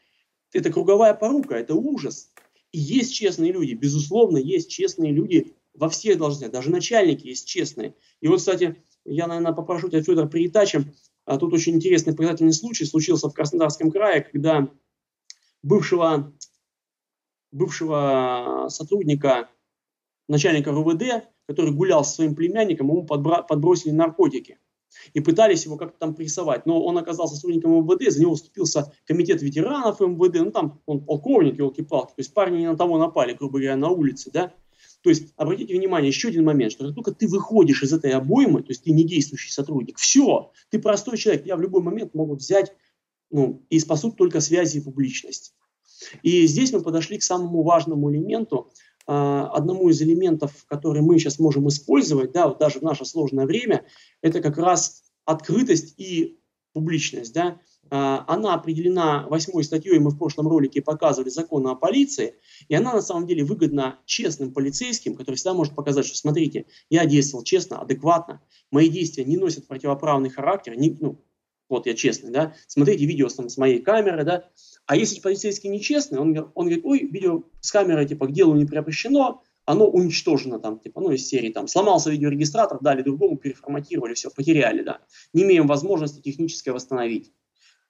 Это 0.51 0.71
круговая 0.71 1.13
порука, 1.13 1.55
это 1.55 1.75
ужас. 1.75 2.31
И 2.71 2.79
есть 2.79 3.13
честные 3.13 3.51
люди, 3.51 3.73
безусловно, 3.73 4.37
есть 4.37 4.69
честные 4.71 5.11
люди 5.11 5.53
во 5.75 5.89
всех 5.89 6.17
должностях, 6.17 6.51
даже 6.51 6.71
начальники 6.71 7.27
есть 7.27 7.47
честные. 7.47 7.95
И 8.21 8.27
вот, 8.27 8.39
кстати, 8.39 8.83
я, 9.05 9.27
наверное, 9.27 9.53
попрошу 9.53 9.89
тебя, 9.89 10.01
Федор, 10.01 10.27
перетачем. 10.27 10.93
А 11.25 11.37
тут 11.37 11.53
очень 11.53 11.75
интересный 11.75 12.15
показательный 12.15 12.53
случай 12.53 12.85
случился 12.85 13.29
в 13.29 13.33
Краснодарском 13.33 13.91
крае, 13.91 14.21
когда 14.21 14.67
бывшего, 15.61 16.33
бывшего 17.51 18.65
сотрудника, 18.69 19.49
начальника 20.29 20.71
РУВД, 20.71 21.27
который 21.47 21.73
гулял 21.73 22.03
со 22.03 22.15
своим 22.15 22.35
племянником, 22.35 22.87
ему 22.87 23.05
подбра- 23.05 23.45
подбросили 23.45 23.91
наркотики 23.91 24.59
и 25.13 25.19
пытались 25.19 25.65
его 25.65 25.77
как-то 25.77 25.97
там 25.99 26.15
прессовать. 26.15 26.65
Но 26.65 26.83
он 26.83 26.97
оказался 26.97 27.35
сотрудником 27.35 27.71
МВД, 27.83 28.11
за 28.11 28.21
него 28.21 28.35
вступился 28.35 28.93
комитет 29.05 29.41
ветеранов 29.41 29.99
МВД, 29.99 30.35
ну 30.35 30.51
там 30.51 30.81
он 30.85 31.03
полковник, 31.03 31.57
елки-палки, 31.57 32.09
то 32.09 32.19
есть 32.19 32.33
парни 32.33 32.59
не 32.59 32.67
на 32.67 32.77
того 32.77 32.97
напали, 32.97 33.33
грубо 33.33 33.59
говоря, 33.59 33.75
на 33.75 33.89
улице, 33.89 34.31
да. 34.31 34.53
То 35.01 35.09
есть, 35.09 35.33
обратите 35.37 35.75
внимание, 35.75 36.09
еще 36.09 36.27
один 36.27 36.43
момент, 36.43 36.73
что 36.73 36.85
как 36.85 36.95
только 36.95 37.11
ты 37.11 37.27
выходишь 37.27 37.83
из 37.83 37.93
этой 37.93 38.11
обоймы, 38.11 38.61
то 38.61 38.69
есть 38.69 38.83
ты 38.83 38.91
не 38.91 39.05
действующий 39.05 39.51
сотрудник, 39.51 39.97
все, 39.97 40.51
ты 40.69 40.79
простой 40.79 41.17
человек, 41.17 41.45
тебя 41.45 41.55
в 41.55 41.61
любой 41.61 41.81
момент 41.81 42.13
могут 42.13 42.39
взять 42.39 42.73
ну, 43.31 43.65
и 43.69 43.79
спасут 43.79 44.17
только 44.17 44.41
связи 44.41 44.77
и 44.77 44.81
публичность. 44.81 45.53
И 46.23 46.47
здесь 46.47 46.71
мы 46.73 46.81
подошли 46.81 47.17
к 47.17 47.23
самому 47.23 47.63
важному 47.63 48.11
элементу, 48.11 48.71
одному 49.11 49.89
из 49.89 50.01
элементов, 50.01 50.65
который 50.67 51.01
мы 51.01 51.17
сейчас 51.17 51.39
можем 51.39 51.67
использовать, 51.67 52.31
да, 52.31 52.47
вот 52.47 52.59
даже 52.59 52.79
в 52.79 52.83
наше 52.83 53.05
сложное 53.05 53.45
время, 53.45 53.85
это 54.21 54.41
как 54.41 54.57
раз 54.57 55.03
открытость 55.25 55.95
и 55.97 56.39
публичность, 56.73 57.33
да. 57.33 57.59
А, 57.91 58.23
она 58.27 58.53
определена 58.53 59.25
восьмой 59.27 59.63
статьей, 59.63 59.97
мы 59.97 60.11
в 60.11 60.17
прошлом 60.17 60.47
ролике 60.47 60.81
показывали 60.81 61.29
закона 61.29 61.71
о 61.71 61.75
полиции, 61.75 62.35
и 62.67 62.75
она 62.75 62.93
на 62.93 63.01
самом 63.01 63.25
деле 63.25 63.43
выгодна 63.43 63.99
честным 64.05 64.53
полицейским, 64.53 65.15
который 65.15 65.35
всегда 65.35 65.55
может 65.55 65.73
показать, 65.75 66.05
что 66.05 66.15
смотрите, 66.15 66.65
я 66.89 67.05
действовал 67.05 67.43
честно, 67.43 67.81
адекватно, 67.81 68.41
мои 68.69 68.89
действия 68.89 69.25
не 69.25 69.37
носят 69.37 69.67
противоправный 69.67 70.29
характер, 70.29 70.75
не, 70.75 70.95
ну, 70.99 71.23
вот 71.69 71.85
я 71.85 71.93
честный, 71.93 72.31
да, 72.31 72.53
смотрите 72.67 73.05
видео 73.05 73.29
там, 73.29 73.49
с 73.49 73.57
моей 73.57 73.79
камеры, 73.79 74.23
да, 74.23 74.49
а 74.85 74.95
если 74.95 75.19
полицейский 75.21 75.69
нечестный, 75.69 76.19
он, 76.19 76.51
он 76.55 76.65
говорит, 76.65 76.83
ой, 76.83 77.07
видео 77.07 77.43
с 77.61 77.71
камеры, 77.71 78.05
типа, 78.05 78.27
к 78.27 78.31
делу 78.31 78.55
не 78.55 78.65
приобщено, 78.65 79.41
оно 79.65 79.87
уничтожено 79.87 80.59
там, 80.59 80.79
типа, 80.79 80.99
ну, 80.99 81.11
из 81.11 81.27
серии 81.27 81.51
там, 81.51 81.67
сломался 81.67 82.09
видеорегистратор, 82.09 82.79
дали 82.81 83.03
другому, 83.03 83.37
переформатировали, 83.37 84.15
все, 84.15 84.31
потеряли, 84.31 84.81
да, 84.81 84.99
не 85.33 85.43
имеем 85.43 85.67
возможности 85.67 86.21
технически 86.21 86.69
восстановить 86.69 87.31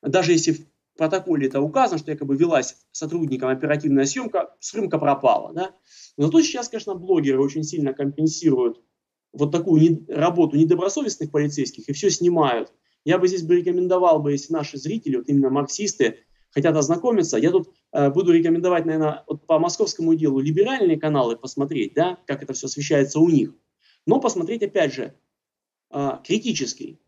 даже 0.01 0.31
если 0.31 0.51
в 0.51 0.59
протоколе 0.97 1.47
это 1.47 1.61
указано, 1.61 1.97
что 1.97 2.11
якобы 2.11 2.35
велась 2.35 2.77
сотрудником 2.91 3.49
оперативная 3.49 4.05
съемка, 4.05 4.55
съемка 4.59 4.97
пропала. 4.97 5.53
Да? 5.53 5.75
Но 6.17 6.25
зато 6.25 6.41
сейчас, 6.41 6.69
конечно, 6.69 6.95
блогеры 6.95 7.41
очень 7.41 7.63
сильно 7.63 7.93
компенсируют 7.93 8.81
вот 9.31 9.51
такую 9.51 9.81
не, 9.81 10.13
работу 10.13 10.57
недобросовестных 10.57 11.31
полицейских 11.31 11.87
и 11.87 11.93
все 11.93 12.09
снимают. 12.09 12.73
Я 13.09 13.17
бы 13.17 13.27
здесь 13.27 13.41
бы 13.41 13.55
рекомендовал 13.55 14.21
бы, 14.21 14.33
если 14.33 14.53
наши 14.53 14.77
зрители, 14.77 15.15
вот 15.15 15.29
именно 15.29 15.49
марксисты, 15.49 16.19
хотят 16.51 16.75
ознакомиться, 16.75 17.37
я 17.37 17.49
тут 17.49 17.73
э, 17.91 18.11
буду 18.11 18.31
рекомендовать, 18.31 18.85
наверное, 18.85 19.23
вот 19.25 19.47
по 19.47 19.57
московскому 19.57 20.13
делу 20.13 20.39
либеральные 20.39 20.99
каналы 20.99 21.35
посмотреть, 21.35 21.95
да, 21.95 22.19
как 22.27 22.43
это 22.43 22.53
все 22.53 22.67
освещается 22.67 23.19
у 23.19 23.27
них. 23.27 23.55
Но 24.05 24.19
посмотреть, 24.19 24.61
опять 24.61 24.93
же, 24.93 25.15
э, 25.91 26.09
критический. 26.23 27.01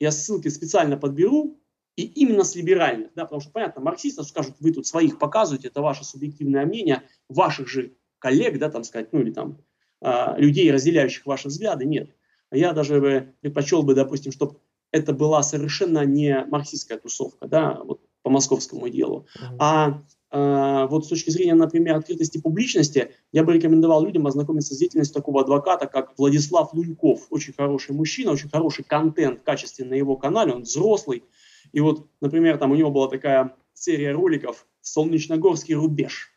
Я 0.00 0.10
ссылки 0.10 0.48
специально 0.48 0.96
подберу, 0.96 1.60
и 1.94 2.02
именно 2.02 2.42
с 2.42 2.56
либеральных, 2.56 3.14
да, 3.14 3.22
потому 3.22 3.40
что, 3.40 3.52
понятно, 3.52 3.82
марксисты 3.82 4.24
скажут, 4.24 4.56
вы 4.58 4.72
тут 4.72 4.84
своих 4.84 5.20
показываете, 5.20 5.68
это 5.68 5.80
ваше 5.80 6.02
субъективное 6.02 6.66
мнение, 6.66 7.04
ваших 7.28 7.68
же 7.68 7.94
коллег, 8.18 8.58
да, 8.58 8.68
там 8.68 8.82
сказать, 8.82 9.12
ну 9.12 9.20
или 9.20 9.30
там 9.30 9.58
э, 10.00 10.34
людей, 10.38 10.72
разделяющих 10.72 11.24
ваши 11.24 11.46
взгляды, 11.46 11.84
нет. 11.84 12.10
Я 12.50 12.72
даже 12.72 13.00
бы 13.00 13.34
предпочел 13.40 13.84
бы, 13.84 13.94
допустим, 13.94 14.32
чтобы 14.32 14.58
это 14.94 15.12
была 15.12 15.42
совершенно 15.42 16.04
не 16.04 16.44
марксистская 16.46 16.98
тусовка, 16.98 17.48
да, 17.48 17.80
вот 17.84 18.00
по 18.22 18.30
московскому 18.30 18.88
делу, 18.88 19.26
mm-hmm. 19.36 19.56
а 19.58 20.02
э, 20.30 20.86
вот 20.88 21.04
с 21.04 21.08
точки 21.08 21.30
зрения, 21.30 21.54
например, 21.54 21.96
открытости 21.96 22.38
публичности, 22.40 23.10
я 23.32 23.42
бы 23.42 23.52
рекомендовал 23.52 24.04
людям 24.04 24.26
ознакомиться 24.28 24.72
с 24.72 24.78
деятельностью 24.78 25.14
такого 25.14 25.40
адвоката, 25.42 25.88
как 25.88 26.16
Владислав 26.16 26.72
Луньков, 26.72 27.26
очень 27.30 27.52
хороший 27.52 27.92
мужчина, 27.92 28.30
очень 28.30 28.48
хороший 28.48 28.84
контент, 28.84 29.42
качественный 29.42 29.90
на 29.90 29.94
его 29.94 30.16
канале, 30.16 30.54
он 30.54 30.62
взрослый, 30.62 31.24
и 31.72 31.80
вот, 31.80 32.06
например, 32.20 32.56
там 32.56 32.70
у 32.70 32.76
него 32.76 32.92
была 32.92 33.08
такая 33.08 33.56
серия 33.72 34.12
роликов 34.12 34.64
«Солнечногорский 34.80 35.74
рубеж». 35.74 36.30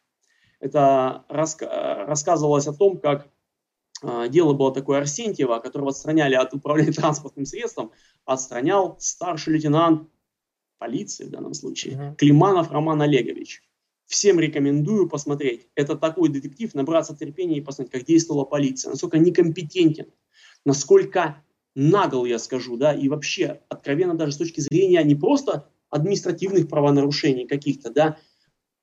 Это 0.59 1.25
раска- 1.29 2.05
рассказывалось 2.05 2.65
о 2.65 2.73
том, 2.73 2.97
как 2.97 3.27
э, 3.27 3.29
дело 4.29 4.53
было 4.53 4.73
такое 4.73 4.99
Арсентьева, 4.99 5.59
которого 5.59 5.89
отстраняли 5.89 6.35
от 6.35 6.53
управления 6.53 6.91
транспортным 6.93 7.45
средством, 7.45 7.91
отстранял 8.25 8.97
старший 8.99 9.53
лейтенант 9.53 10.09
полиции 10.77 11.25
в 11.25 11.31
данном 11.31 11.53
случае, 11.53 11.95
uh-huh. 11.95 12.15
Климанов 12.15 12.71
Роман 12.71 13.01
Олегович. 13.01 13.63
Всем 14.05 14.39
рекомендую 14.39 15.09
посмотреть. 15.09 15.67
Это 15.75 15.97
такой 15.97 16.29
детектив, 16.29 16.73
набраться 16.73 17.15
терпения 17.15 17.57
и 17.57 17.61
посмотреть, 17.61 17.91
как 17.91 18.05
действовала 18.05 18.45
полиция, 18.45 18.91
насколько 18.91 19.17
некомпетентен, 19.17 20.07
насколько 20.63 21.43
нагл, 21.75 22.25
я 22.25 22.39
скажу, 22.39 22.77
да, 22.77 22.93
и 22.93 23.09
вообще 23.09 23.61
откровенно 23.69 24.15
даже 24.15 24.31
с 24.31 24.37
точки 24.37 24.61
зрения 24.61 25.03
не 25.03 25.15
просто 25.15 25.69
административных 25.89 26.69
правонарушений 26.69 27.47
каких-то, 27.47 27.91
да, 27.91 28.17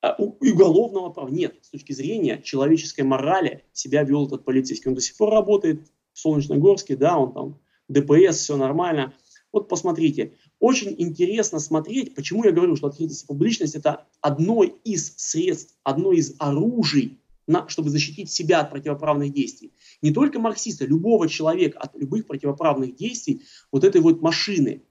а 0.04 0.16
уголовного 0.18 1.08
права. 1.08 1.30
Нет, 1.30 1.56
с 1.62 1.70
точки 1.70 1.92
зрения 1.92 2.42
человеческой 2.42 3.02
морали 3.02 3.64
себя 3.72 4.02
вел 4.02 4.26
этот 4.26 4.44
полицейский. 4.44 4.90
Он 4.90 4.94
до 4.94 5.00
сих 5.00 5.16
пор 5.16 5.30
работает 5.30 5.80
в 6.12 6.18
Солнечногорске, 6.18 6.94
да, 6.94 7.16
он 7.16 7.32
там 7.32 7.60
ДПС, 7.88 8.36
все 8.36 8.56
нормально. 8.58 9.14
Вот 9.50 9.66
посмотрите, 9.66 10.34
очень 10.60 10.94
интересно 10.98 11.58
смотреть, 11.58 12.14
почему 12.14 12.44
я 12.44 12.50
говорю, 12.50 12.76
что 12.76 12.88
открытость 12.88 13.24
и 13.24 13.26
публичность– 13.26 13.74
это 13.76 14.06
одно 14.20 14.62
из 14.62 15.14
средств, 15.16 15.74
одно 15.84 16.12
из 16.12 16.34
оружий 16.38 17.18
на, 17.46 17.66
чтобы 17.68 17.88
защитить 17.88 18.30
себя 18.30 18.60
от 18.60 18.70
противоправных 18.70 19.32
действий. 19.32 19.72
Не 20.02 20.12
только 20.12 20.38
марксиста, 20.38 20.84
любого 20.84 21.30
человека 21.30 21.78
от 21.78 21.96
любых 21.96 22.26
противоправных 22.26 22.94
действий 22.94 23.40
вот 23.72 23.84
этой 23.84 24.02
вот 24.02 24.20
машины. 24.20 24.82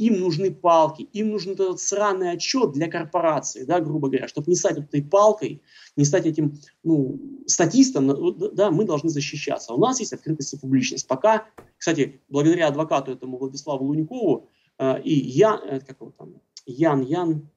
Им 0.00 0.18
нужны 0.18 0.50
палки, 0.50 1.02
им 1.12 1.28
нужен 1.28 1.52
этот 1.52 1.78
сраный 1.78 2.30
отчет 2.30 2.72
для 2.72 2.88
корпорации, 2.88 3.64
да, 3.64 3.80
грубо 3.80 4.08
говоря, 4.08 4.28
чтобы 4.28 4.50
не 4.50 4.56
стать 4.56 4.78
этой 4.78 5.02
палкой, 5.02 5.62
не 5.94 6.06
стать 6.06 6.24
этим 6.24 6.58
ну, 6.82 7.20
статистом, 7.46 8.34
да, 8.54 8.70
мы 8.70 8.86
должны 8.86 9.10
защищаться. 9.10 9.74
У 9.74 9.76
нас 9.76 10.00
есть 10.00 10.14
открытость 10.14 10.54
и 10.54 10.58
публичность. 10.58 11.06
Пока, 11.06 11.44
кстати, 11.76 12.22
благодаря 12.30 12.68
адвокату 12.68 13.12
этому 13.12 13.36
Владиславу 13.36 13.84
Лунькову 13.84 14.48
э, 14.78 15.02
и 15.02 15.12
Ян, 15.12 15.60
э, 15.68 15.80
как 15.80 16.00
его 16.00 16.14
там, 16.16 16.40
Ян, 16.64 17.02
Ян, 17.02 17.50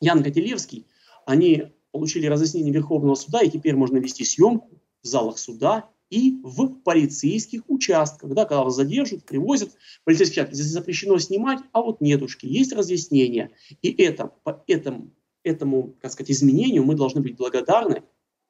Ян 0.00 0.24
Котелевский, 0.24 0.86
они 1.26 1.74
получили 1.92 2.24
разъяснение 2.24 2.72
Верховного 2.72 3.16
суда, 3.16 3.42
и 3.42 3.50
теперь 3.50 3.76
можно 3.76 3.98
вести 3.98 4.24
съемку 4.24 4.80
в 5.02 5.06
залах 5.06 5.36
суда 5.36 5.90
и 6.10 6.40
в 6.42 6.68
полицейских 6.82 7.62
участках, 7.68 8.32
да, 8.34 8.44
когда 8.44 8.64
вас 8.64 8.76
задержат, 8.76 9.24
привозят, 9.24 9.76
полицейский 10.04 10.42
участок, 10.42 10.54
здесь 10.54 10.66
запрещено 10.72 11.18
снимать, 11.18 11.60
а 11.72 11.82
вот 11.82 12.00
нетушки, 12.00 12.46
есть 12.46 12.72
разъяснение. 12.72 13.50
И 13.82 13.90
это, 14.02 14.32
по 14.44 14.62
этому, 14.66 15.10
этому, 15.42 15.96
как 16.00 16.12
сказать, 16.12 16.30
изменению 16.30 16.84
мы 16.84 16.94
должны 16.94 17.20
быть 17.20 17.36
благодарны, 17.36 18.02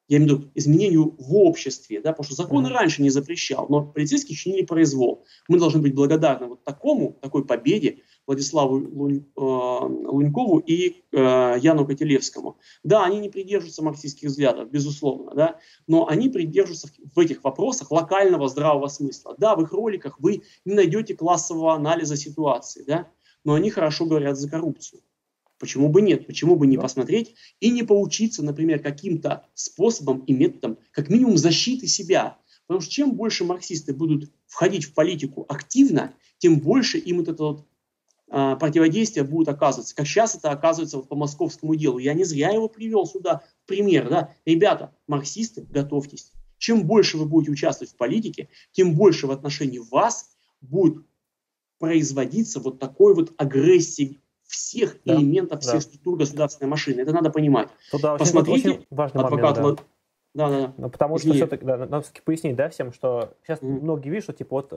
я 0.09 0.19
имею 0.19 0.37
в 0.37 0.41
виду 0.41 0.51
изменению 0.55 1.17
в 1.19 1.35
обществе, 1.35 2.01
да, 2.01 2.13
потому 2.13 2.27
что 2.27 2.35
закон 2.35 2.67
и 2.67 2.71
раньше 2.71 3.03
не 3.03 3.11
запрещал, 3.11 3.67
но 3.69 3.85
полицейские 3.85 4.37
чинили 4.37 4.65
произвол. 4.65 5.25
Мы 5.49 5.59
должны 5.59 5.81
быть 5.81 5.95
благодарны 5.95 6.47
вот 6.47 6.65
такому, 6.65 7.19
такой 7.21 7.45
победе, 7.45 7.99
Владиславу 8.27 8.77
Лунь, 8.77 9.25
э, 9.37 9.41
Лунькову 9.41 10.59
и 10.59 11.05
э, 11.13 11.57
Яну 11.61 11.87
Котелевскому. 11.87 12.59
Да, 12.83 13.05
они 13.05 13.19
не 13.19 13.29
придерживаются 13.29 13.85
марксистских 13.85 14.29
взглядов, 14.29 14.71
безусловно, 14.71 15.33
да, 15.35 15.59
но 15.87 16.09
они 16.09 16.29
придерживаются 16.29 16.89
в 17.15 17.19
этих 17.19 17.45
вопросах 17.45 17.91
локального 17.91 18.49
здравого 18.49 18.89
смысла. 18.89 19.35
Да, 19.39 19.55
в 19.55 19.63
их 19.63 19.73
роликах 19.73 20.19
вы 20.21 20.43
не 20.65 20.75
найдете 20.75 21.15
классового 21.15 21.75
анализа 21.75 22.17
ситуации, 22.17 22.85
да, 22.87 23.09
но 23.45 23.55
они 23.55 23.71
хорошо 23.71 24.07
говорят 24.07 24.37
за 24.37 24.51
коррупцию. 24.51 25.03
Почему 25.59 25.89
бы 25.89 26.03
нет? 26.03 26.27
Почему 26.27 26.57
бы 26.57 26.67
не 26.67 26.77
посмотреть 26.77 27.35
и 27.61 27.71
не 27.71 27.83
поучиться, 27.83 28.43
например, 28.43 28.81
каким-то 28.81 29.47
способом 29.55 30.21
и 30.21 30.33
методом, 30.33 30.79
как 30.93 31.09
минимум 31.09 31.37
защиты 31.37 31.87
себя? 31.87 32.39
Потому 32.67 32.81
что 32.81 32.91
чем 32.91 33.13
больше 33.13 33.45
марксисты 33.45 33.95
будут 33.95 34.31
входить 34.47 34.85
в 34.85 34.95
политику 34.95 35.47
активно, 35.49 36.15
тем 36.39 36.61
больше 36.61 36.99
им 36.99 37.19
вот 37.19 37.29
это 37.29 37.43
вот 37.43 37.67
а, 38.29 38.57
противодействия 38.57 39.23
будут 39.23 39.49
оказываться. 39.49 39.95
Как 39.95 40.07
сейчас 40.07 40.35
это 40.35 40.51
оказывается 40.51 40.97
вот 40.97 41.09
по 41.09 41.15
московскому 41.15 41.75
делу. 41.77 41.99
Я 41.99 42.13
не 42.15 42.25
зря 42.25 42.51
его 42.51 42.69
привел 42.69 43.07
сюда 43.07 43.43
в 43.65 43.69
пример. 43.69 44.09
Да? 44.09 44.35
Ребята, 44.45 44.95
марксисты, 45.07 45.63
готовьтесь. 45.63 46.33
Чем 46.59 46.85
больше 46.85 47.19
вы 47.19 47.27
будете 47.27 47.53
участвовать 47.53 47.93
в 47.93 47.97
политике, 47.97 48.49
тем 48.73 48.95
больше 48.95 49.27
в 49.27 49.31
отношении 49.31 49.79
вас 49.79 50.37
будет 50.61 51.05
производиться 51.79 52.59
вот 52.61 52.79
такой 52.79 53.15
вот 53.15 53.33
агрессии 53.37 54.21
всех 54.57 54.97
да, 55.05 55.15
элементов, 55.15 55.61
всех 55.61 55.75
да. 55.75 55.81
структур 55.81 56.17
государственной 56.17 56.69
машины. 56.69 57.01
Это 57.01 57.13
надо 57.13 57.31
понимать. 57.31 57.69
Туда 57.91 58.17
Посмотрите, 58.17 58.71
очень 58.71 58.87
важный 58.91 59.23
адвокат 59.23 59.59
момент, 59.59 59.79
да. 59.79 59.85
Да, 60.37 60.51
да, 60.51 60.67
да. 60.67 60.73
Ну, 60.77 60.91
потому 60.91 61.17
что 61.17 61.33
все-таки, 61.33 61.65
да, 61.65 61.79
надо 61.79 62.03
все-таки 62.03 62.21
пояснить, 62.23 62.57
да, 62.57 62.69
всем, 62.69 62.93
что 62.93 63.33
сейчас 63.43 63.61
mm-hmm. 63.61 63.81
многие 63.81 64.11
видят, 64.11 64.25
что 64.25 64.33
типа 64.35 64.57
вот 64.57 64.69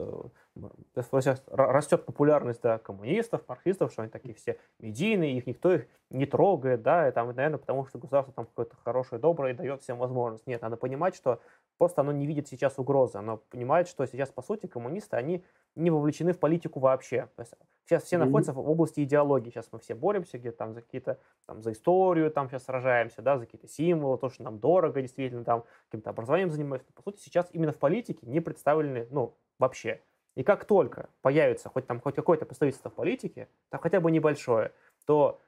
э, 0.96 1.02
сейчас 1.20 1.42
растет 1.48 2.06
популярность 2.06 2.62
да, 2.62 2.78
коммунистов, 2.78 3.42
марксистов, 3.46 3.92
что 3.92 4.00
они 4.00 4.10
такие 4.10 4.34
все 4.34 4.56
медийные, 4.78 5.36
их 5.36 5.46
никто 5.46 5.74
их 5.74 5.86
не 6.08 6.24
трогает, 6.24 6.80
да, 6.80 7.06
и 7.06 7.12
там, 7.12 7.26
наверное, 7.34 7.58
потому 7.58 7.86
что 7.86 7.98
государство 7.98 8.32
там 8.32 8.46
какое-то 8.46 8.74
хорошее, 8.82 9.20
доброе 9.20 9.52
и 9.52 9.56
дает 9.56 9.82
всем 9.82 9.98
возможность. 9.98 10.46
Нет, 10.46 10.62
надо 10.62 10.78
понимать, 10.78 11.14
что 11.14 11.40
просто 11.80 12.02
оно 12.02 12.12
не 12.12 12.26
видит 12.26 12.46
сейчас 12.46 12.78
угрозы, 12.78 13.16
оно 13.16 13.38
понимает, 13.38 13.88
что 13.88 14.04
сейчас, 14.04 14.28
по 14.28 14.42
сути, 14.42 14.66
коммунисты, 14.66 15.16
они 15.16 15.42
не 15.74 15.90
вовлечены 15.90 16.34
в 16.34 16.38
политику 16.38 16.78
вообще. 16.78 17.30
То 17.36 17.40
есть 17.40 17.54
сейчас 17.86 18.02
все 18.04 18.16
mm-hmm. 18.16 18.24
находятся 18.26 18.52
в 18.52 18.68
области 18.68 19.02
идеологии, 19.02 19.48
сейчас 19.48 19.70
мы 19.72 19.78
все 19.78 19.94
боремся 19.94 20.36
где-то 20.36 20.58
там 20.58 20.74
за 20.74 20.82
какие-то, 20.82 21.18
там, 21.46 21.62
за 21.62 21.72
историю, 21.72 22.30
там 22.30 22.50
сейчас 22.50 22.64
сражаемся, 22.64 23.22
да, 23.22 23.38
за 23.38 23.46
какие-то 23.46 23.66
символы, 23.66 24.18
то, 24.18 24.28
что 24.28 24.42
нам 24.42 24.58
дорого, 24.58 25.00
действительно, 25.00 25.42
там, 25.42 25.64
каким-то 25.86 26.10
образованием 26.10 26.50
занимаются. 26.50 26.92
По 26.92 27.00
сути, 27.00 27.18
сейчас 27.22 27.48
именно 27.54 27.72
в 27.72 27.78
политике 27.78 28.26
не 28.26 28.40
представлены, 28.40 29.06
ну, 29.10 29.34
вообще. 29.58 30.02
И 30.34 30.42
как 30.42 30.66
только 30.66 31.08
появится 31.22 31.70
хоть 31.70 31.86
там 31.86 31.98
хоть 31.98 32.14
какое-то 32.14 32.44
представительство 32.44 32.90
в 32.90 32.94
политике, 32.94 33.48
там 33.70 33.80
хотя 33.80 34.00
бы 34.00 34.10
небольшое, 34.10 34.72
то, 35.06 35.40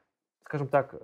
скажем 0.45 0.69
так, 0.69 0.95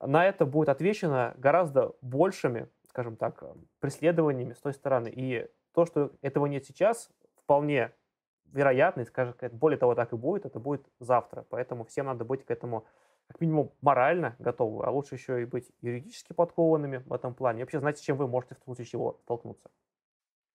на 0.00 0.26
это 0.26 0.44
будет 0.46 0.68
отвечено 0.68 1.32
гораздо 1.38 1.94
большими, 2.02 2.68
скажем 2.94 3.16
так, 3.16 3.42
преследованиями 3.80 4.52
с 4.52 4.60
той 4.60 4.72
стороны. 4.72 5.12
И 5.12 5.48
то, 5.72 5.84
что 5.84 6.12
этого 6.22 6.46
нет 6.46 6.64
сейчас, 6.64 7.10
вполне 7.42 7.92
вероятно, 8.52 9.04
скажем, 9.04 9.34
более 9.50 9.78
того, 9.78 9.96
так 9.96 10.12
и 10.12 10.16
будет, 10.16 10.46
это 10.46 10.60
будет 10.60 10.86
завтра. 11.00 11.44
Поэтому 11.50 11.84
всем 11.84 12.06
надо 12.06 12.24
быть 12.24 12.44
к 12.44 12.50
этому 12.52 12.84
как 13.26 13.40
минимум 13.40 13.72
морально 13.80 14.36
готовы, 14.38 14.84
а 14.84 14.90
лучше 14.90 15.16
еще 15.16 15.42
и 15.42 15.44
быть 15.44 15.66
юридически 15.80 16.32
подкованными 16.34 17.02
в 17.04 17.12
этом 17.12 17.34
плане. 17.34 17.60
И 17.60 17.62
вообще 17.64 17.80
знать, 17.80 17.98
с 17.98 18.00
чем 18.00 18.16
вы 18.16 18.28
можете 18.28 18.54
в 18.54 18.62
случае 18.62 18.86
чего 18.86 19.18
столкнуться. 19.24 19.70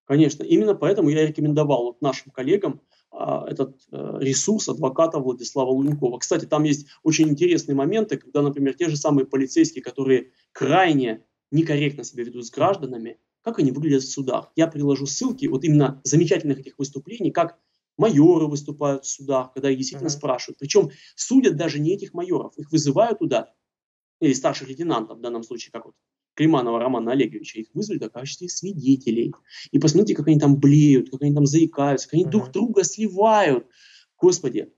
Конечно, 0.05 0.43
именно 0.43 0.75
поэтому 0.75 1.09
я 1.09 1.27
рекомендовал 1.27 1.83
вот 1.83 2.01
нашим 2.01 2.31
коллегам 2.31 2.79
а, 3.11 3.45
этот 3.49 3.75
а, 3.91 4.17
ресурс 4.19 4.69
адвоката 4.69 5.19
Владислава 5.19 5.71
Лунькова. 5.71 6.19
Кстати, 6.19 6.45
там 6.45 6.63
есть 6.63 6.87
очень 7.03 7.27
интересные 7.27 7.75
моменты, 7.75 8.17
когда, 8.17 8.41
например, 8.41 8.75
те 8.75 8.87
же 8.87 8.95
самые 8.95 9.25
полицейские, 9.25 9.83
которые 9.83 10.31
крайне 10.53 11.25
некорректно 11.51 12.03
себя 12.03 12.23
ведут 12.23 12.45
с 12.45 12.51
гражданами, 12.51 13.19
как 13.41 13.59
они 13.59 13.71
выглядят 13.71 14.03
в 14.03 14.11
судах. 14.11 14.51
Я 14.55 14.67
приложу 14.67 15.05
ссылки 15.05 15.45
вот 15.47 15.63
именно 15.63 16.01
замечательных 16.03 16.59
этих 16.59 16.77
выступлений, 16.77 17.31
как 17.31 17.57
майоры 17.97 18.47
выступают 18.47 19.05
в 19.05 19.09
судах, 19.09 19.53
когда 19.53 19.69
их 19.69 19.77
действительно 19.77 20.07
uh-huh. 20.07 20.17
спрашивают. 20.17 20.59
Причем 20.59 20.89
судят 21.15 21.57
даже 21.57 21.80
не 21.80 21.93
этих 21.93 22.13
майоров, 22.13 22.57
их 22.57 22.71
вызывают 22.71 23.19
туда, 23.19 23.53
или 24.21 24.34
старших 24.34 24.69
лейтенантов 24.69 25.17
в 25.17 25.21
данном 25.21 25.43
случае, 25.43 25.71
как 25.71 25.85
вот 25.85 25.95
Климанова 26.35 26.80
Романа 26.80 27.11
Олеговича, 27.11 27.59
их 27.59 27.67
вызвали 27.73 27.99
в 27.99 28.09
качестве 28.09 28.47
свидетелей. 28.47 29.34
И 29.71 29.80
посмотрите, 29.80 30.15
как 30.15 30.27
они 30.27 30.39
там 30.39 30.57
блеют, 30.57 31.09
как 31.09 31.21
они 31.21 31.34
там 31.34 31.45
заикаются, 31.45 32.07
как 32.07 32.13
они 32.13 32.26
uh-huh. 32.26 32.30
друг 32.30 32.51
друга 32.51 32.84
сливают. 32.84 33.67
Господи. 34.17 34.71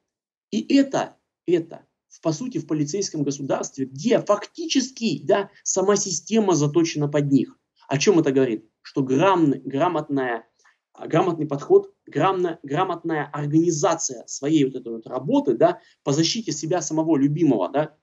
И 0.49 0.75
это, 0.75 1.17
это, 1.45 1.85
по 2.21 2.31
сути, 2.31 2.57
в 2.57 2.67
полицейском 2.67 3.23
государстве, 3.23 3.85
где 3.85 4.19
фактически 4.19 5.23
да, 5.23 5.49
сама 5.63 5.95
система 5.95 6.55
заточена 6.55 7.07
под 7.07 7.31
них. 7.31 7.57
О 7.87 7.97
чем 7.97 8.19
это 8.19 8.31
говорит? 8.31 8.69
Что 8.81 9.03
грамотная, 9.03 9.61
грамотная 9.63 10.45
а, 10.93 11.07
грамотный 11.07 11.47
подход, 11.47 11.93
грамотная, 12.05 12.59
грамотная 12.63 13.29
организация 13.31 14.25
своей 14.27 14.65
вот 14.65 14.75
этой 14.75 14.91
вот 14.91 15.07
работы, 15.07 15.55
да, 15.55 15.79
по 16.03 16.11
защите 16.11 16.51
себя 16.51 16.81
самого 16.81 17.17
любимого, 17.17 17.69
да, 17.69 17.95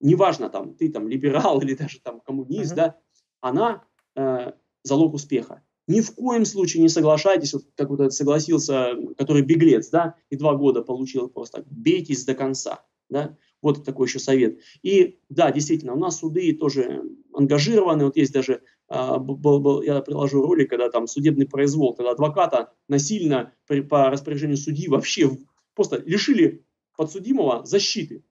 неважно, 0.00 0.48
там, 0.50 0.74
ты 0.74 0.90
там 0.90 1.08
либерал 1.08 1.60
или 1.60 1.74
даже 1.74 2.00
там 2.00 2.20
коммунист, 2.20 2.72
uh-huh. 2.72 2.76
да, 2.76 2.98
она 3.40 3.84
э, 4.16 4.52
залог 4.82 5.14
успеха. 5.14 5.62
Ни 5.88 6.00
в 6.00 6.14
коем 6.14 6.44
случае 6.44 6.82
не 6.82 6.88
соглашайтесь, 6.88 7.52
вот 7.52 7.64
как 7.74 7.90
вот 7.90 8.00
этот 8.00 8.12
согласился, 8.12 8.94
который 9.18 9.42
беглец, 9.42 9.90
да, 9.90 10.14
и 10.28 10.36
два 10.36 10.54
года 10.54 10.82
получил 10.82 11.28
просто, 11.28 11.64
бейтесь 11.68 12.24
до 12.24 12.34
конца, 12.34 12.84
да, 13.10 13.36
вот 13.62 13.84
такой 13.84 14.06
еще 14.06 14.18
совет. 14.18 14.60
И 14.82 15.18
да, 15.28 15.52
действительно, 15.52 15.92
у 15.92 15.98
нас 15.98 16.18
суды 16.18 16.54
тоже 16.54 17.02
ангажированы, 17.34 18.06
вот 18.06 18.16
есть 18.16 18.32
даже 18.32 18.62
а, 18.88 19.18
был, 19.18 19.60
был, 19.60 19.82
я 19.82 20.00
приложу 20.00 20.42
ролик, 20.42 20.70
когда 20.70 20.90
там 20.90 21.06
судебный 21.06 21.46
произвол, 21.46 21.94
когда 21.94 22.12
адвоката 22.12 22.72
насильно 22.88 23.52
при, 23.66 23.82
по 23.82 24.10
распоряжению 24.10 24.56
судьи 24.56 24.88
вообще 24.88 25.30
просто 25.74 25.98
лишили 25.98 26.64
подсудимого 26.96 27.64
защиты. 27.64 28.24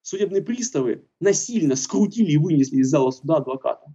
Судебные 0.00 0.42
приставы 0.42 1.06
насильно 1.20 1.76
скрутили 1.76 2.32
и 2.32 2.38
вынесли 2.38 2.78
из 2.78 2.88
зала 2.88 3.10
суда 3.10 3.36
адвоката. 3.36 3.94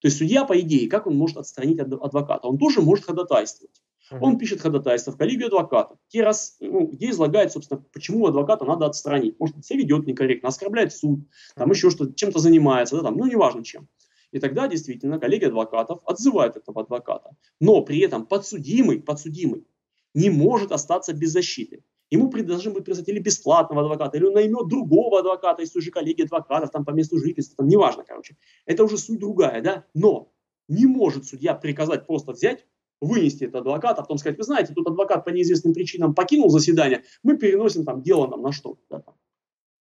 То 0.00 0.08
есть 0.08 0.18
судья, 0.18 0.44
по 0.44 0.58
идее, 0.60 0.88
как 0.88 1.06
он 1.06 1.16
может 1.16 1.36
отстранить 1.36 1.78
адвоката? 1.78 2.48
Он 2.48 2.58
тоже 2.58 2.80
может 2.80 3.04
ходатайствовать. 3.04 3.83
Он 4.10 4.38
пишет 4.38 4.60
ходатайство 4.60 5.12
в 5.12 5.16
коллегию 5.16 5.46
адвокатов, 5.46 5.98
где, 6.08 6.22
раз, 6.22 6.56
ну, 6.60 6.86
где 6.86 7.10
излагает, 7.10 7.52
собственно, 7.52 7.82
почему 7.92 8.26
адвоката 8.26 8.64
надо 8.64 8.86
отстранить. 8.86 9.38
Может, 9.40 9.64
себя 9.64 9.78
ведет 9.80 10.06
некорректно, 10.06 10.48
оскорбляет 10.48 10.92
суд, 10.92 11.20
там 11.54 11.70
еще 11.70 11.90
что-то, 11.90 12.14
чем-то 12.14 12.38
занимается, 12.38 12.96
да, 12.96 13.02
там, 13.02 13.16
ну, 13.16 13.26
неважно 13.26 13.64
чем. 13.64 13.88
И 14.30 14.40
тогда 14.40 14.66
действительно 14.68 15.18
коллеги 15.18 15.44
адвокатов 15.44 16.00
отзывают 16.04 16.56
этого 16.56 16.82
адвоката. 16.82 17.30
Но 17.60 17.82
при 17.82 18.00
этом 18.00 18.26
подсудимый, 18.26 19.00
подсудимый 19.00 19.64
не 20.12 20.28
может 20.28 20.72
остаться 20.72 21.12
без 21.12 21.30
защиты. 21.30 21.84
Ему 22.10 22.30
должны 22.30 22.72
быть 22.72 22.84
признать 22.84 23.08
или 23.08 23.18
бесплатного 23.18 23.82
адвоката, 23.82 24.16
или 24.16 24.24
он 24.24 24.34
наймет 24.34 24.68
другого 24.68 25.20
адвоката 25.20 25.62
из 25.62 25.72
той 25.72 25.82
же 25.82 25.90
коллеги 25.90 26.22
адвокатов, 26.22 26.70
там 26.70 26.84
по 26.84 26.90
месту 26.90 27.18
жительства, 27.18 27.56
там 27.56 27.68
неважно, 27.68 28.04
короче. 28.06 28.36
Это 28.66 28.84
уже 28.84 28.98
суть 28.98 29.18
другая, 29.18 29.62
да? 29.62 29.84
Но 29.94 30.32
не 30.68 30.86
может 30.86 31.26
судья 31.26 31.54
приказать 31.54 32.06
просто 32.06 32.32
взять, 32.32 32.66
вынести 33.04 33.44
этого 33.44 33.60
адвоката, 33.60 34.00
а 34.00 34.04
потом 34.04 34.18
сказать, 34.18 34.38
вы 34.38 34.44
знаете, 34.44 34.74
тут 34.74 34.86
адвокат 34.86 35.24
по 35.24 35.30
неизвестным 35.30 35.74
причинам 35.74 36.14
покинул 36.14 36.48
заседание, 36.50 37.04
мы 37.22 37.36
переносим 37.36 37.84
там 37.84 38.02
дело 38.02 38.26
нам 38.26 38.42
на 38.42 38.52
что? 38.52 38.78
Да, 38.90 39.00
там, 39.00 39.14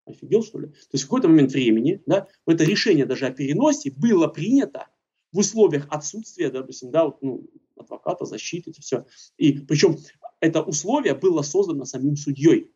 Офигел, 0.06 0.42
что 0.42 0.58
ли? 0.58 0.68
То 0.68 0.88
есть 0.92 1.04
в 1.04 1.06
какой-то 1.06 1.28
момент 1.28 1.52
времени, 1.52 2.02
да, 2.06 2.26
это 2.46 2.64
решение 2.64 3.06
даже 3.06 3.26
о 3.26 3.30
переносе 3.30 3.92
было 3.92 4.26
принято 4.26 4.88
в 5.32 5.38
условиях 5.38 5.86
отсутствия, 5.90 6.50
допустим, 6.50 6.90
да, 6.90 7.06
вот, 7.06 7.22
ну, 7.22 7.48
адвоката, 7.76 8.24
защиты, 8.24 8.70
это 8.70 8.82
все. 8.82 9.06
И 9.36 9.52
причем 9.52 9.96
это 10.40 10.62
условие 10.62 11.14
было 11.14 11.42
создано 11.42 11.84
самим 11.84 12.16
судьей. 12.16 12.71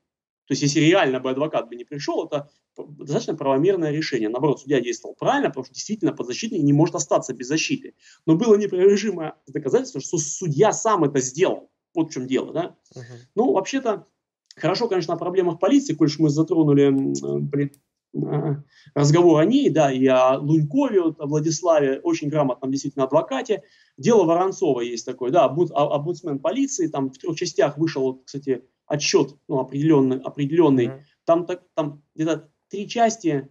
То 0.47 0.53
есть 0.53 0.63
если 0.63 0.81
реально 0.81 1.21
бы 1.21 1.31
адвокат 1.31 1.69
бы 1.69 1.77
не 1.77 1.85
пришел, 1.85 2.27
это 2.27 2.51
достаточно 2.77 3.35
правомерное 3.35 3.91
решение. 3.91 4.29
Наоборот, 4.29 4.61
судья 4.61 4.81
действовал 4.81 5.15
правильно, 5.15 5.49
потому 5.49 5.65
что 5.65 5.75
действительно 5.75 6.13
подзащитный 6.13 6.59
не 6.59 6.73
может 6.73 6.95
остаться 6.95 7.35
без 7.35 7.49
защиты. 7.49 7.95
Но 8.27 8.37
было 8.37 8.57
непрерываемое 8.57 9.35
доказательство, 9.47 10.01
что 10.01 10.19
судья 10.19 10.73
сам 10.73 11.05
это 11.05 11.21
сделал. 11.21 11.71
Вот 11.95 12.11
в 12.11 12.13
чем 12.13 12.27
дело, 12.27 12.53
да? 12.53 12.77
Uh-huh. 12.95 13.03
Ну, 13.35 13.53
вообще-то, 13.53 14.07
Хорошо, 14.57 14.89
конечно, 14.89 15.15
о 15.15 15.19
проблемах 15.19 15.59
полиции, 15.59 15.95
коль 15.95 16.11
мы 16.19 16.31
затронули 16.31 16.95
разговор 18.95 19.41
о 19.41 19.45
ней, 19.45 19.69
да, 19.69 19.93
и 19.93 20.07
о 20.07 20.39
Лунькове, 20.39 21.03
вот, 21.03 21.21
о 21.21 21.27
Владиславе, 21.27 22.01
очень 22.01 22.31
грамотном 22.31 22.71
действительно 22.71 23.05
адвокате. 23.05 23.63
Дело 23.99 24.25
Воронцова 24.25 24.81
есть 24.81 25.05
такое, 25.05 25.31
да, 25.31 25.45
омбудсмен 25.45 26.39
полиции, 26.39 26.87
там 26.87 27.11
в 27.11 27.19
трех 27.19 27.37
частях 27.37 27.77
вышел, 27.77 28.23
кстати, 28.25 28.63
отчет, 28.87 29.37
ну, 29.49 29.59
определенный, 29.59 30.19
определенный. 30.21 30.87
Mm-hmm. 30.87 31.01
Там, 31.25 31.47
так, 31.47 31.63
там 31.75 32.03
где-то 32.15 32.51
три 32.69 32.89
части, 32.89 33.49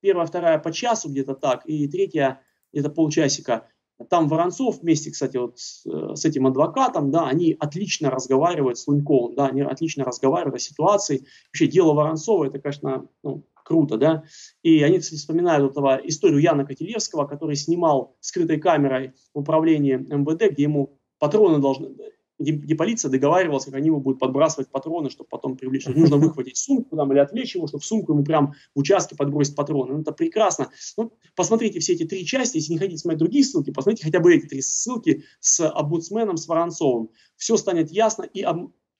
первая, 0.00 0.26
вторая 0.26 0.58
по 0.58 0.72
часу 0.72 1.08
где-то 1.08 1.34
так, 1.34 1.66
и 1.66 1.88
третья 1.88 2.40
где-то 2.72 2.90
полчасика. 2.90 3.68
Там 4.10 4.28
Воронцов 4.28 4.82
вместе, 4.82 5.10
кстати, 5.10 5.38
вот 5.38 5.58
с, 5.58 5.86
с 5.86 6.24
этим 6.24 6.46
адвокатом, 6.46 7.10
да, 7.10 7.26
они 7.26 7.56
отлично 7.58 8.10
разговаривают 8.10 8.78
с 8.78 8.86
Луньковым, 8.86 9.34
да, 9.34 9.46
они 9.46 9.62
отлично 9.62 10.04
разговаривают 10.04 10.56
о 10.56 10.58
ситуации. 10.58 11.24
Вообще 11.48 11.66
дело 11.66 11.94
Воронцова, 11.94 12.44
это, 12.44 12.58
конечно, 12.58 13.08
ну, 13.22 13.46
круто, 13.54 13.96
да. 13.96 14.24
И 14.62 14.82
они, 14.82 14.98
кстати, 14.98 15.18
вспоминают 15.18 15.72
этого 15.72 15.96
историю 16.04 16.40
Яна 16.40 16.66
Котелевского, 16.66 17.26
который 17.26 17.56
снимал 17.56 18.16
скрытой 18.20 18.60
камерой 18.60 19.14
в 19.32 19.38
управлении 19.38 19.94
МВД, 19.94 20.52
где 20.52 20.64
ему 20.64 21.00
патроны 21.18 21.58
должны, 21.58 21.96
где, 22.38 22.74
полиция 22.74 23.10
договаривалась, 23.10 23.64
как 23.64 23.74
они 23.74 23.86
ему 23.86 24.00
будут 24.00 24.18
подбрасывать 24.18 24.68
патроны, 24.68 25.10
чтобы 25.10 25.28
потом 25.28 25.56
привлечь. 25.56 25.86
Нужно 25.86 26.16
выхватить 26.16 26.56
сумку 26.56 26.96
там, 26.96 27.12
или 27.12 27.18
отвлечь 27.18 27.54
его, 27.54 27.66
чтобы 27.66 27.82
в 27.82 27.86
сумку 27.86 28.12
ему 28.12 28.24
прям 28.24 28.54
в 28.74 28.80
участке 28.80 29.16
подбросить 29.16 29.56
патроны. 29.56 29.94
Ну, 29.94 30.00
это 30.02 30.12
прекрасно. 30.12 30.70
Ну, 30.96 31.12
посмотрите 31.34 31.80
все 31.80 31.94
эти 31.94 32.04
три 32.04 32.26
части. 32.26 32.56
Если 32.58 32.72
не 32.72 32.78
хотите 32.78 32.98
смотреть 32.98 33.20
другие 33.20 33.44
ссылки, 33.44 33.70
посмотрите 33.70 34.04
хотя 34.04 34.20
бы 34.20 34.34
эти 34.34 34.46
три 34.46 34.60
ссылки 34.60 35.24
с 35.40 35.66
обудсменом, 35.66 36.36
с 36.36 36.46
Воронцовым. 36.46 37.10
Все 37.36 37.56
станет 37.56 37.90
ясно. 37.90 38.24
И, 38.24 38.46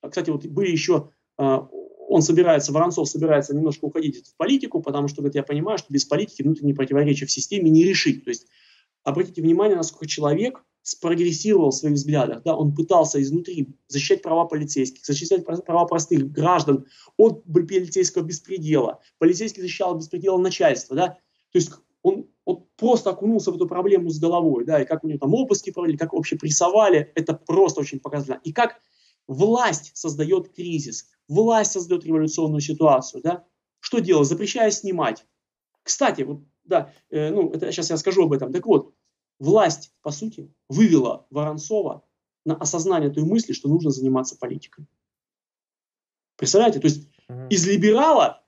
кстати, 0.01 0.29
вот 0.29 0.45
были 0.45 0.71
еще 0.71 1.11
а, 1.37 1.67
он 2.07 2.21
собирается, 2.21 2.71
Воронцов 2.71 3.09
собирается 3.09 3.53
немножко 3.55 3.85
уходить 3.85 4.25
в 4.25 4.35
политику, 4.37 4.81
потому 4.81 5.07
что, 5.07 5.17
говорит, 5.17 5.35
я 5.35 5.43
понимаю, 5.43 5.77
что 5.77 5.93
без 5.93 6.05
политики 6.05 6.41
внутренние 6.41 6.75
противоречия 6.75 7.25
в 7.25 7.31
системе 7.31 7.69
не 7.69 7.83
решить. 7.83 8.23
То 8.23 8.29
есть 8.29 8.47
обратите 9.03 9.41
внимание, 9.41 9.75
насколько 9.75 10.07
человек 10.07 10.63
спрогрессировал 10.87 11.71
в 11.71 11.75
своих 11.75 11.95
взглядах. 11.95 12.43
Да? 12.43 12.55
Он 12.55 12.73
пытался 12.73 13.21
изнутри 13.21 13.75
защищать 13.89 14.21
права 14.21 14.45
полицейских, 14.45 15.05
защищать 15.05 15.43
права 15.45 15.85
простых 15.85 16.31
граждан 16.31 16.85
от 17.17 17.43
полицейского 17.43 18.23
беспредела. 18.23 19.01
Полицейский 19.17 19.61
защищал 19.61 19.95
беспредела 19.97 20.37
начальства. 20.37 20.95
Да? 20.95 21.07
То 21.09 21.55
есть 21.59 21.71
он, 22.03 22.29
он 22.45 22.67
просто 22.77 23.09
окунулся 23.09 23.51
в 23.51 23.57
эту 23.57 23.67
проблему 23.67 24.09
с 24.09 24.17
головой. 24.17 24.63
Да? 24.63 24.81
И 24.81 24.85
как 24.85 25.03
у 25.03 25.09
него 25.09 25.19
там 25.19 25.33
обыски 25.33 25.71
провели, 25.71 25.97
как 25.97 26.13
вообще 26.13 26.37
прессовали, 26.37 27.11
это 27.15 27.33
просто 27.33 27.81
очень 27.81 27.99
показательно. 27.99 28.39
И 28.45 28.53
как 28.53 28.79
власть 29.27 29.91
создает 29.93 30.55
кризис, 30.55 31.09
власть 31.27 31.73
создает 31.73 32.05
революционную 32.05 32.61
ситуацию. 32.61 33.21
Да? 33.21 33.43
Что 33.81 33.99
делать? 33.99 34.29
Запрещая 34.29 34.71
снимать. 34.71 35.25
Кстати, 35.83 36.21
вот, 36.21 36.43
да, 36.63 36.93
э, 37.09 37.29
ну, 37.29 37.51
это 37.51 37.73
сейчас 37.73 37.89
я 37.89 37.97
скажу 37.97 38.23
об 38.23 38.31
этом. 38.31 38.53
Так 38.53 38.65
вот, 38.65 38.93
власть, 39.39 39.93
по 40.01 40.11
сути, 40.11 40.53
вывела 40.69 41.25
Воронцова 41.29 42.03
на 42.45 42.55
осознание 42.55 43.09
той 43.09 43.23
мысли, 43.23 43.53
что 43.53 43.69
нужно 43.69 43.91
заниматься 43.91 44.37
политикой. 44.37 44.85
Представляете? 46.37 46.79
То 46.79 46.87
есть 46.87 47.09
из 47.49 47.67
либерала, 47.67 48.43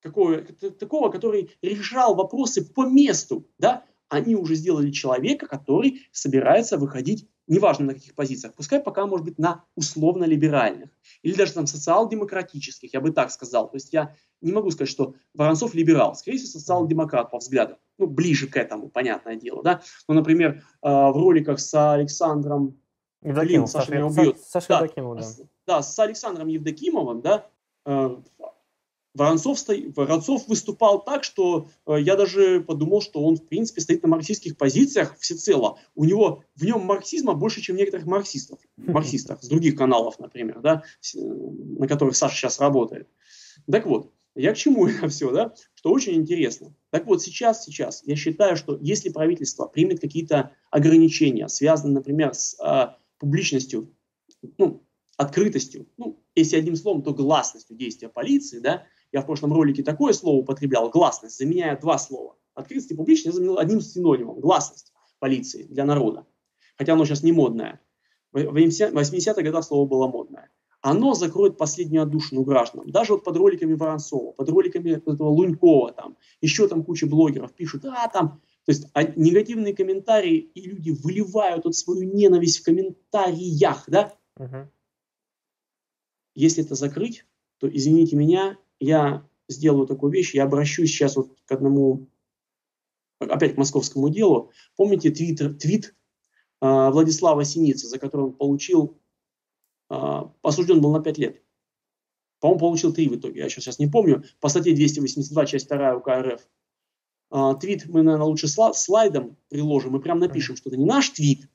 какого, 0.00 0.42
такого, 0.42 1.10
который 1.10 1.56
решал 1.62 2.14
вопросы 2.14 2.64
по 2.64 2.84
месту, 2.86 3.48
да, 3.58 3.84
они 4.08 4.34
уже 4.36 4.54
сделали 4.54 4.90
человека, 4.90 5.46
который 5.46 6.06
собирается 6.12 6.76
выходить, 6.76 7.28
неважно 7.46 7.86
на 7.86 7.94
каких 7.94 8.14
позициях, 8.14 8.54
пускай 8.54 8.80
пока, 8.80 9.06
может 9.06 9.26
быть, 9.26 9.38
на 9.38 9.64
условно-либеральных, 9.74 10.90
или 11.22 11.34
даже 11.34 11.52
там 11.52 11.66
социал-демократических, 11.66 12.92
я 12.92 13.00
бы 13.00 13.10
так 13.10 13.30
сказал. 13.30 13.70
То 13.70 13.76
есть 13.76 13.92
я 13.92 14.14
не 14.40 14.52
могу 14.52 14.70
сказать, 14.70 14.90
что 14.90 15.14
Воронцов 15.34 15.74
либерал, 15.74 16.14
скорее 16.14 16.38
всего, 16.38 16.58
социал-демократ 16.58 17.30
по 17.30 17.38
взглядам, 17.38 17.78
ну, 17.98 18.06
ближе 18.06 18.46
к 18.46 18.56
этому, 18.56 18.88
понятное 18.88 19.36
дело, 19.36 19.62
да. 19.62 19.82
Ну, 20.08 20.14
например, 20.14 20.62
э, 20.82 20.88
в 20.88 21.16
роликах 21.16 21.60
с 21.60 21.92
Александром 21.92 22.78
Евдокимов, 23.22 23.70
Саша, 23.70 23.86
Саша 23.86 23.96
меня 23.96 24.06
убьет. 24.06 24.40
Саша 24.40 24.66
да, 24.68 24.74
Евдокимов, 24.80 25.18
да. 25.18 25.44
Да, 25.66 25.82
с 25.82 25.98
Александром 25.98 26.48
Евдокимовым, 26.48 27.20
да, 27.22 27.46
э, 27.86 28.16
Воронцов, 29.14 29.58
сто... 29.60 29.72
Воронцов 29.94 30.48
выступал 30.48 31.02
так, 31.02 31.22
что 31.22 31.68
э, 31.86 32.00
я 32.00 32.16
даже 32.16 32.60
подумал, 32.60 33.00
что 33.00 33.22
он, 33.22 33.36
в 33.36 33.46
принципе, 33.46 33.80
стоит 33.80 34.02
на 34.02 34.08
марксистских 34.08 34.56
позициях 34.56 35.16
всецело. 35.18 35.78
У 35.94 36.04
него 36.04 36.42
в 36.56 36.64
нем 36.64 36.84
марксизма 36.84 37.34
больше, 37.34 37.60
чем 37.60 37.76
некоторых 37.76 38.06
марксистов, 38.06 38.58
марксистов 38.76 39.42
с 39.42 39.48
других 39.48 39.76
каналов, 39.76 40.18
например, 40.18 40.60
да, 40.60 40.82
с, 41.00 41.14
на 41.14 41.86
которых 41.86 42.16
Саша 42.16 42.36
сейчас 42.36 42.58
работает. 42.58 43.08
Так 43.70 43.86
вот, 43.86 44.12
я 44.34 44.52
к 44.52 44.56
чему 44.56 44.86
это 44.88 45.08
все, 45.08 45.30
да? 45.30 45.54
Что 45.74 45.92
очень 45.92 46.14
интересно. 46.14 46.74
Так 46.90 47.06
вот, 47.06 47.22
сейчас, 47.22 47.64
сейчас 47.64 48.02
я 48.04 48.16
считаю, 48.16 48.56
что 48.56 48.76
если 48.80 49.10
правительство 49.10 49.66
примет 49.66 50.00
какие-то 50.00 50.52
ограничения, 50.70 51.48
связанные, 51.48 51.94
например, 51.94 52.34
с 52.34 52.56
э, 52.60 52.94
публичностью, 53.18 53.94
ну, 54.58 54.82
открытостью, 55.16 55.86
ну, 55.96 56.20
если 56.34 56.56
одним 56.56 56.74
словом, 56.74 57.02
то 57.02 57.14
гласностью 57.14 57.76
действия 57.76 58.08
полиции, 58.08 58.58
да, 58.58 58.86
я 59.14 59.20
в 59.20 59.26
прошлом 59.26 59.52
ролике 59.52 59.84
такое 59.84 60.12
слово 60.12 60.38
употреблял, 60.38 60.90
гласность, 60.90 61.38
заменяя 61.38 61.78
два 61.78 61.98
слова. 61.98 62.36
Открытость 62.54 62.90
и 62.90 62.96
публичность 62.96 63.26
я 63.26 63.32
заменил 63.32 63.58
одним 63.58 63.80
синонимом, 63.80 64.40
гласность 64.40 64.92
полиции 65.20 65.62
для 65.62 65.84
народа. 65.84 66.26
Хотя 66.76 66.94
оно 66.94 67.04
сейчас 67.04 67.22
не 67.22 67.30
модное. 67.30 67.80
В 68.32 68.38
80-х 68.38 69.40
годах 69.40 69.64
слово 69.64 69.86
было 69.86 70.08
модное. 70.08 70.50
Оно 70.80 71.14
закроет 71.14 71.56
последнюю 71.56 72.02
отдушину 72.02 72.42
гражданам. 72.42 72.90
Даже 72.90 73.12
вот 73.12 73.22
под 73.22 73.36
роликами 73.36 73.74
Воронцова, 73.74 74.32
под 74.32 74.48
роликами 74.48 74.90
этого 74.90 75.28
Лунькова, 75.28 75.92
там, 75.92 76.16
еще 76.40 76.66
там 76.66 76.82
куча 76.82 77.06
блогеров 77.06 77.52
пишут, 77.54 77.82
да, 77.82 78.10
там, 78.12 78.42
то 78.64 78.72
есть 78.72 78.88
а 78.94 79.04
негативные 79.04 79.76
комментарии, 79.76 80.38
и 80.38 80.68
люди 80.68 80.90
выливают 80.90 81.64
вот 81.64 81.76
свою 81.76 82.02
ненависть 82.02 82.58
в 82.58 82.64
комментариях, 82.64 83.84
да? 83.86 84.12
Угу. 84.38 84.68
Если 86.34 86.64
это 86.64 86.74
закрыть, 86.74 87.24
то, 87.58 87.68
извините 87.68 88.16
меня, 88.16 88.58
я 88.80 89.26
сделаю 89.48 89.86
такую 89.86 90.12
вещь, 90.12 90.34
я 90.34 90.44
обращусь 90.44 90.90
сейчас 90.90 91.16
вот 91.16 91.36
к 91.44 91.52
одному, 91.52 92.08
опять 93.18 93.54
к 93.54 93.58
московскому 93.58 94.08
делу. 94.08 94.50
Помните 94.76 95.10
твит, 95.10 95.38
твит 95.58 95.94
э, 96.60 96.90
Владислава 96.90 97.44
Синицы, 97.44 97.86
за 97.86 97.98
который 97.98 98.26
он 98.26 98.32
получил, 98.32 98.98
э, 99.90 100.22
осужден 100.42 100.80
был 100.80 100.92
на 100.92 101.00
5 101.00 101.18
лет. 101.18 101.42
По-моему, 102.40 102.60
получил 102.60 102.92
3 102.92 103.08
в 103.08 103.16
итоге, 103.16 103.40
я 103.40 103.48
сейчас, 103.48 103.64
сейчас 103.64 103.78
не 103.78 103.86
помню. 103.86 104.24
По 104.40 104.48
статье 104.48 104.74
282, 104.74 105.46
часть 105.46 105.68
2 105.68 105.96
УК 105.96 106.08
РФ. 106.08 106.48
Э, 107.32 107.54
твит 107.60 107.86
мы, 107.86 108.02
наверное, 108.02 108.26
лучше 108.26 108.48
слайдом 108.48 109.36
приложим 109.48 109.92
Мы 109.92 110.00
прям 110.00 110.18
напишем, 110.18 110.56
что 110.56 110.70
это 110.70 110.78
не 110.78 110.84
наш 110.84 111.10
твит, 111.10 111.48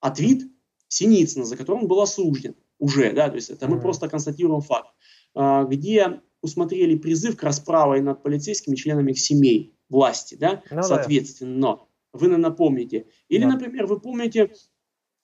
а 0.00 0.10
твит 0.10 0.50
Синицына, 0.88 1.44
за 1.44 1.56
который 1.56 1.78
он 1.78 1.88
был 1.88 2.00
осужден 2.00 2.54
уже, 2.78 3.12
да, 3.12 3.28
то 3.28 3.34
есть 3.34 3.50
это 3.50 3.66
мы 3.66 3.80
просто 3.80 4.08
констатируем 4.08 4.60
факт, 4.60 4.94
где 5.34 6.20
усмотрели 6.46 6.96
призыв 6.96 7.36
к 7.36 7.42
расправе 7.42 8.02
над 8.02 8.22
полицейскими 8.22 8.74
членами 8.74 9.12
их 9.12 9.20
семей, 9.20 9.74
власти, 9.88 10.34
да, 10.34 10.62
ну, 10.70 10.82
соответственно. 10.82 11.76
Да. 11.76 11.80
Вы 12.12 12.28
напомните. 12.28 13.06
Или, 13.28 13.42
да. 13.42 13.52
например, 13.52 13.86
вы 13.86 14.00
помните 14.00 14.50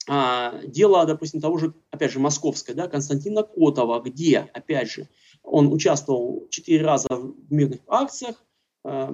а, 0.07 0.61
дело, 0.65 1.05
допустим, 1.05 1.41
того 1.41 1.57
же, 1.57 1.73
опять 1.91 2.11
же, 2.11 2.19
московское, 2.19 2.75
да, 2.75 2.87
Константина 2.87 3.43
Котова, 3.43 4.01
где, 4.01 4.39
опять 4.53 4.91
же, 4.91 5.07
он 5.41 5.71
участвовал 5.71 6.47
четыре 6.49 6.85
раза 6.85 7.07
в 7.09 7.35
мирных 7.49 7.79
акциях 7.87 8.43
э, 8.85 9.11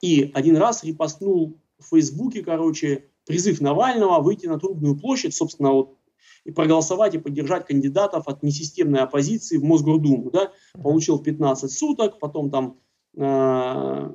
и 0.00 0.30
один 0.34 0.56
раз 0.56 0.84
репостнул 0.84 1.60
в 1.78 1.88
Фейсбуке, 1.90 2.42
короче, 2.42 3.08
призыв 3.24 3.60
Навального 3.60 4.20
выйти 4.20 4.46
на 4.46 4.58
Трубную 4.58 4.98
площадь, 4.98 5.34
собственно, 5.34 5.72
вот 5.72 5.96
и 6.44 6.50
проголосовать 6.50 7.14
и 7.14 7.18
поддержать 7.18 7.66
кандидатов 7.66 8.26
от 8.26 8.42
несистемной 8.42 9.00
оппозиции 9.00 9.56
в 9.56 9.64
Мосгордуму. 9.64 10.30
Да? 10.30 10.52
Получил 10.82 11.18
15 11.18 11.70
суток, 11.70 12.18
потом 12.18 12.50
там 12.50 12.78
э, 13.16 14.10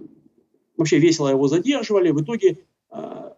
вообще 0.77 0.99
весело 0.99 1.29
его 1.29 1.47
задерживали. 1.47 2.11
В 2.11 2.21
итоге 2.21 2.65
э, 2.91 3.31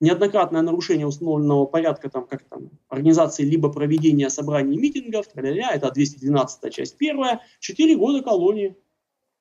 неоднократное 0.00 0.62
нарушение 0.62 1.06
установленного 1.06 1.66
порядка 1.66 2.08
там, 2.08 2.26
как 2.26 2.44
там, 2.44 2.70
организации 2.88 3.44
либо 3.44 3.72
проведения 3.72 4.30
собраний 4.30 4.76
митингов, 4.76 5.26
это 5.34 5.90
212 5.90 6.72
часть 6.72 6.96
первая, 6.96 7.40
4 7.60 7.96
года 7.96 8.22
колонии. 8.22 8.76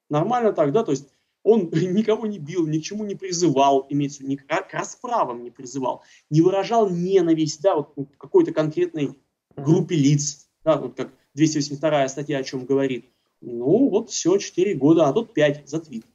Нормально 0.09 0.53
так, 0.53 0.71
да, 0.71 0.83
то 0.83 0.91
есть 0.91 1.14
он 1.45 1.69
никого 1.71 2.25
не 2.25 2.39
бил, 2.39 2.67
ни 2.67 2.79
к 2.79 2.83
чему 2.83 3.05
не 3.05 3.15
призывал, 3.15 3.85
имеется 3.89 4.17
в 4.17 4.21
виду, 4.21 4.31
ни 4.31 4.35
к 4.35 4.73
расправам 4.73 5.43
не 5.43 5.51
призывал, 5.51 6.03
не 6.29 6.41
выражал 6.41 6.89
ненависть, 6.89 7.61
да, 7.61 7.75
вот 7.75 7.95
ну, 7.95 8.07
какой-то 8.17 8.51
конкретной 8.51 9.17
группе 9.55 9.95
лиц, 9.95 10.49
да, 10.63 10.77
вот 10.77 10.97
как 10.97 11.13
282 11.35 12.09
статья 12.09 12.39
о 12.39 12.43
чем 12.43 12.65
говорит. 12.65 13.11
Ну, 13.41 13.89
вот 13.89 14.09
все, 14.09 14.37
4 14.37 14.73
года, 14.73 15.07
а 15.07 15.13
тут 15.13 15.33
5 15.33 15.69
за 15.69 15.79
твит. 15.79 16.05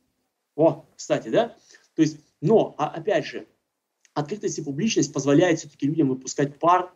О, 0.57 0.85
кстати, 0.97 1.29
да? 1.29 1.57
То 1.95 2.03
есть, 2.03 2.19
но, 2.41 2.75
а, 2.77 2.89
опять 2.89 3.27
же, 3.27 3.47
открытость 4.15 4.59
и 4.59 4.63
публичность 4.63 5.13
позволяет 5.13 5.61
все-таки 5.61 5.87
людям 5.87 6.09
выпускать 6.09 6.59
пар, 6.59 6.93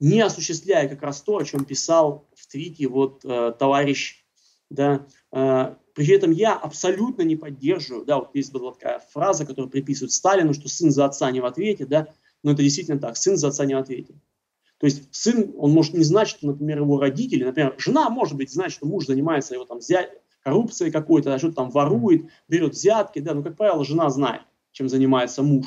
не 0.00 0.20
осуществляя 0.20 0.88
как 0.88 1.02
раз 1.02 1.22
то, 1.22 1.36
о 1.36 1.44
чем 1.44 1.64
писал 1.64 2.28
в 2.34 2.46
твите 2.48 2.88
вот 2.88 3.24
э, 3.24 3.52
товарищ, 3.58 4.24
да, 4.70 5.06
э, 5.32 5.76
При 5.98 6.14
этом 6.14 6.30
я 6.30 6.54
абсолютно 6.54 7.22
не 7.22 7.34
поддерживаю, 7.34 8.04
да, 8.04 8.18
вот 8.20 8.30
есть 8.32 8.52
была 8.52 8.72
такая 8.72 9.02
фраза, 9.10 9.44
которую 9.44 9.68
приписывают 9.68 10.12
Сталину, 10.12 10.54
что 10.54 10.68
сын 10.68 10.92
за 10.92 11.06
отца 11.06 11.28
не 11.32 11.40
в 11.40 11.44
ответе, 11.44 11.86
да, 11.86 12.06
но 12.44 12.52
это 12.52 12.62
действительно 12.62 13.00
так, 13.00 13.16
сын 13.16 13.36
за 13.36 13.48
отца 13.48 13.64
не 13.64 13.74
в 13.74 13.78
ответе. 13.78 14.14
То 14.78 14.86
есть 14.86 15.12
сын, 15.12 15.52
он 15.58 15.72
может 15.72 15.94
не 15.94 16.04
знать, 16.04 16.28
что, 16.28 16.46
например, 16.46 16.82
его 16.82 17.00
родители, 17.00 17.42
например, 17.42 17.74
жена 17.78 18.10
может 18.10 18.36
быть 18.36 18.52
знать, 18.52 18.70
что 18.70 18.86
муж 18.86 19.06
занимается 19.06 19.54
его 19.54 19.64
там 19.64 19.78
взять, 19.78 20.12
коррупцией 20.44 20.92
какой-то, 20.92 21.36
что-то 21.36 21.56
там 21.56 21.70
ворует, 21.70 22.26
берет 22.46 22.74
взятки, 22.74 23.18
да, 23.18 23.34
но, 23.34 23.42
как 23.42 23.56
правило, 23.56 23.84
жена 23.84 24.08
знает, 24.08 24.42
чем 24.70 24.88
занимается 24.88 25.42
муж. 25.42 25.66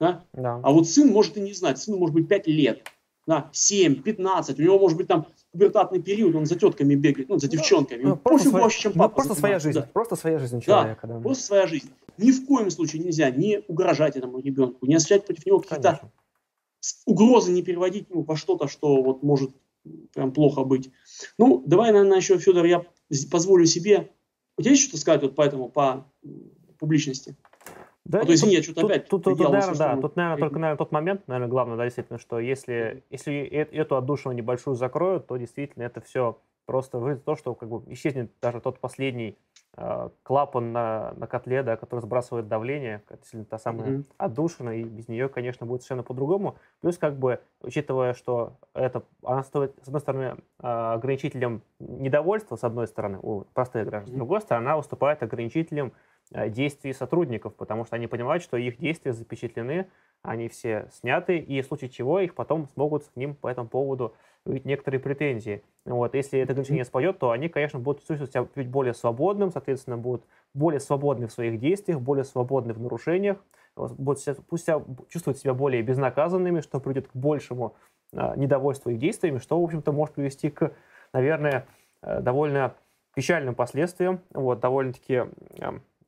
Да? 0.00 0.24
Да. 0.32 0.62
А 0.62 0.72
вот 0.72 0.88
сын 0.88 1.08
может 1.08 1.36
и 1.36 1.42
не 1.42 1.52
знать, 1.52 1.78
сыну 1.78 1.98
может 1.98 2.14
быть 2.14 2.26
5 2.26 2.46
лет, 2.46 2.90
да, 3.26 3.50
7, 3.52 4.02
15, 4.02 4.58
у 4.58 4.62
него 4.62 4.78
может 4.78 4.96
быть 4.96 5.08
там 5.08 5.26
пубертатный 5.52 6.02
период, 6.02 6.34
он 6.34 6.46
за 6.46 6.56
тетками 6.56 6.94
бегает, 6.94 7.28
ну, 7.28 7.38
за 7.38 7.46
ну, 7.46 7.52
девчонками. 7.52 8.02
Ну, 8.02 8.16
просто, 8.16 8.50
своя, 8.50 8.68
чем 8.68 8.92
ну, 8.94 8.98
папа 9.02 9.14
просто 9.14 9.34
своя 9.34 9.58
жизнь, 9.58 9.78
да. 9.78 9.88
просто 9.92 10.16
своя 10.16 10.38
жизнь 10.38 10.60
человека. 10.60 11.06
Да, 11.06 11.14
да, 11.14 11.20
просто 11.20 11.44
своя 11.44 11.66
жизнь. 11.66 11.90
Ни 12.18 12.32
в 12.32 12.46
коем 12.46 12.70
случае 12.70 13.02
нельзя 13.02 13.30
не 13.30 13.62
угрожать 13.68 14.16
этому 14.16 14.40
ребенку, 14.40 14.86
не 14.86 14.94
осуществлять 14.94 15.26
против 15.26 15.46
него 15.46 15.60
какие-то 15.60 16.10
угрозы, 17.06 17.52
не 17.52 17.62
переводить 17.62 18.10
ну, 18.10 18.22
во 18.22 18.36
что-то, 18.36 18.68
что 18.68 19.02
вот 19.02 19.22
может 19.22 19.50
прям 20.14 20.32
плохо 20.32 20.64
быть. 20.64 20.90
Ну, 21.38 21.62
давай, 21.66 21.92
наверное, 21.92 22.18
еще, 22.18 22.38
Федор, 22.38 22.64
я 22.66 22.84
позволю 23.30 23.66
себе... 23.66 24.10
У 24.56 24.62
тебя 24.62 24.72
есть 24.72 24.82
что-то 24.82 24.98
сказать 24.98 25.22
вот 25.22 25.36
по 25.36 25.42
этому, 25.42 25.68
по 25.68 26.10
публичности? 26.78 27.36
Да, 28.08 28.20
а 28.20 28.24
то 28.24 28.34
извини, 28.34 28.54
я 28.54 28.62
что-то 28.62 28.86
опять 28.86 29.08
тут, 29.08 29.22
тут, 29.22 29.36
тут, 29.36 29.50
наверное, 29.50 29.76
да, 29.76 29.96
тут, 29.96 30.16
наверное, 30.16 30.40
только 30.40 30.58
наверное, 30.58 30.78
тот 30.78 30.92
момент, 30.92 31.28
наверное, 31.28 31.48
главное, 31.48 31.76
да, 31.76 31.84
действительно, 31.84 32.18
что 32.18 32.38
если, 32.38 33.04
если 33.10 33.42
эту 33.42 33.96
отдушину 33.96 34.34
небольшую 34.34 34.76
закроют, 34.76 35.26
то 35.26 35.36
действительно 35.36 35.82
это 35.82 36.00
все 36.00 36.38
просто 36.64 36.98
выйдет 36.98 37.24
то, 37.24 37.36
что 37.36 37.54
как 37.54 37.68
бы 37.68 37.82
исчезнет 37.92 38.30
даже 38.40 38.60
тот 38.60 38.78
последний 38.78 39.38
э, 39.76 40.08
клапан 40.22 40.72
на, 40.72 41.12
на 41.16 41.26
котле, 41.26 41.62
да, 41.62 41.76
который 41.76 42.00
сбрасывает 42.00 42.48
давление, 42.48 43.02
это 43.08 43.44
та 43.44 43.58
самая 43.58 43.88
mm-hmm. 43.88 44.04
отдушина, 44.16 44.70
и 44.70 44.84
без 44.84 45.08
нее, 45.08 45.28
конечно, 45.28 45.66
будет 45.66 45.82
совершенно 45.82 46.02
по-другому. 46.02 46.56
Плюс, 46.80 46.96
как 46.96 47.18
бы, 47.18 47.40
учитывая, 47.62 48.14
что 48.14 48.58
это, 48.74 49.02
она 49.22 49.42
стоит, 49.42 49.74
с 49.82 49.86
одной 49.88 50.00
стороны, 50.00 50.24
э, 50.24 50.66
ограничителем 50.66 51.62
недовольства, 51.78 52.56
с 52.56 52.64
одной 52.64 52.86
стороны, 52.86 53.18
у 53.22 53.44
простых 53.52 53.86
граждан, 53.86 54.12
mm-hmm. 54.12 54.16
с 54.16 54.18
другой 54.18 54.40
стороны, 54.40 54.66
она 54.66 54.76
выступает 54.78 55.22
ограничителем 55.22 55.86
Э, 55.88 55.94
действий 56.32 56.92
сотрудников, 56.92 57.54
потому 57.54 57.84
что 57.84 57.96
они 57.96 58.06
понимают, 58.06 58.42
что 58.42 58.56
их 58.56 58.78
действия 58.78 59.12
запечатлены, 59.12 59.88
они 60.22 60.48
все 60.48 60.88
сняты, 60.92 61.38
и 61.38 61.60
в 61.62 61.66
случае 61.66 61.90
чего 61.90 62.20
их 62.20 62.34
потом 62.34 62.66
смогут 62.68 63.04
к 63.04 63.16
ним 63.16 63.34
по 63.34 63.48
этому 63.48 63.68
поводу 63.68 64.14
выявить 64.44 64.64
некоторые 64.64 65.00
претензии. 65.00 65.62
Вот. 65.84 66.14
Если 66.14 66.40
это 66.40 66.52
ограничение 66.52 66.84
спадет, 66.84 67.18
то 67.18 67.30
они, 67.30 67.48
конечно, 67.48 67.78
будут 67.78 68.06
чувствовать 68.06 68.32
себя 68.32 68.46
чуть 68.54 68.68
более 68.68 68.94
свободным, 68.94 69.50
соответственно, 69.50 69.96
будут 69.96 70.24
более 70.54 70.80
свободны 70.80 71.26
в 71.26 71.32
своих 71.32 71.58
действиях, 71.58 72.00
более 72.00 72.24
свободны 72.24 72.72
в 72.72 72.80
нарушениях, 72.80 73.38
будут 73.76 74.20
себя, 74.20 74.36
пусть 74.48 74.64
себя, 74.64 74.82
чувствовать 75.08 75.38
себя 75.38 75.54
более 75.54 75.82
безнаказанными, 75.82 76.60
что 76.60 76.80
придет 76.80 77.08
к 77.08 77.14
большему 77.14 77.74
а, 78.12 78.36
недовольству 78.36 78.90
их 78.90 78.98
действиями, 78.98 79.38
что, 79.38 79.60
в 79.60 79.64
общем-то, 79.64 79.92
может 79.92 80.14
привести 80.14 80.50
к, 80.50 80.72
наверное, 81.12 81.66
э, 82.02 82.20
довольно 82.20 82.74
печальным 83.14 83.54
последствиям, 83.54 84.20
вот, 84.32 84.60
довольно-таки 84.60 85.24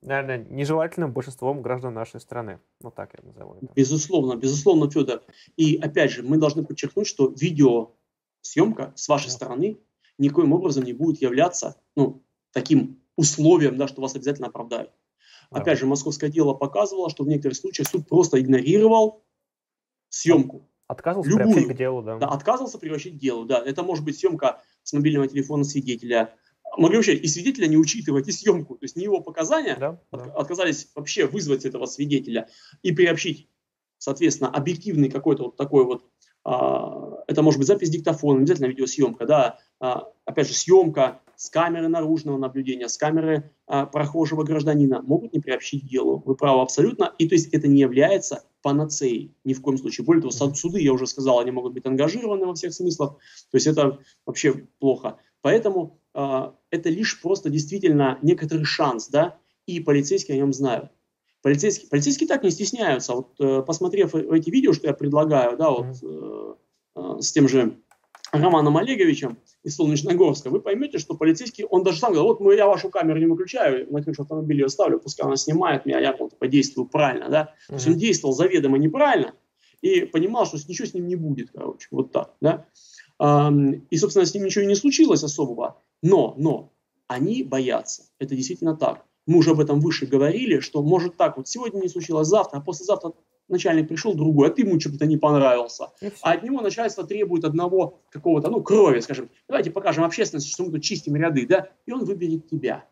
наверное, 0.03 0.39
нежелательным 0.49 1.13
большинством 1.13 1.63
граждан 1.63 1.95
нашей 1.95 2.21
страны. 2.21 2.61
Вот 2.81 2.95
так 2.95 3.13
я 3.15 3.27
назову 3.27 3.55
это. 3.55 3.69
Безусловно, 3.75 4.37
безусловно, 4.37 4.91
Федор. 4.91 5.23
И 5.57 5.77
опять 5.77 6.13
же, 6.13 6.23
мы 6.23 6.39
должны 6.39 6.65
подчеркнуть, 6.65 7.07
что 7.07 7.29
видеосъемка 7.29 8.93
с 8.97 9.09
вашей 9.09 9.27
да. 9.27 9.33
стороны 9.33 9.79
никоим 10.19 10.53
образом 10.53 10.85
не 10.85 10.93
будет 10.93 11.21
являться 11.21 11.77
ну, 11.97 12.23
таким 12.53 13.01
условием, 13.17 13.77
да, 13.77 13.89
что 13.89 14.01
вас 14.01 14.15
обязательно 14.15 14.49
оправдают. 14.49 14.91
Да. 15.51 15.61
Опять 15.61 15.79
же, 15.79 15.87
московское 15.87 16.31
дело 16.31 16.55
показывало, 16.55 17.11
что 17.11 17.25
в 17.25 17.29
некоторых 17.29 17.57
случаях 17.57 17.89
суд 17.89 18.09
просто 18.09 18.41
игнорировал 18.41 19.25
съемку. 20.09 20.69
Отказывался 20.87 21.31
Любую. 21.31 21.53
приобщить 21.53 21.73
к 21.73 21.77
делу, 21.77 22.03
да. 22.03 22.19
Да, 22.19 22.27
отказывался 22.29 22.79
приобщить 22.79 23.15
к 23.15 23.19
делу, 23.19 23.45
да. 23.45 23.63
Это 23.65 23.83
может 23.83 24.05
быть 24.05 24.19
съемка 24.19 24.63
с 24.83 24.93
мобильного 24.93 25.29
телефона 25.29 25.65
свидетеля, 25.65 26.35
могли 26.77 26.97
вообще 26.97 27.15
и 27.15 27.27
свидетеля 27.27 27.67
не 27.67 27.77
учитывать, 27.77 28.29
и 28.29 28.33
съемку. 28.33 28.75
То 28.77 28.85
есть 28.85 28.97
не 28.97 29.05
его 29.05 29.21
показания, 29.21 29.77
да, 29.79 30.01
от, 30.11 30.25
да. 30.25 30.33
отказались 30.35 30.91
вообще 30.95 31.27
вызвать 31.27 31.65
этого 31.65 31.87
свидетеля 31.87 32.49
и 32.83 32.93
приобщить, 32.93 33.49
соответственно, 33.99 34.51
объективный 34.51 35.11
какой-то 35.11 35.45
вот 35.45 35.57
такой 35.57 35.85
вот, 35.85 36.05
а, 36.45 37.23
это 37.27 37.43
может 37.43 37.59
быть 37.59 37.67
запись 37.67 37.91
диктофона, 37.91 38.39
обязательно 38.39 38.67
видеосъемка, 38.67 39.27
да, 39.27 39.59
а, 39.81 40.09
опять 40.25 40.49
же, 40.49 40.55
съемка 40.55 41.21
с 41.37 41.49
камеры 41.49 41.89
наружного 41.89 42.37
наблюдения, 42.37 42.87
с 42.87 42.99
камеры 42.99 43.51
а, 43.67 43.87
прохожего 43.87 44.45
гражданина 44.45 45.01
могут 45.01 45.33
не 45.33 45.41
приобщить 45.41 45.85
к 45.85 45.89
делу. 45.89 46.23
Вы 46.27 46.37
правы 46.37 46.61
абсолютно. 46.61 47.15
И 47.17 47.27
то 47.29 47.35
есть 47.35 47.49
это 47.55 47.67
не 47.67 47.81
является 47.81 48.45
панацеей 48.61 49.35
ни 49.45 49.55
в 49.55 49.63
коем 49.63 49.79
случае. 49.79 50.05
Более 50.05 50.21
того, 50.21 50.55
суды, 50.55 50.83
я 50.83 50.93
уже 50.93 51.07
сказал, 51.07 51.39
они 51.39 51.51
могут 51.51 51.73
быть 51.73 51.87
ангажированы 51.87 52.45
во 52.45 52.55
всех 52.55 52.75
смыслах. 52.75 53.17
То 53.51 53.57
есть 53.57 53.67
это 53.67 54.01
вообще 54.27 54.67
плохо. 54.81 55.17
Поэтому 55.41 55.99
э, 56.15 56.51
это 56.71 56.89
лишь 56.89 57.21
просто 57.21 57.51
действительно 57.51 58.19
некоторый 58.23 58.65
шанс, 58.65 59.09
да, 59.09 59.39
и 59.67 59.81
полицейские 59.81 60.37
о 60.37 60.39
нем 60.39 60.53
знают. 60.53 60.91
Полицейские, 61.43 61.89
полицейские 61.89 62.29
так 62.29 62.43
не 62.43 62.51
стесняются. 62.51 63.15
Вот 63.15 63.35
э, 63.41 63.63
посмотрев 63.63 64.15
эти 64.15 64.51
видео, 64.51 64.73
что 64.73 64.87
я 64.87 64.93
предлагаю, 64.93 65.57
да, 65.57 65.71
вот 65.71 65.97
э, 66.03 66.55
э, 66.97 67.21
с 67.21 67.33
тем 67.33 67.49
же 67.49 67.79
Романом 68.31 68.77
Олеговичем 68.77 69.39
из 69.65 69.77
Солнечногорска, 69.77 70.51
вы 70.51 70.61
поймете, 70.61 70.99
что 70.99 71.15
полицейский, 71.15 71.65
он 71.65 71.83
даже 71.83 71.99
сам 71.99 72.13
говорит, 72.13 72.29
вот 72.29 72.41
мы, 72.41 72.55
я 72.55 72.67
вашу 72.67 72.91
камеру 72.91 73.19
не 73.19 73.27
выключаю, 73.27 73.91
на 73.91 74.03
крышу 74.03 74.23
автомобиля 74.23 74.65
ее 74.65 74.69
ставлю, 74.69 75.01
пускай 75.01 75.27
она 75.27 75.37
снимает 75.37 75.87
меня, 75.87 75.99
я 75.99 76.15
вот 76.17 76.39
подействую 76.39 76.87
правильно, 76.87 77.29
да. 77.29 77.43
Mm-hmm. 77.43 77.69
То 77.69 77.75
есть 77.75 77.89
он 77.89 77.95
действовал 77.97 78.35
заведомо 78.35 78.79
неправильно 78.79 79.35
и 79.81 80.03
понимал, 80.03 80.47
что 80.47 80.59
ничего 80.69 80.87
с 80.87 80.95
ним 80.95 81.09
не 81.09 81.17
будет, 81.17 81.51
короче, 81.53 81.89
вот 81.91 82.13
так, 82.13 82.35
да. 82.41 82.67
И, 83.91 83.97
собственно, 83.97 84.25
с 84.25 84.33
ним 84.33 84.45
ничего 84.45 84.65
и 84.65 84.67
не 84.67 84.75
случилось 84.75 85.23
особого. 85.23 85.83
Но, 86.03 86.35
но, 86.39 86.73
они 87.07 87.43
боятся. 87.43 88.05
Это 88.19 88.35
действительно 88.35 88.77
так. 88.77 89.05
Мы 89.27 89.39
уже 89.39 89.51
об 89.51 89.61
этом 89.61 89.81
выше 89.81 90.07
говорили, 90.07 90.61
что 90.61 90.83
может 90.83 91.17
так 91.17 91.37
вот 91.37 91.49
сегодня 91.49 91.81
не 91.81 91.89
случилось, 91.89 92.29
завтра, 92.29 92.59
а 92.59 92.61
послезавтра 92.61 93.13
начальник 93.49 93.89
пришел 93.89 94.15
другой, 94.15 94.49
а 94.49 94.51
ты 94.51 94.63
ему 94.63 94.79
что-то 94.81 95.07
не 95.07 95.17
понравился. 95.17 95.89
А 96.23 96.33
от 96.33 96.43
него 96.43 96.61
начальство 96.61 97.05
требует 97.05 97.45
одного 97.45 98.01
какого-то, 98.11 98.49
ну, 98.49 98.63
крови, 98.63 99.01
скажем. 99.01 99.29
Давайте 99.49 99.71
покажем 99.71 100.05
общественности, 100.05 100.51
что 100.51 100.65
мы 100.65 100.73
тут 100.73 100.83
чистим 100.83 101.17
ряды, 101.17 101.47
да, 101.47 101.69
и 101.87 101.93
он 101.93 102.05
выберет 102.05 102.49
тебя. 102.49 102.89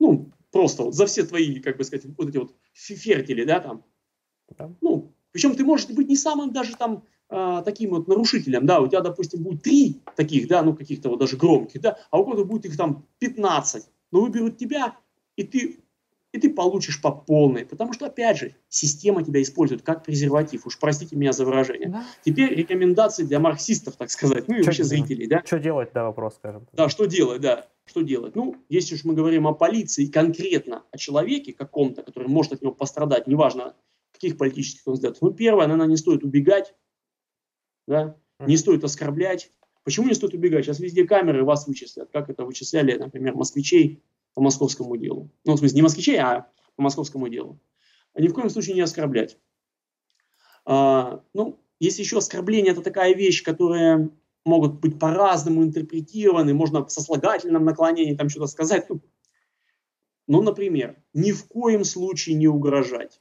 Ну, 0.00 0.32
просто 0.50 0.84
вот 0.84 0.94
за 0.94 1.06
все 1.06 1.24
твои, 1.24 1.60
как 1.60 1.76
бы 1.76 1.84
сказать, 1.84 2.06
вот 2.16 2.28
эти 2.28 2.38
вот 2.38 2.54
фертили, 2.72 3.44
да, 3.44 3.60
там. 3.60 3.84
Да. 4.56 4.74
Ну, 4.80 5.12
причем 5.32 5.54
ты 5.54 5.64
можешь 5.64 5.88
быть 5.88 6.08
не 6.08 6.16
самым 6.16 6.52
даже 6.52 6.74
там 6.76 7.04
а, 7.30 7.62
таким 7.62 7.90
вот 7.90 8.08
нарушителем, 8.08 8.64
да, 8.64 8.80
у 8.80 8.88
тебя, 8.88 9.02
допустим, 9.02 9.42
будет 9.42 9.62
три 9.62 10.00
таких, 10.16 10.48
да, 10.48 10.62
ну, 10.62 10.74
каких-то 10.74 11.10
вот 11.10 11.20
даже 11.20 11.36
громких, 11.36 11.80
да, 11.80 11.98
а 12.10 12.18
у 12.18 12.24
кого-то 12.24 12.44
будет 12.44 12.64
их 12.64 12.76
там 12.76 13.06
15, 13.18 13.84
но 14.12 14.20
выберут 14.22 14.56
тебя, 14.56 14.96
и 15.36 15.44
ты, 15.44 15.78
и 16.32 16.38
ты 16.38 16.48
получишь 16.48 17.02
по 17.02 17.10
полной, 17.10 17.66
потому 17.66 17.92
что, 17.92 18.06
опять 18.06 18.38
же, 18.38 18.54
система 18.70 19.22
тебя 19.22 19.42
использует 19.42 19.82
как 19.82 20.04
презерватив, 20.04 20.66
уж 20.66 20.78
простите 20.78 21.16
меня 21.16 21.32
за 21.32 21.44
выражение. 21.44 21.90
Да. 21.90 22.06
Теперь 22.24 22.54
рекомендации 22.54 23.24
для 23.24 23.40
марксистов, 23.40 23.96
так 23.96 24.10
сказать, 24.10 24.48
ну 24.48 24.56
и 24.56 24.58
что 24.62 24.68
вообще 24.68 24.84
делать? 24.84 25.06
зрителей, 25.06 25.26
да. 25.26 25.42
Что 25.44 25.58
делать, 25.58 25.90
да, 25.92 26.04
вопрос, 26.04 26.36
скажем. 26.36 26.66
Да, 26.72 26.88
что 26.88 27.04
делать, 27.04 27.42
да, 27.42 27.66
что 27.84 28.00
делать. 28.00 28.36
Ну, 28.36 28.56
если 28.70 28.94
уж 28.94 29.04
мы 29.04 29.12
говорим 29.12 29.46
о 29.46 29.52
полиции, 29.52 30.06
конкретно 30.06 30.84
о 30.92 30.96
человеке 30.96 31.52
каком-то, 31.52 32.02
который 32.02 32.28
может 32.28 32.54
от 32.54 32.62
него 32.62 32.72
пострадать, 32.72 33.26
неважно, 33.26 33.74
каких 34.12 34.38
политических 34.38 34.86
он 34.86 34.94
взглядов. 34.94 35.18
Ну, 35.20 35.30
первое, 35.30 35.66
наверное, 35.66 35.88
не 35.88 35.96
стоит 35.96 36.24
убегать, 36.24 36.74
да? 37.88 38.16
Не 38.38 38.56
стоит 38.56 38.84
оскорблять. 38.84 39.50
Почему 39.82 40.06
не 40.06 40.14
стоит 40.14 40.34
убегать? 40.34 40.64
Сейчас 40.64 40.78
везде 40.78 41.04
камеры 41.04 41.44
вас 41.44 41.66
вычислят, 41.66 42.10
как 42.12 42.30
это 42.30 42.44
вычисляли, 42.44 42.96
например, 42.96 43.34
москвичей 43.34 44.02
по 44.34 44.42
московскому 44.42 44.96
делу. 44.96 45.30
Ну, 45.44 45.54
в 45.54 45.58
смысле, 45.58 45.76
не 45.76 45.82
москвичей, 45.82 46.18
а 46.18 46.50
по 46.76 46.82
московскому 46.82 47.28
делу. 47.28 47.58
А 48.14 48.20
ни 48.20 48.28
в 48.28 48.34
коем 48.34 48.50
случае 48.50 48.74
не 48.74 48.82
оскорблять. 48.82 49.38
А, 50.64 51.24
ну, 51.32 51.58
есть 51.80 51.98
еще 51.98 52.18
оскорбление, 52.18 52.72
это 52.72 52.82
такая 52.82 53.14
вещь, 53.14 53.42
которая 53.42 54.10
могут 54.44 54.80
быть 54.80 54.98
по-разному 54.98 55.64
интерпретированы, 55.64 56.54
можно 56.54 56.86
со 56.88 57.00
слагательным 57.00 57.64
наклонением 57.64 58.16
там 58.16 58.28
что-то 58.28 58.46
сказать. 58.46 58.88
Ну, 58.88 59.00
ну, 60.26 60.42
например, 60.42 61.02
ни 61.14 61.32
в 61.32 61.46
коем 61.46 61.84
случае 61.84 62.36
не 62.36 62.48
угрожать. 62.48 63.20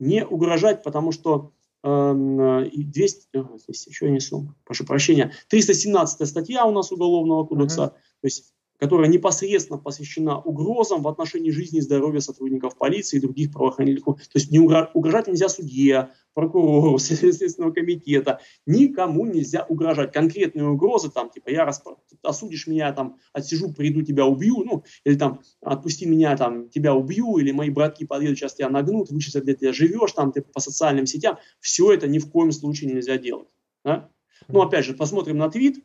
Не 0.00 0.26
угрожать, 0.26 0.82
потому 0.82 1.12
что 1.12 1.52
200, 1.82 3.28
эм, 3.34 3.58
здесь 3.58 3.86
еще 3.86 4.10
несу, 4.10 4.54
прошу 4.64 4.84
прощения, 4.84 5.32
317 5.48 6.28
статья 6.28 6.64
у 6.64 6.72
нас 6.72 6.92
Уголовного 6.92 7.44
кодекса, 7.44 7.82
uh-huh. 7.82 7.90
то 7.90 8.24
есть 8.24 8.52
которая 8.82 9.08
непосредственно 9.08 9.78
посвящена 9.78 10.40
угрозам 10.40 11.02
в 11.02 11.08
отношении 11.08 11.52
жизни 11.52 11.78
и 11.78 11.82
здоровья 11.82 12.18
сотрудников 12.18 12.76
полиции 12.76 13.16
и 13.16 13.20
других 13.20 13.52
правоохранительных. 13.52 14.16
То 14.16 14.34
есть 14.34 14.50
не 14.50 14.58
угрожать 14.58 15.28
нельзя 15.28 15.48
судье, 15.48 16.08
прокурору, 16.34 16.98
Следственного 16.98 17.70
комитета. 17.70 18.40
Никому 18.66 19.24
нельзя 19.24 19.64
угрожать. 19.68 20.10
Конкретные 20.10 20.66
угрозы, 20.66 21.12
там, 21.12 21.30
типа, 21.30 21.50
я 21.50 21.64
расп... 21.64 21.90
осудишь 22.24 22.66
меня, 22.66 22.92
там, 22.92 23.18
отсижу, 23.32 23.72
приду, 23.72 24.02
тебя 24.02 24.26
убью, 24.26 24.64
ну, 24.64 24.82
или 25.04 25.14
там, 25.14 25.42
отпусти 25.60 26.04
меня, 26.04 26.36
там, 26.36 26.68
тебя 26.68 26.92
убью, 26.92 27.38
или 27.38 27.52
мои 27.52 27.70
братки 27.70 28.04
подъедут, 28.04 28.38
сейчас 28.38 28.54
тебя 28.54 28.68
нагнут, 28.68 29.10
вычислят, 29.10 29.44
где 29.44 29.54
ты 29.54 29.72
живешь, 29.72 30.10
там, 30.10 30.32
ты 30.32 30.42
по 30.42 30.58
социальным 30.58 31.06
сетям. 31.06 31.38
Все 31.60 31.92
это 31.92 32.08
ни 32.08 32.18
в 32.18 32.28
коем 32.28 32.50
случае 32.50 32.92
нельзя 32.92 33.16
делать. 33.16 33.46
Да? 33.84 34.10
Ну, 34.48 34.60
опять 34.60 34.84
же, 34.84 34.94
посмотрим 34.94 35.38
на 35.38 35.48
твит 35.48 35.84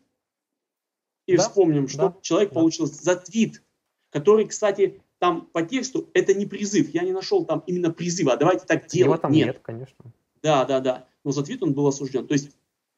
и 1.27 1.37
да? 1.37 1.43
вспомним, 1.43 1.87
что 1.87 2.09
да? 2.09 2.15
человек 2.21 2.49
да. 2.49 2.55
получил 2.55 2.87
за 2.87 3.15
твит, 3.15 3.61
который, 4.09 4.47
кстати, 4.47 5.01
там 5.19 5.47
по 5.51 5.61
тексту 5.61 6.09
это 6.13 6.33
не 6.33 6.45
призыв. 6.45 6.89
Я 6.93 7.03
не 7.03 7.11
нашел 7.11 7.45
там 7.45 7.63
именно 7.67 7.91
призыва. 7.91 8.33
А 8.33 8.37
давайте 8.37 8.65
так 8.65 8.87
делать. 8.87 9.05
Его 9.05 9.17
там 9.17 9.31
нет, 9.31 9.47
нет 9.47 9.59
конечно. 9.61 10.13
Да, 10.41 10.65
да, 10.65 10.79
да. 10.79 11.07
Но 11.23 11.31
за 11.31 11.43
твит 11.43 11.61
он 11.61 11.73
был 11.73 11.87
осужден. 11.87 12.25
То 12.25 12.33
есть, 12.33 12.51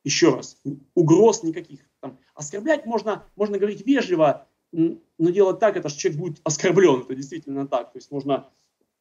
еще 0.04 0.36
раз, 0.36 0.58
угроз 0.94 1.44
никаких. 1.44 1.82
Там, 2.00 2.18
оскорблять 2.36 2.86
можно, 2.86 3.26
можно 3.36 3.58
говорить 3.58 3.86
вежливо, 3.86 4.48
но 4.72 5.00
делать 5.18 5.60
так, 5.60 5.76
это 5.76 5.90
что 5.90 6.00
человек 6.00 6.20
будет 6.20 6.42
оскорблен. 6.44 7.02
Это 7.02 7.16
действительно 7.16 7.68
так. 7.68 7.92
То 7.92 7.98
есть 7.98 8.12
можно 8.12 8.50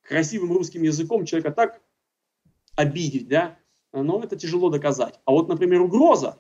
красивым 0.03 0.53
русским 0.53 0.83
языком 0.83 1.27
человека 1.27 1.53
так 1.53 1.83
обидеть, 2.77 3.29
да, 3.29 3.59
но 3.93 4.23
это 4.23 4.37
тяжело 4.37 4.71
доказать. 4.71 5.21
А 5.25 5.33
вот, 5.33 5.49
например, 5.49 5.83
угроза, 5.83 6.39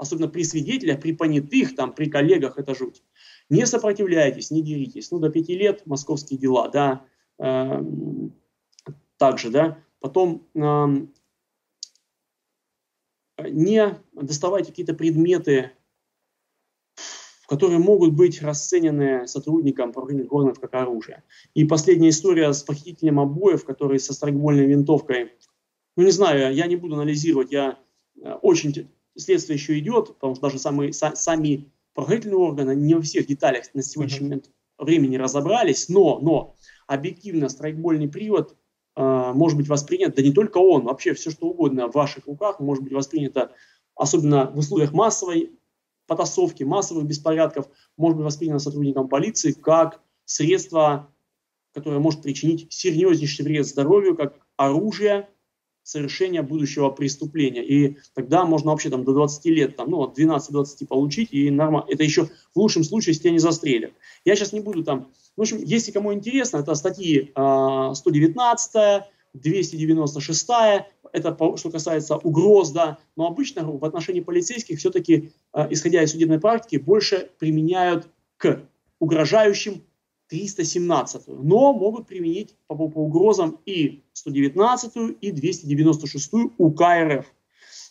особенно 0.00 0.28
при 0.28 0.44
свидетелях, 0.44 1.00
при 1.00 1.12
понятых, 1.12 1.76
там, 1.76 1.92
при 1.94 2.08
коллегах, 2.08 2.58
это 2.58 2.74
жуть. 2.74 3.02
Не 3.50 3.66
сопротивляйтесь, 3.66 4.50
не 4.50 4.62
деритесь. 4.62 5.10
Ну, 5.10 5.18
до 5.18 5.28
пяти 5.28 5.54
лет 5.54 5.86
московские 5.86 6.38
дела, 6.38 6.68
да, 6.68 7.04
э, 7.38 7.84
также, 9.18 9.50
да. 9.50 9.78
Потом 10.00 10.48
э, 10.54 10.86
не 13.50 13.98
доставайте 14.12 14.70
какие-то 14.70 14.94
предметы, 14.94 15.72
которые 17.46 17.78
могут 17.78 18.14
быть 18.14 18.40
расценены 18.40 19.26
сотрудником 19.26 19.92
правоохранительных 19.92 20.32
органов 20.32 20.60
как 20.60 20.72
оружие. 20.74 21.24
И 21.52 21.64
последняя 21.64 22.08
история 22.08 22.52
с 22.54 22.62
похитителем 22.62 23.20
обоев, 23.20 23.66
который 23.66 23.98
со 23.98 24.14
страйкбольной 24.14 24.66
винтовкой, 24.66 25.32
ну 25.96 26.04
не 26.04 26.10
знаю, 26.10 26.54
я 26.54 26.66
не 26.66 26.76
буду 26.76 26.94
анализировать, 26.94 27.52
я 27.52 27.78
э, 28.22 28.32
очень 28.40 28.88
следствие 29.16 29.56
еще 29.56 29.78
идет, 29.78 30.08
потому 30.14 30.34
что 30.34 30.42
даже 30.42 30.58
самые, 30.58 30.92
са, 30.92 31.14
сами 31.14 31.70
правоохранительные 31.94 32.38
органы 32.38 32.74
не 32.74 32.94
во 32.94 33.02
всех 33.02 33.26
деталях 33.26 33.64
на 33.74 33.82
сегодняшний 33.82 34.24
момент 34.24 34.50
времени 34.78 35.16
разобрались, 35.16 35.88
но, 35.88 36.18
но 36.20 36.56
объективно 36.86 37.48
страйкбольный 37.48 38.08
привод 38.08 38.56
а, 38.96 39.32
может 39.32 39.56
быть 39.56 39.68
воспринят, 39.68 40.14
да 40.14 40.22
не 40.22 40.32
только 40.32 40.58
он, 40.58 40.84
вообще 40.84 41.14
все 41.14 41.30
что 41.30 41.48
угодно 41.48 41.88
в 41.88 41.94
ваших 41.94 42.26
руках 42.26 42.60
может 42.60 42.82
быть 42.84 42.92
воспринято, 42.92 43.52
особенно 43.94 44.50
в 44.50 44.58
условиях 44.58 44.92
массовой 44.92 45.58
потасовки, 46.06 46.64
массовых 46.64 47.04
беспорядков, 47.06 47.68
может 47.96 48.16
быть 48.16 48.24
воспринято 48.24 48.58
сотрудникам 48.58 49.08
полиции 49.08 49.52
как 49.52 50.00
средство, 50.24 51.12
которое 51.72 52.00
может 52.00 52.22
причинить 52.22 52.72
серьезнейший 52.72 53.44
вред 53.44 53.66
здоровью, 53.66 54.16
как 54.16 54.38
оружие 54.56 55.28
совершения 55.90 56.42
будущего 56.42 56.90
преступления. 56.90 57.64
И 57.64 57.98
тогда 58.14 58.44
можно 58.44 58.70
вообще 58.70 58.90
там 58.90 59.04
до 59.04 59.12
20 59.12 59.44
лет, 59.46 59.76
там, 59.76 59.90
ну, 59.90 60.02
от 60.02 60.18
12-20 60.18 60.86
получить, 60.86 61.28
и 61.32 61.50
нормально. 61.50 61.86
Это 61.88 62.04
еще 62.04 62.26
в 62.54 62.56
лучшем 62.56 62.84
случае, 62.84 63.12
если 63.12 63.22
тебя 63.22 63.32
не 63.32 63.38
застрелят. 63.38 63.92
Я 64.24 64.36
сейчас 64.36 64.52
не 64.52 64.60
буду 64.60 64.84
там 64.84 65.10
в 65.36 65.42
общем, 65.42 65.58
если 65.64 65.90
кому 65.90 66.12
интересно, 66.12 66.58
это 66.58 66.74
статьи 66.74 67.32
119, 67.32 69.04
296, 69.32 70.48
это 71.12 71.56
что 71.56 71.70
касается 71.70 72.16
угроз, 72.16 72.72
да, 72.72 72.98
но 73.16 73.26
обычно 73.26 73.64
в 73.64 73.84
отношении 73.84 74.20
полицейских 74.20 74.78
все-таки, 74.78 75.32
а, 75.52 75.66
исходя 75.70 76.02
из 76.02 76.10
судебной 76.10 76.40
практики, 76.40 76.76
больше 76.76 77.30
применяют 77.38 78.08
к 78.36 78.68
угрожающим 78.98 79.82
317, 80.30 81.26
но 81.26 81.72
могут 81.72 82.06
применить 82.06 82.54
по, 82.68 82.76
по 82.76 82.98
угрозам 83.00 83.58
и 83.66 84.04
119 84.12 85.16
и 85.20 85.32
296 85.32 86.32
УК 86.56 86.80
РФ. 86.80 87.26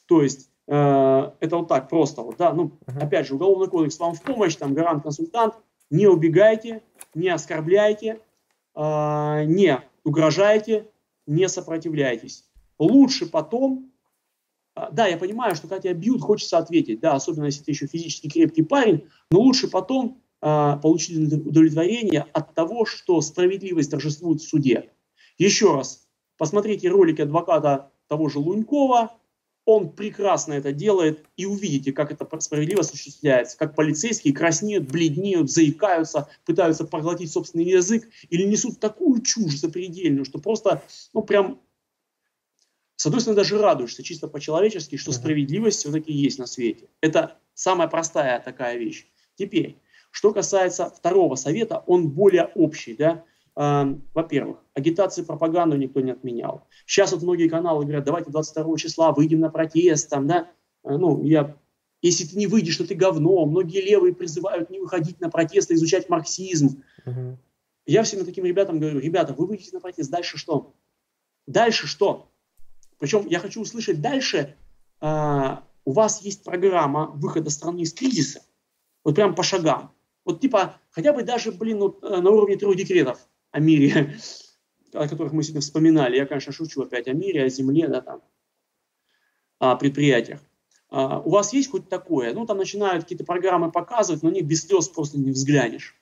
То 0.07 0.23
есть 0.23 0.49
э, 0.67 1.31
это 1.41 1.57
вот 1.57 1.67
так 1.67 1.89
просто, 1.89 2.21
вот, 2.21 2.37
да, 2.37 2.53
ну, 2.53 2.71
опять 2.85 3.27
же, 3.27 3.35
уголовный 3.35 3.67
кодекс 3.67 3.99
вам 3.99 4.13
в 4.13 4.21
помощь, 4.21 4.55
там, 4.55 4.73
гарант-консультант, 4.73 5.55
не 5.89 6.07
убегайте, 6.07 6.81
не 7.13 7.27
оскорбляйте, 7.27 8.21
э, 8.73 9.43
не 9.45 9.81
угрожайте, 10.05 10.87
не 11.27 11.49
сопротивляйтесь. 11.49 12.45
Лучше 12.79 13.25
потом, 13.25 13.91
э, 14.77 14.87
да, 14.93 15.07
я 15.07 15.17
понимаю, 15.17 15.55
что 15.55 15.67
когда 15.67 15.81
тебя 15.81 15.93
бьют, 15.93 16.21
хочется 16.21 16.57
ответить, 16.57 17.01
да, 17.01 17.15
особенно 17.15 17.45
если 17.45 17.63
ты 17.65 17.71
еще 17.71 17.85
физически 17.85 18.29
крепкий 18.29 18.63
парень, 18.63 19.09
но 19.29 19.41
лучше 19.41 19.69
потом 19.69 20.21
э, 20.41 20.77
получить 20.81 21.17
удовлетворение 21.33 22.25
от 22.33 22.53
того, 22.53 22.85
что 22.85 23.21
справедливость 23.21 23.91
торжествует 23.91 24.41
в 24.41 24.47
суде. 24.47 24.91
Еще 25.37 25.73
раз, 25.73 26.07
посмотрите 26.37 26.89
ролики 26.89 27.21
адвоката 27.21 27.91
того 28.07 28.29
же 28.29 28.39
Лунькова, 28.39 29.19
он 29.65 29.91
прекрасно 29.91 30.53
это 30.53 30.71
делает, 30.71 31.25
и 31.37 31.45
увидите, 31.45 31.91
как 31.93 32.11
это 32.11 32.27
справедливо 32.39 32.81
осуществляется, 32.81 33.55
как 33.55 33.75
полицейские 33.75 34.33
краснеют, 34.33 34.89
бледнеют, 34.89 35.51
заикаются, 35.51 36.27
пытаются 36.43 36.85
проглотить 36.85 37.31
собственный 37.31 37.65
язык 37.65 38.09
или 38.29 38.43
несут 38.45 38.79
такую 38.79 39.21
чушь 39.21 39.57
запредельную, 39.57 40.25
что 40.25 40.39
просто, 40.39 40.81
ну 41.13 41.21
прям, 41.21 41.61
с 42.95 43.05
одной 43.05 43.21
стороны, 43.21 43.37
даже 43.37 43.59
радуешься 43.59 44.01
чисто 44.01 44.27
по-человечески, 44.27 44.95
что 44.95 45.11
справедливость 45.11 45.79
все-таки 45.79 46.11
есть 46.11 46.39
на 46.39 46.47
свете. 46.47 46.89
Это 46.99 47.37
самая 47.53 47.87
простая 47.87 48.39
такая 48.39 48.75
вещь. 48.75 49.05
Теперь, 49.35 49.77
что 50.11 50.33
касается 50.33 50.89
второго 50.89 51.35
совета, 51.35 51.83
он 51.85 52.09
более 52.09 52.45
общий, 52.55 52.95
да, 52.95 53.23
Эм, 53.59 54.07
во-первых, 54.13 54.63
агитации 54.73 55.21
пропаганду 55.21 55.75
никто 55.75 55.99
не 55.99 56.11
отменял. 56.11 56.65
Сейчас 56.85 57.11
вот 57.11 57.23
многие 57.23 57.49
каналы 57.49 57.83
говорят, 57.83 58.05
давайте 58.05 58.31
22 58.31 58.77
числа 58.77 59.11
выйдем 59.11 59.41
на 59.41 59.49
протест, 59.49 60.09
там, 60.09 60.27
да, 60.27 60.49
э, 60.85 60.95
ну, 60.95 61.21
я, 61.25 61.57
если 62.01 62.23
ты 62.23 62.37
не 62.37 62.47
выйдешь, 62.47 62.77
то 62.77 62.87
ты 62.87 62.95
говно. 62.95 63.45
Многие 63.45 63.81
левые 63.81 64.15
призывают 64.15 64.69
не 64.69 64.79
выходить 64.79 65.19
на 65.19 65.29
протест, 65.29 65.71
а 65.71 65.73
изучать 65.73 66.07
марксизм. 66.07 66.83
Угу. 67.05 67.37
Я 67.85 68.03
всем 68.03 68.23
таким 68.23 68.45
ребятам 68.45 68.79
говорю, 68.79 68.99
ребята, 68.99 69.33
вы 69.33 69.45
выйдете 69.45 69.71
на 69.73 69.81
протест, 69.81 70.09
дальше 70.09 70.37
что? 70.37 70.73
Дальше 71.45 71.85
что? 71.85 72.31
Причем 72.97 73.27
я 73.27 73.39
хочу 73.39 73.59
услышать 73.59 73.99
дальше, 73.99 74.55
а, 75.01 75.65
у 75.83 75.91
вас 75.91 76.21
есть 76.21 76.45
программа 76.45 77.07
выхода 77.07 77.49
страны 77.49 77.81
из 77.81 77.93
кризиса, 77.93 78.41
вот 79.03 79.15
прям 79.15 79.35
по 79.35 79.43
шагам. 79.43 79.91
Вот 80.29 80.41
типа, 80.41 80.79
хотя 80.91 81.11
бы 81.11 81.23
даже, 81.23 81.51
блин, 81.51 81.79
вот, 81.79 82.03
э, 82.03 82.21
на 82.21 82.29
уровне 82.29 82.55
трех 82.55 82.75
декретов 82.75 83.17
о 83.49 83.59
мире, 83.59 84.15
о 84.93 85.07
которых 85.07 85.33
мы 85.33 85.41
сегодня 85.41 85.61
вспоминали. 85.61 86.17
Я, 86.17 86.27
конечно, 86.27 86.53
шучу 86.53 86.83
опять 86.83 87.07
о 87.07 87.13
мире, 87.13 87.45
о 87.45 87.49
земле, 87.49 87.87
да, 87.87 88.01
там, 88.01 88.21
о 89.57 89.75
предприятиях. 89.75 90.39
А, 90.91 91.19
у 91.19 91.31
вас 91.31 91.51
есть 91.51 91.71
хоть 91.71 91.89
такое? 91.89 92.31
Ну, 92.35 92.45
там 92.45 92.59
начинают 92.59 93.05
какие-то 93.05 93.25
программы 93.25 93.71
показывать, 93.71 94.21
но 94.21 94.29
них 94.29 94.45
без 94.45 94.67
слез 94.67 94.87
просто 94.87 95.17
не 95.17 95.31
взглянешь. 95.31 95.95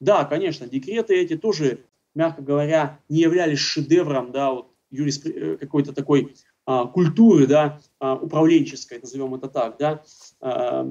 Да, 0.00 0.26
конечно, 0.26 0.66
декреты 0.66 1.14
эти 1.14 1.38
тоже, 1.38 1.86
мягко 2.14 2.42
говоря, 2.42 3.00
не 3.08 3.20
являлись 3.20 3.58
шедевром, 3.58 4.32
да, 4.32 4.50
вот 4.50 4.74
юрис, 4.90 5.24
э, 5.24 5.56
какой-то 5.56 5.94
такой 5.94 6.36
а, 6.66 6.88
культуры, 6.88 7.46
да, 7.46 7.80
а, 8.00 8.16
управленческой, 8.16 8.98
назовем 8.98 9.34
это 9.34 9.48
так, 9.48 9.78
да, 9.78 10.02
а, 10.40 10.86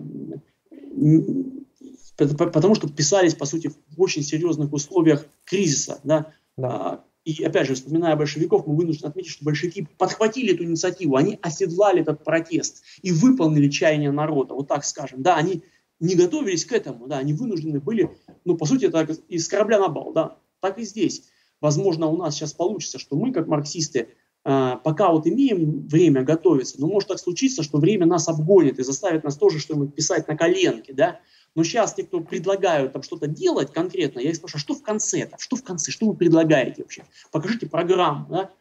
потому 2.27 2.75
что 2.75 2.89
писались, 2.89 3.35
по 3.35 3.45
сути, 3.45 3.71
в 3.89 4.01
очень 4.01 4.23
серьезных 4.23 4.73
условиях 4.73 5.25
кризиса. 5.45 5.99
Да? 6.03 6.33
Да. 6.57 6.67
А, 6.69 7.03
и 7.23 7.43
опять 7.43 7.67
же, 7.67 7.75
вспоминая 7.75 8.15
большевиков, 8.15 8.65
мы 8.65 8.75
вынуждены 8.75 9.09
отметить, 9.09 9.31
что 9.31 9.45
большевики 9.45 9.87
подхватили 9.97 10.53
эту 10.53 10.63
инициативу, 10.63 11.15
они 11.15 11.37
оседлали 11.41 12.01
этот 12.01 12.23
протест 12.23 12.83
и 13.01 13.11
выполнили 13.11 13.69
чаяние 13.69 14.11
народа, 14.11 14.55
вот 14.55 14.67
так 14.67 14.83
скажем. 14.83 15.21
Да, 15.21 15.35
они 15.35 15.63
не 15.99 16.15
готовились 16.15 16.65
к 16.65 16.71
этому, 16.71 17.07
да, 17.07 17.19
они 17.19 17.33
вынуждены 17.33 17.79
были, 17.79 18.17
ну, 18.43 18.57
по 18.57 18.65
сути, 18.65 18.85
это 18.85 19.03
из 19.27 19.47
корабля 19.47 19.79
на 19.79 19.87
бал, 19.87 20.13
да, 20.13 20.37
так 20.59 20.79
и 20.79 20.83
здесь. 20.83 21.29
Возможно, 21.61 22.07
у 22.07 22.17
нас 22.17 22.35
сейчас 22.35 22.53
получится, 22.53 22.97
что 22.97 23.15
мы, 23.15 23.31
как 23.31 23.47
марксисты, 23.47 24.09
а, 24.43 24.77
пока 24.77 25.11
вот 25.11 25.27
имеем 25.27 25.87
время 25.87 26.23
готовиться, 26.23 26.81
но 26.81 26.87
может 26.87 27.09
так 27.09 27.19
случиться, 27.19 27.61
что 27.61 27.77
время 27.77 28.07
нас 28.07 28.27
обгонит 28.27 28.79
и 28.79 28.83
заставит 28.83 29.23
нас 29.23 29.37
тоже 29.37 29.59
что-нибудь 29.59 29.93
писать 29.93 30.27
на 30.27 30.35
коленке, 30.35 30.93
да, 30.93 31.19
но 31.55 31.63
сейчас 31.63 31.93
те, 31.93 32.03
кто 32.03 32.21
предлагают 32.21 32.93
там 32.93 33.03
что-то 33.03 33.27
делать 33.27 33.73
конкретно, 33.73 34.19
я 34.19 34.29
их 34.29 34.35
спрашиваю, 34.35 34.61
что 34.61 34.73
в 34.73 34.83
конце-то? 34.83 35.37
Что 35.39 35.55
в 35.55 35.63
конце? 35.63 35.91
Что 35.91 36.05
вы 36.05 36.15
предлагаете 36.15 36.83
вообще? 36.83 37.03
Покажите 37.31 37.67
программу, 37.67 38.27
да? 38.29 38.51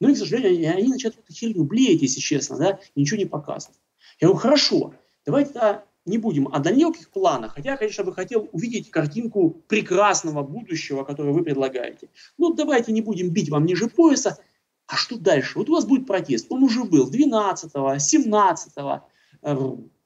Ну 0.00 0.08
и, 0.08 0.14
к 0.14 0.18
сожалению, 0.18 0.72
они, 0.72 0.88
начинают 0.88 1.18
эту 1.18 1.32
херню 1.32 1.64
блеять, 1.64 2.02
если 2.02 2.20
честно, 2.20 2.56
да, 2.56 2.78
и 2.94 3.00
ничего 3.00 3.18
не 3.18 3.26
показывают. 3.26 3.78
Я 4.20 4.28
говорю, 4.28 4.40
хорошо, 4.40 4.94
давайте 5.26 5.52
-то 5.52 5.82
не 6.08 6.18
будем 6.18 6.48
о 6.48 6.58
далеких 6.58 7.10
планах, 7.10 7.54
хотя, 7.54 7.76
конечно, 7.76 8.04
бы 8.04 8.14
хотел 8.14 8.48
увидеть 8.52 8.90
картинку 8.90 9.62
прекрасного 9.68 10.42
будущего, 10.42 11.04
которое 11.04 11.32
вы 11.32 11.44
предлагаете. 11.44 12.08
Ну, 12.38 12.54
давайте 12.54 12.92
не 12.92 13.02
будем 13.02 13.30
бить 13.30 13.50
вам 13.50 13.66
ниже 13.66 13.88
пояса. 13.88 14.38
А 14.86 14.96
что 14.96 15.18
дальше? 15.18 15.58
Вот 15.58 15.68
у 15.68 15.72
вас 15.72 15.84
будет 15.84 16.06
протест. 16.06 16.46
Он 16.48 16.62
уже 16.62 16.84
был 16.84 17.10
12, 17.10 18.00
17, 18.00 18.72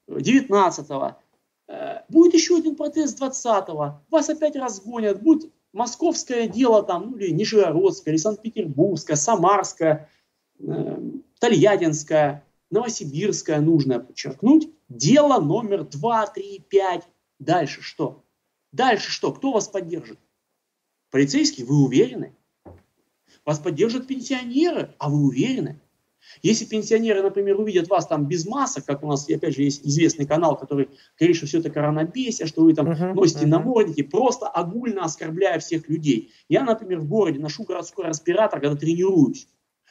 19. 0.07 1.15
Будет 2.09 2.33
еще 2.33 2.57
один 2.57 2.75
протест 2.75 3.17
20. 3.17 3.69
Вас 4.09 4.29
опять 4.29 4.55
разгонят. 4.55 5.21
Будет 5.21 5.51
московское 5.73 6.47
дело 6.47 6.83
там, 6.83 7.11
ну, 7.11 7.17
или 7.17 7.31
Нижегородское, 7.31 8.13
или 8.13 8.19
Санкт-Петербургское, 8.19 9.15
Самарское, 9.15 10.09
э, 10.59 11.01
Тольяттинское, 11.39 12.45
Новосибирское, 12.69 13.59
нужно 13.59 13.99
подчеркнуть. 13.99 14.69
Дело 14.89 15.39
номер 15.39 15.83
2, 15.83 16.27
3, 16.27 16.65
5. 16.69 17.07
Дальше 17.39 17.81
что? 17.81 18.23
Дальше 18.71 19.11
что? 19.11 19.33
Кто 19.33 19.51
вас 19.51 19.67
поддержит? 19.67 20.19
Полицейские, 21.11 21.67
вы 21.67 21.83
уверены? 21.83 22.35
Вас 23.45 23.59
поддержат 23.59 24.07
пенсионеры, 24.07 24.95
а 24.97 25.09
вы 25.09 25.25
уверены? 25.27 25.81
Если 26.41 26.65
пенсионеры, 26.65 27.21
например, 27.21 27.59
увидят 27.59 27.87
вас 27.89 28.07
там 28.07 28.27
без 28.27 28.45
масок, 28.45 28.85
как 28.85 29.03
у 29.03 29.07
нас, 29.07 29.29
опять 29.29 29.55
же, 29.55 29.63
есть 29.63 29.85
известный 29.85 30.25
канал, 30.25 30.57
который 30.57 30.89
говорит, 31.19 31.37
что 31.37 31.45
все 31.45 31.59
это 31.59 31.69
коронабесие, 31.69 32.47
что 32.47 32.63
вы 32.63 32.73
там 32.73 32.89
uh-huh, 32.89 33.13
носите 33.13 33.45
uh-huh. 33.45 33.49
намордники, 33.49 34.03
просто 34.03 34.47
огульно 34.47 35.03
оскорбляя 35.03 35.59
всех 35.59 35.87
людей. 35.89 36.33
Я, 36.49 36.63
например, 36.63 36.99
в 36.99 37.07
городе 37.07 37.39
ношу 37.39 37.63
городской 37.63 38.07
респиратор, 38.07 38.59
когда 38.59 38.75
тренируюсь. 38.75 39.47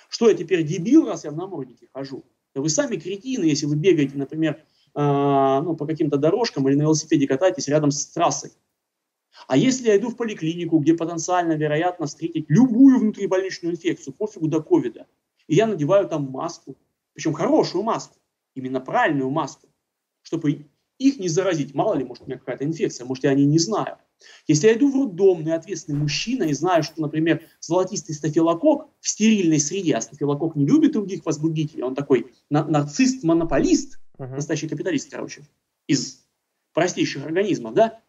Что 0.08 0.28
я 0.28 0.34
теперь 0.34 0.62
дебил, 0.62 1.06
раз 1.06 1.24
я 1.24 1.30
в 1.30 1.36
наморднике 1.36 1.88
хожу? 1.92 2.24
Да 2.54 2.60
вы 2.60 2.68
сами 2.68 2.96
кретины, 2.96 3.44
если 3.44 3.66
вы 3.66 3.76
бегаете, 3.76 4.16
например, 4.16 4.62
э, 4.94 5.60
ну, 5.64 5.74
по 5.74 5.86
каким-то 5.86 6.18
дорожкам 6.18 6.68
или 6.68 6.76
на 6.76 6.82
велосипеде 6.82 7.26
катаетесь 7.26 7.68
рядом 7.68 7.90
с 7.90 8.06
трассой. 8.08 8.52
А 9.48 9.56
если 9.56 9.88
я 9.88 9.96
иду 9.96 10.10
в 10.10 10.16
поликлинику, 10.16 10.78
где 10.78 10.94
потенциально 10.94 11.52
вероятно 11.52 12.06
встретить 12.06 12.46
любую 12.48 12.98
внутрибольничную 12.98 13.74
инфекцию, 13.74 14.14
пофигу 14.14 14.48
до 14.48 14.62
ковида, 14.62 15.06
и 15.46 15.54
я 15.54 15.66
надеваю 15.66 16.08
там 16.08 16.30
маску, 16.30 16.76
причем 17.14 17.32
хорошую 17.32 17.82
маску, 17.82 18.16
именно 18.54 18.80
правильную 18.80 19.30
маску, 19.30 19.68
чтобы 20.22 20.68
их 20.98 21.18
не 21.18 21.28
заразить. 21.28 21.74
Мало 21.74 21.94
ли, 21.94 22.04
может, 22.04 22.24
у 22.24 22.26
меня 22.26 22.38
какая-то 22.38 22.64
инфекция, 22.64 23.04
может, 23.04 23.24
я 23.24 23.30
о 23.30 23.34
ней 23.34 23.46
не 23.46 23.58
знаю. 23.58 23.98
Если 24.46 24.68
я 24.68 24.74
иду 24.74 24.90
в 24.90 24.94
роддом, 24.94 25.42
ну, 25.42 25.52
ответственный 25.52 25.98
мужчина, 25.98 26.44
и 26.44 26.52
знаю, 26.52 26.84
что, 26.84 27.00
например, 27.00 27.42
золотистый 27.60 28.14
стафилокок 28.14 28.88
в 29.00 29.08
стерильной 29.08 29.58
среде, 29.58 29.96
а 29.96 30.00
стафилокок 30.00 30.54
не 30.54 30.64
любит 30.64 30.92
других 30.92 31.26
возбудителей, 31.26 31.82
он 31.82 31.96
такой 31.96 32.32
на- 32.48 32.64
нацист-монополист, 32.64 33.98
uh-huh. 34.18 34.36
настоящий 34.36 34.68
капиталист, 34.68 35.10
короче, 35.10 35.42
из 35.88 36.24
простейших 36.72 37.26
организмов, 37.26 37.74
да, 37.74 38.00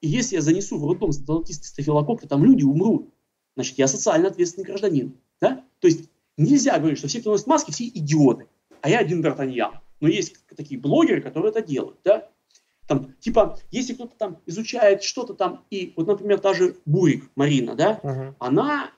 и 0.00 0.08
если 0.08 0.36
я 0.36 0.42
занесу 0.42 0.78
в 0.78 0.84
роддом 0.84 1.12
золотистый 1.12 1.68
стафилокок, 1.68 2.20
то 2.20 2.28
там 2.28 2.44
люди 2.44 2.64
умрут. 2.64 3.12
Значит, 3.54 3.78
я 3.78 3.88
социально 3.88 4.28
ответственный 4.28 4.66
гражданин. 4.66 5.16
Да? 5.40 5.64
То 5.80 5.88
есть 5.88 6.10
нельзя 6.36 6.78
говорить, 6.78 6.98
что 6.98 7.08
все, 7.08 7.20
кто 7.20 7.30
носит 7.30 7.46
маски, 7.46 7.70
все 7.70 7.86
идиоты. 7.86 8.48
А 8.82 8.88
я 8.88 8.98
один 8.98 9.24
Д'Артаньян. 9.24 9.72
Но 10.00 10.08
есть 10.08 10.36
такие 10.56 10.80
блогеры, 10.80 11.22
которые 11.22 11.50
это 11.50 11.62
делают. 11.62 11.98
Да? 12.04 12.28
Там, 12.86 13.14
типа, 13.14 13.58
если 13.70 13.94
кто-то 13.94 14.16
там 14.16 14.38
изучает 14.46 15.02
что-то 15.02 15.34
там, 15.34 15.64
и 15.70 15.92
вот, 15.96 16.06
например, 16.06 16.38
та 16.38 16.54
же 16.54 16.76
Бурик 16.84 17.30
Марина, 17.34 17.74
да, 17.74 18.00
uh-huh. 18.02 18.34
она 18.38 18.92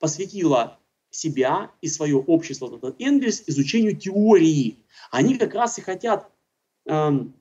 посвятила 0.00 0.78
себя 1.10 1.70
и 1.80 1.88
свое 1.88 2.16
общество, 2.16 2.66
вот 2.66 2.78
этот 2.78 3.00
Энгельс, 3.00 3.44
изучению 3.46 3.96
теории. 3.96 4.78
Они 5.10 5.36
как 5.38 5.54
раз 5.54 5.78
и 5.78 5.82
хотят 5.82 6.30
эм, 6.86 7.34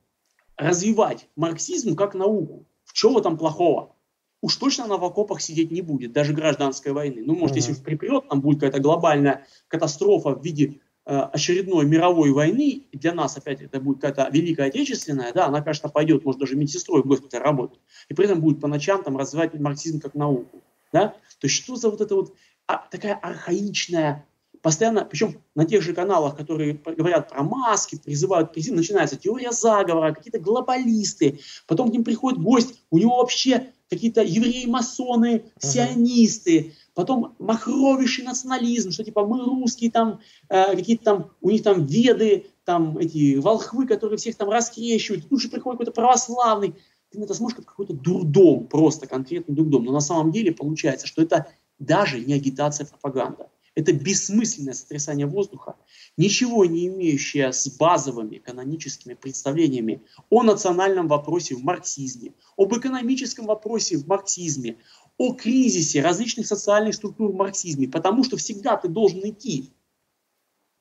развивать 0.55 1.27
марксизм 1.35 1.95
как 1.95 2.13
науку. 2.13 2.65
В 2.85 2.93
чем 2.93 3.13
в 3.13 3.17
этом 3.17 3.37
плохого? 3.37 3.95
Уж 4.41 4.55
точно 4.57 4.85
она 4.85 4.97
в 4.97 5.03
окопах 5.03 5.41
сидеть 5.41 5.71
не 5.71 5.81
будет, 5.81 6.11
даже 6.11 6.33
гражданской 6.33 6.91
войны. 6.91 7.23
Ну, 7.25 7.35
может, 7.35 7.55
mm-hmm. 7.55 7.59
если 7.59 7.83
припрет, 7.83 8.29
там 8.29 8.41
будет 8.41 8.59
какая-то 8.59 8.79
глобальная 8.79 9.47
катастрофа 9.67 10.35
в 10.35 10.43
виде 10.43 10.79
э, 11.05 11.17
очередной 11.17 11.85
мировой 11.85 12.31
войны, 12.31 12.83
и 12.91 12.97
для 12.97 13.13
нас 13.13 13.35
опять 13.37 13.61
это 13.61 13.79
будет 13.79 13.99
какая-то 13.99 14.31
Великая 14.31 14.67
Отечественная, 14.67 15.33
да, 15.33 15.47
она, 15.47 15.61
конечно, 15.61 15.89
пойдет, 15.89 16.23
может, 16.23 16.39
даже 16.39 16.55
медсестрой 16.55 17.01
в 17.01 17.07
госпитале 17.07 17.43
работать, 17.43 17.79
и 18.09 18.13
при 18.13 18.25
этом 18.25 18.41
будет 18.41 18.61
по 18.61 18.67
ночам 18.67 19.03
там 19.03 19.17
развивать 19.17 19.59
марксизм 19.59 19.99
как 19.99 20.13
науку, 20.13 20.61
да. 20.93 21.15
То 21.39 21.47
есть 21.47 21.55
что 21.55 21.75
за 21.75 21.89
вот 21.89 22.01
это 22.01 22.15
вот 22.15 22.35
а, 22.67 22.85
такая 22.91 23.15
архаичная 23.15 24.25
постоянно, 24.61 25.05
причем 25.05 25.41
на 25.55 25.65
тех 25.65 25.81
же 25.81 25.93
каналах, 25.93 26.35
которые 26.35 26.73
говорят 26.73 27.29
про 27.29 27.43
маски, 27.43 27.97
призывают 27.97 28.51
президент, 28.51 28.77
начинается 28.77 29.15
теория 29.15 29.51
заговора, 29.51 30.13
какие-то 30.13 30.39
глобалисты, 30.39 31.39
потом 31.67 31.89
к 31.89 31.93
ним 31.93 32.03
приходит 32.03 32.39
гость, 32.39 32.81
у 32.89 32.97
него 32.97 33.17
вообще 33.17 33.71
какие-то 33.89 34.21
евреи-масоны, 34.21 35.45
сионисты, 35.59 36.73
потом 36.93 37.35
махровейший 37.39 38.25
национализм, 38.25 38.91
что 38.91 39.03
типа 39.03 39.25
мы 39.25 39.45
русские, 39.45 39.91
там 39.91 40.19
э, 40.49 40.75
какие-то 40.75 41.03
там, 41.03 41.31
у 41.41 41.49
них 41.49 41.63
там 41.63 41.85
веды, 41.85 42.47
там 42.65 42.97
эти 42.97 43.35
волхвы, 43.35 43.87
которые 43.87 44.17
всех 44.17 44.35
там 44.35 44.49
раскрещивают, 44.49 45.29
тут 45.29 45.41
же 45.41 45.49
приходит 45.49 45.79
какой-то 45.79 45.91
православный, 45.93 46.75
ты 47.09 47.19
на 47.19 47.23
это 47.23 47.33
смотришь 47.33 47.57
как 47.57 47.65
какой-то 47.65 47.93
дурдом, 47.93 48.67
просто 48.67 49.07
конкретный 49.07 49.55
дурдом, 49.55 49.85
но 49.85 49.93
на 49.93 50.01
самом 50.01 50.31
деле 50.31 50.51
получается, 50.51 51.07
что 51.07 51.21
это 51.21 51.47
даже 51.79 52.19
не 52.19 52.33
агитация, 52.33 52.85
а 52.85 52.89
пропаганда. 52.89 53.49
Это 53.77 53.93
бессмысленное 53.93 54.73
сотрясание 54.73 55.27
воздуха, 55.27 55.75
ничего 56.17 56.65
не 56.65 56.87
имеющее 56.87 57.53
с 57.53 57.67
базовыми 57.77 58.39
каноническими 58.39 59.13
представлениями 59.13 60.01
о 60.31 60.41
национальном 60.41 61.07
вопросе 61.07 61.53
в 61.53 61.63
марксизме, 61.63 62.33
об 62.57 62.75
экономическом 62.75 63.45
вопросе 63.45 63.97
в 63.97 64.07
марксизме, 64.07 64.79
о 65.19 65.33
кризисе 65.33 66.01
различных 66.01 66.47
социальных 66.47 66.95
структур 66.95 67.31
в 67.31 67.35
марксизме, 67.35 67.87
потому 67.87 68.23
что 68.23 68.35
всегда 68.37 68.77
ты 68.77 68.87
должен 68.87 69.19
идти 69.29 69.71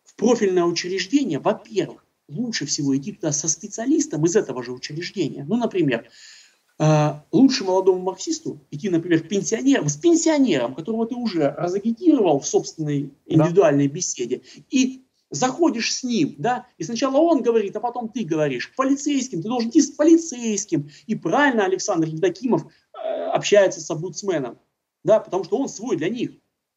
в 0.05 0.15
профильное 0.15 0.65
учреждение, 0.65 1.39
во-первых, 1.39 2.03
лучше 2.29 2.65
всего 2.65 2.97
идти 2.97 3.13
туда 3.13 3.31
со 3.31 3.47
специалистом 3.49 4.25
из 4.25 4.37
этого 4.37 4.63
же 4.63 4.73
учреждения. 4.73 5.45
Ну, 5.45 5.57
например, 5.57 6.09
лучше 7.33 7.65
молодому 7.65 8.01
марксисту 8.01 8.61
идти, 8.71 8.91
например, 8.91 9.23
к 9.23 9.29
пенсионерам, 9.29 9.89
с 9.89 9.97
пенсионером, 9.97 10.75
которого 10.75 11.07
ты 11.07 11.15
уже 11.15 11.55
разагитировал 11.57 12.41
в 12.41 12.47
собственной 12.47 13.15
индивидуальной 13.25 13.89
да. 13.89 13.95
беседе, 13.95 14.43
и 14.69 15.07
заходишь 15.31 15.95
с 15.95 16.05
ним, 16.05 16.35
да, 16.39 16.67
и 16.79 16.85
сначала 16.85 17.17
он 17.19 17.43
говорит, 17.43 17.75
а 17.77 17.81
потом 17.81 18.09
ты 18.09 18.25
говоришь, 18.25 18.73
полицейским, 18.77 19.43
ты 19.43 19.49
должен 19.49 19.71
идти 19.71 19.81
с 19.81 19.91
полицейским. 19.91 20.91
И 21.07 21.15
правильно 21.15 21.65
Александр 21.65 22.09
Евдокимов 22.09 22.65
э, 22.65 23.25
общается 23.31 23.81
с 23.81 23.91
обудсменом, 23.91 24.59
да, 25.05 25.21
потому 25.21 25.45
что 25.45 25.59
он 25.59 25.69
свой 25.69 25.97
для 25.97 26.09
них. 26.09 26.33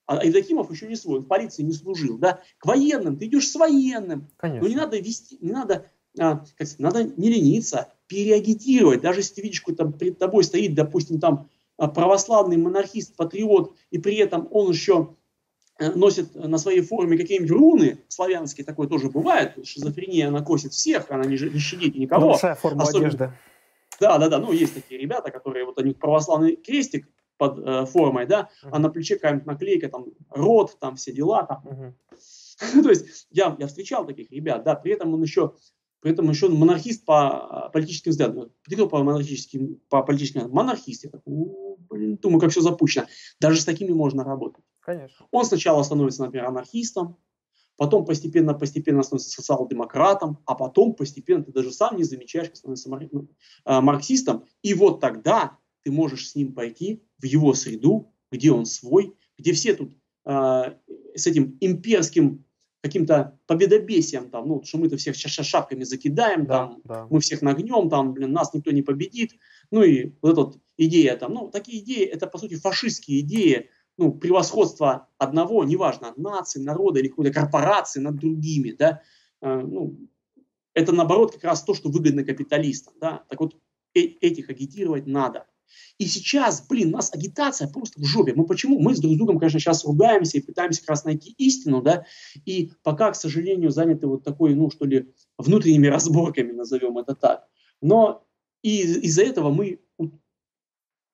А 0.06 0.26
Евдокимов 0.26 0.72
еще 0.72 0.88
не 0.88 0.96
свой, 0.96 1.20
в 1.20 1.26
полиции 1.26 1.62
не 1.62 1.74
служил, 1.74 2.18
да. 2.18 2.42
К 2.58 2.66
военным 2.66 3.18
ты 3.18 3.26
идешь 3.26 3.48
с 3.48 3.56
военным. 3.56 4.28
Конечно. 4.38 4.64
Но 4.64 4.70
не 4.70 4.76
надо 4.76 4.98
вести, 4.98 5.38
не 5.40 5.52
надо, 5.52 5.86
а, 6.18 6.38
как 6.58 6.68
сказать, 6.68 6.80
надо 6.80 7.04
не 7.04 7.30
лениться, 7.30 7.94
переагитировать. 8.10 9.02
Даже 9.02 9.20
если 9.20 9.36
ты 9.36 9.42
видишь, 9.44 9.62
какой 9.62 9.76
там 9.76 9.94
перед 9.94 10.18
тобой 10.18 10.44
стоит, 10.44 10.74
допустим, 10.74 11.20
там 11.20 11.48
а, 11.78 11.88
православный 11.88 12.58
монархист, 12.58 13.16
патриот, 13.16 13.76
и 13.92 14.00
при 14.00 14.16
этом 14.16 14.48
он 14.52 14.72
еще 14.72 15.16
э, 15.78 15.92
носит 15.92 16.36
на 16.36 16.58
своей 16.58 16.82
форме 16.82 17.18
какие-нибудь 17.18 17.52
руны 17.52 18.00
славянские, 18.08 18.66
такое 18.66 18.88
тоже 18.88 19.10
бывает, 19.10 19.56
шизофрения, 19.64 20.28
она 20.28 20.42
косит 20.42 20.74
всех, 20.74 21.10
она 21.12 21.24
не, 21.24 21.38
не 21.38 21.60
щадит 21.60 21.96
никого. 21.96 22.32
Лучшая 22.32 22.56
форма 22.56 22.84
Особенно, 22.84 23.08
одежды. 23.08 23.34
Да, 24.00 24.18
да, 24.18 24.28
да, 24.28 24.40
ну 24.40 24.52
есть 24.52 24.74
такие 24.74 25.00
ребята, 25.00 25.30
которые, 25.30 25.66
вот 25.66 25.78
они 25.78 25.94
православный 25.94 26.56
крестик 26.56 27.08
под 27.38 27.60
э, 27.60 27.86
формой, 27.86 28.26
да, 28.26 28.50
uh-huh. 28.64 28.70
а 28.74 28.80
на 28.80 28.90
плече 28.90 29.16
какая-нибудь 29.16 29.46
наклейка, 29.46 29.88
там, 29.88 30.08
рот, 30.32 30.78
там, 30.80 30.96
все 30.96 31.14
дела, 31.14 31.44
там. 31.44 31.64
Uh-huh. 31.64 32.84
То 32.84 32.90
есть 32.90 33.28
я, 33.30 33.56
я 33.60 33.68
встречал 33.68 34.06
таких 34.06 34.32
ребят, 34.32 34.64
да, 34.64 34.76
при 34.76 34.94
этом 34.94 35.14
он 35.14 35.22
еще 35.22 35.54
при 36.02 36.12
этом 36.12 36.30
еще 36.30 36.48
монархист 36.50 37.06
по 37.06 37.66
а, 37.66 37.70
политическим 37.70 38.12
взглядам. 38.12 38.52
Кто 38.64 38.88
по 38.88 39.04
монархическим, 39.04 39.82
по 39.90 40.02
политическим 40.02 40.40
взглядам? 40.42 40.56
Монархист. 40.56 41.04
Я 41.04 41.10
такой, 41.10 41.34
блин, 41.90 42.18
думаю, 42.18 42.40
как 42.40 42.52
все 42.52 42.62
запущено. 42.62 43.06
Даже 43.40 43.60
с 43.60 43.66
такими 43.66 43.92
можно 43.92 44.24
работать. 44.24 44.64
Конечно. 44.80 45.26
Он 45.32 45.46
сначала 45.46 45.84
становится, 45.84 46.24
например, 46.24 46.48
анархистом, 46.48 47.18
потом 47.76 48.06
постепенно-постепенно 48.06 49.04
становится 49.04 49.30
социал-демократом, 49.30 50.40
а 50.46 50.56
потом 50.56 50.96
постепенно 50.96 51.44
ты 51.44 51.52
даже 51.52 51.72
сам 51.72 51.98
не 51.98 52.04
замечаешь, 52.04 52.48
как 52.48 52.58
становится 52.58 52.90
ну, 53.12 53.30
а, 53.66 53.82
марксистом. 53.82 54.46
И 54.62 54.74
вот 54.74 55.02
тогда 55.02 55.58
ты 55.84 55.92
можешь 55.92 56.30
с 56.30 56.36
ним 56.36 56.54
пойти 56.54 57.04
в 57.18 57.26
его 57.26 57.54
среду, 57.54 58.14
где 58.32 58.52
он 58.52 58.66
свой, 58.66 59.16
где 59.38 59.54
все 59.54 59.74
тут 59.74 59.94
э, 60.26 60.76
с 61.16 61.26
этим 61.26 61.58
имперским 61.62 62.46
каким-то 62.82 63.38
победобесием, 63.46 64.30
там, 64.30 64.48
ну, 64.48 64.64
что 64.64 64.78
мы-то 64.78 64.98
всех 64.98 65.16
шапками 65.16 65.84
закидаем, 65.84 66.46
да, 66.46 66.68
там, 66.68 66.82
да. 66.86 67.08
мы 67.10 67.20
всех 67.20 67.42
нагнем, 67.42 67.90
там, 67.90 68.14
блин, 68.14 68.32
нас 68.32 68.54
никто 68.54 68.72
не 68.72 68.82
победит. 68.82 69.34
Ну 69.70 69.84
и 69.84 70.14
вот 70.22 70.32
эта 70.32 70.42
вот 70.42 70.58
идея 70.78 71.18
там, 71.18 71.34
ну, 71.34 71.50
такие 71.50 71.84
идеи, 71.84 72.06
это, 72.06 72.28
по 72.28 72.38
сути, 72.38 72.56
фашистские 72.56 73.20
идеи, 73.20 73.70
ну, 73.98 74.14
превосходство 74.14 75.10
одного, 75.18 75.66
неважно, 75.66 76.14
нации, 76.16 76.62
народа 76.62 77.00
или 77.00 77.10
какой-то 77.10 77.34
корпорации 77.34 78.00
над 78.00 78.16
другими, 78.16 78.72
да, 78.72 79.02
э, 79.42 79.60
ну, 79.60 79.98
это 80.74 80.94
наоборот 80.94 81.34
как 81.34 81.44
раз 81.44 81.64
то, 81.64 81.74
что 81.74 81.90
выгодно 81.90 82.24
капиталистам. 82.24 82.94
Да? 83.00 83.24
Так 83.28 83.40
вот, 83.40 83.56
э 83.94 84.02
этих 84.02 84.50
агитировать 84.50 85.08
надо. 85.08 85.46
И 85.98 86.06
сейчас, 86.06 86.66
блин, 86.68 86.90
у 86.90 86.98
нас 86.98 87.14
агитация 87.14 87.68
просто 87.68 88.00
в 88.02 88.06
жопе. 88.06 88.34
Мы 88.34 88.46
почему? 88.46 88.80
Мы 88.80 88.96
с 88.96 89.00
друг 89.00 89.14
с 89.14 89.18
другом, 89.18 89.40
конечно, 89.40 89.60
сейчас 89.60 89.84
ругаемся 89.86 90.38
и 90.38 90.42
пытаемся 90.42 90.82
как 90.82 90.90
раз 90.90 91.04
найти 91.04 91.34
истину, 91.38 91.82
да, 91.82 92.06
и 92.46 92.72
пока, 92.84 93.12
к 93.12 93.16
сожалению, 93.16 93.72
заняты 93.72 94.08
вот 94.08 94.24
такой, 94.24 94.56
ну, 94.56 94.70
что 94.72 94.86
ли, 94.86 95.14
внутренними 95.38 95.88
разборками, 95.88 96.52
назовем 96.52 96.98
это 96.98 97.16
так. 97.16 97.48
Но 97.82 98.26
и 98.62 98.82
из-за 98.82 99.24
этого 99.24 99.52
мы 99.52 99.80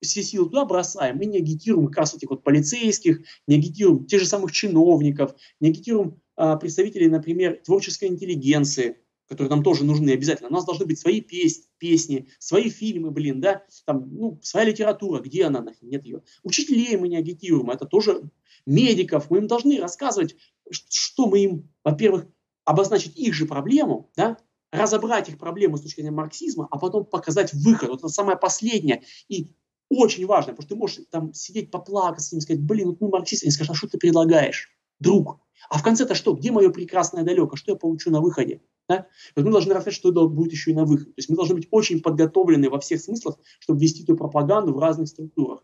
все 0.02 0.23
силы 0.23 0.45
туда 0.45 0.65
бросаем 0.65 1.18
мы 1.18 1.26
не 1.26 1.40
агитируем 1.40 1.88
как 1.88 1.98
раз 1.98 2.14
этих 2.14 2.30
вот 2.30 2.44
полицейских, 2.44 3.22
не 3.48 3.56
агитируем 3.56 4.06
тех 4.06 4.22
же 4.22 4.27
самых 4.27 4.52
чиновников, 4.52 5.36
не 5.60 5.69
агитируем 5.69 6.22
а, 6.36 6.57
представителей, 6.57 7.07
например, 7.07 7.61
творческой 7.64 8.10
интеллигенции, 8.10 8.98
которые 9.27 9.49
нам 9.49 9.64
тоже 9.64 9.84
нужны 9.84 10.11
обязательно. 10.11 10.49
У 10.49 10.53
нас 10.53 10.65
должны 10.65 10.85
быть 10.85 10.99
свои 10.99 11.22
песни, 11.22 11.65
песни, 11.77 12.27
свои 12.39 12.69
фильмы, 12.69 13.11
блин, 13.11 13.41
да, 13.41 13.64
там, 13.85 14.10
ну, 14.14 14.39
своя 14.41 14.68
литература, 14.68 15.19
где 15.19 15.45
она, 15.45 15.61
нахрен, 15.61 15.89
нет 15.89 16.06
ее. 16.06 16.22
Учителей 16.43 16.97
мы 16.97 17.07
не 17.07 17.18
агитируем, 17.18 17.69
это 17.69 17.85
тоже 17.85 18.30
медиков, 18.65 19.30
мы 19.30 19.39
им 19.39 19.47
должны 19.47 19.80
рассказывать, 19.80 20.35
что 20.72 21.27
мы 21.27 21.39
им, 21.39 21.69
во-первых, 21.84 22.27
обозначить 22.64 23.15
их 23.18 23.34
же 23.34 23.45
проблему, 23.45 24.11
да, 24.15 24.38
разобрать 24.72 25.30
их 25.30 25.38
проблему 25.38 25.77
с 25.77 25.81
точки 25.81 26.02
зрения 26.02 26.15
марксизма, 26.15 26.68
а 26.69 26.77
потом 26.77 27.06
показать 27.06 27.53
выход. 27.53 27.89
Вот 27.89 27.99
это 27.99 28.10
самое 28.10 28.38
последнее. 28.38 29.03
И 29.30 29.53
очень 29.89 30.26
важно, 30.26 30.53
потому 30.53 30.64
что 30.64 30.69
ты 30.69 30.76
можешь 30.76 30.99
там 31.11 31.34
сидеть, 31.34 31.72
поплакать 31.72 32.23
с 32.23 32.31
ним, 32.31 32.41
сказать, 32.41 32.61
блин, 32.61 32.89
вот 32.89 33.02
мы 33.02 33.10
марксисты, 33.10 33.45
они 33.45 33.52
скажут, 33.52 33.72
а 33.72 33.77
что 33.77 33.88
ты 33.88 33.97
предлагаешь, 33.97 34.69
друг? 34.99 35.39
А 35.69 35.77
в 35.77 35.84
конце-то 35.84 36.15
что? 36.15 36.34
Где 36.34 36.52
мое 36.52 36.69
прекрасное 36.69 37.23
далеко? 37.23 37.56
Что 37.56 37.72
я 37.72 37.77
получу 37.77 38.11
на 38.11 38.22
выходе? 38.22 38.61
Да? 38.87 39.07
Вот 39.35 39.45
мы 39.45 39.51
должны 39.51 39.73
рассказать, 39.73 39.97
что 39.97 40.09
это 40.09 40.25
будет 40.25 40.51
еще 40.51 40.71
и 40.71 40.73
на 40.75 40.85
выходе. 40.85 41.11
То 41.11 41.17
есть 41.17 41.29
мы 41.29 41.35
должны 41.35 41.55
быть 41.55 41.67
очень 41.71 42.01
подготовлены 42.01 42.69
во 42.69 42.79
всех 42.79 43.01
смыслах, 43.01 43.37
чтобы 43.59 43.79
вести 43.79 44.03
эту 44.03 44.15
пропаганду 44.15 44.73
в 44.73 44.79
разных 44.79 45.07
структурах. 45.07 45.63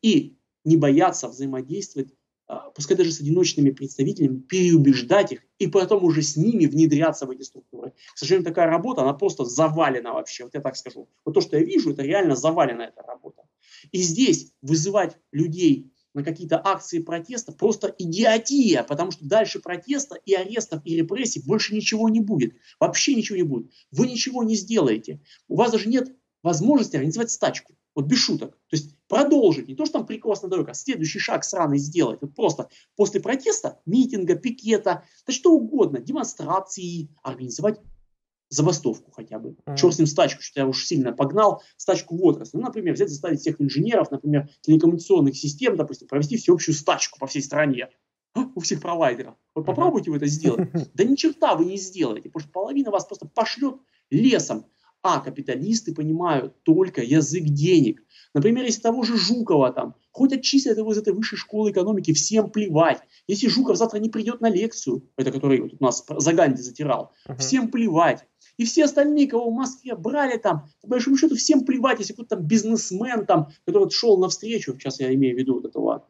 И 0.00 0.36
не 0.64 0.76
бояться 0.76 1.28
взаимодействовать, 1.28 2.14
а, 2.46 2.70
пускай 2.70 2.96
даже 2.96 3.12
с 3.12 3.20
одиночными 3.20 3.70
представителями, 3.70 4.40
переубеждать 4.40 5.32
их 5.32 5.42
и 5.58 5.66
потом 5.66 6.04
уже 6.04 6.22
с 6.22 6.36
ними 6.36 6.66
внедряться 6.66 7.26
в 7.26 7.30
эти 7.30 7.42
структуры. 7.42 7.92
К 8.14 8.18
сожалению, 8.18 8.48
такая 8.48 8.68
работа, 8.68 9.02
она 9.02 9.12
просто 9.12 9.44
завалена 9.44 10.12
вообще, 10.12 10.44
вот 10.44 10.54
я 10.54 10.60
так 10.60 10.76
скажу. 10.76 11.08
Вот 11.24 11.34
то, 11.34 11.40
что 11.40 11.56
я 11.56 11.64
вижу, 11.64 11.92
это 11.92 12.02
реально 12.02 12.36
завалена 12.36 12.86
эта 12.86 13.02
работа. 13.02 13.42
И 13.90 14.02
здесь 14.02 14.52
вызывать 14.62 15.18
людей 15.32 15.92
на 16.14 16.22
какие-то 16.22 16.60
акции 16.62 16.98
протеста 16.98 17.52
просто 17.52 17.94
идиотия, 17.98 18.82
потому 18.82 19.10
что 19.10 19.24
дальше 19.24 19.60
протеста 19.60 20.16
и 20.24 20.34
арестов 20.34 20.82
и 20.84 20.96
репрессий 20.96 21.42
больше 21.44 21.74
ничего 21.74 22.08
не 22.08 22.20
будет. 22.20 22.54
Вообще 22.78 23.14
ничего 23.14 23.36
не 23.36 23.42
будет. 23.42 23.72
Вы 23.90 24.08
ничего 24.08 24.42
не 24.42 24.54
сделаете. 24.54 25.20
У 25.48 25.56
вас 25.56 25.72
даже 25.72 25.88
нет 25.88 26.14
возможности 26.42 26.96
организовать 26.96 27.30
стачку. 27.30 27.74
Вот 27.94 28.06
без 28.06 28.18
шуток. 28.18 28.52
То 28.68 28.76
есть 28.76 28.96
продолжить, 29.06 29.68
не 29.68 29.74
то, 29.74 29.84
что 29.84 29.98
там 29.98 30.06
прикос 30.06 30.42
на 30.42 30.48
дороге, 30.48 30.70
а 30.70 30.74
следующий 30.74 31.18
шаг 31.18 31.44
сраный 31.44 31.78
сделать. 31.78 32.20
Вот 32.22 32.34
просто 32.34 32.68
после 32.96 33.20
протеста, 33.20 33.80
митинга, 33.84 34.34
пикета, 34.34 35.04
да 35.26 35.32
что 35.32 35.52
угодно, 35.52 36.00
демонстрации, 36.00 37.10
организовать 37.22 37.80
забастовку 38.52 39.10
хотя 39.10 39.38
бы. 39.38 39.56
Mm. 39.66 39.76
Черт 39.76 39.94
с 39.94 39.98
ним 39.98 40.06
стачку, 40.06 40.42
что 40.42 40.60
я 40.60 40.66
уж 40.66 40.84
сильно 40.84 41.12
погнал, 41.12 41.62
стачку 41.76 42.16
в 42.16 42.24
отрасль. 42.24 42.58
Ну, 42.58 42.62
например, 42.62 42.94
взять, 42.94 43.08
заставить 43.08 43.40
всех 43.40 43.60
инженеров, 43.60 44.10
например, 44.10 44.48
телекоммуникационных 44.60 45.36
систем, 45.36 45.76
допустим, 45.76 46.08
провести 46.08 46.36
всеобщую 46.36 46.74
стачку 46.74 47.18
по 47.18 47.26
всей 47.26 47.42
стране. 47.42 47.88
А, 48.34 48.46
у 48.54 48.60
всех 48.60 48.80
провайдеров. 48.80 49.34
Вот 49.54 49.66
попробуйте 49.66 50.10
вы 50.10 50.18
это 50.18 50.26
сделать. 50.26 50.68
Да 50.94 51.04
ни 51.04 51.16
черта 51.16 51.54
вы 51.54 51.64
не 51.64 51.76
сделаете, 51.76 52.28
потому 52.28 52.42
что 52.42 52.52
половина 52.52 52.90
вас 52.90 53.04
просто 53.06 53.26
пошлет 53.26 53.76
лесом. 54.10 54.66
А 55.02 55.18
капиталисты 55.20 55.92
понимают 55.92 56.62
только 56.62 57.02
язык 57.02 57.42
денег. 57.44 58.04
Например, 58.34 58.64
если 58.64 58.80
того 58.80 59.02
же 59.02 59.16
Жукова 59.16 59.72
там, 59.72 59.96
хоть 60.12 60.32
отчислят 60.32 60.78
его 60.78 60.92
из 60.92 60.98
этой 60.98 61.12
высшей 61.12 61.36
школы 61.38 61.72
экономики, 61.72 62.12
всем 62.12 62.50
плевать. 62.50 63.00
Если 63.26 63.48
Жуков 63.48 63.76
завтра 63.76 63.98
не 63.98 64.10
придет 64.10 64.40
на 64.40 64.48
лекцию, 64.48 65.10
это 65.16 65.32
который 65.32 65.60
вот 65.60 65.72
у 65.78 65.84
нас 65.84 66.04
за 66.08 66.32
Ганди 66.32 66.62
затирал, 66.62 67.12
uh-huh. 67.26 67.36
всем 67.38 67.70
плевать. 67.70 68.26
И 68.56 68.64
все 68.64 68.84
остальные, 68.84 69.28
кого 69.28 69.50
в 69.50 69.54
Москве 69.54 69.94
брали 69.94 70.36
там, 70.36 70.68
по 70.82 70.88
большому 70.88 71.16
счету, 71.16 71.36
всем 71.36 71.64
плевать, 71.64 71.98
если 71.98 72.12
какой-то 72.12 72.36
там 72.36 72.46
бизнесмен 72.46 73.26
там, 73.26 73.48
который 73.64 73.84
вот 73.84 73.92
шел 73.92 74.18
навстречу, 74.18 74.74
сейчас 74.74 75.00
я 75.00 75.12
имею 75.14 75.34
в 75.34 75.38
виду 75.38 75.54
вот 75.54 75.64
этого 75.64 76.08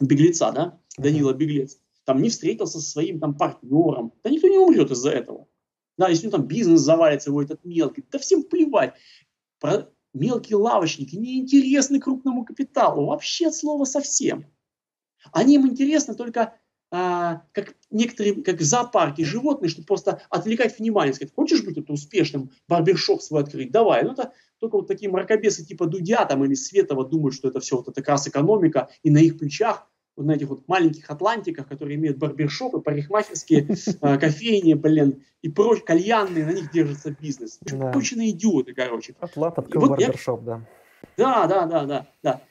беглеца, 0.00 0.52
да, 0.52 0.78
Данила 0.98 1.32
Беглец, 1.32 1.78
там 2.04 2.22
не 2.22 2.28
встретился 2.28 2.80
со 2.80 2.90
своим 2.90 3.20
там 3.20 3.34
партнером, 3.34 4.12
да 4.22 4.30
никто 4.30 4.48
не 4.48 4.58
умрет 4.58 4.90
из-за 4.90 5.10
этого. 5.10 5.46
Да, 5.96 6.08
если 6.08 6.26
у 6.26 6.30
него 6.30 6.38
там 6.38 6.46
бизнес 6.46 6.80
завалится, 6.80 7.30
его 7.30 7.42
этот 7.42 7.64
мелкий, 7.64 8.04
да 8.10 8.18
всем 8.18 8.42
плевать. 8.42 8.94
Про 9.58 9.90
мелкие 10.14 10.56
лавочники 10.56 11.14
неинтересны 11.14 12.00
крупному 12.00 12.44
капиталу, 12.44 13.06
вообще 13.06 13.48
от 13.48 13.54
слова 13.54 13.84
совсем. 13.84 14.46
Они 15.32 15.56
им 15.56 15.66
интересны 15.66 16.14
только 16.14 16.54
а, 16.92 17.42
как 17.52 17.74
некоторые, 17.90 18.42
как 18.42 18.56
в 18.56 18.64
зоопарке 18.64 19.24
животные, 19.24 19.68
чтобы 19.68 19.86
просто 19.86 20.22
отвлекать 20.28 20.78
внимание, 20.78 21.14
сказать, 21.14 21.32
хочешь 21.34 21.64
быть 21.64 21.78
это 21.78 21.92
успешным, 21.92 22.50
барбершоп 22.68 23.22
свой 23.22 23.42
открыть, 23.42 23.70
давай. 23.70 24.02
Ну, 24.02 24.12
это 24.12 24.32
только 24.58 24.76
вот 24.76 24.88
такие 24.88 25.10
мракобесы 25.10 25.64
типа 25.64 25.86
Дудя 25.86 26.24
там 26.24 26.44
или 26.44 26.54
Светова 26.54 27.06
думают, 27.06 27.34
что 27.34 27.48
это 27.48 27.60
все 27.60 27.76
вот 27.76 27.88
это 27.88 28.00
как 28.00 28.08
раз 28.08 28.26
экономика, 28.26 28.88
и 29.04 29.10
на 29.10 29.18
их 29.18 29.38
плечах, 29.38 29.88
вот 30.16 30.26
на 30.26 30.32
этих 30.32 30.48
вот 30.48 30.66
маленьких 30.66 31.08
атлантиках, 31.08 31.68
которые 31.68 31.96
имеют 31.96 32.18
барбершопы, 32.18 32.80
парикмахерские, 32.80 33.68
а, 34.00 34.18
кофейни, 34.18 34.74
блин, 34.74 35.22
и 35.42 35.48
прочь, 35.48 35.82
кальянные, 35.84 36.44
на 36.44 36.50
них 36.50 36.72
держится 36.72 37.14
бизнес. 37.18 37.58
Да. 37.62 37.92
Конченые 37.92 38.30
идиоты, 38.30 38.74
короче. 38.74 39.14
Атлант 39.20 39.58
открыл 39.58 39.82
вот 39.82 39.90
барбершоп, 39.90 40.42
да. 40.42 40.66
Да, 41.16 41.46
да, 41.46 41.66
да, 41.66 41.84
да, 41.84 42.06
да. 42.22 42.42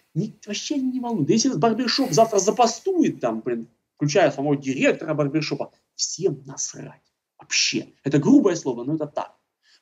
вообще 0.47 0.77
не 0.77 1.01
волнует. 1.01 1.27
Да 1.27 1.33
если 1.33 1.49
этот 1.49 1.61
барбершоп 1.61 2.11
завтра 2.11 2.39
запастует 2.39 3.19
там, 3.19 3.41
блин, 3.41 3.67
включая 3.99 4.31
самого 4.31 4.55
директора 4.55 5.13
барбершопа, 5.13 5.73
всем 5.95 6.41
насрать. 6.45 7.01
Вообще. 7.37 7.89
Это 8.05 8.17
грубое 8.17 8.55
слово, 8.55 8.85
но 8.85 8.95
это 8.95 9.07
так. 9.07 9.35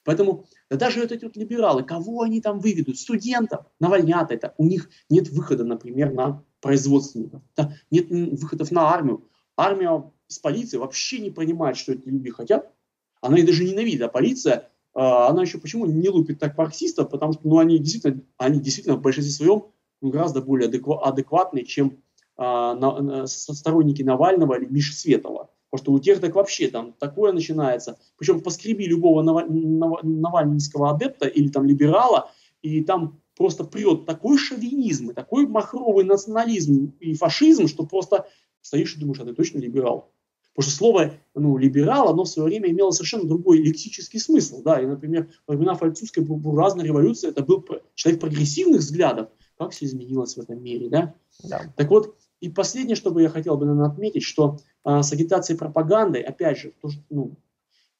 Поэтому 0.03 0.47
да 0.71 0.77
даже 0.77 1.01
вот 1.01 1.11
эти 1.11 1.23
вот 1.23 1.37
либералы, 1.37 1.83
кого 1.83 2.23
они 2.23 2.41
там 2.41 2.59
выведут? 2.59 2.97
Студентов 2.97 3.67
навальнят 3.79 4.31
это. 4.31 4.55
У 4.57 4.65
них 4.65 4.89
нет 5.09 5.29
выхода, 5.29 5.65
например, 5.65 6.13
на 6.13 6.43
производственников. 6.61 7.43
Да? 7.55 7.75
Нет 7.91 8.09
выходов 8.09 8.71
на 8.71 8.89
армию. 8.89 9.29
Армия 9.55 10.11
с 10.25 10.39
полицией 10.39 10.79
вообще 10.79 11.19
не 11.19 11.29
понимает, 11.29 11.77
что 11.77 11.91
эти 11.91 12.07
люди 12.07 12.31
хотят. 12.31 12.73
Она 13.21 13.37
их 13.37 13.45
даже 13.45 13.63
ненавидит. 13.63 14.01
А 14.01 14.07
полиция, 14.07 14.71
а, 14.95 15.27
она 15.27 15.43
еще 15.43 15.59
почему 15.59 15.85
не 15.85 16.09
лупит 16.09 16.39
так 16.39 16.57
марксистов? 16.57 17.11
Потому 17.11 17.33
что 17.33 17.41
ну, 17.43 17.59
они, 17.59 17.77
действительно, 17.77 18.23
они 18.37 18.59
действительно 18.59 18.95
в 18.95 19.01
большинстве 19.01 19.33
своем 19.33 19.65
ну, 20.01 20.09
гораздо 20.09 20.41
более 20.41 20.69
адекватные, 20.69 21.65
чем 21.65 22.01
сторонники 22.37 24.03
Навального 24.03 24.55
или 24.55 24.65
Миши 24.65 24.93
Светова. 24.93 25.49
Потому 25.69 25.83
что 25.83 25.91
у 25.93 25.99
тех 25.99 26.21
так 26.21 26.35
вообще 26.35 26.69
там 26.69 26.93
такое 26.93 27.33
начинается. 27.33 27.97
Причем 28.17 28.41
поскреби 28.41 28.85
любого 28.85 29.21
нав, 29.21 29.49
нав, 29.49 30.03
навальнинского 30.03 30.91
адепта 30.91 31.27
или 31.27 31.49
там 31.49 31.65
либерала, 31.65 32.31
и 32.61 32.83
там 32.83 33.19
просто 33.35 33.63
прет 33.63 34.05
такой 34.05 34.37
шовинизм, 34.37 35.11
и 35.11 35.13
такой 35.13 35.45
махровый 35.45 36.05
национализм 36.05 36.93
и 36.99 37.13
фашизм, 37.15 37.67
что 37.67 37.85
просто 37.85 38.27
стоишь 38.61 38.95
и 38.95 38.99
думаешь, 38.99 39.19
а 39.19 39.25
ты 39.25 39.33
точно 39.33 39.59
либерал. 39.59 40.11
Потому 40.55 40.71
что 40.71 40.77
слово 40.77 41.13
ну, 41.35 41.57
либерал, 41.57 42.09
оно 42.09 42.23
в 42.23 42.29
свое 42.29 42.49
время 42.49 42.71
имело 42.71 42.89
совершенно 42.89 43.27
другой 43.27 43.59
лексический 43.59 44.19
смысл. 44.19 44.63
Да? 44.63 44.81
И, 44.81 44.87
например, 44.87 45.29
во 45.45 45.53
времена 45.53 45.75
французской 45.75 46.21
буржуазной 46.21 46.83
революции 46.83 47.29
это 47.29 47.43
был 47.43 47.63
человек 47.93 48.21
прогрессивных 48.21 48.81
взглядов. 48.81 49.29
Как 49.57 49.71
все 49.71 49.85
изменилось 49.85 50.35
в 50.35 50.39
этом 50.39 50.63
мире, 50.63 50.89
да? 50.89 51.13
да. 51.43 51.71
Так 51.75 51.89
вот, 51.91 52.15
и 52.39 52.49
последнее, 52.49 52.95
что 52.95 53.11
бы 53.11 53.21
я 53.21 53.29
хотел 53.29 53.57
бы 53.57 53.65
наверное, 53.65 53.89
отметить, 53.89 54.23
что 54.23 54.59
а, 54.83 55.03
с 55.03 55.11
агитацией 55.11 55.57
пропагандой, 55.57 56.21
опять 56.21 56.59
же, 56.59 56.73
то, 56.81 56.89
ну, 57.09 57.37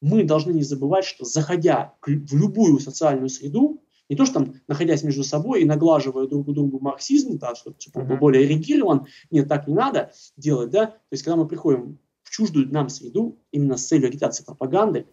мы 0.00 0.24
должны 0.24 0.52
не 0.52 0.62
забывать, 0.62 1.04
что 1.04 1.24
заходя 1.24 1.94
в 2.06 2.36
любую 2.36 2.78
социальную 2.78 3.28
среду, 3.28 3.82
не 4.08 4.16
то, 4.16 4.24
что 4.24 4.34
там, 4.34 4.54
находясь 4.68 5.02
между 5.02 5.22
собой 5.22 5.62
и 5.62 5.64
наглаживая 5.66 6.26
друг 6.26 6.48
у 6.48 6.52
друга 6.52 6.78
марксизм, 6.80 7.38
да, 7.38 7.54
чтобы 7.54 7.76
типа, 7.76 7.98
uh-huh. 7.98 8.18
более 8.18 8.44
ориентирован, 8.44 9.06
нет, 9.30 9.48
так 9.48 9.66
не 9.66 9.74
надо 9.74 10.12
делать, 10.36 10.70
да, 10.70 10.86
то 10.86 10.94
есть, 11.10 11.24
когда 11.24 11.36
мы 11.36 11.46
приходим 11.46 11.98
в 12.22 12.30
чуждую 12.30 12.72
нам 12.72 12.88
среду, 12.88 13.38
именно 13.50 13.76
с 13.76 13.86
целью 13.86 14.08
агитации 14.08 14.44
пропаганды, 14.44 15.06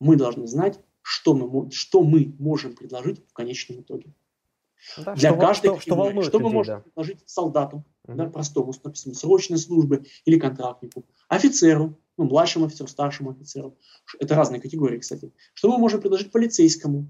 мы 0.00 0.16
должны 0.16 0.46
знать, 0.46 0.80
что 1.02 1.34
мы, 1.34 1.70
что 1.70 2.02
мы 2.02 2.34
можем 2.38 2.74
предложить 2.74 3.26
в 3.28 3.32
конечном 3.32 3.80
итоге. 3.80 4.12
Да, 4.98 5.14
Для 5.14 5.30
что, 5.30 5.40
каждой 5.40 5.66
что, 5.68 5.80
что, 5.80 6.22
что 6.22 6.38
мы 6.40 6.50
можем 6.50 6.76
да. 6.76 6.80
предложить 6.80 7.22
солдату. 7.26 7.84
Да, 8.06 8.26
простому, 8.26 8.72
допустим, 8.82 9.14
срочной 9.14 9.58
службы 9.58 10.04
или 10.24 10.38
контрактнику, 10.38 11.04
офицеру, 11.28 11.98
ну, 12.16 12.24
младшему 12.24 12.66
офицеру, 12.66 12.88
старшему 12.88 13.30
офицеру. 13.30 13.76
Это 14.18 14.34
разные 14.34 14.60
категории, 14.60 14.98
кстати. 14.98 15.32
Что 15.54 15.70
мы 15.70 15.78
можем 15.78 16.00
предложить 16.00 16.32
полицейскому? 16.32 17.06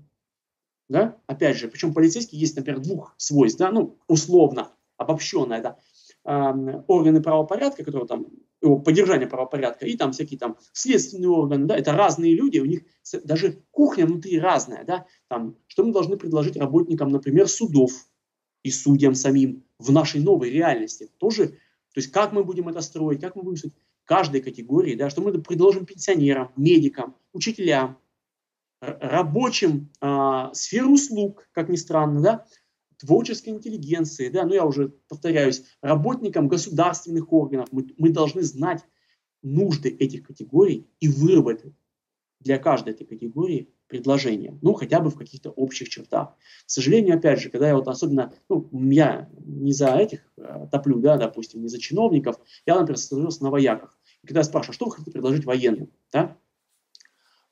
Да? 0.88 1.16
Опять 1.26 1.56
же, 1.56 1.68
причем 1.68 1.94
полицейский 1.94 2.38
есть, 2.38 2.56
например, 2.56 2.80
двух 2.80 3.14
свойств, 3.16 3.58
да, 3.58 3.70
ну, 3.72 3.98
условно, 4.08 4.72
обобщенно, 4.96 5.54
это 5.54 5.78
э, 6.24 6.82
органы 6.86 7.22
правопорядка, 7.22 7.84
которые 7.84 8.06
там 8.06 8.26
поддержания 8.84 9.26
правопорядка, 9.26 9.86
и 9.86 9.96
там 9.96 10.12
всякие 10.12 10.38
там 10.38 10.56
следственные 10.72 11.30
органы, 11.30 11.66
да, 11.66 11.76
это 11.76 11.92
разные 11.92 12.34
люди, 12.34 12.58
у 12.58 12.64
них 12.64 12.82
даже 13.24 13.62
кухня 13.70 14.06
внутри 14.06 14.38
разная, 14.38 14.84
да, 14.84 15.06
там, 15.28 15.56
что 15.66 15.84
мы 15.84 15.92
должны 15.92 16.16
предложить 16.16 16.56
работникам, 16.56 17.08
например, 17.08 17.48
судов 17.48 17.92
и 18.62 18.70
судьям 18.70 19.14
самим 19.14 19.64
в 19.78 19.90
нашей 19.92 20.20
новой 20.20 20.50
реальности, 20.50 21.10
тоже, 21.18 21.48
то 21.48 21.98
есть 21.98 22.10
как 22.10 22.32
мы 22.32 22.44
будем 22.44 22.68
это 22.68 22.80
строить, 22.80 23.20
как 23.20 23.36
мы 23.36 23.42
будем 23.42 23.58
строить 23.58 23.74
каждой 24.04 24.40
категории, 24.40 24.94
да, 24.94 25.10
что 25.10 25.22
мы 25.22 25.32
предложим 25.40 25.86
пенсионерам, 25.86 26.52
медикам, 26.56 27.16
учителям, 27.32 27.98
рабочим 28.80 29.90
э, 30.00 30.50
сфер 30.52 30.86
услуг, 30.86 31.48
как 31.52 31.68
ни 31.68 31.76
странно, 31.76 32.20
да, 32.20 32.46
творческой 32.98 33.50
интеллигенции, 33.50 34.28
да, 34.28 34.44
ну 34.44 34.54
я 34.54 34.64
уже 34.64 34.90
повторяюсь, 35.08 35.64
работникам 35.80 36.48
государственных 36.48 37.32
органов, 37.32 37.68
мы, 37.72 37.86
мы 37.96 38.10
должны 38.10 38.42
знать 38.42 38.84
нужды 39.42 39.88
этих 39.88 40.24
категорий 40.24 40.86
и 41.00 41.08
выработать 41.08 41.74
для 42.40 42.58
каждой 42.58 42.94
этой 42.94 43.06
категории 43.06 43.68
предложение, 43.92 44.58
ну, 44.62 44.72
хотя 44.72 45.00
бы 45.00 45.10
в 45.10 45.16
каких-то 45.16 45.50
общих 45.50 45.90
чертах. 45.90 46.30
К 46.64 46.70
сожалению, 46.70 47.18
опять 47.18 47.40
же, 47.40 47.50
когда 47.50 47.68
я 47.68 47.76
вот 47.76 47.88
особенно, 47.88 48.32
ну, 48.48 48.66
я 48.72 49.28
не 49.44 49.72
за 49.72 49.88
этих 49.88 50.20
э, 50.38 50.66
топлю, 50.72 50.98
да, 50.98 51.18
допустим, 51.18 51.60
не 51.60 51.68
за 51.68 51.78
чиновников, 51.78 52.36
я, 52.64 52.78
например, 52.78 52.96
сосредоточился 52.96 53.44
на 53.44 53.50
вояках. 53.50 53.98
И 54.22 54.26
когда 54.26 54.40
я 54.40 54.44
спрашиваю, 54.44 54.72
что 54.72 54.86
вы 54.86 54.92
хотите 54.92 55.10
предложить 55.10 55.44
военным, 55.44 55.90
да, 56.10 56.38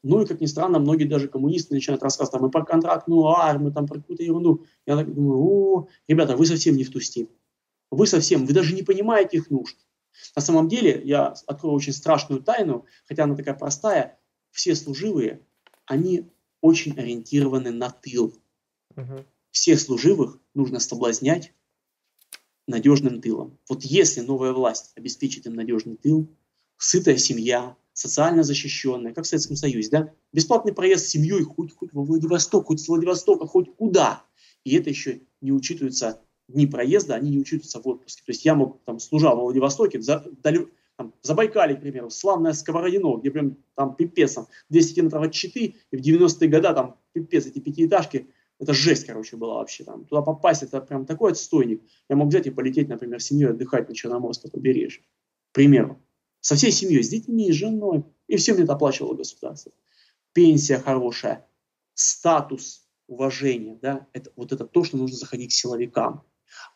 ну 0.02 0.22
и, 0.22 0.26
как 0.26 0.40
ни 0.40 0.46
странно, 0.46 0.78
многие 0.78 1.04
даже 1.04 1.28
коммунисты 1.28 1.74
начинают 1.74 2.02
рассказывать 2.02 2.32
там 2.40 2.48
и 2.48 2.50
про 2.50 2.64
контрактную 2.64 3.26
армию, 3.26 3.70
там 3.70 3.86
про 3.86 3.96
какую-то 3.96 4.22
ерунду. 4.22 4.64
Я 4.86 4.96
так 4.96 5.14
думаю, 5.14 5.38
о, 5.38 5.88
ребята, 6.08 6.38
вы 6.38 6.46
совсем 6.46 6.74
не 6.74 6.84
в 6.84 6.90
ту 6.90 7.00
степь. 7.00 7.30
Вы 7.90 8.06
совсем, 8.06 8.46
вы 8.46 8.54
даже 8.54 8.74
не 8.74 8.82
понимаете 8.82 9.36
их 9.36 9.50
нужд. 9.50 9.76
На 10.34 10.40
самом 10.40 10.68
деле, 10.68 11.02
я 11.04 11.34
открою 11.46 11.76
очень 11.76 11.92
страшную 11.92 12.42
тайну, 12.42 12.86
хотя 13.04 13.24
она 13.24 13.36
такая 13.36 13.54
простая, 13.54 14.18
все 14.50 14.74
служивые, 14.74 15.42
они 15.90 16.30
очень 16.60 16.96
ориентированы 16.96 17.72
на 17.72 17.90
тыл. 17.90 18.32
Угу. 18.96 19.24
Всех 19.50 19.80
служивых 19.80 20.38
нужно 20.54 20.78
соблазнять 20.78 21.52
надежным 22.68 23.20
тылом. 23.20 23.58
Вот 23.68 23.82
если 23.82 24.20
новая 24.20 24.52
власть 24.52 24.92
обеспечит 24.94 25.46
им 25.46 25.54
надежный 25.54 25.96
тыл, 25.96 26.28
сытая 26.76 27.16
семья, 27.16 27.76
социально 27.92 28.44
защищенная, 28.44 29.12
как 29.12 29.24
в 29.24 29.26
Советском 29.26 29.56
Союзе, 29.56 29.90
да? 29.90 30.14
Бесплатный 30.32 30.72
проезд 30.72 31.06
с 31.06 31.08
семьей 31.08 31.42
хоть, 31.42 31.74
хоть 31.74 31.92
во 31.92 32.04
Владивосток, 32.04 32.66
хоть 32.66 32.80
с 32.80 32.86
Владивостока, 32.86 33.48
хоть 33.48 33.74
куда. 33.74 34.24
И 34.62 34.76
это 34.76 34.90
еще 34.90 35.22
не 35.40 35.50
учитывается 35.50 36.20
дни 36.46 36.68
проезда, 36.68 37.16
они 37.16 37.30
не 37.30 37.38
учитываются 37.40 37.80
в 37.80 37.88
отпуске. 37.88 38.22
То 38.24 38.30
есть 38.30 38.44
я 38.44 38.54
мог, 38.54 38.80
там, 38.84 39.00
служа 39.00 39.34
во 39.34 39.42
Владивостоке, 39.42 40.00
за, 40.00 40.24
далю, 40.42 40.70
там, 41.00 41.14
Забайкале, 41.22 41.76
к 41.76 41.80
примеру, 41.80 42.10
славная 42.10 42.52
Сковородино, 42.52 43.16
где 43.16 43.30
прям 43.30 43.56
там 43.74 43.96
пипец, 43.96 44.34
там, 44.34 44.48
200 44.68 44.94
километров 44.94 45.22
от 45.22 45.32
Читы, 45.32 45.76
и 45.90 45.96
в 45.96 46.00
90-е 46.00 46.48
годы 46.48 46.74
там 46.74 46.96
пипец, 47.14 47.46
эти 47.46 47.58
пятиэтажки, 47.58 48.28
это 48.58 48.74
жесть, 48.74 49.06
короче, 49.06 49.38
была 49.38 49.54
вообще 49.54 49.84
там. 49.84 50.04
Туда 50.04 50.20
попасть, 50.20 50.62
это 50.62 50.82
прям 50.82 51.06
такой 51.06 51.32
отстойник. 51.32 51.80
Я 52.10 52.16
мог 52.16 52.28
взять 52.28 52.46
и 52.46 52.50
полететь, 52.50 52.88
например, 52.88 53.18
с 53.18 53.24
семьей 53.24 53.52
отдыхать 53.52 53.88
на 53.88 53.94
Черноморское 53.94 54.50
побережье. 54.50 55.02
К 55.52 55.54
примеру 55.54 55.98
со 56.40 56.56
всей 56.56 56.70
семьей, 56.70 57.02
с 57.02 57.08
детьми, 57.08 57.50
с 57.50 57.54
женой. 57.54 58.04
И 58.26 58.36
все 58.36 58.52
мне 58.52 58.64
это 58.64 58.74
оплачивало 58.74 59.14
государство. 59.14 59.72
Пенсия 60.34 60.78
хорошая, 60.78 61.48
статус, 61.94 62.86
уважение, 63.06 63.78
да, 63.80 64.06
это, 64.12 64.30
вот 64.36 64.52
это 64.52 64.66
то, 64.66 64.84
что 64.84 64.98
нужно 64.98 65.16
заходить 65.16 65.50
к 65.50 65.54
силовикам. 65.54 66.24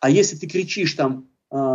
А 0.01 0.09
если 0.09 0.37
ты 0.37 0.47
кричишь 0.47 0.95
там, 0.95 1.29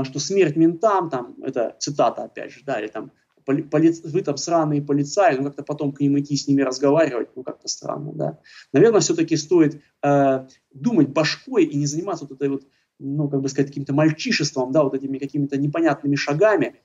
что 0.04 0.20
смерть 0.20 0.56
ментам, 0.56 1.10
там, 1.10 1.36
это 1.42 1.76
цитата 1.80 2.24
опять 2.24 2.52
же, 2.52 2.62
да, 2.66 2.80
или 2.82 2.88
там, 2.88 3.12
поли, 3.46 3.94
вы 4.04 4.22
там 4.22 4.38
сраные 4.38 4.82
полицаи, 4.82 5.38
ну 5.38 5.46
как-то 5.46 5.64
потом 5.64 5.92
к 5.92 6.00
ним 6.02 6.20
идти, 6.20 6.36
с 6.36 6.48
ними 6.48 6.62
разговаривать, 6.62 7.30
ну 7.36 7.44
как-то 7.44 7.68
странно, 7.68 8.12
да. 8.14 8.40
Наверное, 8.74 9.02
все-таки 9.02 9.36
стоит 9.38 9.82
э, 10.04 10.48
думать 10.74 11.10
башкой 11.10 11.66
и 11.66 11.78
не 11.78 11.86
заниматься 11.86 12.26
вот 12.26 12.34
этой 12.34 12.50
вот, 12.50 12.68
ну, 13.00 13.30
как 13.30 13.42
бы 13.42 13.50
сказать, 13.50 13.70
каким-то 13.70 13.94
мальчишеством, 13.94 14.72
да, 14.72 14.84
вот 14.84 14.94
этими 14.94 15.18
какими-то 15.18 15.58
непонятными 15.58 16.16
шагами, 16.16 16.76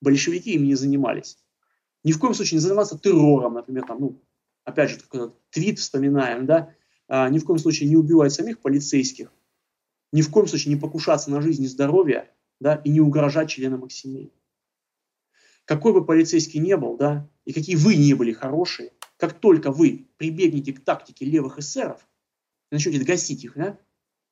большевики 0.00 0.54
им 0.54 0.64
не 0.64 0.74
занимались. 0.74 1.38
Ни 2.04 2.12
в 2.12 2.18
коем 2.18 2.34
случае 2.34 2.56
не 2.56 2.62
заниматься 2.62 2.98
террором, 2.98 3.54
например, 3.54 3.84
там, 3.86 4.00
ну, 4.00 4.22
опять 4.64 4.90
же, 4.90 4.96
этот 4.96 5.34
твит 5.50 5.78
вспоминаем, 5.78 6.46
да, 6.46 6.74
а, 7.08 7.28
ни 7.28 7.38
в 7.38 7.44
коем 7.44 7.58
случае 7.58 7.88
не 7.88 7.96
убивать 7.96 8.32
самих 8.32 8.60
полицейских, 8.60 9.32
ни 10.12 10.22
в 10.22 10.30
коем 10.30 10.46
случае 10.46 10.74
не 10.74 10.80
покушаться 10.80 11.30
на 11.30 11.40
жизнь 11.40 11.64
и 11.64 11.66
здоровье, 11.66 12.30
да, 12.60 12.76
и 12.76 12.90
не 12.90 13.00
угрожать 13.00 13.50
членам 13.50 13.84
их 13.84 13.92
семей. 13.92 14.32
Какой 15.64 15.92
бы 15.92 16.04
полицейский 16.04 16.60
не 16.60 16.76
был, 16.76 16.96
да, 16.96 17.28
и 17.44 17.52
какие 17.52 17.76
вы 17.76 17.96
не 17.96 18.14
были 18.14 18.32
хорошие, 18.32 18.92
как 19.16 19.40
только 19.40 19.70
вы 19.70 20.08
прибегнете 20.16 20.72
к 20.72 20.84
тактике 20.84 21.24
левых 21.24 21.58
эсеров, 21.58 22.06
и 22.70 22.74
начнете 22.74 23.04
гасить 23.04 23.44
их, 23.44 23.54
да, 23.56 23.78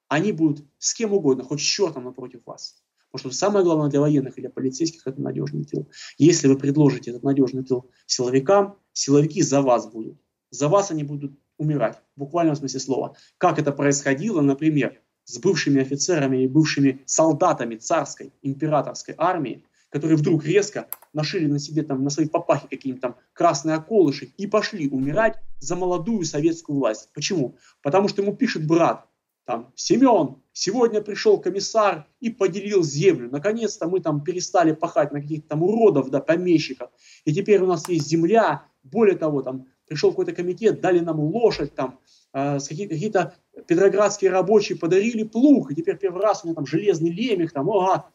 они 0.09 0.33
будут 0.33 0.67
с 0.79 0.93
кем 0.93 1.13
угодно, 1.13 1.45
хоть 1.45 1.61
с 1.61 1.65
чертом 1.65 2.05
напротив 2.05 2.41
вас. 2.45 2.83
Потому 3.11 3.33
что 3.33 3.39
самое 3.39 3.65
главное 3.65 3.91
для 3.91 4.01
военных 4.01 4.39
и 4.39 4.41
для 4.41 4.51
полицейских– 4.51 5.03
это 5.07 5.21
надежный 5.21 5.65
тыл. 5.65 5.89
Если 6.19 6.49
вы 6.49 6.57
предложите 6.57 7.11
этот 7.11 7.23
надежный 7.23 7.65
тыл 7.65 7.91
силовикам, 8.07 8.77
силовики 8.93 9.43
за 9.43 9.63
вас 9.63 9.91
будут. 9.91 10.21
За 10.51 10.69
вас 10.69 10.91
они 10.91 11.05
будут 11.05 11.39
умирать, 11.59 12.01
в 12.17 12.21
буквальном 12.21 12.57
смысле 12.57 12.81
слова. 12.81 13.17
Как 13.39 13.59
это 13.59 13.73
происходило, 13.73 14.41
например, 14.41 15.00
с 15.25 15.39
бывшими 15.39 15.81
офицерами 15.81 16.45
и 16.45 16.49
бывшими 16.49 17.03
солдатами 17.07 17.77
царской, 17.77 18.33
императорской 18.43 19.15
армии, 19.17 19.65
которые 19.91 20.17
вдруг 20.17 20.45
резко 20.45 20.89
нашили 21.13 21.47
на 21.47 21.59
себе 21.59 21.83
там, 21.83 22.03
на 22.05 22.11
своей 22.11 22.29
папахе 22.29 22.69
какие-нибудь 22.69 23.03
там 23.03 23.17
красные 23.33 23.77
околыши 23.79 24.33
и 24.37 24.47
пошли 24.47 24.89
умирать 24.89 25.37
за 25.59 25.77
молодую 25.77 26.25
советскую 26.25 26.79
власть. 26.79 27.11
Почему? 27.13 27.57
Потому 27.83 28.09
что 28.09 28.23
ему 28.23 28.35
пишет 28.35 28.67
брат, 28.67 29.07
там, 29.51 29.73
Семен, 29.75 30.37
сегодня 30.53 31.01
пришел 31.01 31.41
комиссар 31.41 32.07
и 32.21 32.31
поделил 32.31 32.85
землю. 32.85 33.29
Наконец-то 33.31 33.89
мы 33.89 33.99
там 33.99 34.23
перестали 34.23 34.71
пахать 34.71 35.11
на 35.11 35.21
каких-то 35.21 35.49
там 35.49 35.65
уродов, 35.65 36.09
да, 36.11 36.21
помещиков. 36.21 36.91
И 37.25 37.35
теперь 37.35 37.61
у 37.61 37.67
нас 37.67 37.89
есть 37.89 38.07
земля. 38.07 38.65
Более 38.85 39.17
того, 39.17 39.43
там 39.43 39.67
пришел 39.89 40.11
какой-то 40.11 40.33
комитет, 40.33 40.81
дали 40.81 41.01
нам 41.01 41.19
лошадь, 41.19 41.75
там, 41.75 41.99
э, 42.33 42.59
какие-то 42.59 43.35
петроградские 43.67 44.31
рабочие 44.31 44.79
подарили 44.79 45.23
плуг, 45.25 45.71
и 45.71 45.75
теперь 45.75 45.97
первый 45.97 46.23
раз 46.23 46.43
у 46.43 46.47
меня 46.47 46.55
там 46.55 46.67
железный 46.67 47.11
лемех, 47.11 47.53
там, 47.53 47.71
ага. 47.71 48.07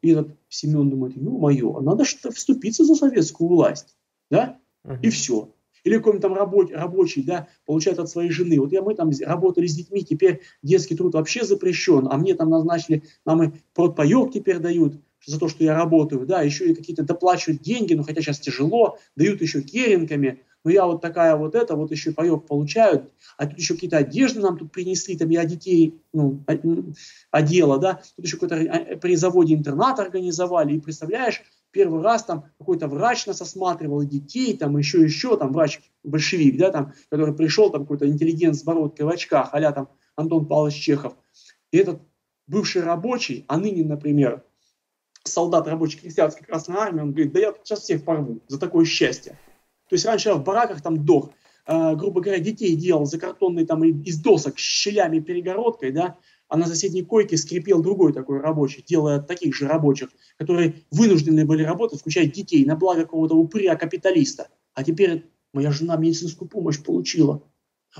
И 0.00 0.10
этот 0.12 0.36
Семен 0.48 0.88
думает, 0.88 1.14
ну, 1.16 1.38
мое, 1.38 1.80
надо 1.80 2.04
что-то 2.04 2.34
вступиться 2.34 2.84
за 2.84 2.94
советскую 2.94 3.48
власть, 3.48 3.96
да? 4.30 4.58
Uh-huh. 4.86 4.98
И 5.02 5.10
все 5.10 5.54
или 5.84 5.98
какой-нибудь 5.98 6.22
там 6.22 6.34
рабочий, 6.34 6.74
рабочий, 6.74 7.22
да, 7.22 7.48
получает 7.66 7.98
от 7.98 8.08
своей 8.08 8.30
жены. 8.30 8.58
Вот 8.58 8.72
я, 8.72 8.82
мы 8.82 8.94
там 8.94 9.10
работали 9.24 9.66
с 9.66 9.74
детьми, 9.74 10.02
теперь 10.02 10.40
детский 10.62 10.96
труд 10.96 11.14
вообще 11.14 11.44
запрещен, 11.44 12.08
а 12.10 12.16
мне 12.16 12.34
там 12.34 12.50
назначили, 12.50 13.04
нам 13.24 13.42
и 13.42 13.52
продпоек 13.74 14.32
теперь 14.32 14.58
дают 14.58 14.94
за 15.26 15.38
то, 15.38 15.48
что 15.48 15.62
я 15.64 15.74
работаю, 15.74 16.26
да, 16.26 16.42
еще 16.42 16.70
и 16.70 16.74
какие-то 16.74 17.02
доплачивают 17.02 17.62
деньги, 17.62 17.94
ну 17.94 18.02
хотя 18.02 18.20
сейчас 18.20 18.40
тяжело, 18.40 18.98
дают 19.16 19.40
еще 19.40 19.62
керенками, 19.62 20.40
но 20.64 20.70
я 20.70 20.86
вот 20.86 21.02
такая 21.02 21.36
вот 21.36 21.54
это, 21.54 21.76
вот 21.76 21.90
еще 21.90 22.12
паек 22.12 22.46
получают, 22.46 23.12
а 23.36 23.46
тут 23.46 23.58
еще 23.58 23.74
какие-то 23.74 23.98
одежды 23.98 24.40
нам 24.40 24.56
тут 24.56 24.72
принесли, 24.72 25.16
там 25.16 25.28
я 25.28 25.44
детей, 25.44 26.00
ну, 26.12 26.42
одела, 27.30 27.78
да, 27.78 28.00
тут 28.16 28.24
еще 28.24 28.38
какой-то 28.38 28.56
а, 28.56 28.96
при 28.96 29.14
заводе 29.14 29.54
интернат 29.54 30.00
организовали, 30.00 30.74
и 30.74 30.80
представляешь, 30.80 31.42
первый 31.70 32.02
раз 32.02 32.24
там 32.24 32.46
какой-то 32.58 32.88
врач 32.88 33.26
нас 33.26 33.42
осматривал, 33.42 34.02
детей, 34.04 34.56
там 34.56 34.78
еще, 34.78 35.02
еще, 35.02 35.36
там 35.36 35.52
врач 35.52 35.80
большевик, 36.02 36.56
да, 36.56 36.70
там, 36.70 36.94
который 37.10 37.34
пришел, 37.34 37.70
там 37.70 37.82
какой-то 37.82 38.08
интеллигент 38.08 38.56
с 38.56 38.62
бородкой 38.62 39.04
в 39.04 39.10
очках, 39.10 39.50
а 39.52 39.72
там 39.72 39.90
Антон 40.16 40.46
Павлович 40.46 40.76
Чехов. 40.76 41.14
И 41.72 41.78
этот 41.78 42.00
бывший 42.46 42.82
рабочий, 42.82 43.44
а 43.48 43.58
ныне, 43.58 43.84
например, 43.84 44.44
солдат 45.24 45.66
рабочей 45.66 45.98
крестьянской 45.98 46.46
Красной 46.46 46.76
Армии, 46.76 47.00
он 47.00 47.12
говорит, 47.12 47.32
да 47.32 47.40
я 47.40 47.54
сейчас 47.64 47.80
всех 47.80 48.04
порву 48.04 48.40
за 48.48 48.58
такое 48.58 48.84
счастье. 48.84 49.36
То 49.88 49.94
есть 49.94 50.04
раньше 50.04 50.30
я 50.30 50.34
в 50.34 50.44
бараках 50.44 50.82
там 50.82 51.04
дох, 51.04 51.30
э, 51.66 51.94
грубо 51.96 52.20
говоря, 52.20 52.40
детей 52.40 52.74
делал 52.74 53.06
за 53.06 53.18
картонной 53.18 53.66
там 53.66 53.84
из 53.84 54.20
досок 54.20 54.58
щелями 54.58 55.20
перегородкой, 55.20 55.92
да, 55.92 56.18
а 56.48 56.56
на 56.56 56.66
соседней 56.66 57.02
койке 57.02 57.36
скрипел 57.36 57.82
другой 57.82 58.12
такой 58.12 58.40
рабочий, 58.40 58.84
делая 58.86 59.20
таких 59.20 59.54
же 59.54 59.66
рабочих, 59.66 60.10
которые 60.36 60.84
вынуждены 60.90 61.44
были 61.44 61.62
работать, 61.62 62.00
включая 62.00 62.26
детей, 62.26 62.64
на 62.64 62.76
благо 62.76 63.02
какого-то 63.02 63.34
упыря 63.34 63.76
капиталиста. 63.76 64.48
А 64.74 64.84
теперь 64.84 65.24
моя 65.52 65.70
жена 65.70 65.96
медицинскую 65.96 66.48
помощь 66.48 66.82
получила. 66.82 67.42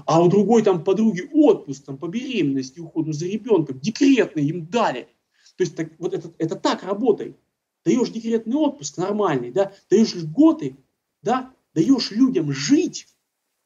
А 0.06 0.22
у 0.22 0.28
другой 0.28 0.62
там 0.62 0.82
подруги 0.82 1.28
отпуск 1.32 1.84
там, 1.84 1.98
по 1.98 2.08
беременности, 2.08 2.80
уходу 2.80 3.12
за 3.12 3.26
ребенком, 3.26 3.78
декретный 3.78 4.44
им 4.44 4.66
дали. 4.66 5.08
То 5.56 5.62
есть 5.62 5.76
так, 5.76 5.92
вот 5.98 6.14
это, 6.14 6.32
это 6.38 6.56
так 6.56 6.82
работает. 6.82 7.36
Даешь 7.84 8.10
декретный 8.10 8.56
отпуск 8.56 8.96
нормальный, 8.98 9.52
да, 9.52 9.72
даешь 9.90 10.14
льготы, 10.14 10.76
да, 11.22 11.53
даешь 11.74 12.10
людям 12.10 12.52
жить, 12.52 13.06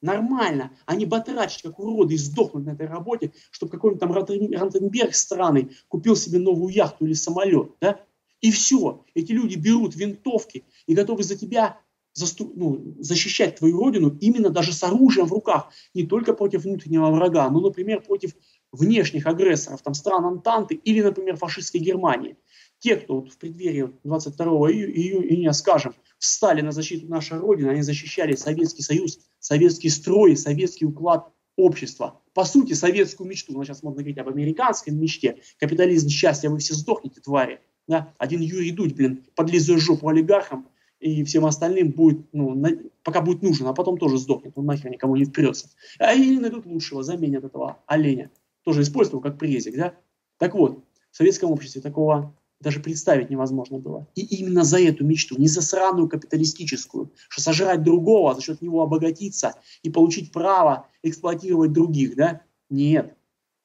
нормально, 0.00 0.72
а 0.86 0.94
не 0.94 1.06
батрачить, 1.06 1.62
как 1.62 1.78
уроды, 1.78 2.14
и 2.14 2.18
сдохнуть 2.18 2.66
на 2.66 2.70
этой 2.70 2.86
работе, 2.86 3.32
чтобы 3.50 3.72
какой-нибудь 3.72 4.00
там 4.00 4.12
Ротенберг 4.12 5.14
странный 5.14 5.72
купил 5.88 6.16
себе 6.16 6.38
новую 6.38 6.72
яхту 6.72 7.06
или 7.06 7.14
самолет, 7.14 7.72
да? 7.80 8.00
И 8.40 8.52
все. 8.52 9.04
Эти 9.14 9.32
люди 9.32 9.56
берут 9.56 9.96
винтовки 9.96 10.64
и 10.86 10.94
готовы 10.94 11.24
за 11.24 11.36
тебя 11.36 11.80
засту, 12.12 12.52
ну, 12.54 12.94
защищать 12.98 13.56
твою 13.56 13.78
родину 13.78 14.16
именно 14.20 14.50
даже 14.50 14.72
с 14.72 14.82
оружием 14.82 15.26
в 15.26 15.32
руках. 15.32 15.70
Не 15.94 16.04
только 16.04 16.32
против 16.32 16.64
внутреннего 16.64 17.10
врага, 17.10 17.48
но, 17.50 17.60
например, 17.60 18.00
против 18.02 18.34
внешних 18.70 19.26
агрессоров, 19.26 19.82
там, 19.82 19.94
стран 19.94 20.24
Антанты 20.24 20.74
или, 20.74 21.00
например, 21.00 21.36
фашистской 21.36 21.80
Германии. 21.80 22.36
Те, 22.78 22.96
кто 22.96 23.20
вот 23.20 23.32
в 23.32 23.38
преддверии 23.38 23.90
22 24.04 24.44
июня, 24.70 25.52
скажем, 25.52 25.94
встали 26.18 26.60
на 26.60 26.72
защиту 26.72 27.08
нашей 27.08 27.38
Родины, 27.38 27.70
они 27.70 27.82
защищали 27.82 28.34
Советский 28.34 28.82
Союз, 28.82 29.20
советский 29.38 29.88
строй, 29.88 30.36
советский 30.36 30.86
уклад 30.86 31.32
общества. 31.56 32.20
По 32.34 32.44
сути, 32.44 32.72
советскую 32.72 33.28
мечту, 33.28 33.52
ну, 33.52 33.64
сейчас 33.64 33.82
можно 33.82 34.00
говорить 34.00 34.18
об 34.18 34.28
американской 34.28 34.92
мечте, 34.92 35.40
капитализм 35.58 36.08
счастья, 36.08 36.50
вы 36.50 36.58
все 36.58 36.74
сдохнете, 36.74 37.20
твари. 37.20 37.60
Да? 37.86 38.14
Один 38.18 38.40
Юрий 38.40 38.70
Дудь, 38.70 38.94
блин, 38.94 39.24
подлизывает 39.34 39.82
жопу 39.82 40.08
олигархам, 40.08 40.68
и 41.00 41.22
всем 41.24 41.46
остальным 41.46 41.90
будет, 41.90 42.32
ну, 42.32 42.54
на, 42.54 42.70
пока 43.02 43.20
будет 43.20 43.42
нужен, 43.42 43.66
а 43.66 43.74
потом 43.74 43.98
тоже 43.98 44.18
сдохнет, 44.18 44.52
он 44.56 44.66
нахер 44.66 44.90
никому 44.90 45.16
не 45.16 45.24
вперется. 45.24 45.70
А 45.98 46.10
они 46.10 46.38
найдут 46.38 46.66
лучшего, 46.66 47.02
заменят 47.02 47.44
этого 47.44 47.82
оленя. 47.86 48.30
Тоже 48.64 48.82
использовал 48.82 49.20
как 49.20 49.38
презик, 49.38 49.76
да? 49.76 49.94
Так 50.38 50.54
вот, 50.54 50.84
в 51.10 51.16
советском 51.16 51.50
обществе 51.50 51.80
такого 51.80 52.36
даже 52.60 52.80
представить 52.80 53.30
невозможно 53.30 53.78
было. 53.78 54.08
И 54.14 54.22
именно 54.22 54.64
за 54.64 54.80
эту 54.80 55.04
мечту, 55.04 55.36
не 55.38 55.48
за 55.48 55.62
сраную 55.62 56.08
капиталистическую, 56.08 57.12
что 57.28 57.40
сожрать 57.40 57.82
другого, 57.82 58.34
за 58.34 58.42
счет 58.42 58.62
него 58.62 58.82
обогатиться 58.82 59.54
и 59.82 59.90
получить 59.90 60.32
право 60.32 60.88
эксплуатировать 61.02 61.72
других, 61.72 62.16
да? 62.16 62.42
Нет. 62.68 63.16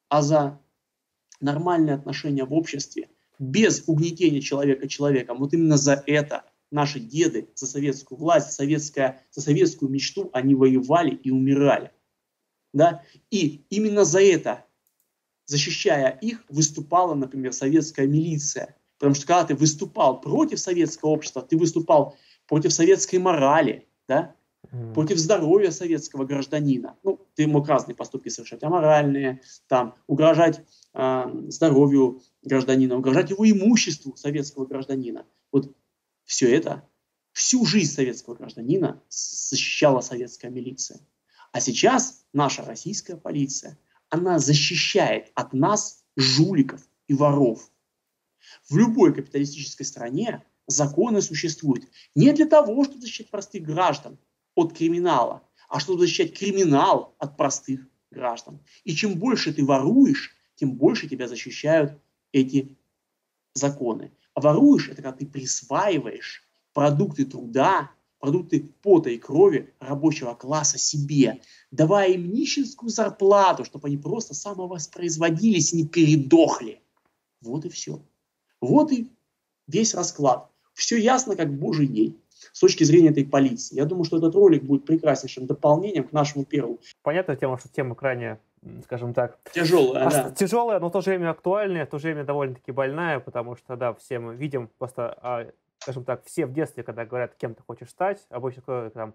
А 0.09 0.21
за 0.21 0.59
нормальные 1.41 1.95
отношения 1.95 2.45
в 2.45 2.53
обществе, 2.53 3.09
без 3.39 3.83
угнетения 3.87 4.41
человека 4.41 4.87
человеком. 4.87 5.39
Вот 5.39 5.53
именно 5.53 5.77
за 5.77 6.03
это 6.05 6.43
наши 6.71 6.99
деды, 6.99 7.49
за 7.55 7.67
советскую 7.67 8.17
власть, 8.17 8.51
советская, 8.51 9.21
за 9.31 9.41
советскую 9.41 9.91
мечту 9.91 10.29
они 10.33 10.55
воевали 10.55 11.15
и 11.15 11.31
умирали. 11.31 11.91
Да? 12.73 13.03
И 13.29 13.65
именно 13.69 14.05
за 14.05 14.21
это, 14.21 14.65
защищая 15.45 16.09
их, 16.21 16.43
выступала, 16.49 17.13
например, 17.13 17.53
советская 17.53 18.07
милиция. 18.07 18.75
Потому 18.97 19.15
что 19.15 19.25
когда 19.27 19.45
ты 19.45 19.55
выступал 19.55 20.21
против 20.21 20.59
советского 20.59 21.09
общества, 21.09 21.41
ты 21.41 21.57
выступал 21.57 22.15
против 22.47 22.73
советской 22.73 23.17
морали, 23.17 23.87
да? 24.07 24.35
mm. 24.71 24.93
против 24.93 25.17
здоровья 25.17 25.71
советского 25.71 26.25
гражданина. 26.25 26.97
Ну, 27.03 27.25
ты 27.35 27.47
мог 27.47 27.67
разные 27.67 27.95
поступки 27.95 28.29
совершать, 28.29 28.63
аморальные, 28.63 29.41
там, 29.67 29.95
угрожать 30.07 30.61
э, 30.93 31.23
здоровью 31.47 32.21
гражданина, 32.43 32.97
угрожать 32.97 33.29
его 33.29 33.49
имуществу 33.49 34.15
советского 34.15 34.65
гражданина. 34.65 35.25
Вот 35.51 35.75
все 36.25 36.53
это, 36.53 36.87
всю 37.31 37.65
жизнь 37.65 37.91
советского 37.91 38.35
гражданина 38.35 39.01
защищала 39.09 40.01
советская 40.01 40.51
милиция. 40.51 40.99
А 41.51 41.59
сейчас 41.59 42.25
наша 42.33 42.63
российская 42.63 43.15
полиция, 43.15 43.77
она 44.09 44.39
защищает 44.39 45.31
от 45.35 45.53
нас 45.53 46.03
жуликов 46.15 46.87
и 47.07 47.13
воров. 47.13 47.69
В 48.69 48.77
любой 48.77 49.13
капиталистической 49.13 49.83
стране 49.83 50.43
законы 50.67 51.21
существуют 51.21 51.85
не 52.15 52.31
для 52.33 52.45
того, 52.45 52.83
чтобы 52.83 53.01
защищать 53.01 53.29
простых 53.29 53.63
граждан 53.63 54.17
от 54.55 54.73
криминала, 54.73 55.43
а 55.69 55.79
чтобы 55.79 55.99
защищать 55.99 56.37
криминал 56.37 57.15
от 57.17 57.37
простых 57.37 57.81
граждан. 58.11 58.59
И 58.83 58.93
чем 58.93 59.15
больше 59.15 59.53
ты 59.53 59.65
воруешь, 59.65 60.35
тем 60.55 60.73
больше 60.73 61.09
тебя 61.09 61.27
защищают 61.27 61.99
эти 62.31 62.77
законы. 63.53 64.11
А 64.33 64.41
воруешь– 64.41 64.87
это 64.89 65.01
когда 65.01 65.11
ты 65.11 65.25
присваиваешь 65.25 66.43
продукты 66.73 67.25
труда, 67.25 67.91
продукты 68.19 68.61
пота 68.81 69.09
и 69.09 69.17
крови 69.17 69.73
рабочего 69.79 70.33
класса 70.33 70.77
себе, 70.77 71.41
давая 71.71 72.11
им 72.13 72.31
нищенскую 72.31 72.89
зарплату, 72.89 73.65
чтобы 73.65 73.87
они 73.87 73.97
просто 73.97 74.33
самовоспроизводились 74.33 75.73
и 75.73 75.77
не 75.77 75.87
передохли. 75.87 76.81
Вот 77.41 77.65
и 77.65 77.69
все. 77.69 78.01
Вот 78.63 78.91
и 78.91 79.11
весь 79.67 79.93
расклад. 79.93 80.49
Все 80.73 80.97
ясно, 80.97 81.35
как 81.35 81.53
божий 81.53 81.87
день 81.87 82.19
с 82.51 82.59
точки 82.59 82.83
зрения 82.83 83.09
этой 83.09 83.25
полиции. 83.25 83.75
Я 83.75 83.85
думаю, 83.85 84.05
что 84.05 84.17
этот 84.17 84.35
ролик 84.35 84.63
будет 84.63 84.85
прекраснейшим 84.85 85.45
дополнением 85.45 86.05
к 86.05 86.11
нашему 86.11 86.45
первому. 86.45 86.79
Понятная 87.01 87.35
тема, 87.35 87.57
что 87.57 87.69
тема 87.69 87.95
крайне, 87.95 88.39
скажем 88.83 89.13
так... 89.13 89.37
Тяжелая, 89.53 90.07
а, 90.07 90.09
да. 90.09 90.31
Тяжелая, 90.31 90.79
но 90.79 90.89
в 90.89 90.91
то 90.91 91.01
же 91.01 91.09
время 91.11 91.31
актуальная, 91.31 91.85
в 91.85 91.89
то 91.89 91.99
же 91.99 92.07
время 92.07 92.23
довольно-таки 92.23 92.71
больная, 92.71 93.19
потому 93.19 93.55
что, 93.55 93.75
да, 93.75 93.93
все 93.93 94.19
мы 94.19 94.35
видим 94.35 94.69
просто, 94.77 95.17
а, 95.21 95.47
скажем 95.79 96.03
так, 96.03 96.23
все 96.25 96.45
в 96.45 96.53
детстве, 96.53 96.83
когда 96.83 97.05
говорят, 97.05 97.35
кем 97.35 97.55
ты 97.55 97.63
хочешь 97.63 97.89
стать, 97.89 98.25
обычно 98.29 98.61
кто 98.61 98.89
там, 98.89 99.13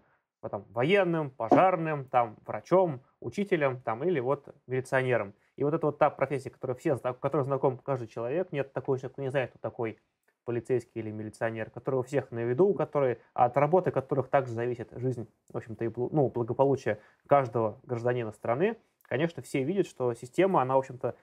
там 0.50 0.64
военным, 0.70 1.30
пожарным, 1.30 2.04
там, 2.04 2.36
врачом, 2.46 3.00
учителем, 3.20 3.80
там, 3.80 4.04
или 4.04 4.20
вот 4.20 4.48
милиционером. 4.66 5.34
И 5.58 5.64
вот 5.64 5.74
это 5.74 5.86
вот 5.86 5.98
та 5.98 6.08
профессия, 6.08 6.50
которая 6.50 6.76
все, 6.76 6.96
которой 6.96 7.42
знаком 7.42 7.78
каждый 7.78 8.06
человек, 8.06 8.52
нет 8.52 8.72
такого 8.72 8.96
человека, 8.96 9.14
кто 9.14 9.22
не 9.22 9.30
знает, 9.30 9.50
кто 9.50 9.58
такой 9.58 9.98
полицейский 10.44 11.00
или 11.00 11.10
милиционер, 11.10 11.68
которые 11.68 12.00
у 12.00 12.04
всех 12.04 12.30
на 12.30 12.44
виду, 12.44 12.72
которые, 12.74 13.18
от 13.34 13.56
работы 13.56 13.90
которых 13.90 14.28
также 14.28 14.52
зависит 14.52 14.88
жизнь, 14.92 15.26
в 15.52 15.56
общем-то, 15.56 15.84
и 15.84 15.90
ну, 15.96 16.28
благополучие 16.28 17.00
каждого 17.26 17.80
гражданина 17.82 18.30
страны, 18.30 18.76
конечно, 19.02 19.42
все 19.42 19.64
видят, 19.64 19.88
что 19.88 20.14
система, 20.14 20.62
она, 20.62 20.76
в 20.76 20.78
общем-то, 20.78 21.16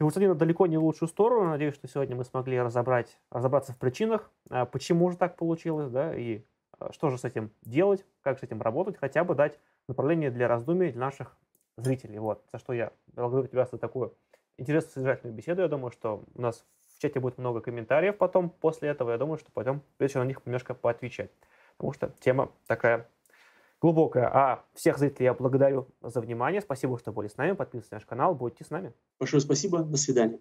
эволюционирует 0.00 0.38
далеко 0.38 0.66
не 0.66 0.78
в 0.78 0.84
лучшую 0.84 1.08
сторону. 1.08 1.50
Надеюсь, 1.50 1.74
что 1.74 1.86
сегодня 1.86 2.16
мы 2.16 2.24
смогли 2.24 2.60
разобрать, 2.60 3.20
разобраться 3.30 3.72
в 3.72 3.78
причинах, 3.78 4.32
а, 4.50 4.66
почему 4.66 5.12
же 5.12 5.16
так 5.16 5.36
получилось, 5.36 5.90
да, 5.90 6.12
и 6.12 6.42
а, 6.80 6.92
что 6.92 7.10
же 7.10 7.18
с 7.18 7.24
этим 7.24 7.52
делать, 7.62 8.04
как 8.22 8.40
с 8.40 8.42
этим 8.42 8.60
работать, 8.62 8.96
хотя 8.96 9.22
бы 9.22 9.36
дать 9.36 9.60
направление 9.86 10.32
для 10.32 10.48
раздумий 10.48 10.90
для 10.90 11.00
наших 11.00 11.36
зрителей. 11.76 12.18
Вот, 12.18 12.42
за 12.52 12.58
что 12.58 12.72
я 12.72 12.92
тебя 13.16 13.66
за 13.66 13.78
такую 13.78 14.14
интересную 14.58 14.92
содержательную 14.92 15.36
беседу. 15.36 15.62
Я 15.62 15.68
думаю, 15.68 15.90
что 15.90 16.24
у 16.34 16.40
нас 16.40 16.64
в 16.96 17.00
чате 17.00 17.20
будет 17.20 17.38
много 17.38 17.60
комментариев 17.60 18.16
потом, 18.16 18.50
после 18.50 18.88
этого. 18.88 19.10
Я 19.10 19.18
думаю, 19.18 19.38
что 19.38 19.52
пойдем 19.52 19.82
вечером 19.98 20.24
на 20.24 20.28
них 20.28 20.40
немножко 20.46 20.74
поотвечать. 20.74 21.30
Потому 21.76 21.92
что 21.92 22.14
тема 22.20 22.50
такая 22.66 23.08
глубокая. 23.80 24.30
А 24.32 24.64
всех 24.74 24.98
зрителей 24.98 25.26
я 25.26 25.34
благодарю 25.34 25.88
за 26.00 26.20
внимание. 26.20 26.60
Спасибо, 26.60 26.98
что 26.98 27.12
были 27.12 27.28
с 27.28 27.36
нами. 27.36 27.52
Подписывайтесь 27.52 27.90
на 27.90 27.96
наш 27.96 28.06
канал. 28.06 28.34
Будьте 28.34 28.64
с 28.64 28.70
нами. 28.70 28.92
Большое 29.18 29.40
спасибо. 29.40 29.80
До 29.80 29.96
свидания. 29.96 30.40